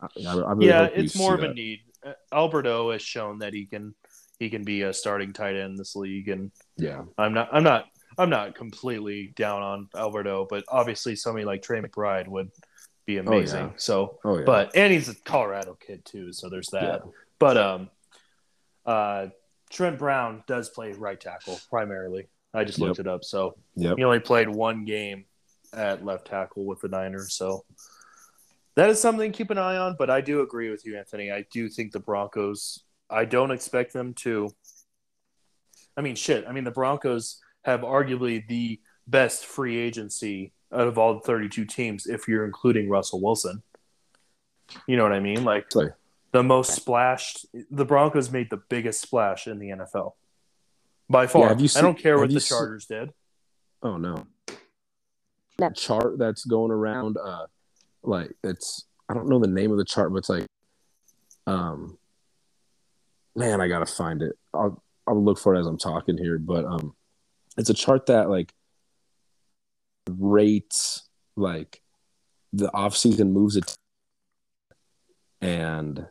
I, 0.00 0.06
I 0.26 0.52
really 0.52 0.68
yeah, 0.68 0.88
it's 0.92 1.16
more 1.16 1.34
of 1.34 1.42
a 1.42 1.52
need. 1.52 1.80
Uh, 2.04 2.14
Alberto 2.32 2.90
has 2.90 3.02
shown 3.02 3.38
that 3.38 3.52
he 3.52 3.66
can 3.66 3.94
he 4.38 4.50
can 4.50 4.64
be 4.64 4.82
a 4.82 4.92
starting 4.92 5.32
tight 5.32 5.54
end 5.54 5.72
in 5.72 5.76
this 5.76 5.94
league, 5.94 6.28
and 6.28 6.50
Yeah, 6.76 7.02
I'm 7.16 7.32
not 7.32 7.48
I'm 7.52 7.62
not 7.62 7.86
I'm 8.18 8.30
not 8.30 8.54
completely 8.54 9.32
down 9.36 9.62
on 9.62 9.88
Alberto, 9.96 10.46
but 10.48 10.64
obviously 10.68 11.16
somebody 11.16 11.44
like 11.44 11.62
Trey 11.62 11.80
McBride 11.80 12.28
would 12.28 12.50
be 13.06 13.18
amazing. 13.18 13.66
yeah. 13.66 13.70
So, 13.76 14.18
oh 14.24 14.38
yeah, 14.38 14.44
but 14.44 14.76
and 14.76 14.92
he's 14.92 15.08
a 15.08 15.14
Colorado 15.14 15.74
kid 15.74 16.04
too, 16.04 16.32
so 16.32 16.48
there's 16.48 16.68
that. 16.68 17.02
Yeah. 17.04 17.10
But 17.38 17.56
um, 17.56 17.90
uh, 18.86 19.26
Trent 19.70 19.98
Brown 19.98 20.44
does 20.46 20.68
play 20.68 20.92
right 20.92 21.20
tackle 21.20 21.58
primarily. 21.68 22.28
I 22.54 22.64
just 22.64 22.78
looked 22.78 22.98
it 22.98 23.06
up, 23.06 23.24
so 23.24 23.56
yep. 23.74 23.96
he 23.96 24.04
only 24.04 24.20
played 24.20 24.48
one 24.48 24.84
game 24.84 25.24
at 25.72 26.04
left 26.04 26.26
tackle 26.26 26.66
with 26.66 26.80
the 26.80 26.88
Niners, 26.88 27.32
so 27.34 27.64
that 28.76 28.90
is 28.90 29.00
something 29.00 29.32
to 29.32 29.36
keep 29.36 29.50
an 29.50 29.58
eye 29.58 29.76
on. 29.76 29.96
But 29.98 30.10
I 30.10 30.20
do 30.20 30.42
agree 30.42 30.70
with 30.70 30.84
you, 30.84 30.96
Anthony. 30.98 31.32
I 31.32 31.46
do 31.50 31.68
think 31.68 31.92
the 31.92 32.00
Broncos. 32.00 32.84
I 33.08 33.24
don't 33.24 33.50
expect 33.50 33.92
them 33.92 34.14
to. 34.14 34.50
I 35.96 36.00
mean, 36.00 36.14
shit. 36.14 36.44
I 36.46 36.52
mean, 36.52 36.64
the 36.64 36.70
Broncos 36.70 37.40
have 37.64 37.80
arguably 37.80 38.46
the 38.46 38.80
best 39.06 39.46
free 39.46 39.78
agency 39.78 40.52
out 40.72 40.86
of 40.88 40.98
all 40.98 41.14
the 41.14 41.20
32 41.20 41.64
teams, 41.64 42.06
if 42.06 42.26
you're 42.28 42.44
including 42.44 42.88
Russell 42.88 43.20
Wilson. 43.20 43.62
You 44.86 44.96
know 44.96 45.02
what 45.02 45.12
I 45.12 45.20
mean? 45.20 45.44
Like 45.44 45.68
Play. 45.70 45.88
the 46.32 46.42
most 46.42 46.72
splashed. 46.72 47.46
The 47.70 47.84
Broncos 47.84 48.30
made 48.30 48.48
the 48.50 48.56
biggest 48.56 49.00
splash 49.02 49.46
in 49.46 49.58
the 49.58 49.68
NFL 49.70 50.12
by 51.10 51.26
far. 51.26 51.48
have 51.48 51.60
you 51.60 51.68
I 51.76 51.80
don't 51.82 51.98
care 51.98 52.12
have 52.14 52.20
what 52.20 52.30
you 52.30 52.34
the 52.36 52.40
seen- 52.40 52.56
Chargers 52.56 52.86
did. 52.86 53.12
Oh 53.82 53.96
no. 53.98 54.26
That 55.58 55.76
chart 55.76 56.18
that's 56.18 56.44
going 56.46 56.70
around, 56.70 57.18
uh, 57.22 57.46
like 58.02 58.32
it's 58.42 58.86
I 59.08 59.14
don't 59.14 59.28
know 59.28 59.38
the 59.38 59.46
name 59.48 59.70
of 59.70 59.76
the 59.78 59.84
chart, 59.84 60.10
but 60.10 60.18
it's 60.18 60.28
like, 60.30 60.46
um, 61.46 61.98
man, 63.36 63.60
I 63.60 63.68
gotta 63.68 63.86
find 63.86 64.22
it. 64.22 64.38
I'll 64.54 64.82
I'll 65.06 65.22
look 65.22 65.38
for 65.38 65.54
it 65.54 65.60
as 65.60 65.66
I'm 65.66 65.76
talking 65.78 66.16
here, 66.16 66.38
but 66.38 66.64
um, 66.64 66.94
it's 67.58 67.68
a 67.68 67.74
chart 67.74 68.06
that 68.06 68.30
like 68.30 68.52
rates 70.08 71.08
like 71.36 71.80
the 72.52 72.72
off 72.74 72.96
season 72.96 73.32
moves 73.32 73.56
it 73.56 73.76
and 75.40 76.06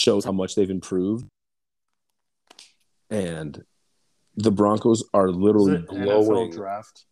shows 0.00 0.24
how 0.24 0.32
much 0.32 0.54
they've 0.54 0.70
improved, 0.70 1.26
and 3.10 3.64
the 4.36 4.52
Broncos 4.52 5.02
are 5.12 5.28
literally 5.30 5.74
it 5.74 5.88
blowing. 5.88 6.50
NFL 6.50 6.54
draft 6.54 7.04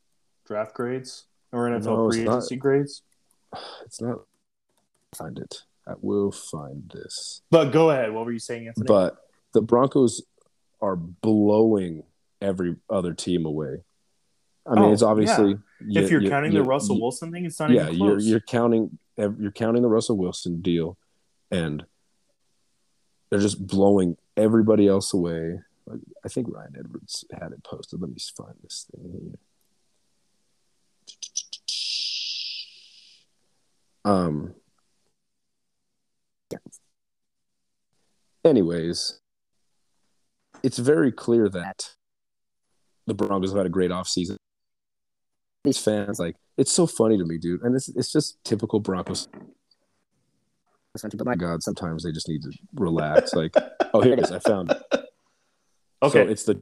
draft 0.46 0.74
grades 0.74 1.26
or 1.52 1.68
NFL 1.68 1.84
No, 1.84 2.10
free 2.10 2.24
not. 2.24 2.32
agency 2.36 2.56
grades? 2.56 3.02
It's 3.84 4.00
not. 4.00 4.18
Find 5.14 5.38
it. 5.38 5.62
I 5.86 5.94
will 6.00 6.30
find 6.30 6.90
this. 6.92 7.42
But 7.50 7.70
go 7.72 7.90
ahead. 7.90 8.12
What 8.12 8.26
were 8.26 8.32
you 8.32 8.38
saying, 8.38 8.68
Anthony? 8.68 8.86
But 8.86 9.16
the 9.52 9.62
Broncos 9.62 10.22
are 10.80 10.96
blowing 10.96 12.02
every 12.42 12.76
other 12.90 13.14
team 13.14 13.46
away. 13.46 13.82
I 14.68 14.74
mean, 14.74 14.84
Oh, 14.84 14.92
it's 14.92 15.02
obviously 15.02 15.58
you- 15.80 16.00
if 16.02 16.10
you're 16.10 16.20
you- 16.22 16.28
counting 16.28 16.52
you- 16.52 16.62
the 16.62 16.68
Russell 16.68 17.00
Wilson 17.00 17.30
thing, 17.30 17.44
it's 17.44 17.60
not 17.60 17.70
yeah, 17.70 17.88
even 17.90 18.04
you're 18.04 18.18
you're 18.18 18.40
counting 18.40 18.98
you're 19.16 19.52
counting 19.52 19.82
the 19.82 19.88
Russell 19.88 20.16
Wilson 20.16 20.60
deal, 20.60 20.98
and 21.50 21.86
they're 23.30 23.38
just 23.40 23.66
blowing 23.66 24.16
everybody 24.36 24.86
else 24.88 25.12
away. 25.14 25.60
Like, 25.86 26.00
I 26.24 26.28
think 26.28 26.48
Ryan 26.52 26.74
Edwards 26.78 27.24
had 27.32 27.52
it 27.52 27.62
posted. 27.64 28.00
Let 28.00 28.10
me 28.10 28.16
find 28.36 28.54
this 28.62 28.86
thing 28.90 29.36
here. 34.04 34.12
Um. 34.12 34.54
Anyways, 38.44 39.20
it's 40.62 40.78
very 40.78 41.10
clear 41.10 41.48
that 41.48 41.94
the 43.06 43.14
Broncos 43.14 43.50
have 43.50 43.56
had 43.56 43.66
a 43.66 43.70
great 43.70 43.90
offseason. 43.90 44.36
These 45.66 45.78
fans, 45.78 46.20
like, 46.20 46.36
it's 46.56 46.72
so 46.72 46.86
funny 46.86 47.18
to 47.18 47.24
me, 47.24 47.38
dude. 47.38 47.62
And 47.62 47.74
it's 47.74 47.88
it's 47.88 48.12
just 48.12 48.42
typical 48.44 48.78
Broncos. 48.80 49.28
But 51.02 51.26
my 51.26 51.34
God, 51.34 51.62
sometimes 51.62 52.04
they 52.04 52.12
just 52.12 52.28
need 52.28 52.42
to 52.42 52.52
relax. 52.74 53.34
Like, 53.34 53.54
oh, 53.92 54.00
here 54.00 54.14
it 54.14 54.20
is. 54.20 54.30
I 54.30 54.38
found 54.38 54.70
it. 54.70 54.82
okay, 56.02 56.24
So 56.24 56.30
it's 56.30 56.44
the 56.44 56.60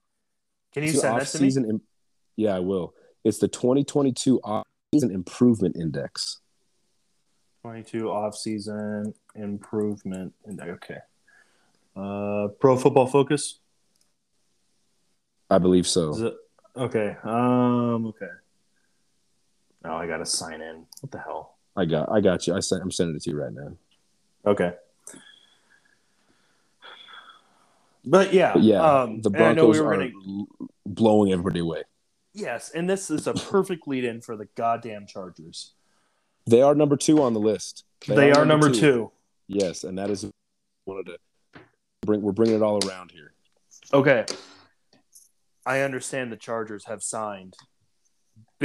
can 0.73 0.83
you 0.83 0.93
two 0.93 0.99
send 0.99 1.21
that 1.21 1.27
to 1.29 1.39
me? 1.39 1.45
off-season. 1.47 1.71
Im- 1.71 1.83
yeah, 2.37 2.57
I 2.57 2.61
will. 2.61 2.95
It's 3.25 3.39
the 3.39 3.47
2022 3.47 4.41
off-season 4.43 5.11
improvement 5.13 5.77
index. 5.77 6.41
22 7.63 8.11
off-season 8.11 9.15
improvement. 9.37 10.33
And 10.47 10.61
okay, 10.61 10.99
uh, 11.95 12.49
Pro 12.59 12.77
Football 12.77 13.07
Focus. 13.07 13.61
I 15.51 15.59
believe 15.59 15.85
Is 15.85 15.93
so. 15.93 16.27
it 16.27 16.35
okay? 16.77 17.17
Um, 17.23 18.07
okay. 18.07 18.27
Oh, 19.85 19.95
I 19.95 20.07
gotta 20.07 20.27
sign 20.27 20.61
in. 20.61 20.87
What 21.01 21.13
the 21.13 21.19
hell? 21.19 21.57
I 21.77 21.85
got, 21.85 22.11
I 22.11 22.21
got 22.21 22.47
you. 22.47 22.55
I 22.55 22.61
sent, 22.61 22.83
I'm 22.83 22.91
sending 22.91 23.17
it 23.17 23.23
to 23.25 23.31
you 23.31 23.41
right 23.41 23.53
now. 23.53 23.73
Okay. 24.47 24.75
But 28.05 28.33
yeah, 28.33 28.53
But 28.53 28.63
yeah, 28.63 28.83
um, 28.83 29.23
the 29.23 29.31
and 29.31 29.37
I 29.37 29.53
know 29.55 29.73
Broncos 29.73 29.77
we 29.77 29.81
were 29.81 29.93
are 29.93 29.97
gonna 29.97 30.45
blowing 30.85 31.33
everybody 31.33 31.61
away. 31.61 31.83
yes, 32.35 32.71
and 32.71 32.89
this 32.89 33.11
is 33.11 33.27
a 33.27 33.33
perfect 33.33 33.89
lead-in 33.89 34.21
for 34.21 34.37
the 34.37 34.47
goddamn 34.57 35.07
Chargers. 35.07 35.73
They 36.47 36.61
are 36.61 36.75
number 36.75 36.97
two 36.97 37.23
on 37.23 37.33
the 37.33 37.41
list. 37.41 37.85
They, 38.07 38.31
are, 38.33 38.45
number 38.45 38.71
two. 38.71 39.11
Yes, 39.49 39.85
and 39.85 39.97
that 39.97 40.11
is 40.11 40.27
wanted 40.85 41.07
to 41.07 41.61
bring. 42.05 42.21
We're 42.21 42.33
bringing 42.33 42.57
it 42.57 42.63
all 42.63 42.79
around 42.87 43.11
here. 43.11 43.33
Okay. 43.93 44.27
I 45.65 45.81
understand 45.81 46.31
the 46.31 46.37
Chargers 46.37 46.85
have 46.85 47.03
signed 47.03 47.57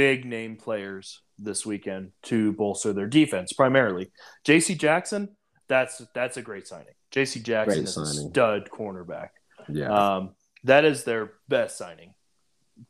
big 0.00 0.24
name 0.24 0.56
players 0.56 1.20
this 1.38 1.66
weekend 1.66 2.12
to 2.22 2.52
bolster 2.54 2.94
their 2.94 3.06
defense 3.06 3.52
primarily. 3.52 4.10
JC 4.46 4.78
Jackson, 4.78 5.36
that's 5.68 6.00
that's 6.14 6.38
a 6.38 6.42
great 6.42 6.66
signing. 6.66 6.94
JC 7.14 7.42
Jackson 7.42 7.80
Great 7.84 7.88
is 7.88 7.96
a 7.98 8.06
stud 8.06 8.70
cornerback. 8.72 9.28
Yeah, 9.68 9.92
Um, 9.92 10.34
that 10.64 10.86
is 10.86 11.04
their 11.04 11.32
best 11.48 11.76
signing 11.76 12.14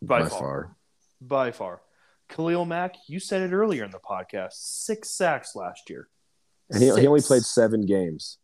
by, 0.00 0.20
by 0.22 0.28
far. 0.28 0.38
far. 0.38 0.76
By 1.20 1.50
far. 1.50 1.80
Khalil 2.28 2.64
Mack, 2.64 2.94
you 3.08 3.18
said 3.18 3.42
it 3.42 3.52
earlier 3.52 3.82
in 3.82 3.90
the 3.90 3.98
podcast, 3.98 4.52
six 4.52 5.10
sacks 5.10 5.56
last 5.56 5.90
year. 5.90 6.06
And 6.70 6.80
he, 6.80 6.94
he 7.00 7.06
only 7.08 7.22
played 7.22 7.42
seven 7.42 7.86
games. 7.86 8.38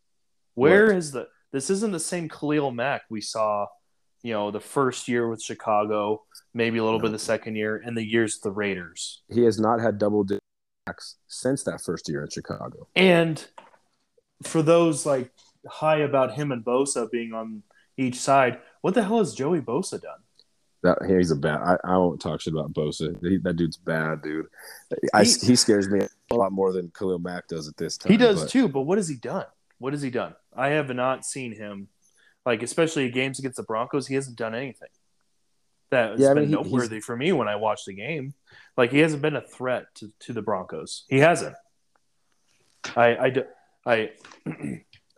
Where 0.54 0.86
What? 0.86 0.96
is 0.96 1.12
the? 1.12 1.28
This 1.52 1.70
isn't 1.70 1.92
the 1.92 2.00
same 2.00 2.28
Khalil 2.28 2.72
Mack 2.72 3.02
we 3.08 3.20
saw, 3.20 3.66
you 4.26 4.32
know, 4.32 4.50
the 4.50 4.60
first 4.60 5.06
year 5.06 5.28
with 5.28 5.40
Chicago, 5.40 6.22
maybe 6.52 6.78
a 6.78 6.84
little 6.84 6.98
bit 6.98 7.06
No. 7.08 7.12
the 7.12 7.18
second 7.20 7.54
year, 7.54 7.80
and 7.84 7.96
the 7.96 8.04
years 8.04 8.40
the 8.40 8.50
Raiders. 8.50 9.22
He 9.28 9.44
has 9.44 9.60
not 9.60 9.80
had 9.80 9.98
double 9.98 10.24
digit 10.24 10.42
sacks 10.88 11.16
since 11.28 11.62
that 11.62 11.80
first 11.80 12.08
year 12.08 12.22
in 12.24 12.28
Chicago. 12.30 12.88
And 12.96 13.44
for 14.42 14.62
those 14.62 15.06
like 15.06 15.30
high 15.68 15.98
about 15.98 16.34
him 16.34 16.50
and 16.50 16.64
Bosa 16.64 17.08
being 17.10 17.32
on 17.32 17.62
each 17.96 18.16
side, 18.16 18.58
what 18.80 18.94
the 18.94 19.02
hell 19.04 19.18
has 19.18 19.32
Joey 19.32 19.60
Bosa 19.60 20.00
done? 20.02 20.18
That 20.82 20.98
he's 21.08 21.30
a 21.30 21.36
bad. 21.36 21.60
I, 21.60 21.76
I 21.84 21.96
won't 21.96 22.20
talk 22.20 22.40
shit 22.40 22.52
about 22.52 22.72
Bosa. 22.72 23.16
He, 23.22 23.38
that 23.38 23.54
dude's 23.54 23.76
bad, 23.76 24.22
dude. 24.22 24.46
I, 25.14 25.22
He- 25.24 25.46
he, 25.46 25.56
scares 25.56 25.88
me 25.88 26.00
a 26.30 26.34
lot 26.34 26.50
more 26.52 26.72
than 26.72 26.90
Khalil 26.96 27.18
Mack 27.20 27.46
does 27.48 27.68
at 27.68 27.76
this 27.76 27.96
time. 27.96 28.10
He 28.10 28.16
does 28.18 28.42
but- 28.42 28.50
too, 28.50 28.66
but 28.68 28.82
what 28.82 28.98
has 28.98 29.08
he 29.08 29.16
done? 29.16 29.46
What 29.78 29.92
has 29.92 30.02
he 30.02 30.10
done? 30.10 30.34
I 30.56 30.68
have 30.70 30.88
not 30.94 31.24
seen 31.24 31.52
him, 31.54 31.88
like 32.46 32.62
especially 32.62 33.10
games 33.10 33.38
against 33.38 33.56
the 33.58 33.62
Broncos. 33.64 34.06
He 34.06 34.14
hasn't 34.14 34.36
done 34.38 34.54
anything. 34.54 34.88
That 35.90 36.12
has 36.12 36.20
Yeah, 36.20 36.30
I 36.30 36.34
been 36.34 36.42
mean, 36.44 36.48
he- 36.50 36.54
noteworthy 36.54 37.00
for 37.00 37.16
me 37.16 37.32
when 37.32 37.48
I 37.48 37.56
watch 37.56 37.84
the 37.86 37.92
game. 37.94 38.32
Like 38.76 38.90
he 38.92 39.00
hasn't 39.00 39.20
been 39.22 39.36
a 39.36 39.40
threat 39.42 39.86
to, 39.96 40.10
to 40.20 40.32
the 40.32 40.42
Broncos. 40.42 41.04
He 41.08 41.18
hasn't. 41.18 41.54
I 42.96 43.16
I 43.16 43.30
do- 43.30 43.44
I 43.84 44.10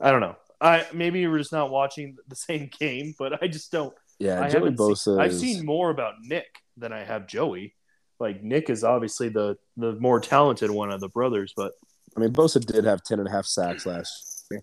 I 0.01 0.11
don't 0.11 0.21
know. 0.21 0.37
I 0.61 0.87
maybe 0.93 1.27
we're 1.27 1.39
just 1.39 1.53
not 1.53 1.71
watching 1.71 2.17
the 2.27 2.37
same 2.37 2.69
game, 2.81 3.15
but 3.19 3.43
I 3.43 3.47
just 3.49 3.71
don't. 3.71 3.95
Yeah, 4.19 4.43
I 4.43 4.49
Joey 4.49 4.71
Bosa. 4.71 4.97
seen, 4.99 5.21
I've 5.21 5.35
seen 5.35 5.65
more 5.65 5.91
about 5.91 6.15
Nick 6.23 6.47
than 6.77 6.93
I 6.93 7.05
have 7.05 7.29
Joey. 7.29 7.75
Like 8.19 8.43
Nick 8.43 8.69
is 8.69 8.83
obviously 8.83 9.29
the 9.29 9.57
the 9.77 9.93
more 10.01 10.19
talented 10.19 10.71
one 10.71 10.91
of 10.91 11.01
the 11.01 11.09
brothers, 11.09 11.53
but 11.57 11.73
I 12.17 12.21
mean, 12.21 12.33
Bosa 12.33 12.65
did 12.65 12.85
have 12.85 13.03
ten 13.05 13.21
and 13.21 13.29
a 13.29 13.31
half 13.31 13.47
sacks 13.47 13.87
last 13.87 14.47
year, 14.51 14.63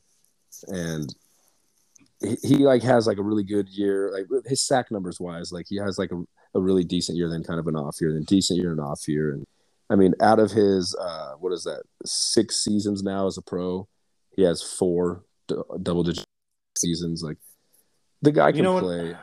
and 0.68 1.16
he, 2.26 2.36
he 2.48 2.56
like 2.58 2.84
has 2.84 3.08
like 3.08 3.18
a 3.18 3.24
really 3.24 3.44
good 3.44 3.70
year. 3.70 4.12
Like 4.14 4.46
his 4.46 4.66
sack 4.66 4.92
numbers 4.92 5.20
wise, 5.20 5.52
like 5.52 5.66
he 5.70 5.78
has 5.78 5.98
like 5.98 6.12
a, 6.12 6.24
a 6.58 6.60
really 6.60 6.84
decent 6.84 7.18
year, 7.18 7.30
then 7.30 7.44
kind 7.44 7.60
of 7.60 7.68
an 7.68 7.76
off 7.76 7.98
year, 8.02 8.14
then 8.14 8.24
decent 8.24 8.60
year 8.60 8.72
and 8.72 8.80
off 8.80 9.08
year. 9.08 9.34
And 9.34 9.46
I 9.90 9.96
mean, 9.96 10.14
out 10.22 10.40
of 10.40 10.52
his 10.52 10.96
uh, 10.96 11.34
what 11.40 11.54
is 11.54 11.64
that 11.64 11.84
six 12.06 12.64
seasons 12.64 13.04
now 13.04 13.28
as 13.28 13.38
a 13.38 13.42
pro, 13.42 13.88
he 14.36 14.42
has 14.44 14.62
four 14.62 15.24
d- 15.48 15.56
double 15.82 16.04
digit 16.04 16.26
seasons. 16.78 17.22
Like 17.24 17.38
the 18.22 18.32
guy 18.32 18.52
can 18.52 18.58
You 18.58 18.64
know 18.64 18.74
what? 18.74 18.84
play. 18.84 19.16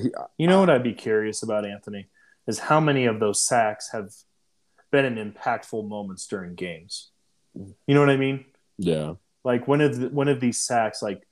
He, 0.00 0.10
You 0.38 0.46
know 0.48 0.60
what 0.60 0.70
I'd 0.70 0.82
be 0.82 0.92
curious 0.94 1.42
about, 1.42 1.64
Anthony, 1.66 2.08
is 2.46 2.58
how 2.58 2.80
many 2.80 3.06
of 3.06 3.20
those 3.20 3.46
sacks 3.46 3.90
have 3.92 4.10
been 4.90 5.04
in 5.04 5.32
impactful 5.32 5.88
moments 5.88 6.26
during 6.26 6.54
games. 6.54 7.10
You 7.54 7.94
know 7.94 8.00
what 8.00 8.10
I 8.10 8.16
mean? 8.16 8.44
yeah, 8.78 9.14
Like 9.44 9.68
one 9.68 9.80
of 9.80 9.96
the, 9.96 10.08
one 10.08 10.26
of 10.28 10.40
these 10.40 10.60
sacks, 10.60 11.00
like 11.02 11.22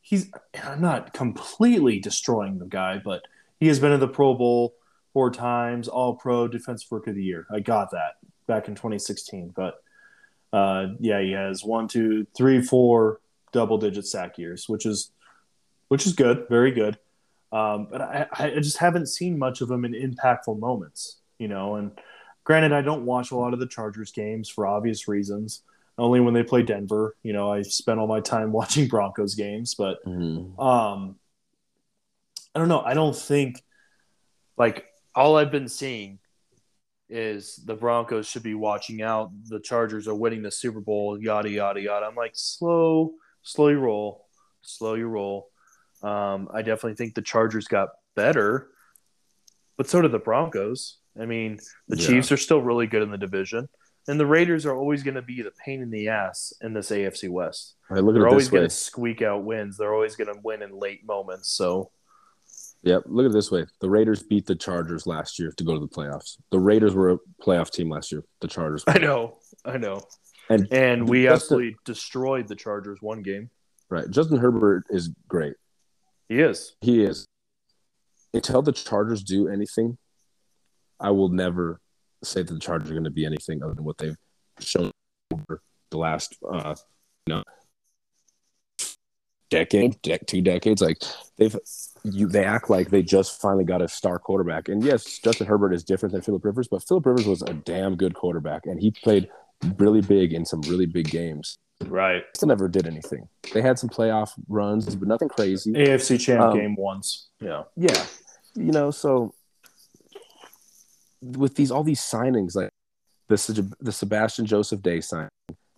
he's 0.00 0.30
I'm 0.62 0.80
not 0.80 1.12
completely 1.12 1.98
destroying 1.98 2.58
the 2.58 2.66
guy, 2.66 3.00
but 3.04 3.22
he 3.60 3.66
has 3.68 3.78
been 3.78 3.92
in 3.92 4.00
the 4.00 4.08
Pro 4.08 4.34
Bowl 4.34 4.74
four 5.12 5.30
times, 5.30 5.88
All 5.88 6.14
Pro, 6.14 6.48
Defensive 6.48 6.90
Work 6.90 7.06
of 7.06 7.14
the 7.14 7.22
Year. 7.24 7.46
I 7.50 7.60
got 7.60 7.90
that 7.90 8.16
back 8.46 8.68
in 8.68 8.74
2016, 8.74 9.52
but 9.54 9.82
uh, 10.52 10.88
yeah, 11.00 11.20
he 11.20 11.32
has 11.32 11.64
one, 11.64 11.88
two, 11.88 12.26
three, 12.36 12.62
four 12.62 13.20
double 13.52 13.78
digit 13.78 14.06
sack 14.06 14.38
years, 14.38 14.68
which 14.68 14.86
is 14.86 15.10
which 15.88 16.06
is 16.06 16.12
good, 16.12 16.46
very 16.48 16.70
good. 16.70 16.98
Um, 17.50 17.88
but 17.90 18.02
I, 18.02 18.26
I 18.32 18.50
just 18.60 18.76
haven't 18.76 19.06
seen 19.06 19.38
much 19.38 19.60
of 19.62 19.70
him 19.70 19.84
in 19.84 19.92
impactful 19.92 20.58
moments, 20.58 21.16
you 21.38 21.48
know. 21.48 21.76
And 21.76 21.92
granted, 22.44 22.72
I 22.72 22.82
don't 22.82 23.06
watch 23.06 23.30
a 23.30 23.36
lot 23.36 23.54
of 23.54 23.60
the 23.60 23.66
Chargers 23.66 24.12
games 24.12 24.48
for 24.48 24.66
obvious 24.66 25.08
reasons. 25.08 25.62
Only 25.98 26.20
when 26.20 26.32
they 26.32 26.44
play 26.44 26.62
Denver, 26.62 27.16
you 27.24 27.32
know, 27.32 27.52
I 27.52 27.62
spent 27.62 27.98
all 27.98 28.06
my 28.06 28.20
time 28.20 28.52
watching 28.60 28.86
Broncos 28.88 29.34
games. 29.34 29.74
But 29.74 29.98
Mhm. 30.06 30.58
um, 30.62 31.16
I 32.54 32.58
don't 32.58 32.68
know. 32.68 32.80
I 32.80 32.94
don't 32.94 33.16
think 33.16 33.62
like 34.56 34.86
all 35.14 35.36
I've 35.36 35.50
been 35.50 35.68
seeing 35.68 36.18
is 37.10 37.56
the 37.56 37.74
Broncos 37.74 38.26
should 38.28 38.42
be 38.42 38.54
watching 38.54 39.02
out. 39.02 39.30
The 39.46 39.60
Chargers 39.60 40.06
are 40.08 40.14
winning 40.14 40.42
the 40.42 40.50
Super 40.50 40.80
Bowl. 40.80 41.20
Yada 41.20 41.50
yada 41.50 41.80
yada. 41.80 42.06
I'm 42.06 42.14
like 42.14 42.32
slow, 42.34 43.12
slow 43.42 43.68
your 43.68 43.80
roll, 43.80 44.26
slow 44.62 44.94
your 44.94 45.08
roll. 45.08 45.50
Um, 46.02 46.48
I 46.52 46.62
definitely 46.62 46.94
think 46.94 47.14
the 47.14 47.22
Chargers 47.22 47.66
got 47.66 47.88
better, 48.14 48.68
but 49.76 49.88
so 49.88 50.00
did 50.02 50.12
the 50.12 50.18
Broncos. 50.18 50.98
I 51.20 51.26
mean, 51.26 51.58
the 51.88 51.96
Yeah. 51.96 52.06
Chiefs 52.06 52.30
are 52.30 52.36
still 52.36 52.60
really 52.62 52.86
good 52.86 53.02
in 53.02 53.10
the 53.10 53.18
division, 53.18 53.68
and 54.08 54.18
the 54.18 54.26
Raiders 54.26 54.66
are 54.66 54.74
always 54.76 55.02
going 55.02 55.14
to 55.14 55.22
be 55.22 55.42
the 55.42 55.52
pain 55.64 55.82
in 55.82 55.90
the 55.90 56.08
ass 56.08 56.52
in 56.62 56.72
this 56.72 56.90
AFC 56.90 57.28
West. 57.28 57.76
Right, 57.88 58.02
look 58.02 58.16
at 58.16 58.18
They're 58.20 58.28
always 58.28 58.48
going 58.48 58.64
to 58.64 58.70
squeak 58.70 59.22
out 59.22 59.44
wins. 59.44 59.76
They're 59.76 59.94
always 59.94 60.16
going 60.16 60.32
to 60.34 60.40
win 60.42 60.62
in 60.62 60.72
late 60.78 61.06
moments. 61.06 61.50
So 61.50 61.90
yeah, 62.82 62.98
Look 63.06 63.24
at 63.26 63.30
it 63.30 63.34
this 63.34 63.50
way. 63.50 63.66
The 63.80 63.90
Raiders 63.90 64.22
beat 64.22 64.46
the 64.46 64.54
Chargers 64.54 65.06
last 65.06 65.38
year 65.38 65.52
to 65.56 65.64
go 65.64 65.74
to 65.74 65.80
the 65.80 65.88
playoffs. 65.88 66.36
The 66.50 66.60
Raiders 66.60 66.94
were 66.94 67.10
a 67.10 67.18
playoff 67.42 67.70
team 67.70 67.90
last 67.90 68.10
year. 68.12 68.24
The 68.40 68.48
Chargers. 68.48 68.84
I 68.86 68.98
know, 68.98 69.38
I 69.64 69.78
know, 69.78 70.00
And- 70.48 70.68
and 70.72 71.08
we 71.08 71.28
absolutely 71.28 71.76
destroyed 71.84 72.48
the 72.48 72.54
Chargers 72.56 72.98
one 73.02 73.22
game. 73.22 73.50
Right. 73.90 74.08
Justin 74.10 74.38
Herbert 74.38 74.84
is 74.90 75.10
great. 75.28 75.54
He 76.28 76.40
is. 76.40 76.76
He 76.80 77.02
is. 77.02 77.26
Until 78.34 78.62
the 78.62 78.72
Chargers 78.72 79.22
do 79.22 79.48
anything, 79.48 79.98
I 81.00 81.10
will 81.10 81.30
never 81.30 81.80
say 82.22 82.42
that 82.42 82.52
the 82.52 82.60
Chargers 82.60 82.90
are 82.90 82.94
going 82.94 83.04
to 83.04 83.10
be 83.10 83.24
anything 83.26 83.62
other 83.62 83.74
than 83.74 83.84
what 83.84 83.98
they've 83.98 84.16
shown 84.60 84.90
over 85.32 85.62
the 85.90 85.98
last, 85.98 86.36
uh, 86.50 86.74
you 87.26 87.34
know, 87.34 87.42
decade, 89.50 90.00
dec 90.02 90.26
two 90.26 90.42
decades. 90.42 90.82
Like 90.82 90.98
they've 91.36 91.56
you 92.04 92.28
they 92.28 92.44
act 92.44 92.70
like 92.70 92.90
they 92.90 93.02
just 93.02 93.40
finally 93.40 93.64
got 93.64 93.82
a 93.82 93.88
star 93.88 94.18
quarterback. 94.18 94.68
And 94.68 94.82
yes, 94.82 95.18
Justin 95.18 95.46
Herbert 95.46 95.72
is 95.72 95.84
different 95.84 96.12
than 96.12 96.22
Philip 96.22 96.44
Rivers, 96.44 96.68
but 96.68 96.82
Philip 96.86 97.06
Rivers 97.06 97.26
was 97.26 97.42
a 97.42 97.54
damn 97.54 97.96
good 97.96 98.14
quarterback, 98.14 98.66
and 98.66 98.80
he 98.80 98.90
played 98.90 99.28
really 99.78 100.00
big 100.00 100.32
in 100.32 100.44
some 100.44 100.60
really 100.62 100.86
big 100.86 101.10
games. 101.10 101.58
Right. 101.86 102.24
Still 102.34 102.48
never 102.48 102.68
did 102.68 102.86
anything. 102.86 103.28
They 103.54 103.62
had 103.62 103.78
some 103.78 103.88
playoff 103.88 104.30
runs, 104.48 104.96
but 104.96 105.06
nothing 105.06 105.28
crazy. 105.28 105.72
AFC 105.72 106.18
champ 106.20 106.42
Um, 106.42 106.58
game 106.58 106.74
once. 106.76 107.28
Yeah. 107.40 107.64
Yeah, 107.76 108.04
you 108.56 108.72
know, 108.72 108.90
so 108.90 109.32
with 111.20 111.54
these 111.56 111.70
all 111.70 111.84
these 111.84 112.00
signings, 112.00 112.54
like 112.54 112.70
the 113.28 113.74
the 113.80 113.92
Sebastian 113.92 114.46
Joseph 114.46 114.82
Day 114.82 115.00
sign, 115.00 115.28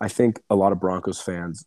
I 0.01 0.09
think 0.09 0.41
a 0.51 0.57
lot 0.57 0.73
of 0.73 0.81
Broncos 0.81 1.21
fans 1.21 1.65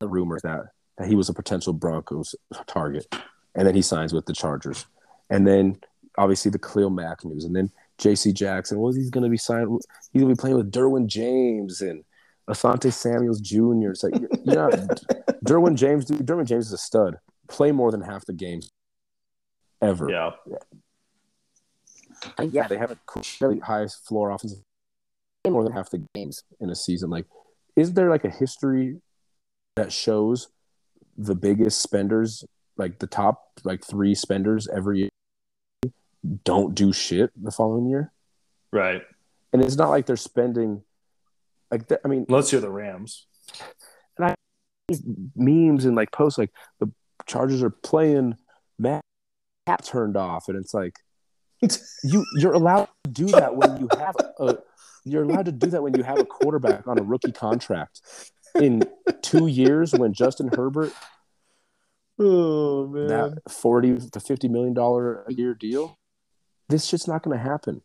the 0.00 0.08
rumors 0.08 0.42
that 0.42 0.60
that 0.98 1.08
he 1.08 1.14
was 1.14 1.28
a 1.28 1.34
potential 1.34 1.72
Broncos 1.72 2.34
target, 2.66 3.06
and 3.54 3.66
then 3.66 3.74
he 3.74 3.82
signs 3.82 4.12
with 4.12 4.26
the 4.26 4.32
Chargers, 4.32 4.86
and 5.30 5.46
then 5.46 5.78
obviously 6.18 6.50
the 6.50 6.58
Khalil 6.58 6.90
Mack 6.90 7.24
news, 7.24 7.44
and 7.44 7.54
then 7.54 7.70
J.C. 7.98 8.32
Jackson. 8.32 8.78
Well, 8.78 8.92
he's 8.92 9.10
going 9.10 9.24
to 9.24 9.30
be 9.30 9.36
signed. 9.36 9.68
He's 10.12 10.22
going 10.22 10.34
to 10.34 10.36
be 10.36 10.40
playing 10.40 10.56
with 10.56 10.72
Derwin 10.72 11.06
James 11.06 11.80
and 11.80 12.04
Asante 12.48 12.92
Samuels 12.92 13.40
Jr. 13.40 13.90
It's 13.90 14.02
like, 14.02 14.14
yeah, 14.44 14.68
Derwin 15.46 15.76
James. 15.76 16.04
Dude, 16.04 16.26
Derwin 16.26 16.46
James 16.46 16.66
is 16.66 16.72
a 16.72 16.78
stud. 16.78 17.16
Play 17.48 17.72
more 17.72 17.90
than 17.90 18.02
half 18.02 18.24
the 18.26 18.32
games 18.32 18.70
ever. 19.80 20.10
Yeah. 20.10 20.30
And 22.38 22.52
yeah, 22.52 22.66
they 22.66 22.78
have 22.78 22.90
a 22.90 22.98
cool- 23.06 23.22
really 23.40 23.60
high 23.60 23.86
floor 23.86 24.30
offensive. 24.30 24.58
play 25.44 25.52
More 25.52 25.62
than 25.62 25.72
half 25.72 25.90
the 25.90 26.04
games 26.14 26.42
in 26.60 26.70
a 26.70 26.74
season. 26.74 27.10
Like, 27.10 27.26
is 27.76 27.92
there 27.92 28.10
like 28.10 28.24
a 28.24 28.30
history 28.30 29.00
that 29.76 29.92
shows 29.92 30.48
the 31.16 31.34
biggest 31.34 31.80
spenders, 31.80 32.44
like 32.76 32.98
the 32.98 33.06
top 33.06 33.60
like 33.64 33.84
three 33.84 34.14
spenders 34.14 34.68
every 34.68 34.98
year, 35.00 35.92
don't 36.44 36.74
do 36.74 36.92
shit 36.92 37.30
the 37.40 37.50
following 37.50 37.86
year? 37.86 38.12
Right. 38.72 39.02
And 39.52 39.62
it's 39.62 39.76
not 39.76 39.90
like 39.90 40.06
they're 40.06 40.16
spending 40.16 40.82
like 41.70 41.88
that. 41.88 42.00
I 42.04 42.08
mean, 42.08 42.26
Unless 42.28 42.52
you're 42.52 42.60
the 42.60 42.70
Rams. 42.70 43.26
And 44.16 44.26
I 44.26 44.34
these 44.88 45.02
memes 45.34 45.84
and 45.84 45.96
like 45.96 46.12
posts 46.12 46.38
like 46.38 46.50
the 46.80 46.90
Chargers 47.26 47.62
are 47.62 47.70
playing 47.70 48.36
Matt 48.78 49.02
Cap 49.66 49.82
turned 49.84 50.16
off, 50.16 50.48
and 50.48 50.56
it's 50.56 50.74
like 50.74 50.94
you 52.04 52.24
you're 52.36 52.52
allowed 52.52 52.88
to 53.04 53.10
do 53.10 53.26
that 53.26 53.56
when 53.56 53.80
you 53.80 53.88
have 53.98 54.16
a 54.38 54.58
you're 55.04 55.22
allowed 55.22 55.46
to 55.46 55.52
do 55.52 55.68
that 55.68 55.82
when 55.82 55.94
you 55.94 56.02
have 56.02 56.18
a 56.18 56.24
quarterback 56.24 56.86
on 56.86 56.98
a 56.98 57.02
rookie 57.02 57.32
contract 57.32 58.00
in 58.60 58.82
two 59.22 59.46
years 59.46 59.92
when 59.92 60.12
Justin 60.12 60.48
Herbert 60.54 60.92
Oh 62.18 62.86
man. 62.88 63.06
that 63.08 63.52
forty 63.52 63.98
to 63.98 64.20
fifty 64.20 64.48
million 64.48 64.74
dollar 64.74 65.24
a 65.28 65.32
year 65.32 65.54
deal. 65.54 65.96
This 66.68 66.86
shit's 66.86 67.06
not 67.06 67.22
going 67.22 67.36
to 67.36 67.42
happen. 67.42 67.82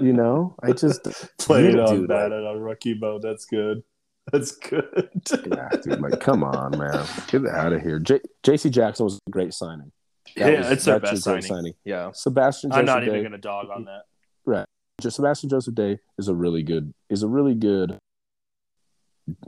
You 0.00 0.12
know, 0.12 0.56
I 0.60 0.72
just 0.72 1.06
Played 1.38 1.78
on 1.78 2.06
bad 2.06 2.32
at 2.32 2.42
a 2.42 2.58
rookie 2.58 2.94
mode. 2.94 3.22
That's 3.22 3.44
good. 3.44 3.84
That's 4.32 4.52
good. 4.56 5.10
yeah, 5.46 5.68
dude, 5.82 6.00
like 6.00 6.18
come 6.18 6.42
on, 6.42 6.78
man, 6.78 7.06
get 7.28 7.46
out 7.46 7.72
of 7.74 7.82
here. 7.82 7.98
J- 8.00 8.22
J.C. 8.42 8.70
Jackson 8.70 9.04
was 9.04 9.20
a 9.26 9.30
great 9.30 9.52
signing. 9.54 9.92
That 10.36 10.52
yeah, 10.52 10.58
was- 10.60 10.70
it's 10.72 10.84
their 10.84 10.96
a 10.96 11.00
best 11.00 11.24
great 11.24 11.44
signing. 11.44 11.74
Yeah. 11.84 12.10
Sebastian 12.12 12.70
Joseph 12.70 12.80
I'm 12.80 12.86
not 12.86 13.00
Day, 13.00 13.06
even 13.06 13.22
gonna 13.22 13.38
dog 13.38 13.68
on 13.70 13.84
that. 13.84 14.02
Right, 14.44 14.66
just 15.00 15.16
Sebastian 15.16 15.48
Joseph 15.48 15.74
Day 15.74 15.98
is 16.18 16.28
a 16.28 16.34
really 16.34 16.62
good 16.62 16.92
is 17.08 17.22
a 17.22 17.28
really 17.28 17.54
good 17.54 17.98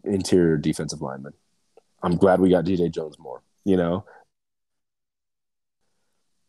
interior 0.04 0.56
defensive 0.56 1.02
lineman. 1.02 1.32
I'm 2.02 2.16
glad 2.16 2.40
we 2.40 2.50
got 2.50 2.64
DJ 2.64 2.90
Jones 2.90 3.18
more. 3.18 3.42
You 3.64 3.76
know, 3.76 4.04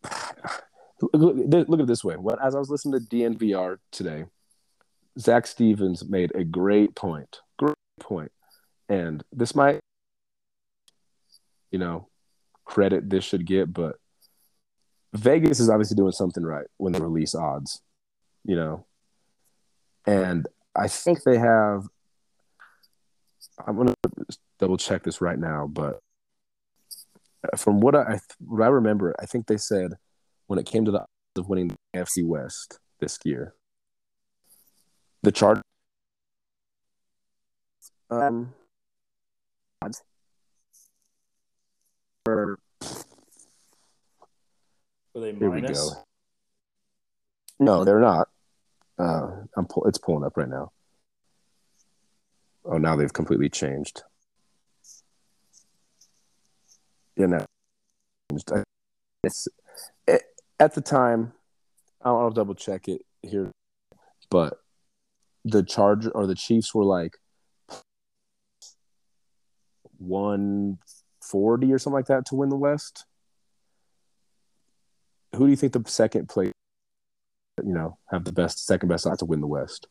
look, 1.02 1.12
look, 1.14 1.68
look 1.68 1.80
at 1.80 1.84
it 1.84 1.88
this 1.88 2.04
way. 2.04 2.16
When, 2.16 2.38
as 2.42 2.56
I 2.56 2.60
was 2.60 2.70
listening 2.70 3.00
to 3.00 3.06
DNVR 3.08 3.78
today, 3.92 4.26
Zac 5.20 5.48
Stevens 5.48 6.08
made 6.08 6.32
a 6.36 6.44
great 6.44 6.96
point. 6.96 7.42
Great 7.58 7.76
point. 8.00 8.08
point, 8.10 8.32
and 8.88 9.24
this 9.34 9.56
might, 9.56 9.80
you 11.72 11.80
know, 11.80 12.08
credit 12.66 13.10
this 13.10 13.24
should 13.24 13.46
get, 13.46 13.74
but 13.74 13.96
Vegas 15.14 15.60
is 15.60 15.70
obviously 15.70 15.96
doing 15.96 16.12
something 16.12 16.44
right 16.44 16.68
when 16.78 16.94
they 16.94 17.00
release 17.00 17.34
odds 17.34 17.82
you 18.48 18.56
know. 18.56 18.86
And 20.08 20.48
I 20.76 20.88
think 20.88 21.22
they 21.24 21.38
have. 21.38 21.88
I'm 23.68 23.76
gonna 23.76 23.94
double 24.58 24.78
check 24.78 25.04
this 25.04 25.22
right 25.22 25.38
now, 25.38 25.68
but 25.68 26.00
from 27.58 27.82
what 27.82 27.96
I 27.96 28.20
what 28.40 28.64
I 28.64 28.70
remember, 28.70 29.14
I 29.20 29.26
think 29.26 29.46
they 29.46 29.58
said 29.58 29.94
when 30.48 30.58
it 30.58 30.66
came 30.66 30.86
to 30.86 30.92
the 30.92 31.02
odds 31.02 31.10
of 31.36 31.50
winning 31.50 31.68
the 31.68 32.00
AFC 32.00 32.26
West 32.26 32.80
this 33.00 33.20
year, 33.24 33.54
the 35.22 35.32
chart. 35.32 35.62
Um, 38.10 38.54
odds 39.82 40.02
were 42.26 42.58
Were 45.18 45.32
they 45.32 45.40
Here 45.40 45.50
we 45.50 45.62
go. 45.62 45.90
No, 47.60 47.84
they're 47.84 48.00
not. 48.00 48.28
Uh, 49.00 49.32
I'm 49.56 49.66
pull- 49.66 49.86
it's 49.86 49.98
pulling 49.98 50.24
up 50.24 50.38
right 50.38 50.48
now. 50.48 50.72
Oh, 52.64 52.78
now 52.78 52.96
they've 52.96 53.12
completely 53.12 53.50
changed. 53.50 54.04
You 57.16 57.26
know, 57.26 57.46
it's 59.24 59.48
it, 60.08 60.22
at 60.60 60.76
the 60.76 60.82
time. 60.82 61.34
I'll, 62.04 62.18
I'll 62.18 62.30
double 62.30 62.54
check 62.54 62.88
it 62.88 63.02
here, 63.24 63.52
but 64.30 64.60
the 65.46 65.64
Charger 65.64 66.12
or 66.12 66.28
the 66.28 66.36
Chiefs 66.36 66.76
were 66.76 66.86
like 66.86 67.18
one 69.98 70.78
forty 71.24 71.74
or 71.74 71.80
something 71.80 71.96
like 71.96 72.06
that 72.06 72.28
to 72.28 72.36
win 72.36 72.50
the 72.50 72.56
West. 72.56 73.07
Who 75.38 75.46
do 75.46 75.52
you 75.52 75.56
think 75.56 75.74
the 75.74 75.84
second 75.86 76.28
place? 76.28 76.52
You 77.64 77.74
know, 77.74 77.98
have 78.12 78.24
the 78.26 78.32
best 78.32 78.66
second 78.66 78.90
best 78.90 79.06
odds 79.08 79.20
to 79.20 79.26
win 79.26 79.42
the 79.42 79.48
West. 79.48 79.88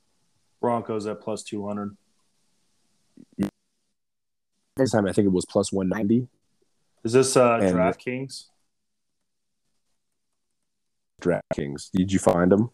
Broncos 0.60 1.06
at 1.06 1.20
plus 1.20 1.43
two 1.43 1.66
hundred. 1.66 1.97
This 4.77 4.90
time, 4.90 5.06
I 5.06 5.12
think 5.12 5.27
it 5.27 5.32
was 5.32 5.44
plus 5.47 5.73
one 5.73 5.89
ninety. 5.89 6.28
Is 7.05 7.12
this 7.12 7.36
uh, 7.36 7.59
And- 7.62 7.74
DraftKings? 7.77 8.47
DraftKings. 11.23 11.90
Did 11.93 12.12
you 12.12 12.18
find 12.18 12.51
them? 12.52 12.70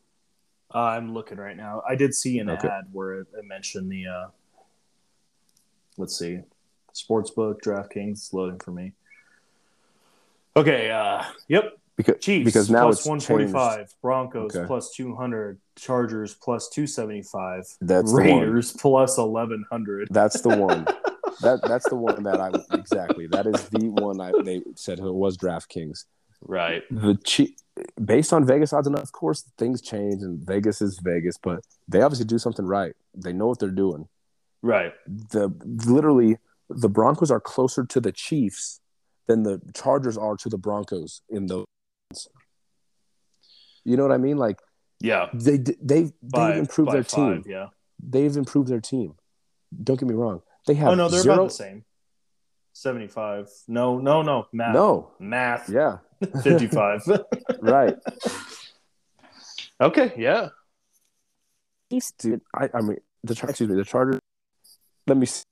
Uh, 0.75 0.79
I'm 0.79 1.13
looking 1.13 1.39
right 1.39 1.57
now. 1.57 1.83
I 1.89 1.95
did 1.95 2.15
see 2.15 2.39
an 2.39 2.49
Okay. 2.51 2.67
ad 2.69 2.87
where 2.93 3.21
it, 3.21 3.27
it 3.37 3.45
mentioned 3.45 3.91
the. 3.93 4.07
Uh, 4.07 4.27
let's 5.99 6.19
see, 6.19 6.41
sportsbook 6.95 7.61
DraftKings 7.61 8.13
It's 8.13 8.33
loading 8.33 8.59
for 8.59 8.73
me. 8.73 8.93
Okay. 10.57 10.91
Uh, 10.91 11.25
yep. 11.49 11.79
Because 11.97 12.17
Chiefs 12.21 12.45
because 12.45 12.71
now 12.71 12.85
plus 12.85 12.99
it's 13.01 13.07
one 13.07 13.19
changed. 13.21 13.29
forty 13.29 13.47
five. 13.53 13.93
Broncos 14.01 14.57
Okay. 14.57 14.67
plus 14.67 14.91
two 14.95 15.15
hundred. 15.15 15.59
Chargers 15.77 16.35
plus 16.35 16.69
two 16.69 16.87
seventy 16.87 17.23
five. 17.23 17.65
That's 17.81 18.11
the 18.13 18.17
one. 18.17 18.27
Raiders 18.41 18.73
plus 18.73 19.19
eleven 19.19 19.65
hundred. 19.71 20.09
That's 20.11 20.41
the 20.41 20.57
one. 20.57 20.85
that 21.43 21.61
that's 21.63 21.89
the 21.89 21.97
one 21.97 22.23
that 22.25 22.41
I 22.41 22.51
exactly. 22.77 23.27
That 23.27 23.47
is 23.47 23.69
the 23.69 23.89
one 23.91 24.21
I 24.21 24.33
they 24.43 24.63
said 24.75 24.99
it 25.01 25.05
was 25.13 25.37
DraftKings. 25.37 26.05
Right. 26.45 26.83
The 26.91 27.17
Chi- 27.25 27.55
based 28.03 28.33
on 28.33 28.45
Vegas 28.45 28.73
odds, 28.73 28.87
and 28.87 28.99
of 28.99 29.13
course 29.13 29.45
things 29.59 29.81
change, 29.81 30.23
and 30.23 30.39
Vegas 30.45 30.83
is 30.83 30.99
Vegas, 30.99 31.37
but 31.39 31.61
they 31.89 32.01
obviously 32.03 32.27
do 32.27 32.39
something 32.39 32.65
right. 32.67 32.95
They 33.15 33.33
know 33.33 33.47
what 33.47 33.59
they're 33.61 33.71
doing. 33.71 34.09
Right. 34.63 34.93
the 35.07 35.51
literally 35.87 36.39
the 36.71 36.89
Broncos 36.89 37.31
are 37.31 37.41
closer 37.41 37.85
to 37.85 38.01
the 38.01 38.13
Chiefs 38.13 38.81
than 39.27 39.43
the 39.43 39.61
Chargers 39.75 40.17
are 40.17 40.37
to 40.39 40.49
the 40.49 40.59
Broncos 40.59 41.21
in 41.29 41.47
those. 41.47 41.67
You 43.85 43.97
know 43.97 44.03
what 44.05 44.13
I 44.13 44.19
mean? 44.19 44.37
Like 44.39 44.61
Yeah. 45.01 45.29
they 45.35 45.57
they 45.59 46.13
By- 46.23 46.51
they've 46.53 46.59
improved 46.61 46.93
their 46.93 47.03
team. 47.05 47.43
Yeah. 47.47 47.69
They've 48.03 48.37
improved 48.37 48.69
their 48.69 48.81
team. 48.81 49.15
Don't 49.83 49.99
get 49.99 50.09
me 50.09 50.15
wrong. 50.15 50.43
They 50.67 50.75
have 50.75 50.89
Oh 50.91 50.95
no, 50.95 51.09
they're 51.09 51.23
zero. 51.23 51.35
about 51.35 51.45
the 51.49 51.55
same. 51.55 51.85
Seventy 52.73 53.09
five. 53.09 53.49
No, 53.69 53.99
no, 53.99 54.23
no. 54.23 54.47
Math. 54.53 54.75
No, 54.75 55.13
Math. 55.19 55.69
yeah, 55.69 55.99
Fifty 56.43 56.67
five. 56.69 57.03
right. 57.61 57.97
okay. 59.81 60.13
Yeah. 60.17 60.49
Dude, 62.19 62.41
I, 62.55 62.71
I 62.73 62.81
mean 62.81 62.97
the 63.23 63.35
Char- 63.35 63.51
excuse 63.51 63.69
me 63.69 63.77
the 63.77 63.85
Chargers. 63.85 64.19
Let 65.07 65.17
me 65.19 65.27
see. 65.27 65.45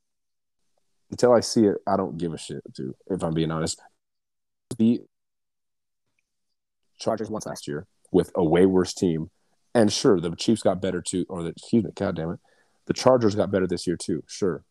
until 1.11 1.33
I 1.33 1.41
see 1.41 1.65
it. 1.67 1.77
I 1.87 1.97
don't 1.97 2.17
give 2.17 2.33
a 2.33 2.39
shit, 2.39 2.63
dude. 2.73 2.95
If 3.09 3.23
I'm 3.23 3.35
being 3.35 3.51
honest, 3.51 3.79
beat 4.79 5.03
Chargers 7.01 7.31
once 7.31 7.47
last 7.47 7.67
year 7.67 7.87
with 8.13 8.31
a 8.35 8.45
way 8.45 8.67
worse 8.67 8.95
team, 8.95 9.31
and 9.75 9.93
sure 9.93 10.21
the 10.21 10.35
Chiefs 10.37 10.63
got 10.63 10.81
better 10.81 11.03
too. 11.03 11.27
Or 11.29 11.43
the 11.43 11.51
excuse 11.51 11.85
me, 11.85 11.91
God 11.95 12.17
damn 12.17 12.31
it, 12.31 12.41
the 12.87 12.95
Chargers 12.95 13.35
got 13.35 13.51
better 13.51 13.67
this 13.67 13.87
year 13.87 13.97
too. 13.97 14.23
Sure, 14.29 14.65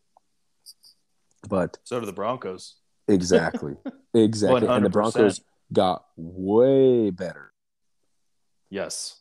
but 1.49 1.77
So 1.83 1.99
do 1.99 2.05
the 2.05 2.13
Broncos. 2.13 2.75
exactly, 3.07 3.75
exactly, 4.13 4.67
and 4.67 4.85
the 4.85 4.89
Broncos 4.89 5.41
got 5.73 6.05
way 6.15 7.09
better. 7.09 7.51
Yes. 8.69 9.15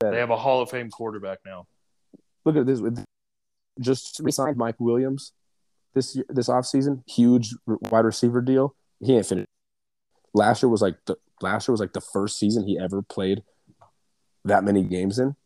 Better. 0.00 0.12
They 0.14 0.20
have 0.20 0.30
a 0.30 0.36
Hall 0.36 0.62
of 0.62 0.70
Fame 0.70 0.90
quarterback 0.90 1.40
now. 1.44 1.66
Look 2.44 2.56
at 2.56 2.66
this. 2.66 2.80
Just 3.80 4.22
signed 4.32 4.56
Mike 4.56 4.76
Williams 4.78 5.32
this 5.94 6.14
year, 6.16 6.24
this 6.28 6.48
offseason. 6.48 7.02
Huge 7.08 7.54
wide 7.66 8.04
receiver 8.04 8.40
deal. 8.40 8.74
He 9.00 9.16
ain't 9.16 9.26
finished. 9.26 9.48
Last 10.32 10.62
year 10.62 10.70
was 10.70 10.82
like 10.82 10.96
the 11.06 11.16
last 11.42 11.68
year 11.68 11.72
was 11.72 11.80
like 11.80 11.92
the 11.92 12.00
first 12.00 12.38
season 12.38 12.66
he 12.66 12.78
ever 12.78 13.02
played 13.02 13.42
that 14.44 14.64
many 14.64 14.82
games 14.82 15.18
in, 15.18 15.36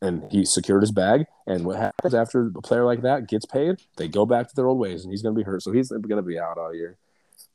and 0.00 0.30
he 0.30 0.44
secured 0.44 0.82
his 0.82 0.92
bag. 0.92 1.26
And 1.46 1.64
what 1.64 1.76
happens 1.76 2.14
after 2.14 2.46
a 2.46 2.62
player 2.62 2.84
like 2.84 3.02
that 3.02 3.28
gets 3.28 3.46
paid? 3.46 3.82
They 3.96 4.08
go 4.08 4.26
back 4.26 4.48
to 4.48 4.54
their 4.54 4.66
old 4.66 4.78
ways, 4.78 5.04
and 5.04 5.12
he's 5.12 5.22
going 5.22 5.34
to 5.34 5.38
be 5.38 5.44
hurt. 5.44 5.62
So 5.62 5.72
he's 5.72 5.90
going 5.90 6.08
to 6.16 6.22
be 6.22 6.38
out 6.38 6.58
all 6.58 6.74
year. 6.74 6.96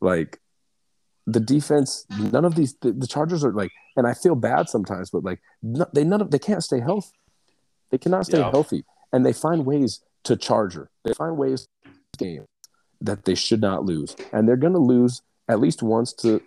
Like 0.02 0.40
the 1.26 1.40
defense, 1.40 2.06
none 2.10 2.45
of 2.45 2.56
these 2.56 2.76
the, 2.82 2.91
the, 2.91 3.07
Chargers 3.07 3.44
are 3.44 3.53
like, 3.53 3.72
and 3.95 4.07
I 4.07 4.14
feel 4.14 4.36
bad 4.36 4.70
sometimes, 4.70 5.10
but 5.10 5.24
like 5.24 5.40
no, 5.61 5.86
they 5.94 6.03
none 6.03 6.22
of 6.22 6.32
they 6.32 6.40
can't 6.40 6.64
stay 6.64 6.80
healthy. 6.80 7.16
They 7.91 7.98
cannot 7.98 8.26
stay 8.26 8.40
yeah. 8.40 8.52
healthy, 8.52 8.84
and 9.11 9.26
they 9.26 9.34
find 9.34 9.66
ways 9.66 10.02
to 10.24 10.36
charger. 10.36 10.90
They 11.03 11.14
find 11.14 11.38
ways 11.38 11.68
game 12.18 12.45
that 13.02 13.26
they 13.26 13.36
should 13.36 13.61
not 13.61 13.86
lose, 13.86 14.16
and 14.32 14.48
they're 14.48 14.57
going 14.57 14.74
to 14.74 14.80
lose 14.80 15.22
at 15.48 15.60
least 15.60 15.82
once 15.82 16.14
to 16.14 16.41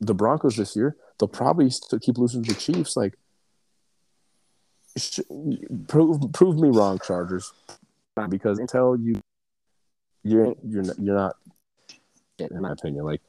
the 0.00 0.14
Broncos 0.14 0.56
this 0.56 0.76
year. 0.76 0.96
They'll 1.18 1.28
probably 1.28 1.70
still 1.70 1.98
keep 1.98 2.18
losing 2.18 2.42
to 2.44 2.54
the 2.54 2.60
Chiefs. 2.60 2.96
Like, 2.96 3.14
prove 5.88 6.32
prove 6.32 6.58
me 6.58 6.68
wrong, 6.68 6.98
Chargers, 7.04 7.52
because 8.28 8.58
until 8.58 8.96
you 8.96 9.20
you're 10.22 10.54
you're 10.64 10.84
you're 10.98 11.16
not 11.16 11.36
in 12.38 12.62
my 12.62 12.72
opinion. 12.72 13.04
Like 13.04 13.20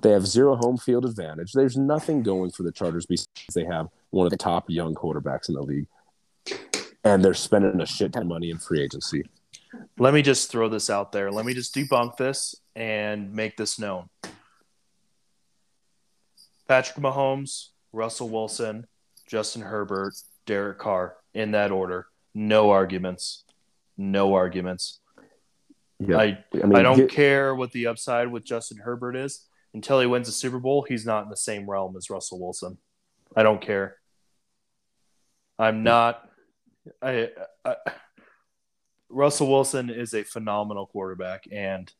they 0.00 0.10
have 0.10 0.26
zero 0.26 0.56
home 0.56 0.76
field 0.76 1.04
advantage. 1.04 1.52
There's 1.52 1.76
nothing 1.76 2.22
going 2.22 2.50
for 2.50 2.62
the 2.62 2.72
Chargers 2.72 3.06
because 3.06 3.26
they 3.54 3.64
have 3.64 3.88
one 4.10 4.26
of 4.26 4.30
the 4.30 4.36
top 4.36 4.68
young 4.68 4.94
quarterbacks 4.94 5.48
in 5.48 5.54
the 5.54 5.62
league, 5.62 5.86
and 7.04 7.24
they're 7.24 7.34
spending 7.34 7.80
a 7.80 7.86
shit 7.86 8.12
ton 8.12 8.22
of 8.22 8.28
money 8.28 8.50
in 8.50 8.58
free 8.58 8.82
agency. 8.82 9.24
Let 9.98 10.14
me 10.14 10.22
just 10.22 10.50
throw 10.50 10.68
this 10.68 10.88
out 10.88 11.12
there. 11.12 11.30
Let 11.30 11.44
me 11.44 11.52
just 11.54 11.74
debunk 11.74 12.16
this 12.16 12.54
and 12.74 13.34
make 13.34 13.56
this 13.56 13.78
known. 13.78 14.08
Patrick 16.68 17.02
Mahomes, 17.02 17.68
Russell 17.92 18.28
Wilson, 18.28 18.86
Justin 19.26 19.62
Herbert, 19.62 20.14
Derek 20.46 20.78
Carr 20.78 21.16
in 21.34 21.52
that 21.52 21.70
order. 21.70 22.06
No 22.34 22.70
arguments. 22.70 23.44
No 23.96 24.34
arguments. 24.34 25.00
Yeah. 25.98 26.18
I, 26.18 26.44
I, 26.54 26.66
mean, 26.66 26.76
I 26.76 26.82
don't 26.82 26.96
get, 26.96 27.10
care 27.10 27.54
what 27.54 27.72
the 27.72 27.86
upside 27.86 28.30
with 28.30 28.44
Justin 28.44 28.78
Herbert 28.78 29.16
is. 29.16 29.46
Until 29.74 30.00
he 30.00 30.06
wins 30.06 30.28
a 30.28 30.32
Super 30.32 30.58
Bowl, 30.58 30.82
he's 30.82 31.04
not 31.04 31.24
in 31.24 31.30
the 31.30 31.36
same 31.36 31.68
realm 31.68 31.96
as 31.96 32.08
Russell 32.08 32.40
Wilson. 32.40 32.78
I 33.36 33.42
don't 33.42 33.60
care. 33.60 33.96
I'm 35.58 35.82
not. 35.82 36.26
I, 37.02 37.30
I 37.64 37.76
Russell 39.10 39.48
Wilson 39.48 39.90
is 39.90 40.14
a 40.14 40.22
phenomenal 40.22 40.86
quarterback, 40.86 41.44
and 41.50 41.92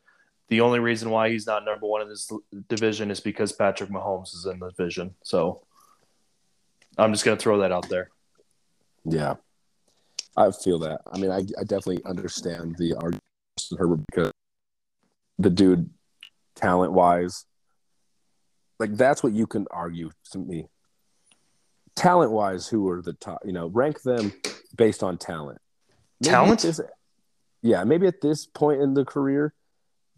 the 0.49 0.63
only 0.63 0.79
reason 0.79 1.11
why 1.11 1.31
he's 1.31 1.47
not 1.47 1.65
number 1.65 1.87
one 1.87 2.03
in 2.03 2.09
this 2.09 2.31
division 2.69 3.11
is 3.11 3.21
because 3.21 3.53
Patrick 3.53 3.91
Mahomes 3.91 4.35
is 4.35 4.47
in 4.47 4.59
the 4.59 4.71
division. 4.71 5.15
So 5.23 5.63
I'm 6.97 7.13
just 7.13 7.25
going 7.25 7.37
to 7.37 7.43
throw 7.43 7.59
that 7.59 7.73
out 7.73 7.89
there. 7.89 8.11
Yeah, 9.05 9.35
I 10.37 10.51
feel 10.51 10.79
that. 10.81 11.03
I 11.13 11.19
mean, 11.19 11.31
I, 11.31 11.39
I 11.39 11.65
definitely 11.65 12.03
understand 12.05 12.77
the 12.79 12.95
argument 12.95 13.23
Herbert 13.77 14.01
because 14.07 14.33
the 15.39 15.51
dude, 15.51 15.91
talent 16.55 16.93
wise, 16.93 17.45
like 18.79 18.97
that's 18.97 19.23
what 19.23 19.33
you 19.33 19.47
can 19.47 19.67
argue 19.71 20.11
to 20.33 20.39
me. 20.39 20.69
Talent 21.97 22.31
wise, 22.31 22.69
who 22.69 22.89
are 22.89 23.03
the 23.03 23.15
top? 23.15 23.41
You 23.45 23.53
know, 23.53 23.67
rank 23.67 24.03
them 24.03 24.33
based 24.77 25.03
on 25.03 25.19
talent. 25.19 25.61
Maybe 26.21 26.31
talent 26.31 26.65
is, 26.65 26.81
yeah, 27.63 27.85
maybe 27.85 28.07
at 28.07 28.21
this 28.21 28.47
point 28.47 28.81
in 28.81 28.95
the 28.95 29.05
career, 29.05 29.53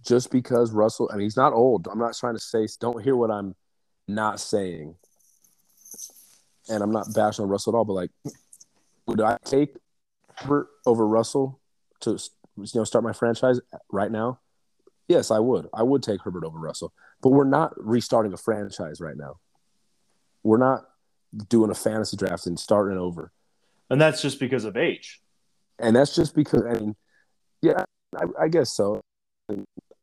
just 0.04 0.30
because 0.30 0.72
Russell, 0.72 1.10
I 1.12 1.16
mean, 1.16 1.24
he's 1.24 1.36
not 1.36 1.52
old. 1.52 1.88
I'm 1.90 1.98
not 1.98 2.16
trying 2.16 2.34
to 2.34 2.40
say. 2.40 2.66
Don't 2.80 3.02
hear 3.02 3.16
what 3.16 3.30
I'm 3.30 3.54
not 4.08 4.40
saying, 4.40 4.94
and 6.68 6.82
I'm 6.82 6.92
not 6.92 7.12
bashing 7.14 7.44
on 7.44 7.50
Russell 7.50 7.74
at 7.74 7.78
all. 7.78 7.84
But 7.84 7.92
like, 7.94 8.10
would 9.06 9.20
I 9.20 9.36
take 9.44 9.76
Herbert 10.36 10.68
over 10.86 11.06
Russell 11.06 11.60
to 12.00 12.18
you 12.56 12.66
know 12.74 12.84
start 12.84 13.04
my 13.04 13.12
franchise 13.12 13.60
right 13.90 14.10
now? 14.10 14.40
Yes, 15.08 15.30
I 15.30 15.40
would. 15.40 15.68
I 15.74 15.82
would 15.82 16.02
take 16.02 16.22
Herbert 16.22 16.44
over 16.44 16.58
Russell. 16.58 16.92
But 17.20 17.30
we're 17.30 17.44
not 17.44 17.72
restarting 17.76 18.32
a 18.32 18.36
franchise 18.36 19.00
right 19.00 19.16
now. 19.16 19.40
We're 20.42 20.58
not 20.58 20.84
doing 21.48 21.70
a 21.70 21.74
fantasy 21.74 22.16
draft 22.16 22.46
and 22.46 22.58
starting 22.58 22.96
over. 22.96 23.32
And 23.90 24.00
that's 24.00 24.22
just 24.22 24.38
because 24.38 24.64
of 24.64 24.76
age. 24.76 25.20
And 25.78 25.96
that's 25.96 26.14
just 26.14 26.34
because 26.34 26.62
I 26.62 26.78
mean, 26.78 26.96
yeah, 27.60 27.84
I, 28.16 28.44
I 28.44 28.48
guess 28.48 28.72
so. 28.72 29.00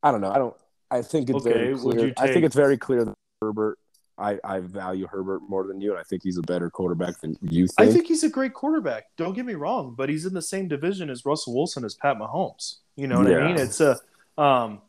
I 0.04 0.12
don't 0.12 0.22
know. 0.22 0.32
I 0.32 0.38
don't. 0.38 0.56
I 0.90 1.02
think 1.02 1.30
it's 1.30 1.46
okay, 1.46 1.54
very 1.54 1.78
clear. 1.78 2.08
Take... 2.08 2.20
I 2.20 2.32
think 2.32 2.46
it's 2.46 2.56
very 2.56 2.78
clear 2.78 3.04
that 3.06 3.16
Herbert 3.42 3.78
I, 4.18 4.40
I 4.44 4.60
value 4.60 5.08
Herbert 5.08 5.42
more 5.48 5.68
than 5.68 5.80
you, 5.80 5.92
and 5.92 6.00
I 6.00 6.04
think 6.04 6.24
he's 6.24 6.38
a 6.38 6.42
better 6.42 6.70
quarterback 6.70 7.20
than 7.20 7.38
you 7.42 7.68
think. 7.68 7.90
I 7.90 7.92
think 7.92 8.08
he's 8.08 8.24
a 8.24 8.30
great 8.30 8.54
quarterback. 8.54 9.06
Don't 9.16 9.34
get 9.34 9.46
me 9.46 9.54
wrong, 9.54 9.94
but 9.96 10.10
he's 10.10 10.26
in 10.26 10.34
the 10.34 10.42
same 10.42 10.68
division 10.68 11.10
as 11.10 11.24
Russell 11.24 11.56
Wilson 11.56 11.86
as 11.86 11.94
Pat 11.94 12.18
Mahomes. 12.18 12.78
You 12.96 13.08
know 13.08 13.20
what 13.20 13.30
yeah. 13.30 13.38
I 13.38 13.48
mean? 13.48 13.60
It's 13.60 13.80
a 13.80 14.00
um, 14.38 14.82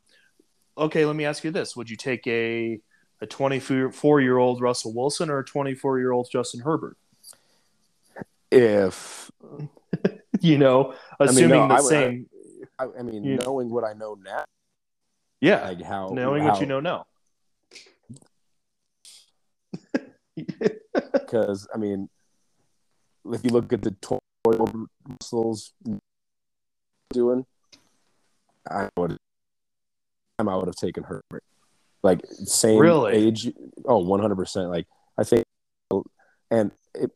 okay. 0.79 1.05
Let 1.05 1.15
me 1.15 1.27
ask 1.27 1.45
you 1.45 1.51
this: 1.51 1.77
Would 1.77 1.91
you 1.91 1.97
take 1.97 2.27
a 2.27 2.81
a 3.21 3.27
24 3.27 4.21
year 4.23 4.39
old 4.39 4.63
Russell 4.63 4.95
Wilson 4.95 5.29
or 5.29 5.41
a 5.41 5.45
24 5.45 5.99
year 5.99 6.13
old 6.13 6.29
Justin 6.33 6.61
Herbert? 6.61 6.97
If 8.51 9.31
you 10.41 10.57
know, 10.57 10.95
assuming 11.21 11.53
I 11.53 11.59
mean, 11.59 11.69
no, 11.69 11.75
the 11.77 11.83
I, 11.83 11.87
same. 11.87 12.31
I, 12.79 12.87
I 12.99 13.03
mean, 13.03 13.25
you, 13.25 13.37
knowing 13.37 13.69
what 13.69 13.85
I 13.85 13.93
know 13.93 14.17
now. 14.25 14.45
Yeah, 15.41 15.69
like 15.69 15.83
how 15.83 16.09
knowing 16.13 16.43
how, 16.43 16.51
what 16.51 16.61
you 16.61 16.67
know 16.67 16.81
now 16.81 17.07
because 21.13 21.69
I 21.75 21.79
mean, 21.79 22.09
if 23.27 23.45
you 23.45 23.51
look 23.51 23.73
at 23.73 23.83
the 23.83 23.93
toy 24.01 24.19
Russell's 24.45 25.73
doing, 27.13 27.45
I 28.69 28.89
would, 28.97 29.17
I 30.39 30.43
would 30.43 30.67
have 30.67 30.77
taken 30.77 31.05
her. 31.05 31.23
Like 32.03 32.21
same 32.45 32.79
really? 32.79 33.13
age, 33.13 33.53
oh, 33.85 33.99
one 33.99 34.21
hundred 34.21 34.37
percent. 34.37 34.71
Like 34.71 34.87
I 35.19 35.25
think, 35.25 35.45
and 36.51 36.71
it, 36.95 37.11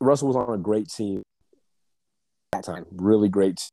Russell 0.00 0.28
was 0.28 0.36
on 0.36 0.52
a 0.52 0.58
great 0.58 0.88
team 0.88 1.22
that 2.52 2.64
time, 2.64 2.86
really 2.92 3.28
great. 3.28 3.70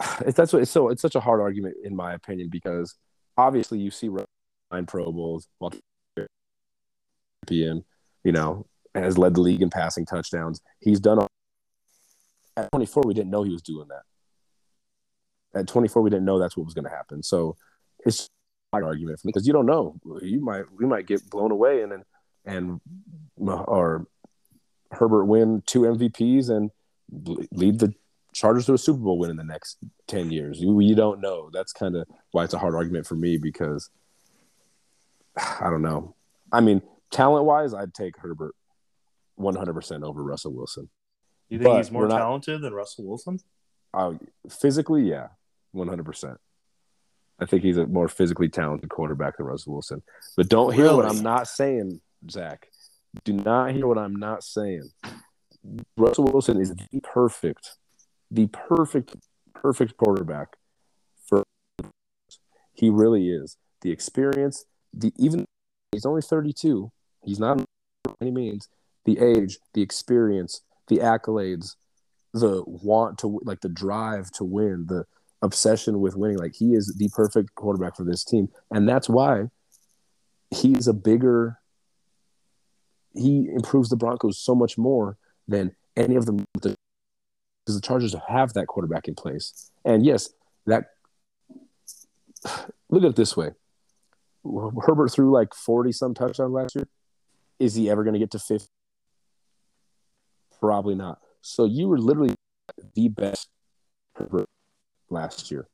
That's 0.26 0.52
what 0.52 0.62
it's 0.62 0.70
so 0.70 0.88
it's 0.88 1.02
such 1.02 1.14
a 1.14 1.20
hard 1.20 1.40
argument 1.40 1.76
in 1.84 1.94
my 1.94 2.14
opinion 2.14 2.48
because 2.50 2.94
obviously 3.36 3.78
you 3.78 3.90
see 3.90 4.08
nine 4.70 4.86
Pro 4.86 5.10
Bowls 5.12 5.48
PM, 7.46 7.84
you 8.22 8.32
know, 8.32 8.66
has 8.94 9.18
led 9.18 9.34
the 9.34 9.40
league 9.40 9.62
in 9.62 9.70
passing 9.70 10.06
touchdowns. 10.06 10.60
He's 10.80 11.00
done 11.00 11.26
at 12.56 12.70
24. 12.72 13.02
We 13.06 13.14
didn't 13.14 13.30
know 13.30 13.42
he 13.42 13.52
was 13.52 13.62
doing 13.62 13.88
that. 13.88 15.58
At 15.58 15.68
24, 15.68 16.02
we 16.02 16.10
didn't 16.10 16.24
know 16.24 16.38
that's 16.38 16.56
what 16.56 16.64
was 16.64 16.74
going 16.74 16.84
to 16.84 16.90
happen. 16.90 17.22
So 17.22 17.56
it's 18.04 18.28
an 18.72 18.82
argument 18.82 19.20
for 19.20 19.26
me 19.26 19.32
because 19.32 19.46
you 19.46 19.52
don't 19.52 19.66
know. 19.66 19.96
You 20.22 20.40
might 20.40 20.64
we 20.76 20.86
might 20.86 21.06
get 21.06 21.28
blown 21.30 21.50
away 21.50 21.82
and 21.82 21.92
then 21.92 22.04
and 22.44 22.80
uh, 23.40 23.62
or 23.62 24.06
Herbert 24.90 25.24
win 25.26 25.62
two 25.66 25.80
MVPs 25.80 26.50
and 26.50 26.70
lead 27.52 27.78
the 27.78 27.94
Chargers 28.34 28.66
to 28.66 28.74
a 28.74 28.78
Super 28.78 28.98
Bowl 28.98 29.18
win 29.18 29.30
in 29.30 29.36
the 29.36 29.44
next 29.44 29.78
10 30.08 30.30
years. 30.30 30.60
You, 30.60 30.80
you 30.80 30.94
don't 30.94 31.20
know. 31.20 31.50
That's 31.52 31.72
kind 31.72 31.96
of 31.96 32.06
why 32.32 32.44
it's 32.44 32.54
a 32.54 32.58
hard 32.58 32.74
argument 32.74 33.06
for 33.06 33.14
me 33.14 33.38
because 33.38 33.88
I 35.36 35.70
don't 35.70 35.82
know. 35.82 36.14
I 36.52 36.60
mean, 36.60 36.82
talent 37.10 37.46
wise, 37.46 37.72
I'd 37.72 37.94
take 37.94 38.18
Herbert 38.18 38.54
100% 39.38 40.04
over 40.04 40.22
Russell 40.22 40.52
Wilson. 40.52 40.90
You 41.48 41.58
think 41.58 41.70
but 41.70 41.76
he's 41.78 41.90
more 41.90 42.08
talented 42.08 42.60
than 42.60 42.72
Russell 42.72 43.06
Wilson? 43.06 43.38
Uh, 43.92 44.14
physically, 44.50 45.08
yeah, 45.08 45.28
100%. 45.74 46.36
I 47.38 47.46
think 47.46 47.62
he's 47.62 47.76
a 47.76 47.86
more 47.86 48.08
physically 48.08 48.48
talented 48.48 48.88
quarterback 48.90 49.36
than 49.36 49.46
Russell 49.46 49.74
Wilson. 49.74 50.02
But 50.36 50.48
don't 50.48 50.72
hear 50.72 50.84
really? 50.84 50.96
what 50.96 51.06
I'm 51.06 51.22
not 51.22 51.48
saying, 51.48 52.00
Zach. 52.30 52.68
Do 53.24 53.32
not 53.32 53.72
hear 53.72 53.86
what 53.86 53.98
I'm 53.98 54.16
not 54.16 54.42
saying. 54.42 54.88
Russell 55.96 56.24
Wilson 56.24 56.60
is 56.60 56.74
the 56.74 57.00
perfect, 57.02 57.76
the 58.34 58.48
perfect, 58.48 59.16
perfect 59.54 59.96
quarterback 59.96 60.56
for. 61.24 61.44
He 62.72 62.90
really 62.90 63.28
is. 63.28 63.56
The 63.82 63.92
experience, 63.92 64.64
the 64.92 65.12
even 65.18 65.44
he's 65.92 66.04
only 66.04 66.22
32. 66.22 66.90
He's 67.22 67.38
not 67.38 67.58
by 68.02 68.12
any 68.20 68.30
means 68.30 68.68
the 69.04 69.18
age, 69.18 69.58
the 69.74 69.82
experience, 69.82 70.62
the 70.88 70.98
accolades, 70.98 71.76
the 72.32 72.64
want 72.66 73.18
to 73.18 73.40
like 73.44 73.60
the 73.60 73.68
drive 73.68 74.30
to 74.32 74.44
win, 74.44 74.86
the 74.88 75.04
obsession 75.42 76.00
with 76.00 76.16
winning. 76.16 76.38
Like 76.38 76.54
he 76.54 76.74
is 76.74 76.94
the 76.98 77.10
perfect 77.14 77.54
quarterback 77.54 77.96
for 77.96 78.04
this 78.04 78.24
team, 78.24 78.48
and 78.70 78.88
that's 78.88 79.08
why 79.08 79.44
he's 80.50 80.88
a 80.88 80.94
bigger. 80.94 81.58
He 83.14 83.48
improves 83.54 83.90
the 83.90 83.96
Broncos 83.96 84.38
so 84.38 84.56
much 84.56 84.76
more 84.76 85.18
than 85.46 85.76
any 85.96 86.16
of 86.16 86.26
them 86.26 86.44
because 87.64 87.80
the 87.80 87.86
Chargers 87.86 88.14
have 88.28 88.52
that 88.54 88.66
quarterback 88.66 89.08
in 89.08 89.14
place. 89.14 89.70
And 89.84 90.04
yes, 90.04 90.30
that 90.66 90.86
look 92.90 93.02
at 93.02 93.10
it 93.10 93.16
this 93.16 93.36
way: 93.36 93.50
Herbert 94.44 95.10
threw 95.12 95.32
like 95.32 95.54
forty 95.54 95.92
some 95.92 96.14
touchdowns 96.14 96.52
last 96.52 96.74
year. 96.74 96.88
Is 97.58 97.74
he 97.74 97.88
ever 97.88 98.04
going 98.04 98.14
to 98.14 98.20
get 98.20 98.30
to 98.32 98.38
fifty? 98.38 98.68
Probably 100.60 100.94
not. 100.94 101.18
So 101.40 101.64
you 101.64 101.88
were 101.88 101.98
literally 101.98 102.34
the 102.94 103.08
best 103.08 103.48
Herbert 104.16 104.48
last 105.10 105.50
year. 105.50 105.68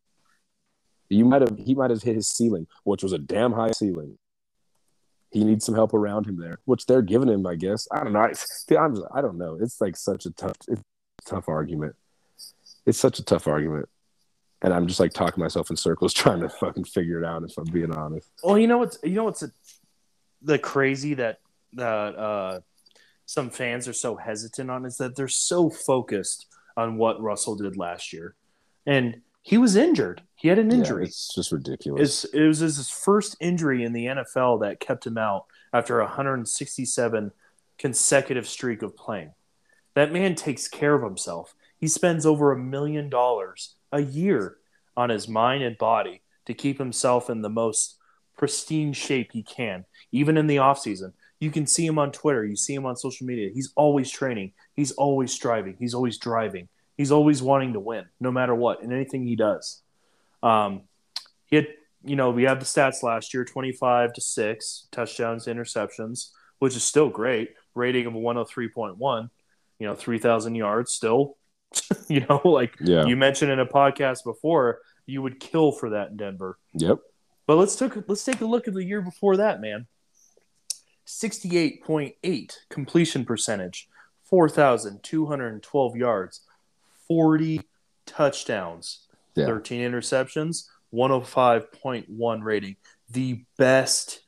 You 1.08 1.24
might 1.24 1.42
have 1.42 1.56
he 1.58 1.74
might 1.74 1.90
have 1.90 2.02
hit 2.02 2.14
his 2.14 2.28
ceiling, 2.28 2.66
which 2.84 3.02
was 3.02 3.12
a 3.12 3.18
damn 3.18 3.52
high 3.52 3.72
ceiling. 3.72 4.18
He 5.30 5.44
needs 5.44 5.64
some 5.64 5.76
help 5.76 5.94
around 5.94 6.26
him 6.26 6.40
there, 6.40 6.58
which 6.64 6.86
they're 6.86 7.02
giving 7.02 7.28
him, 7.28 7.46
I 7.46 7.54
guess. 7.54 7.86
I 7.92 8.02
don't 8.02 8.12
know. 8.12 8.20
I, 8.70 8.76
I'm, 8.76 8.96
I 9.14 9.20
don't 9.20 9.38
know. 9.38 9.58
It's 9.60 9.80
like 9.80 9.96
such 9.96 10.26
a 10.26 10.30
tough, 10.32 10.56
tough 11.24 11.48
argument. 11.48 11.96
It's 12.86 12.98
such 12.98 13.18
a 13.18 13.24
tough 13.24 13.46
argument, 13.46 13.88
and 14.62 14.72
I'm 14.72 14.86
just 14.86 15.00
like 15.00 15.12
talking 15.12 15.42
myself 15.42 15.70
in 15.70 15.76
circles 15.76 16.12
trying 16.14 16.40
to 16.40 16.48
fucking 16.48 16.84
figure 16.84 17.22
it 17.22 17.24
out. 17.24 17.42
If 17.42 17.56
I'm 17.58 17.64
being 17.64 17.92
honest. 17.92 18.28
Well, 18.42 18.58
you 18.58 18.66
know 18.66 18.78
what's 18.78 18.98
you 19.02 19.14
know 19.14 19.24
what's 19.24 19.42
a, 19.42 19.50
the 20.42 20.58
crazy 20.58 21.14
that 21.14 21.40
that 21.74 22.16
uh, 22.16 22.60
some 23.26 23.50
fans 23.50 23.86
are 23.86 23.92
so 23.92 24.16
hesitant 24.16 24.70
on 24.70 24.84
is 24.84 24.96
that 24.96 25.16
they're 25.16 25.28
so 25.28 25.70
focused 25.70 26.46
on 26.76 26.96
what 26.96 27.20
Russell 27.20 27.56
did 27.56 27.76
last 27.76 28.12
year, 28.12 28.34
and 28.86 29.20
he 29.42 29.58
was 29.58 29.76
injured. 29.76 30.22
He 30.34 30.48
had 30.48 30.58
an 30.58 30.70
injury. 30.70 31.04
Yeah, 31.04 31.08
it's 31.08 31.34
just 31.34 31.52
ridiculous. 31.52 32.24
It's, 32.24 32.34
it 32.34 32.46
was 32.46 32.58
his 32.58 32.90
first 32.90 33.36
injury 33.40 33.84
in 33.84 33.92
the 33.92 34.06
NFL 34.06 34.60
that 34.60 34.80
kept 34.80 35.06
him 35.06 35.18
out 35.18 35.46
after 35.72 36.00
a 36.00 36.04
167 36.04 37.32
consecutive 37.78 38.46
streak 38.46 38.82
of 38.82 38.96
playing. 38.96 39.32
That 40.00 40.12
man 40.14 40.34
takes 40.34 40.66
care 40.66 40.94
of 40.94 41.02
himself. 41.02 41.54
He 41.76 41.86
spends 41.86 42.24
over 42.24 42.52
a 42.52 42.58
million 42.58 43.10
dollars 43.10 43.74
a 43.92 44.00
year 44.00 44.56
on 44.96 45.10
his 45.10 45.28
mind 45.28 45.62
and 45.62 45.76
body 45.76 46.22
to 46.46 46.54
keep 46.54 46.78
himself 46.78 47.28
in 47.28 47.42
the 47.42 47.50
most 47.50 47.98
pristine 48.34 48.94
shape 48.94 49.32
he 49.32 49.42
can, 49.42 49.84
even 50.10 50.38
in 50.38 50.46
the 50.46 50.56
off 50.56 50.78
season. 50.78 51.12
You 51.38 51.50
can 51.50 51.66
see 51.66 51.84
him 51.84 51.98
on 51.98 52.12
Twitter, 52.12 52.46
you 52.46 52.56
see 52.56 52.72
him 52.72 52.86
on 52.86 52.96
social 52.96 53.26
media. 53.26 53.50
He's 53.52 53.74
always 53.76 54.10
training, 54.10 54.54
he's 54.74 54.92
always 54.92 55.34
striving, 55.34 55.76
he's 55.78 55.92
always 55.92 56.16
driving, 56.16 56.70
he's 56.96 57.12
always 57.12 57.42
wanting 57.42 57.74
to 57.74 57.80
win, 57.80 58.06
no 58.20 58.32
matter 58.32 58.54
what, 58.54 58.82
in 58.82 58.94
anything 58.94 59.26
he 59.26 59.36
does. 59.36 59.82
Um, 60.42 60.84
he 61.44 61.56
had, 61.56 61.66
you 62.02 62.16
know, 62.16 62.30
we 62.30 62.44
have 62.44 62.58
the 62.58 62.64
stats 62.64 63.02
last 63.02 63.34
year 63.34 63.44
25 63.44 64.14
to 64.14 64.20
6 64.22 64.86
touchdowns, 64.92 65.44
interceptions, 65.44 66.30
which 66.58 66.74
is 66.74 66.84
still 66.84 67.10
great. 67.10 67.50
Rating 67.74 68.06
of 68.06 68.14
103.1, 68.14 69.28
you 69.80 69.86
know, 69.88 69.94
3,000 69.96 70.54
yards 70.54 70.92
still. 70.92 71.36
you 72.08 72.20
know, 72.28 72.40
like 72.44 72.76
Yeah. 72.80 73.06
you 73.06 73.16
mentioned 73.16 73.50
in 73.50 73.58
a 73.58 73.66
podcast 73.66 74.22
before, 74.24 74.78
you 75.06 75.22
would 75.22 75.40
kill 75.40 75.72
for 75.72 75.90
that 75.90 76.10
in 76.10 76.16
Denver. 76.16 76.58
Yep. 76.74 76.98
But 77.46 77.56
let's 77.56 77.74
take 77.74 77.96
let's 78.08 78.24
take 78.24 78.40
a 78.40 78.44
look 78.46 78.68
at 78.68 78.74
the 78.74 78.84
year 78.84 79.00
before 79.02 79.36
that, 79.38 79.60
man. 79.60 79.86
68.8 81.06 82.52
completion 82.68 83.24
percentage, 83.24 83.88
4,212 84.24 85.96
yards, 85.96 86.40
40 87.08 87.62
touchdowns, 88.06 89.06
Yeah. 89.34 89.46
13 89.46 89.80
interceptions, 89.80 90.68
105.1 90.92 92.42
rating. 92.44 92.76
The 93.10 93.44
best 93.58 94.20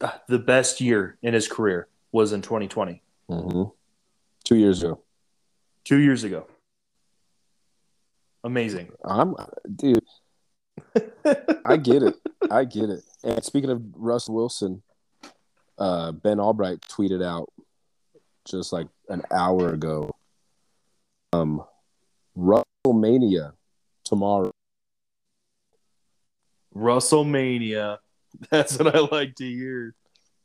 uh, 0.00 0.12
the 0.28 0.38
best 0.38 0.80
year 0.80 1.18
in 1.22 1.34
his 1.34 1.46
career 1.46 1.88
was 2.10 2.32
in 2.32 2.42
2020, 2.42 3.02
hmm 3.28 3.64
Two 4.48 4.56
years 4.56 4.82
ago. 4.82 5.02
2 5.84 5.98
years 5.98 6.24
ago. 6.24 6.46
Amazing. 8.44 8.90
I'm, 9.04 9.34
dude. 9.76 10.02
I 11.66 11.76
get 11.76 12.02
it. 12.02 12.14
I 12.50 12.64
get 12.64 12.88
it. 12.88 13.00
And 13.22 13.44
speaking 13.44 13.68
of 13.68 13.82
Russ 13.94 14.26
Wilson, 14.26 14.82
uh, 15.76 16.12
Ben 16.12 16.40
Albright 16.40 16.80
tweeted 16.80 17.22
out 17.22 17.50
just 18.46 18.72
like 18.72 18.86
an 19.10 19.20
hour 19.30 19.74
ago. 19.74 20.10
Um, 21.34 21.62
WrestleMania 22.34 23.52
tomorrow. 24.02 24.50
WrestleMania. 26.74 27.98
That's 28.50 28.78
what 28.78 28.94
I 28.94 29.00
like 29.00 29.34
to 29.34 29.44
hear. 29.44 29.94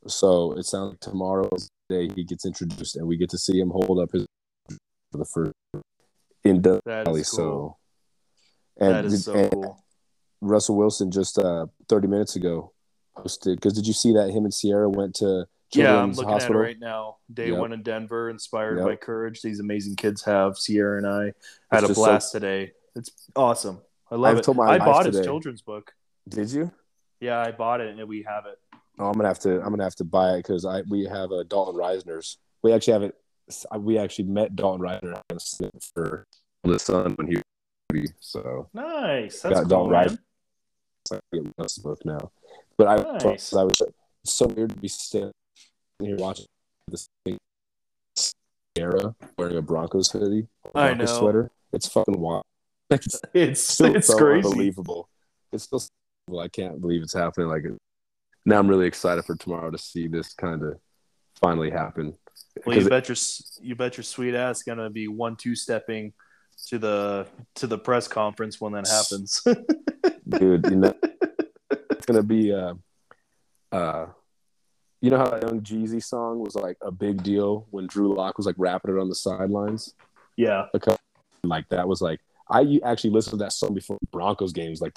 So 0.08 0.58
it 0.58 0.66
sounds 0.66 0.92
like 0.92 1.00
tomorrow's 1.00 1.70
day 1.94 2.10
he 2.16 2.24
gets 2.24 2.46
introduced, 2.46 2.96
and 2.96 3.08
we 3.08 3.18
get 3.18 3.30
to 3.30 3.38
see 3.38 3.60
him 3.60 3.70
hold 3.70 4.00
up 4.00 4.12
his 4.12 4.26
for 5.12 5.18
the 5.18 5.26
first 5.26 5.52
in 6.44 6.62
Death 6.62 6.82
Valley. 6.86 7.06
cool. 7.06 7.24
So, 7.24 7.78
and, 8.80 8.92
that 8.96 9.06
is 9.06 9.26
so 9.26 9.34
and 9.34 9.52
cool. 9.52 9.84
Russell 10.42 10.76
Wilson 10.76 11.12
just 11.12 11.38
uh, 11.38 11.68
30 11.90 12.08
minutes 12.08 12.36
ago 12.36 12.74
posted 13.16 13.58
because 13.58 13.74
did 13.74 13.86
you 13.88 13.94
see 13.94 14.14
that 14.14 14.32
him 14.32 14.44
and 14.46 14.54
Ciara 14.54 14.90
went 14.90 15.16
to 15.16 15.46
Yeah, 15.74 15.92
I'm 15.96 16.14
Children's 16.14 16.18
looking 16.18 16.32
Hospital? 16.34 16.58
at 16.62 16.64
it 16.64 16.68
right 16.68 16.80
now. 16.80 17.18
Day 17.34 17.52
Yep. 17.52 17.60
one 17.60 17.74
in 17.74 17.84
Denver, 17.84 18.30
inspired 18.30 18.78
Yep. 18.80 18.88
by 18.88 18.96
courage 18.96 19.42
these 19.42 19.60
amazing 19.60 19.96
kids 19.96 20.24
have. 20.24 20.58
Ciara 20.58 20.98
and 20.98 21.08
I 21.08 21.34
had 21.72 21.84
It's 21.84 21.92
a 21.92 21.94
blast 21.94 22.32
today. 22.32 22.72
It's 22.96 23.12
awesome. 23.36 23.82
I 24.12 24.16
love 24.16 24.32
I've 24.32 24.40
it. 24.40 24.44
told 24.44 24.58
my 24.58 24.68
I 24.68 24.78
bought 24.80 25.06
his 25.06 25.22
children's 25.22 25.62
book. 25.62 25.94
Did 26.28 26.50
you? 26.52 26.72
Yeah, 27.20 27.40
I 27.40 27.52
bought 27.52 27.80
it 27.82 27.98
and 27.98 28.08
we 28.10 28.24
have 28.24 28.46
it. 28.48 28.60
Oh, 29.00 29.08
I'm 29.08 29.14
gonna 29.14 29.28
have 29.28 29.40
to. 29.40 29.62
I'm 29.62 29.70
gonna 29.70 29.84
have 29.84 29.96
to 29.96 30.04
buy 30.04 30.34
it 30.34 30.38
because 30.38 30.66
I 30.66 30.82
we 30.82 31.06
have 31.06 31.32
a 31.32 31.44
Dalton 31.44 31.76
Reisner's. 31.76 32.38
We 32.62 32.72
actually 32.74 32.94
have 32.94 33.04
it. 33.04 33.16
We 33.80 33.98
actually 33.98 34.26
met 34.26 34.56
Dalton 34.56 34.82
Reisner 34.82 35.22
for 35.94 36.26
the 36.64 36.80
son 36.80 37.14
when 37.16 37.28
he 37.28 37.36
was 37.36 37.44
baby, 37.90 38.08
so 38.20 38.70
Nice. 38.74 39.42
That's 39.42 39.56
Got 39.62 39.70
cool, 39.70 39.90
Dalton. 39.90 40.18
Reisner. 41.12 41.20
I 41.34 41.38
get 41.38 41.58
this 41.58 41.78
book 41.80 42.00
now. 42.06 42.32
But 42.78 42.88
I, 42.88 43.18
Nice. 43.18 43.54
I 43.54 43.64
was 43.64 43.82
so 44.26 44.46
weird 44.48 44.70
to 44.70 44.76
be 44.78 44.88
standing 44.88 45.32
here 46.00 46.16
watching 46.16 46.46
this 46.88 47.08
thing 47.26 47.38
era 48.76 49.14
wearing 49.38 49.58
a 49.58 49.62
Broncos 49.62 50.10
hoodie, 50.12 50.48
a 50.74 50.78
I 50.78 50.94
Broncos 50.94 51.10
know. 51.14 51.20
sweater. 51.20 51.52
It's 51.74 51.88
fucking 51.88 52.20
wild. 52.20 52.44
It's 52.90 53.20
It's 53.34 53.62
still 53.62 53.96
it's 53.96 54.08
so 54.08 54.18
crazy. 54.18 54.48
unbelievable. 54.48 55.10
It's 55.52 55.64
still 55.66 55.84
well, 56.30 56.42
I 56.44 56.48
can't 56.48 56.80
believe 56.80 57.02
it's 57.02 57.14
happening. 57.14 57.48
Like 57.50 57.64
now, 58.46 58.60
I'm 58.60 58.68
really 58.68 58.88
excited 58.88 59.24
for 59.26 59.36
tomorrow 59.36 59.72
to 59.72 59.78
see 59.78 60.08
this 60.08 60.34
kind 60.34 60.64
of 60.64 60.80
finally 61.40 61.70
happen. 61.70 62.14
Well, 62.66 62.78
you 62.78 62.90
bet 62.90 63.10
your 63.10 63.18
you 63.62 63.76
bet 63.76 63.98
your 63.98 64.04
sweet 64.04 64.36
ass 64.36 64.64
gonna 64.64 64.90
be 64.90 65.08
one 65.08 65.36
two 65.36 65.56
stepping 65.56 66.14
to 66.68 66.78
the 66.78 67.28
to 67.56 67.68
the 67.68 67.78
press 67.78 68.08
conference 68.08 68.60
when 68.60 68.74
that 68.74 68.88
happens. 68.88 69.42
dude, 70.30 70.66
you 70.70 70.76
know, 70.76 70.94
it's 71.90 72.06
gonna 72.06 72.24
be 72.24 72.54
uh, 72.54 72.74
uh, 73.72 74.08
you 75.02 75.10
know 75.10 75.18
how 75.18 75.30
that 75.30 75.44
young 75.44 75.62
Jeezy 75.62 76.04
song 76.04 76.40
was 76.40 76.56
like 76.56 76.78
a 76.82 76.92
big 76.92 77.24
deal 77.24 77.68
when 77.72 77.88
Drew 77.88 78.16
Lock 78.16 78.38
was 78.38 78.46
like 78.46 78.56
rapping 78.58 78.96
it 78.96 79.00
on 79.00 79.10
the 79.10 79.16
sidelines. 79.16 79.96
yeah, 80.38 80.66
Like 81.44 81.68
that 81.70 81.88
was 81.88 82.02
like 82.02 82.20
I 82.50 82.80
actually 82.84 83.12
listened 83.12 83.40
to 83.40 83.46
that 83.46 83.54
song 83.54 83.74
before 83.74 83.98
Broncos 84.12 84.54
games. 84.54 84.82
Like, 84.82 84.94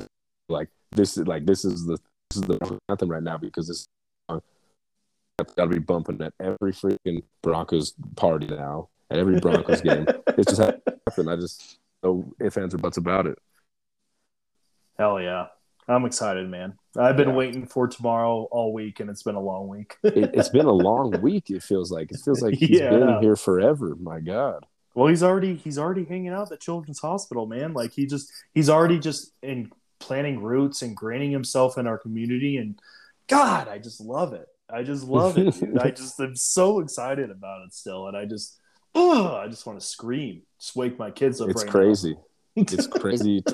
like 0.49 0.69
this 0.93 1.17
is 1.17 1.27
like 1.27 1.47
this 1.47 1.65
is 1.65 1.87
the 1.87 1.99
this 2.41 2.59
is 2.61 2.69
the 2.69 2.79
anthem 2.89 3.11
right 3.11 3.23
now 3.23 3.39
because 3.39 3.69
uh, 3.69 3.73
this 3.73 3.87
song 4.31 4.41
got 5.57 5.65
to 5.65 5.71
be 5.71 5.79
bumping 5.79 6.21
at 6.23 6.33
every 6.41 6.73
freaking 6.73 7.23
Broncos 7.43 7.95
party 8.17 8.47
now 8.47 8.89
at 9.11 9.19
every 9.19 9.39
Broncos 9.39 9.81
game. 9.81 10.07
It's 10.37 10.51
just 10.55 10.61
happened. 10.61 11.31
I 11.31 11.37
just 11.37 11.79
no 12.03 12.25
ifs 12.41 12.57
ands 12.57 12.75
or 12.75 12.79
buts 12.79 12.97
about 12.97 13.27
it. 13.27 13.39
hell 14.99 15.21
yeah, 15.21 15.47
I'm 15.89 16.05
excited, 16.05 16.49
man. 16.49 16.75
I've 16.99 17.17
been 17.17 17.31
Yeah. 17.31 17.35
waiting 17.35 17.67
for 17.67 17.87
tomorrow 17.89 18.49
all 18.51 18.73
week, 18.73 19.01
and 19.01 19.11
it's 19.11 19.23
been 19.23 19.35
a 19.35 19.41
long 19.41 19.69
week. 19.69 19.97
it, 20.03 20.31
it's 20.35 20.49
been 20.49 20.67
a 20.67 20.73
long 20.73 21.21
week. 21.21 21.51
It 21.51 21.63
feels 21.63 21.91
like 21.91 22.11
it 22.13 22.21
feels 22.25 22.43
like 22.43 22.55
he's 22.59 22.81
Yeah. 22.81 22.91
been 22.91 23.23
here 23.23 23.37
forever. 23.37 23.95
My 23.97 24.21
God, 24.21 24.65
Well, 24.95 25.09
he's 25.09 25.23
already 25.23 25.55
he's 25.57 25.79
already 25.79 26.05
hanging 26.05 26.31
out 26.33 26.45
at 26.45 26.49
the 26.49 26.57
Children's 26.57 27.01
Hospital, 27.01 27.47
man. 27.47 27.73
Like 27.75 27.93
he 27.93 28.07
just 28.07 28.31
he's 28.55 28.71
already 28.71 28.99
just 28.99 29.33
in 29.43 29.71
planting 30.07 30.41
roots, 30.41 30.83
ingraining 30.83 31.33
himself 31.33 31.79
in 31.79 31.87
our 31.87 31.99
community, 31.99 32.59
and 32.59 32.79
God, 33.27 33.67
I 33.69 33.79
just 33.79 34.01
love 34.01 34.33
it. 34.35 34.47
I 34.71 34.85
just 34.85 35.05
love 35.05 35.37
it. 35.37 35.55
dude. 35.61 35.79
I 35.79 35.91
just 35.91 36.19
am 36.21 36.37
so 36.37 36.79
excited 36.79 37.31
about 37.31 37.63
it 37.67 37.75
still, 37.75 38.07
and 38.07 38.17
I 38.17 38.25
just 38.25 38.59
oh, 38.95 39.35
I 39.35 39.49
just 39.49 39.67
want 39.67 39.81
to 39.81 39.85
scream, 39.85 40.43
just 40.61 40.77
wake 40.77 40.99
my 40.99 41.11
kids 41.11 41.41
up. 41.41 41.49
it's 41.49 41.65
right 41.65 41.71
crazy. 41.71 42.15
now. 42.15 42.23
It's 42.73 42.87
crazy. 42.87 43.45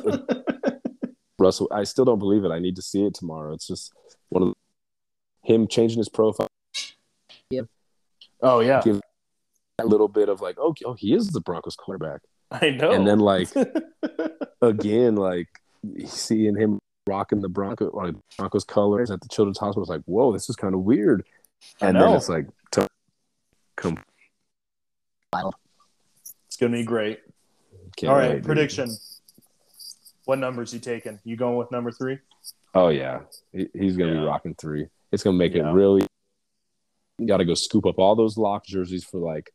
Russell, 1.37 1.67
I 1.73 1.83
still 1.83 2.05
don't 2.05 2.21
believe 2.21 2.45
it. 2.45 2.53
I 2.53 2.61
need 2.61 2.77
to 2.77 2.83
see 2.83 3.05
it 3.05 3.15
tomorrow. 3.15 3.53
It's 3.53 3.67
just 3.67 3.93
one 4.29 4.45
of 4.45 4.49
the, 4.51 5.53
him 5.53 5.67
changing 5.67 5.99
his 5.99 6.09
profile. 6.09 6.47
oh 8.43 8.61
yeah, 8.61 8.81
Give 8.85 9.01
a 9.81 9.87
little 9.87 10.07
bit 10.07 10.29
of 10.29 10.41
like, 10.41 10.57
okay, 10.59 10.85
oh, 10.87 10.95
he 10.95 11.15
is 11.15 11.29
the 11.29 11.41
Broncos 11.41 11.75
quarterback, 11.75 12.21
I 12.53 12.71
know. 12.71 12.93
and 12.93 13.07
then 13.07 13.19
like 13.19 13.49
again, 14.63 15.17
like 15.17 15.49
seeing 16.07 16.57
him 16.57 16.79
rocking 17.07 17.41
the 17.41 17.49
Bronco 17.49 17.91
like 17.93 18.15
Broncos 18.39 18.65
colors 18.65 19.11
at 19.11 19.21
the 19.21 19.29
Children's 19.29 19.59
Hospital. 19.59 19.83
It's 19.83 19.91
like, 19.91 20.03
whoa, 20.07 20.33
this 20.33 20.49
is 20.49 20.57
kind 20.57 20.75
of 20.75 20.81
weird. 20.81 21.25
And 21.81 21.97
then 22.01 22.13
it's 22.15 22.29
like, 22.29 22.47
to, 22.73 22.89
come, 23.77 23.99
It's 25.35 26.57
gonna 26.59 26.73
be 26.73 26.85
great. 26.85 27.21
can't 27.97 28.11
All 28.13 28.19
right, 28.19 28.29
wait, 28.31 28.35
dude. 28.37 28.45
prediction. 28.45 28.91
What 30.25 30.39
numbers 30.39 30.73
you 30.73 30.81
taking? 30.81 31.19
You 31.25 31.37
going 31.37 31.57
with 31.57 31.71
number 31.71 31.91
three? 31.91 32.19
Oh 32.75 32.89
yeah, 32.89 33.21
He- 33.53 33.69
he's 33.75 33.97
gonna 33.97 34.13
Yeah. 34.15 34.21
be 34.21 34.27
rocking 34.27 34.55
three. 34.55 34.87
It's 35.11 35.23
gonna 35.23 35.37
make 35.37 35.55
Yeah. 35.55 35.71
it 35.71 35.73
really. 35.73 36.07
You 37.19 37.27
got 37.27 37.37
to 37.39 37.45
go 37.45 37.55
scoop 37.55 37.87
up 37.87 37.99
all 37.99 38.17
those 38.17 38.37
lock 38.39 38.65
jerseys 38.65 39.05
for 39.05 39.19
like 39.19 39.53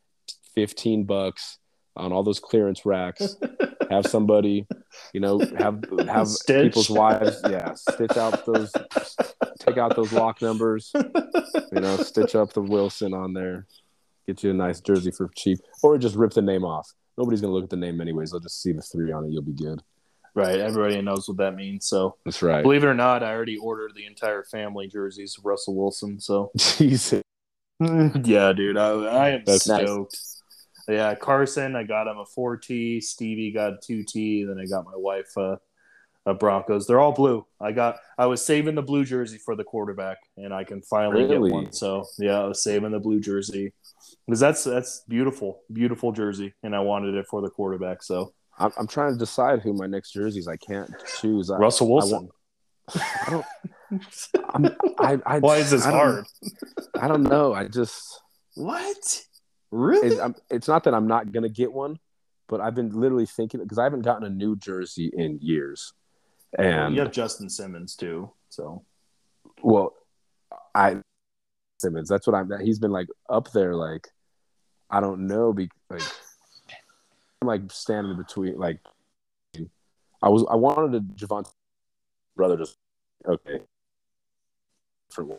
fifteen 0.56 1.04
bucks 1.06 1.58
on 1.98 2.12
all 2.12 2.24
those 2.24 2.40
clearance 2.40 2.86
racks. 2.86 3.36
have 3.92 4.06
somebody, 4.06 4.68
you 5.14 5.20
know, 5.20 5.40
have 5.58 5.84
have 6.08 6.28
Stitch. 6.28 6.64
people's 6.64 6.90
wives, 6.90 7.40
yeah, 7.50 7.74
stitch 7.74 8.18
out 8.18 8.46
those, 8.46 8.72
take 9.60 9.78
out 9.78 9.96
those 9.96 10.12
lock 10.12 10.42
numbers, 10.42 10.92
you 10.94 11.80
know, 11.80 11.98
stitch 11.98 12.36
up 12.36 12.54
the 12.54 12.62
Wilson 12.62 13.14
on 13.14 13.34
there, 13.34 13.66
get 14.28 14.44
you 14.44 14.52
a 14.52 14.54
nice 14.54 14.82
jersey 14.82 15.12
for 15.12 15.30
cheap, 15.36 15.60
or 15.84 15.98
just 15.98 16.16
rip 16.16 16.32
the 16.34 16.42
name 16.42 16.66
off. 16.66 16.92
Nobody's 17.18 17.42
gonna 17.42 17.54
look 17.54 17.64
at 17.64 17.70
the 17.70 17.78
name 17.78 18.02
anyways. 18.02 18.32
They'll 18.32 18.40
just 18.40 18.62
see 18.62 18.74
the 18.74 18.82
three 18.82 19.12
on 19.12 19.26
it. 19.26 19.32
You'll 19.32 19.42
be 19.42 19.54
good. 19.54 19.82
Right, 20.36 20.60
everybody 20.60 21.02
knows 21.02 21.28
what 21.28 21.38
that 21.38 21.56
means. 21.56 21.88
So, 21.88 22.18
That's 22.24 22.44
right. 22.44 22.62
believe 22.62 22.84
it 22.84 22.88
or 22.88 22.94
not, 22.94 23.24
I 23.24 23.34
already 23.34 23.58
ordered 23.58 23.94
the 23.96 24.06
entire 24.06 24.44
family 24.44 24.88
jerseys 24.88 25.36
of 25.36 25.46
Russell 25.46 25.76
Wilson. 25.76 26.20
So, 26.20 26.52
Jesus. 26.58 27.24
yeah, 27.80 28.54
dude, 28.54 28.78
I, 28.78 28.90
I 28.90 29.30
am 29.30 29.44
That's 29.46 29.68
nice. 29.68 30.37
Yeah, 30.88 31.16
Carson, 31.16 31.76
I 31.76 31.84
got 31.84 32.08
him 32.08 32.18
a 32.18 32.24
4T. 32.26 33.04
Stevie 33.04 33.52
got 33.52 33.74
a 33.74 33.78
2T. 33.78 34.48
Then 34.48 34.58
I 34.60 34.66
got 34.66 34.86
my 34.86 34.96
wife 34.96 35.30
uh, 35.38 35.58
a 36.26 36.34
Broncos. 36.34 36.88
They're 36.88 37.00
all 37.00 37.12
blue. 37.12 37.46
I 37.60 37.72
got. 37.74 37.98
I 38.18 38.26
was 38.26 38.46
saving 38.46 38.76
the 38.76 38.82
blue 38.82 39.04
jersey 39.06 39.38
for 39.38 39.56
the 39.56 39.64
quarterback, 39.66 40.18
and 40.38 40.54
I 40.54 40.64
can 40.64 40.82
finally 40.82 41.24
Really? 41.26 41.50
get 41.50 41.54
one. 41.56 41.72
So 41.74 42.06
yeah, 42.20 42.40
I 42.40 42.46
was 42.46 42.62
saving 42.64 42.92
the 42.92 43.00
blue 43.00 43.20
jersey 43.20 43.74
because 44.26 44.40
that's 44.40 44.64
that's 44.64 45.04
beautiful, 45.10 45.62
beautiful 45.74 46.12
jersey, 46.14 46.54
and 46.64 46.76
I 46.76 46.80
wanted 46.80 47.16
it 47.16 47.28
for 47.30 47.42
the 47.42 47.50
quarterback. 47.50 48.02
So 48.04 48.34
I'm, 48.58 48.72
I'm 48.78 48.88
trying 48.88 49.12
to 49.14 49.18
decide 49.20 49.62
who 49.62 49.74
my 49.74 49.88
next 49.88 50.12
jersey 50.14 50.40
is. 50.40 50.48
I 50.48 50.58
can't 50.58 50.90
choose. 51.20 51.50
I, 51.52 51.58
Russell 51.58 51.88
I, 51.88 51.90
Wilson. 51.92 52.30
I 52.96 53.30
don't. 53.30 53.46
I, 55.00 55.18
I, 55.26 55.40
Why 55.40 55.58
is 55.58 55.72
this 55.72 55.86
I 55.86 55.92
don't- 55.92 56.00
hard? 56.00 56.26
I 57.00 57.08
don't 57.08 57.24
know. 57.24 57.54
I 57.54 57.68
just. 57.68 58.22
What? 58.56 59.22
Really? 59.72 60.08
It's, 60.08 60.20
I'm, 60.20 60.26
um, 60.26 60.36
it's 60.50 60.68
not 60.68 60.84
that 60.86 60.94
I'm 60.94 61.08
not 61.08 61.32
gonna 61.32 61.50
get 61.50 61.74
one, 61.74 62.00
but 62.48 62.62
I've 62.62 62.76
been 62.76 62.90
literally 62.90 63.26
thinking 63.26 63.62
because 63.62 63.78
I 63.78 63.84
haven't 63.84 64.04
gotten 64.04 64.26
a 64.26 64.30
new 64.30 64.56
jersey 64.56 65.12
in 65.14 65.40
years, 65.42 65.94
and 66.58 66.94
you 66.94 67.02
have 67.02 67.12
Justin 67.12 67.50
Simmons 67.50 67.96
too. 67.96 68.32
So 68.50 68.84
well, 69.62 69.94
I 70.74 71.02
Simmons. 71.80 72.10
That's 72.10 72.26
what 72.26 72.36
I'm. 72.36 72.52
He's 72.62 72.80
been 72.80 72.92
like 72.92 73.08
up 73.30 73.52
there. 73.52 73.76
Like 73.76 74.08
I 74.90 75.00
don't 75.00 75.28
know. 75.28 75.54
Be 75.54 75.70
like 75.90 76.02
I'm 77.42 77.48
like 77.48 77.72
standing 77.72 78.18
between. 78.18 78.58
Like 78.58 78.80
I 80.22 80.30
was. 80.30 80.46
I 80.50 80.56
wanted 80.56 80.96
a 80.96 81.00
Javonte 81.02 81.52
brother. 82.36 82.58
Just 82.58 82.78
okay. 83.26 83.60
One. 85.16 85.38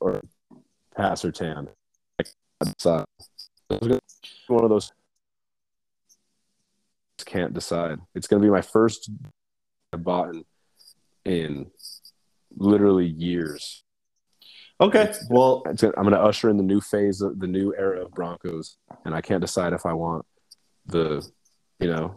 Or 0.00 0.22
Pat 0.96 1.14
Surtain. 1.14 1.68
Uh, 2.84 3.04
one 4.48 4.64
of 4.64 4.70
those. 4.70 4.92
Can't 7.26 7.54
decide. 7.54 7.98
It's 8.14 8.26
gonna 8.26 8.42
be 8.42 8.50
my 8.50 8.60
first 8.60 9.10
I 9.94 9.96
bought 9.96 10.34
in, 10.34 10.44
in 11.24 11.70
literally 12.56 13.06
years. 13.06 13.82
okay, 14.80 15.12
well, 15.30 15.62
It's 15.66 15.82
I'm 15.82 15.92
going 15.92 16.10
to 16.10 16.20
usher 16.20 16.50
in 16.50 16.56
the 16.56 16.64
new 16.64 16.80
phase 16.80 17.20
of 17.20 17.38
the 17.38 17.46
new 17.46 17.72
era 17.76 18.04
of 18.04 18.12
Broncos, 18.12 18.76
and 19.04 19.14
I 19.14 19.20
can't 19.20 19.40
decide 19.40 19.72
if 19.72 19.86
I 19.86 19.92
want 19.92 20.26
the, 20.86 21.26
you 21.78 21.88
know, 21.88 22.16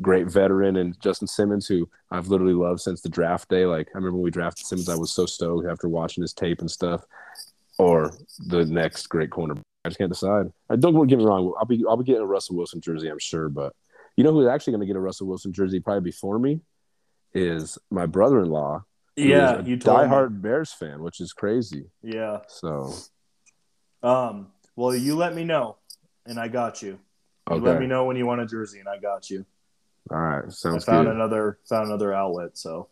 great 0.00 0.26
veteran 0.26 0.76
and 0.76 1.00
Justin 1.00 1.28
Simmons, 1.28 1.66
who 1.66 1.88
I've 2.10 2.28
literally 2.28 2.52
loved 2.52 2.80
since 2.80 3.00
the 3.00 3.08
draft 3.08 3.48
day. 3.48 3.64
Like 3.64 3.88
I 3.94 3.98
remember 3.98 4.16
when 4.16 4.24
we 4.24 4.30
drafted 4.30 4.66
Simmons, 4.66 4.88
I 4.88 4.96
was 4.96 5.12
so 5.12 5.24
stoked 5.24 5.68
after 5.68 5.88
watching 5.88 6.22
his 6.22 6.32
tape 6.32 6.60
and 6.60 6.70
stuff, 6.70 7.04
or 7.78 8.12
the 8.38 8.64
next 8.66 9.06
great 9.08 9.30
corner. 9.30 9.54
I 9.84 9.88
just 9.90 9.98
can't 9.98 10.10
decide. 10.10 10.46
I 10.70 10.76
don't 10.76 11.06
get 11.06 11.18
me 11.18 11.24
wrong. 11.24 11.52
I'll 11.58 11.66
be 11.66 11.84
I'll 11.88 11.96
be 11.96 12.04
getting 12.04 12.22
a 12.22 12.26
Russell 12.26 12.56
Wilson 12.56 12.80
jersey, 12.80 13.08
I'm 13.08 13.18
sure, 13.18 13.48
but 13.48 13.74
you 14.16 14.24
know 14.24 14.32
who's 14.32 14.46
actually 14.48 14.72
going 14.72 14.80
to 14.80 14.86
get 14.86 14.96
a 14.96 15.00
Russell 15.00 15.26
Wilson 15.26 15.52
jersey 15.52 15.80
probably 15.80 16.00
before 16.10 16.38
me 16.38 16.60
is 17.34 17.76
my 17.90 18.06
brother-in-law. 18.06 18.82
yeah, 19.16 19.58
you 19.60 19.76
me. 19.76 19.82
diehard 19.82 20.40
Bears 20.40 20.72
fan, 20.72 21.02
which 21.02 21.20
is 21.20 21.32
crazy. 21.32 21.86
Yeah. 22.02 22.40
So 22.48 22.94
Um. 24.02 24.48
Well, 24.76 24.94
you 24.94 25.14
let 25.14 25.34
me 25.36 25.44
know, 25.44 25.76
and 26.26 26.38
I 26.38 26.48
got 26.48 26.82
you. 26.82 26.98
You 27.50 27.56
okay, 27.56 27.64
let 27.64 27.78
me 27.80 27.86
know 27.86 28.04
when 28.06 28.16
you 28.16 28.26
want 28.26 28.40
a 28.40 28.46
jersey, 28.46 28.80
and 28.80 28.88
I 28.88 28.98
got 28.98 29.28
you. 29.30 29.44
all 30.10 30.18
right, 30.18 30.44
I 30.46 30.48
sounds 30.48 30.84
found 30.84 31.06
good. 31.06 31.14
another 31.14 31.58
found 31.68 31.88
another 31.88 32.12
outlet. 32.14 32.56
So, 32.56 32.88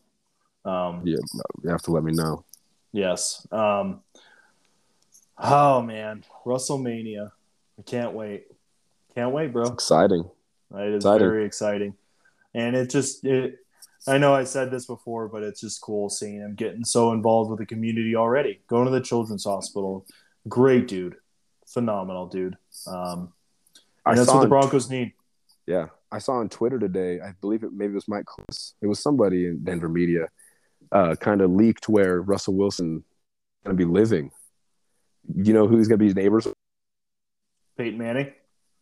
um, 0.64 1.00
Yeah, 1.04 1.16
you 1.62 1.70
have 1.70 1.82
to 1.82 1.90
let 1.90 2.04
me 2.04 2.12
know. 2.12 2.44
yes. 2.92 3.46
Um. 3.50 4.02
Oh 5.44 5.82
man, 5.82 6.24
WrestleMania! 6.46 7.32
I 7.78 7.82
can't 7.82 8.12
wait. 8.12 8.44
Can't 9.14 9.32
wait, 9.32 9.52
bro. 9.52 9.64
Exciting. 9.64 10.30
It 10.74 10.88
is 10.88 11.04
Exciting. 11.04 11.26
very 11.26 11.44
exciting, 11.44 11.94
and 12.54 12.76
it 12.76 12.90
just 12.90 13.24
it. 13.24 13.58
I 14.06 14.18
know 14.18 14.34
I 14.34 14.44
said 14.44 14.70
this 14.70 14.86
before, 14.86 15.28
but 15.28 15.42
it's 15.42 15.60
just 15.60 15.80
cool 15.80 16.08
seeing 16.08 16.40
him 16.40 16.54
getting 16.54 16.84
so 16.84 17.12
involved 17.12 17.50
with 17.50 17.58
the 17.58 17.66
community 17.66 18.16
already. 18.16 18.60
Going 18.68 18.84
to 18.86 18.90
the 18.92 19.00
children's 19.00 19.44
hospital, 19.44 20.06
great 20.48 20.86
dude, 20.88 21.16
phenomenal 21.66 22.26
dude. 22.28 22.56
Um, 22.86 23.32
I 24.06 24.10
and 24.10 24.18
that's 24.18 24.28
what 24.28 24.38
the 24.38 24.42
on, 24.44 24.48
Broncos 24.48 24.88
need. 24.90 25.12
yeah, 25.66 25.86
I 26.10 26.18
saw 26.18 26.34
on 26.34 26.48
Twitter 26.48 26.78
today. 26.78 27.20
I 27.20 27.32
believe 27.40 27.64
it 27.64 27.72
maybe 27.72 27.92
it 27.92 27.96
was 27.96 28.08
Mike. 28.08 28.26
It 28.80 28.86
was 28.86 29.00
somebody 29.00 29.46
in 29.46 29.62
Denver 29.64 29.88
media, 29.88 30.28
uh, 30.92 31.16
kind 31.16 31.40
of 31.40 31.50
leaked 31.50 31.88
where 31.88 32.22
Russell 32.22 32.54
Wilson 32.54 33.04
going 33.64 33.76
to 33.76 33.84
be 33.86 33.90
living. 33.90 34.30
You 35.34 35.52
know 35.52 35.66
who's 35.66 35.88
going 35.88 35.98
to 35.98 36.02
be 36.02 36.06
his 36.06 36.16
neighbors? 36.16 36.46
Peyton 37.76 37.98
Manning. 37.98 38.32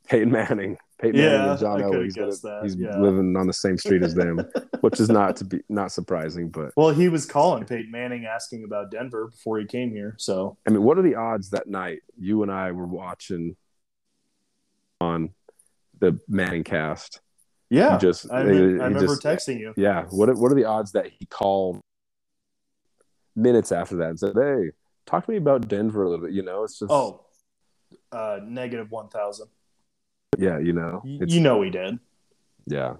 Peyton 0.08 0.30
Manning. 0.30 0.76
Peyton 1.00 1.20
Yeah, 1.20 1.28
Manning 1.30 1.50
and 1.50 1.60
John 1.60 1.80
Elway. 1.80 2.04
He's, 2.04 2.16
gonna- 2.40 2.62
he's 2.62 2.76
yeah. 2.76 2.98
living 2.98 3.36
on 3.36 3.46
the 3.46 3.52
same 3.52 3.78
street 3.78 4.02
as 4.02 4.14
them, 4.14 4.40
which 4.80 4.98
is 5.00 5.08
not 5.08 5.36
to 5.36 5.44
be 5.44 5.60
not 5.68 5.92
surprising. 5.92 6.48
But 6.50 6.72
Well, 6.76 6.90
he 6.90 7.08
was 7.08 7.24
calling 7.26 7.64
Peyton 7.64 7.90
Manning 7.90 8.26
asking 8.26 8.64
about 8.64 8.90
Denver 8.90 9.28
before 9.28 9.58
he 9.58 9.66
came 9.66 9.90
here. 9.92 10.14
So 10.18 10.56
I 10.66 10.70
mean, 10.70 10.82
what 10.82 10.98
are 10.98 11.02
the 11.02 11.14
odds 11.14 11.50
that 11.50 11.68
night 11.68 12.00
you 12.18 12.42
and 12.42 12.50
I 12.50 12.72
were 12.72 12.86
watching 12.86 13.56
on 15.00 15.30
the 16.00 16.18
Manning 16.28 16.64
cast? 16.64 17.20
yeah, 17.70 17.94
You 17.94 18.00
just 18.00 18.30
I, 18.30 18.42
he- 18.42 18.48
remember, 18.48 18.74
he 18.76 18.80
I 18.80 18.84
remember 18.86 19.06
just- 19.16 19.22
texting 19.22 19.60
you. 19.60 19.72
Yeah. 19.76 20.04
What 20.10 20.28
are, 20.28 20.34
what 20.34 20.50
are 20.50 20.56
the 20.56 20.64
odds 20.64 20.92
that 20.92 21.06
he 21.18 21.24
called 21.26 21.80
minutes 23.36 23.70
after 23.72 23.96
that 23.98 24.08
and 24.10 24.18
said, 24.18 24.32
"Hey, 24.34 24.70
talk 25.10 25.24
to 25.26 25.30
me 25.30 25.36
about 25.36 25.68
Denver 25.68 26.04
a 26.04 26.08
little 26.10 26.24
bit"? 26.26 26.34
You 26.34 26.42
know, 26.42 26.64
it's 26.64 26.78
just 26.78 26.90
Oh, 26.90 27.22
uh, 28.12 28.40
negative 28.44 28.90
one 28.90 29.08
thousand. 29.08 29.48
yeah, 30.38 30.58
you 30.58 30.72
know, 30.72 31.02
You 31.04 31.40
know 31.40 31.62
he 31.62 31.70
did 31.70 31.98
yeah, 32.66 32.94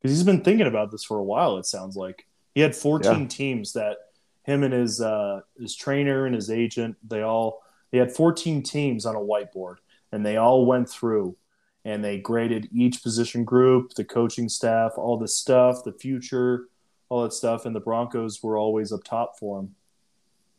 because 0.00 0.16
he's 0.16 0.24
been 0.24 0.42
thinking 0.42 0.66
about 0.66 0.90
this 0.90 1.04
for 1.04 1.18
a 1.18 1.22
while. 1.24 1.58
It 1.58 1.66
sounds 1.66 1.96
like 1.96 2.26
he 2.54 2.60
had 2.60 2.74
fourteen 2.74 3.28
teams 3.28 3.72
that 3.74 3.96
him 4.44 4.62
and 4.62 4.72
his 4.72 5.00
uh, 5.00 5.40
his 5.58 5.76
trainer 5.76 6.26
and 6.26 6.34
his 6.34 6.50
agent 6.50 6.96
they 7.06 7.22
all 7.22 7.62
they 7.90 7.98
had 7.98 8.12
fourteen 8.12 8.62
teams 8.62 9.04
on 9.06 9.14
a 9.14 9.20
whiteboard 9.20 9.76
and 10.12 10.24
they 10.24 10.36
all 10.36 10.66
went 10.66 10.88
through 10.88 11.36
and 11.84 12.02
they 12.04 12.18
graded 12.18 12.68
each 12.72 13.02
position 13.02 13.44
group, 13.44 13.92
the 13.94 14.04
coaching 14.04 14.48
staff, 14.48 14.92
all 14.96 15.18
the 15.18 15.26
stuff, 15.28 15.82
the 15.84 15.92
future, 15.92 16.68
all 17.08 17.22
that 17.24 17.32
stuff, 17.32 17.66
and 17.66 17.74
the 17.74 17.80
Broncos 17.80 18.40
were 18.42 18.56
always 18.56 18.92
up 18.92 19.02
top 19.04 19.38
for 19.38 19.58
him. 19.60 19.74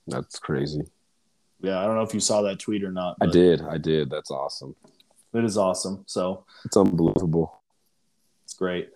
That's 0.07 0.39
crazy. 0.39 0.81
Yeah, 1.61 1.79
I 1.79 1.85
don't 1.85 1.95
know 1.95 2.01
if 2.03 2.13
you 2.13 2.19
saw 2.19 2.41
that 2.41 2.59
tweet 2.59 2.83
or 2.83 2.91
not. 2.91 3.17
I 3.21 3.27
did, 3.27 3.61
I 3.61 3.77
did. 3.77 4.09
That's 4.09 4.31
awesome. 4.31 4.75
It 5.33 5.43
is 5.45 5.57
awesome. 5.57 6.03
So 6.07 6.45
It's 6.65 6.75
unbelievable. 6.77 7.61
it's 8.43 8.53
great. 8.53 8.89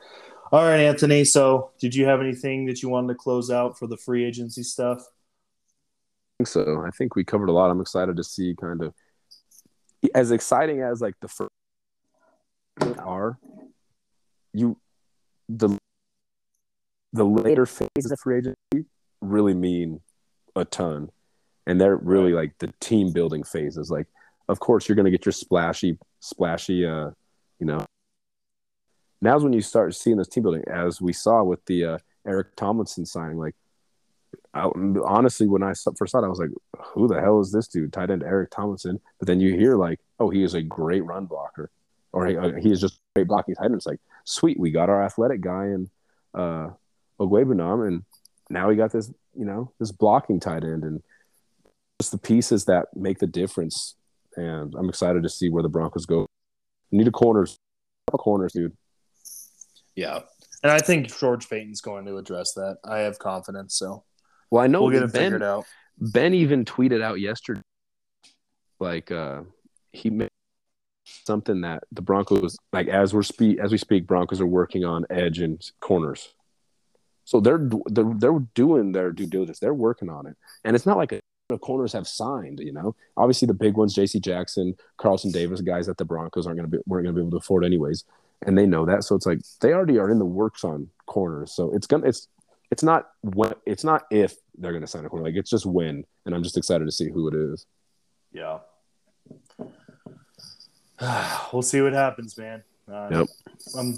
All 0.51 0.63
right, 0.63 0.79
Anthony. 0.81 1.25
So, 1.25 1.71
did 1.79 1.93
you 1.95 2.05
have 2.05 2.21
anything 2.21 2.65
that 2.67 2.81
you 2.81 2.87
wanted 2.89 3.09
to 3.09 3.15
close 3.15 3.49
out 3.51 3.77
for 3.77 3.85
the 3.87 3.97
free 3.97 4.23
agency 4.23 4.63
stuff? 4.63 4.99
I 4.99 6.43
think 6.43 6.47
so. 6.47 6.83
I 6.85 6.91
think 6.91 7.15
we 7.15 7.23
covered 7.25 7.49
a 7.49 7.51
lot. 7.51 7.69
I'm 7.69 7.81
excited 7.81 8.15
to 8.17 8.23
see 8.23 8.55
kind 8.59 8.81
of 8.83 8.93
as 10.13 10.31
exciting 10.31 10.81
as 10.81 11.01
like 11.01 11.15
the 11.21 11.27
first 11.27 11.49
are 12.99 13.39
you 14.53 14.77
the 15.49 15.75
the 17.11 17.25
later 17.25 17.65
phases 17.65 18.11
of 18.11 18.19
free 18.19 18.37
agency 18.37 18.87
really 19.21 19.55
mean 19.55 19.99
a 20.57 20.65
ton 20.65 21.09
and 21.65 21.79
they're 21.79 21.97
really 21.97 22.33
like 22.33 22.57
the 22.59 22.73
team 22.79 23.11
building 23.11 23.43
phases 23.43 23.89
like 23.89 24.07
of 24.49 24.59
course 24.59 24.87
you're 24.87 24.95
going 24.95 25.05
to 25.05 25.11
get 25.11 25.25
your 25.25 25.33
splashy 25.33 25.97
splashy 26.19 26.85
uh 26.85 27.09
you 27.59 27.65
know 27.65 27.85
now's 29.21 29.43
when 29.43 29.53
you 29.53 29.61
start 29.61 29.95
seeing 29.95 30.17
this 30.17 30.27
team 30.27 30.43
building 30.43 30.63
as 30.67 31.01
we 31.01 31.13
saw 31.13 31.43
with 31.43 31.63
the 31.65 31.85
uh 31.85 31.97
Eric 32.27 32.55
Tomlinson 32.55 33.05
signing. 33.05 33.37
Like, 33.37 33.55
I, 34.53 34.69
honestly, 35.05 35.47
when 35.47 35.63
I 35.63 35.73
first 35.97 36.11
saw 36.11 36.19
it, 36.19 36.25
I 36.25 36.27
was 36.27 36.39
like, 36.39 36.51
"Who 36.93 37.07
the 37.07 37.19
hell 37.19 37.39
is 37.39 37.51
this 37.51 37.67
dude?" 37.67 37.93
Tight 37.93 38.11
end 38.11 38.23
Eric 38.23 38.51
Tomlinson. 38.51 38.99
But 39.19 39.27
then 39.27 39.39
you 39.39 39.55
hear 39.55 39.75
like, 39.75 39.99
"Oh, 40.19 40.29
he 40.29 40.43
is 40.43 40.53
a 40.53 40.61
great 40.61 41.05
run 41.05 41.25
blocker," 41.25 41.71
or 42.11 42.27
"He, 42.27 42.37
uh, 42.37 42.53
he 42.53 42.71
is 42.71 42.81
just 42.81 42.99
great 43.15 43.27
blocking 43.27 43.55
tight 43.55 43.65
end." 43.65 43.75
It's 43.75 43.85
like, 43.85 44.01
sweet, 44.25 44.59
we 44.59 44.71
got 44.71 44.89
our 44.89 45.03
athletic 45.03 45.41
guy 45.41 45.65
in 45.67 45.89
uh, 46.33 46.71
Okwuegbunam, 47.19 47.87
and 47.87 48.03
now 48.49 48.67
we 48.67 48.75
got 48.75 48.91
this, 48.91 49.11
you 49.37 49.45
know, 49.45 49.71
this 49.79 49.91
blocking 49.91 50.39
tight 50.39 50.63
end, 50.63 50.83
and 50.83 51.01
just 51.99 52.11
the 52.11 52.17
pieces 52.17 52.65
that 52.65 52.87
make 52.95 53.19
the 53.19 53.27
difference. 53.27 53.95
And 54.35 54.73
I'm 54.75 54.89
excited 54.89 55.23
to 55.23 55.29
see 55.29 55.49
where 55.49 55.63
the 55.63 55.69
Broncos 55.69 56.05
go. 56.05 56.27
need 56.91 57.07
a 57.07 57.11
corners, 57.11 57.57
corners, 58.11 58.53
dude. 58.53 58.75
Yeah, 59.95 60.19
and 60.63 60.71
I 60.71 60.79
think 60.79 61.15
George 61.17 61.49
Paton's 61.49 61.81
going 61.81 62.05
to 62.05 62.17
address 62.17 62.53
that. 62.53 62.77
I 62.83 62.99
have 62.99 63.19
confidence. 63.19 63.75
So, 63.75 64.03
well, 64.51 64.63
I 64.63 64.67
know 64.67 64.83
we'll 64.83 64.91
get 64.91 65.03
it 65.03 65.13
ben, 65.13 65.23
figured 65.23 65.43
out. 65.43 65.65
Ben 65.99 66.33
even 66.33 66.65
tweeted 66.65 67.01
out 67.01 67.19
yesterday, 67.19 67.61
like 68.79 69.11
uh, 69.11 69.41
he 69.91 70.09
made 70.09 70.29
something 71.25 71.61
that 71.61 71.83
the 71.91 72.01
Broncos, 72.01 72.57
like 72.73 72.87
as 72.87 73.13
we're 73.13 73.23
speak 73.23 73.59
as 73.59 73.71
we 73.71 73.77
speak, 73.77 74.07
Broncos 74.07 74.41
are 74.41 74.47
working 74.47 74.85
on 74.85 75.05
edge 75.09 75.39
and 75.39 75.61
corners. 75.79 76.33
So 77.27 77.41
they're 77.41 77.69
they're 77.87 78.13
they're 78.15 78.39
doing 78.55 78.93
their 78.93 79.11
due 79.11 79.25
diligence. 79.25 79.59
They're 79.59 79.73
working 79.73 80.09
on 80.09 80.27
it, 80.27 80.37
and 80.63 80.77
it's 80.77 80.85
not 80.85 80.95
like 80.95 81.11
a 81.11 81.19
of 81.49 81.59
corners 81.59 81.91
have 81.91 82.07
signed. 82.07 82.61
You 82.61 82.71
know, 82.71 82.95
obviously 83.17 83.47
the 83.47 83.53
big 83.53 83.75
ones, 83.75 83.93
J.C. 83.93 84.21
Jackson, 84.21 84.75
Carlton 84.95 85.31
Davis, 85.31 85.59
guys 85.59 85.87
that 85.87 85.97
the 85.97 86.05
Broncos 86.05 86.47
aren't 86.47 86.57
going 86.57 86.71
to 86.71 86.77
be 86.77 86.81
weren't 86.87 87.03
going 87.03 87.13
to 87.13 87.21
be 87.21 87.21
able 87.21 87.31
to 87.31 87.43
afford 87.43 87.65
anyways, 87.65 88.05
and 88.45 88.57
they 88.57 88.65
know 88.65 88.85
that. 88.85 89.03
So 89.03 89.13
it's 89.13 89.25
like 89.25 89.41
they 89.59 89.73
already 89.73 89.99
are 89.99 90.09
in 90.09 90.19
the 90.19 90.25
works 90.25 90.63
on 90.63 90.87
corners. 91.05 91.51
So 91.51 91.73
it's 91.75 91.85
gonna 91.85 92.07
it's 92.07 92.29
it's 92.71 92.81
not 92.81 93.09
when 93.23 93.51
it's 93.65 93.83
not 93.83 94.03
if 94.09 94.35
they're 94.57 94.71
going 94.71 94.83
to 94.83 94.87
sign 94.87 95.03
a 95.03 95.09
corner. 95.09 95.25
Like 95.25 95.35
it's 95.35 95.49
just 95.49 95.65
when, 95.65 96.05
and 96.25 96.33
I'm 96.33 96.43
just 96.43 96.57
excited 96.57 96.85
to 96.85 96.93
see 96.93 97.09
who 97.09 97.27
it 97.27 97.35
is. 97.35 97.65
Yeah. 98.31 98.59
we'll 101.51 101.61
see 101.61 101.81
what 101.81 101.91
happens, 101.91 102.37
man. 102.37 102.63
Uh, 102.89 103.09
yep. 103.11 103.27
I'm 103.77 103.97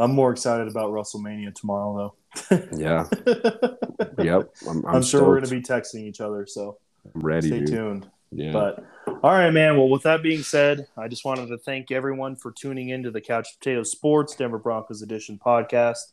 I'm 0.00 0.12
more 0.12 0.32
excited 0.32 0.68
about 0.68 0.90
WrestleMania 0.90 1.54
tomorrow, 1.54 2.14
though. 2.50 2.68
yeah. 2.76 3.06
Yep. 4.18 4.54
I'm, 4.68 4.84
I'm, 4.86 4.96
I'm 4.96 5.02
sure 5.02 5.22
we're 5.22 5.40
going 5.40 5.44
to 5.44 5.50
be 5.50 5.62
texting 5.62 6.06
each 6.06 6.20
other, 6.20 6.46
so 6.46 6.78
I'm 7.14 7.20
ready. 7.22 7.48
Stay 7.48 7.58
dude. 7.60 7.68
tuned. 7.68 8.10
Yeah. 8.32 8.52
But 8.52 8.84
all 9.06 9.32
right, 9.32 9.50
man. 9.50 9.76
Well, 9.76 9.88
with 9.88 10.02
that 10.02 10.22
being 10.22 10.42
said, 10.42 10.86
I 10.96 11.08
just 11.08 11.24
wanted 11.24 11.48
to 11.48 11.58
thank 11.58 11.90
everyone 11.90 12.36
for 12.36 12.52
tuning 12.52 12.90
into 12.90 13.10
the 13.10 13.20
Couch 13.20 13.48
Potato 13.58 13.82
Sports 13.82 14.36
Denver 14.36 14.58
Broncos 14.58 15.02
Edition 15.02 15.38
podcast. 15.44 16.12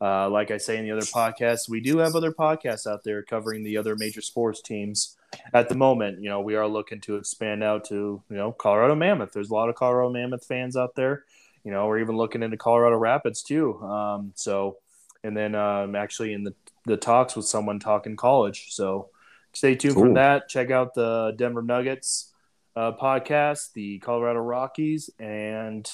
Uh, 0.00 0.28
like 0.28 0.50
I 0.50 0.56
say 0.56 0.78
in 0.78 0.84
the 0.84 0.90
other 0.90 1.02
podcasts, 1.02 1.68
we 1.68 1.80
do 1.80 1.98
have 1.98 2.16
other 2.16 2.32
podcasts 2.32 2.90
out 2.90 3.04
there 3.04 3.22
covering 3.22 3.62
the 3.62 3.76
other 3.76 3.94
major 3.94 4.20
sports 4.20 4.60
teams. 4.60 5.16
At 5.54 5.68
the 5.68 5.76
moment, 5.76 6.20
you 6.20 6.28
know, 6.28 6.40
we 6.40 6.56
are 6.56 6.66
looking 6.66 7.00
to 7.02 7.16
expand 7.16 7.62
out 7.62 7.84
to, 7.86 8.22
you 8.28 8.36
know, 8.36 8.52
Colorado 8.52 8.94
Mammoth. 8.96 9.32
There's 9.32 9.50
a 9.50 9.54
lot 9.54 9.68
of 9.68 9.76
Colorado 9.76 10.10
Mammoth 10.10 10.44
fans 10.44 10.76
out 10.76 10.96
there. 10.96 11.24
You 11.64 11.72
know, 11.72 11.86
we're 11.86 12.00
even 12.00 12.16
looking 12.16 12.42
into 12.42 12.56
Colorado 12.56 12.96
Rapids 12.96 13.42
too. 13.42 13.80
Um, 13.82 14.32
so, 14.34 14.78
and 15.22 15.36
then 15.36 15.54
um, 15.54 15.94
actually 15.94 16.32
in 16.32 16.42
the, 16.42 16.54
the 16.86 16.96
talks 16.96 17.36
with 17.36 17.46
someone 17.46 17.78
talking 17.78 18.16
college. 18.16 18.66
So 18.70 19.10
stay 19.52 19.74
tuned 19.74 19.94
cool. 19.94 20.06
for 20.06 20.14
that. 20.14 20.48
Check 20.48 20.70
out 20.70 20.94
the 20.94 21.34
Denver 21.36 21.62
Nuggets 21.62 22.32
uh, 22.74 22.92
podcast, 22.92 23.72
the 23.74 23.98
Colorado 24.00 24.40
Rockies, 24.40 25.10
and 25.18 25.88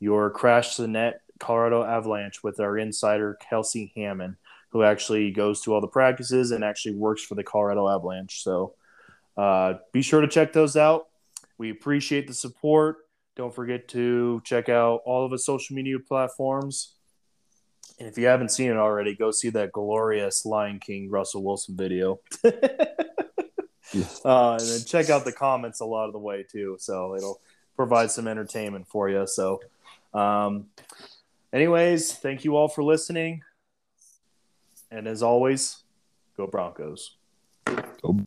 your 0.00 0.30
Crash 0.30 0.76
the 0.76 0.88
Net 0.88 1.20
Colorado 1.38 1.82
Avalanche 1.82 2.42
with 2.42 2.60
our 2.60 2.76
insider 2.78 3.38
Kelsey 3.48 3.92
Hammond, 3.96 4.36
who 4.70 4.82
actually 4.82 5.30
goes 5.30 5.62
to 5.62 5.74
all 5.74 5.80
the 5.80 5.86
practices 5.86 6.50
and 6.50 6.64
actually 6.64 6.96
works 6.96 7.22
for 7.22 7.34
the 7.34 7.44
Colorado 7.44 7.88
Avalanche. 7.88 8.42
So 8.42 8.74
uh, 9.36 9.74
be 9.92 10.02
sure 10.02 10.20
to 10.20 10.28
check 10.28 10.52
those 10.52 10.76
out. 10.76 11.06
We 11.58 11.70
appreciate 11.70 12.26
the 12.26 12.34
support. 12.34 12.98
Don't 13.36 13.54
forget 13.54 13.88
to 13.88 14.40
check 14.44 14.68
out 14.68 15.00
all 15.04 15.24
of 15.24 15.30
the 15.30 15.38
social 15.38 15.74
media 15.74 15.98
platforms. 15.98 16.94
And 17.98 18.08
if 18.08 18.16
you 18.18 18.26
haven't 18.26 18.50
seen 18.50 18.70
it 18.70 18.76
already, 18.76 19.14
go 19.14 19.30
see 19.30 19.50
that 19.50 19.72
glorious 19.72 20.44
Lion 20.44 20.80
King 20.80 21.10
Russell 21.10 21.42
Wilson 21.42 21.76
video. 21.76 22.20
uh, 22.44 22.50
and 23.94 24.60
then 24.60 24.84
check 24.84 25.10
out 25.10 25.24
the 25.24 25.32
comments 25.32 25.80
a 25.80 25.84
lot 25.84 26.06
of 26.06 26.12
the 26.12 26.18
way 26.18 26.44
too. 26.44 26.76
So 26.78 27.14
it'll 27.16 27.40
provide 27.76 28.10
some 28.10 28.28
entertainment 28.28 28.86
for 28.88 29.08
you. 29.08 29.26
So, 29.26 29.60
um, 30.12 30.66
anyways, 31.52 32.12
thank 32.12 32.44
you 32.44 32.56
all 32.56 32.68
for 32.68 32.82
listening. 32.82 33.42
And 34.90 35.06
as 35.06 35.22
always, 35.22 35.82
go 36.36 36.46
Broncos. 36.46 37.16
Go. 37.64 38.24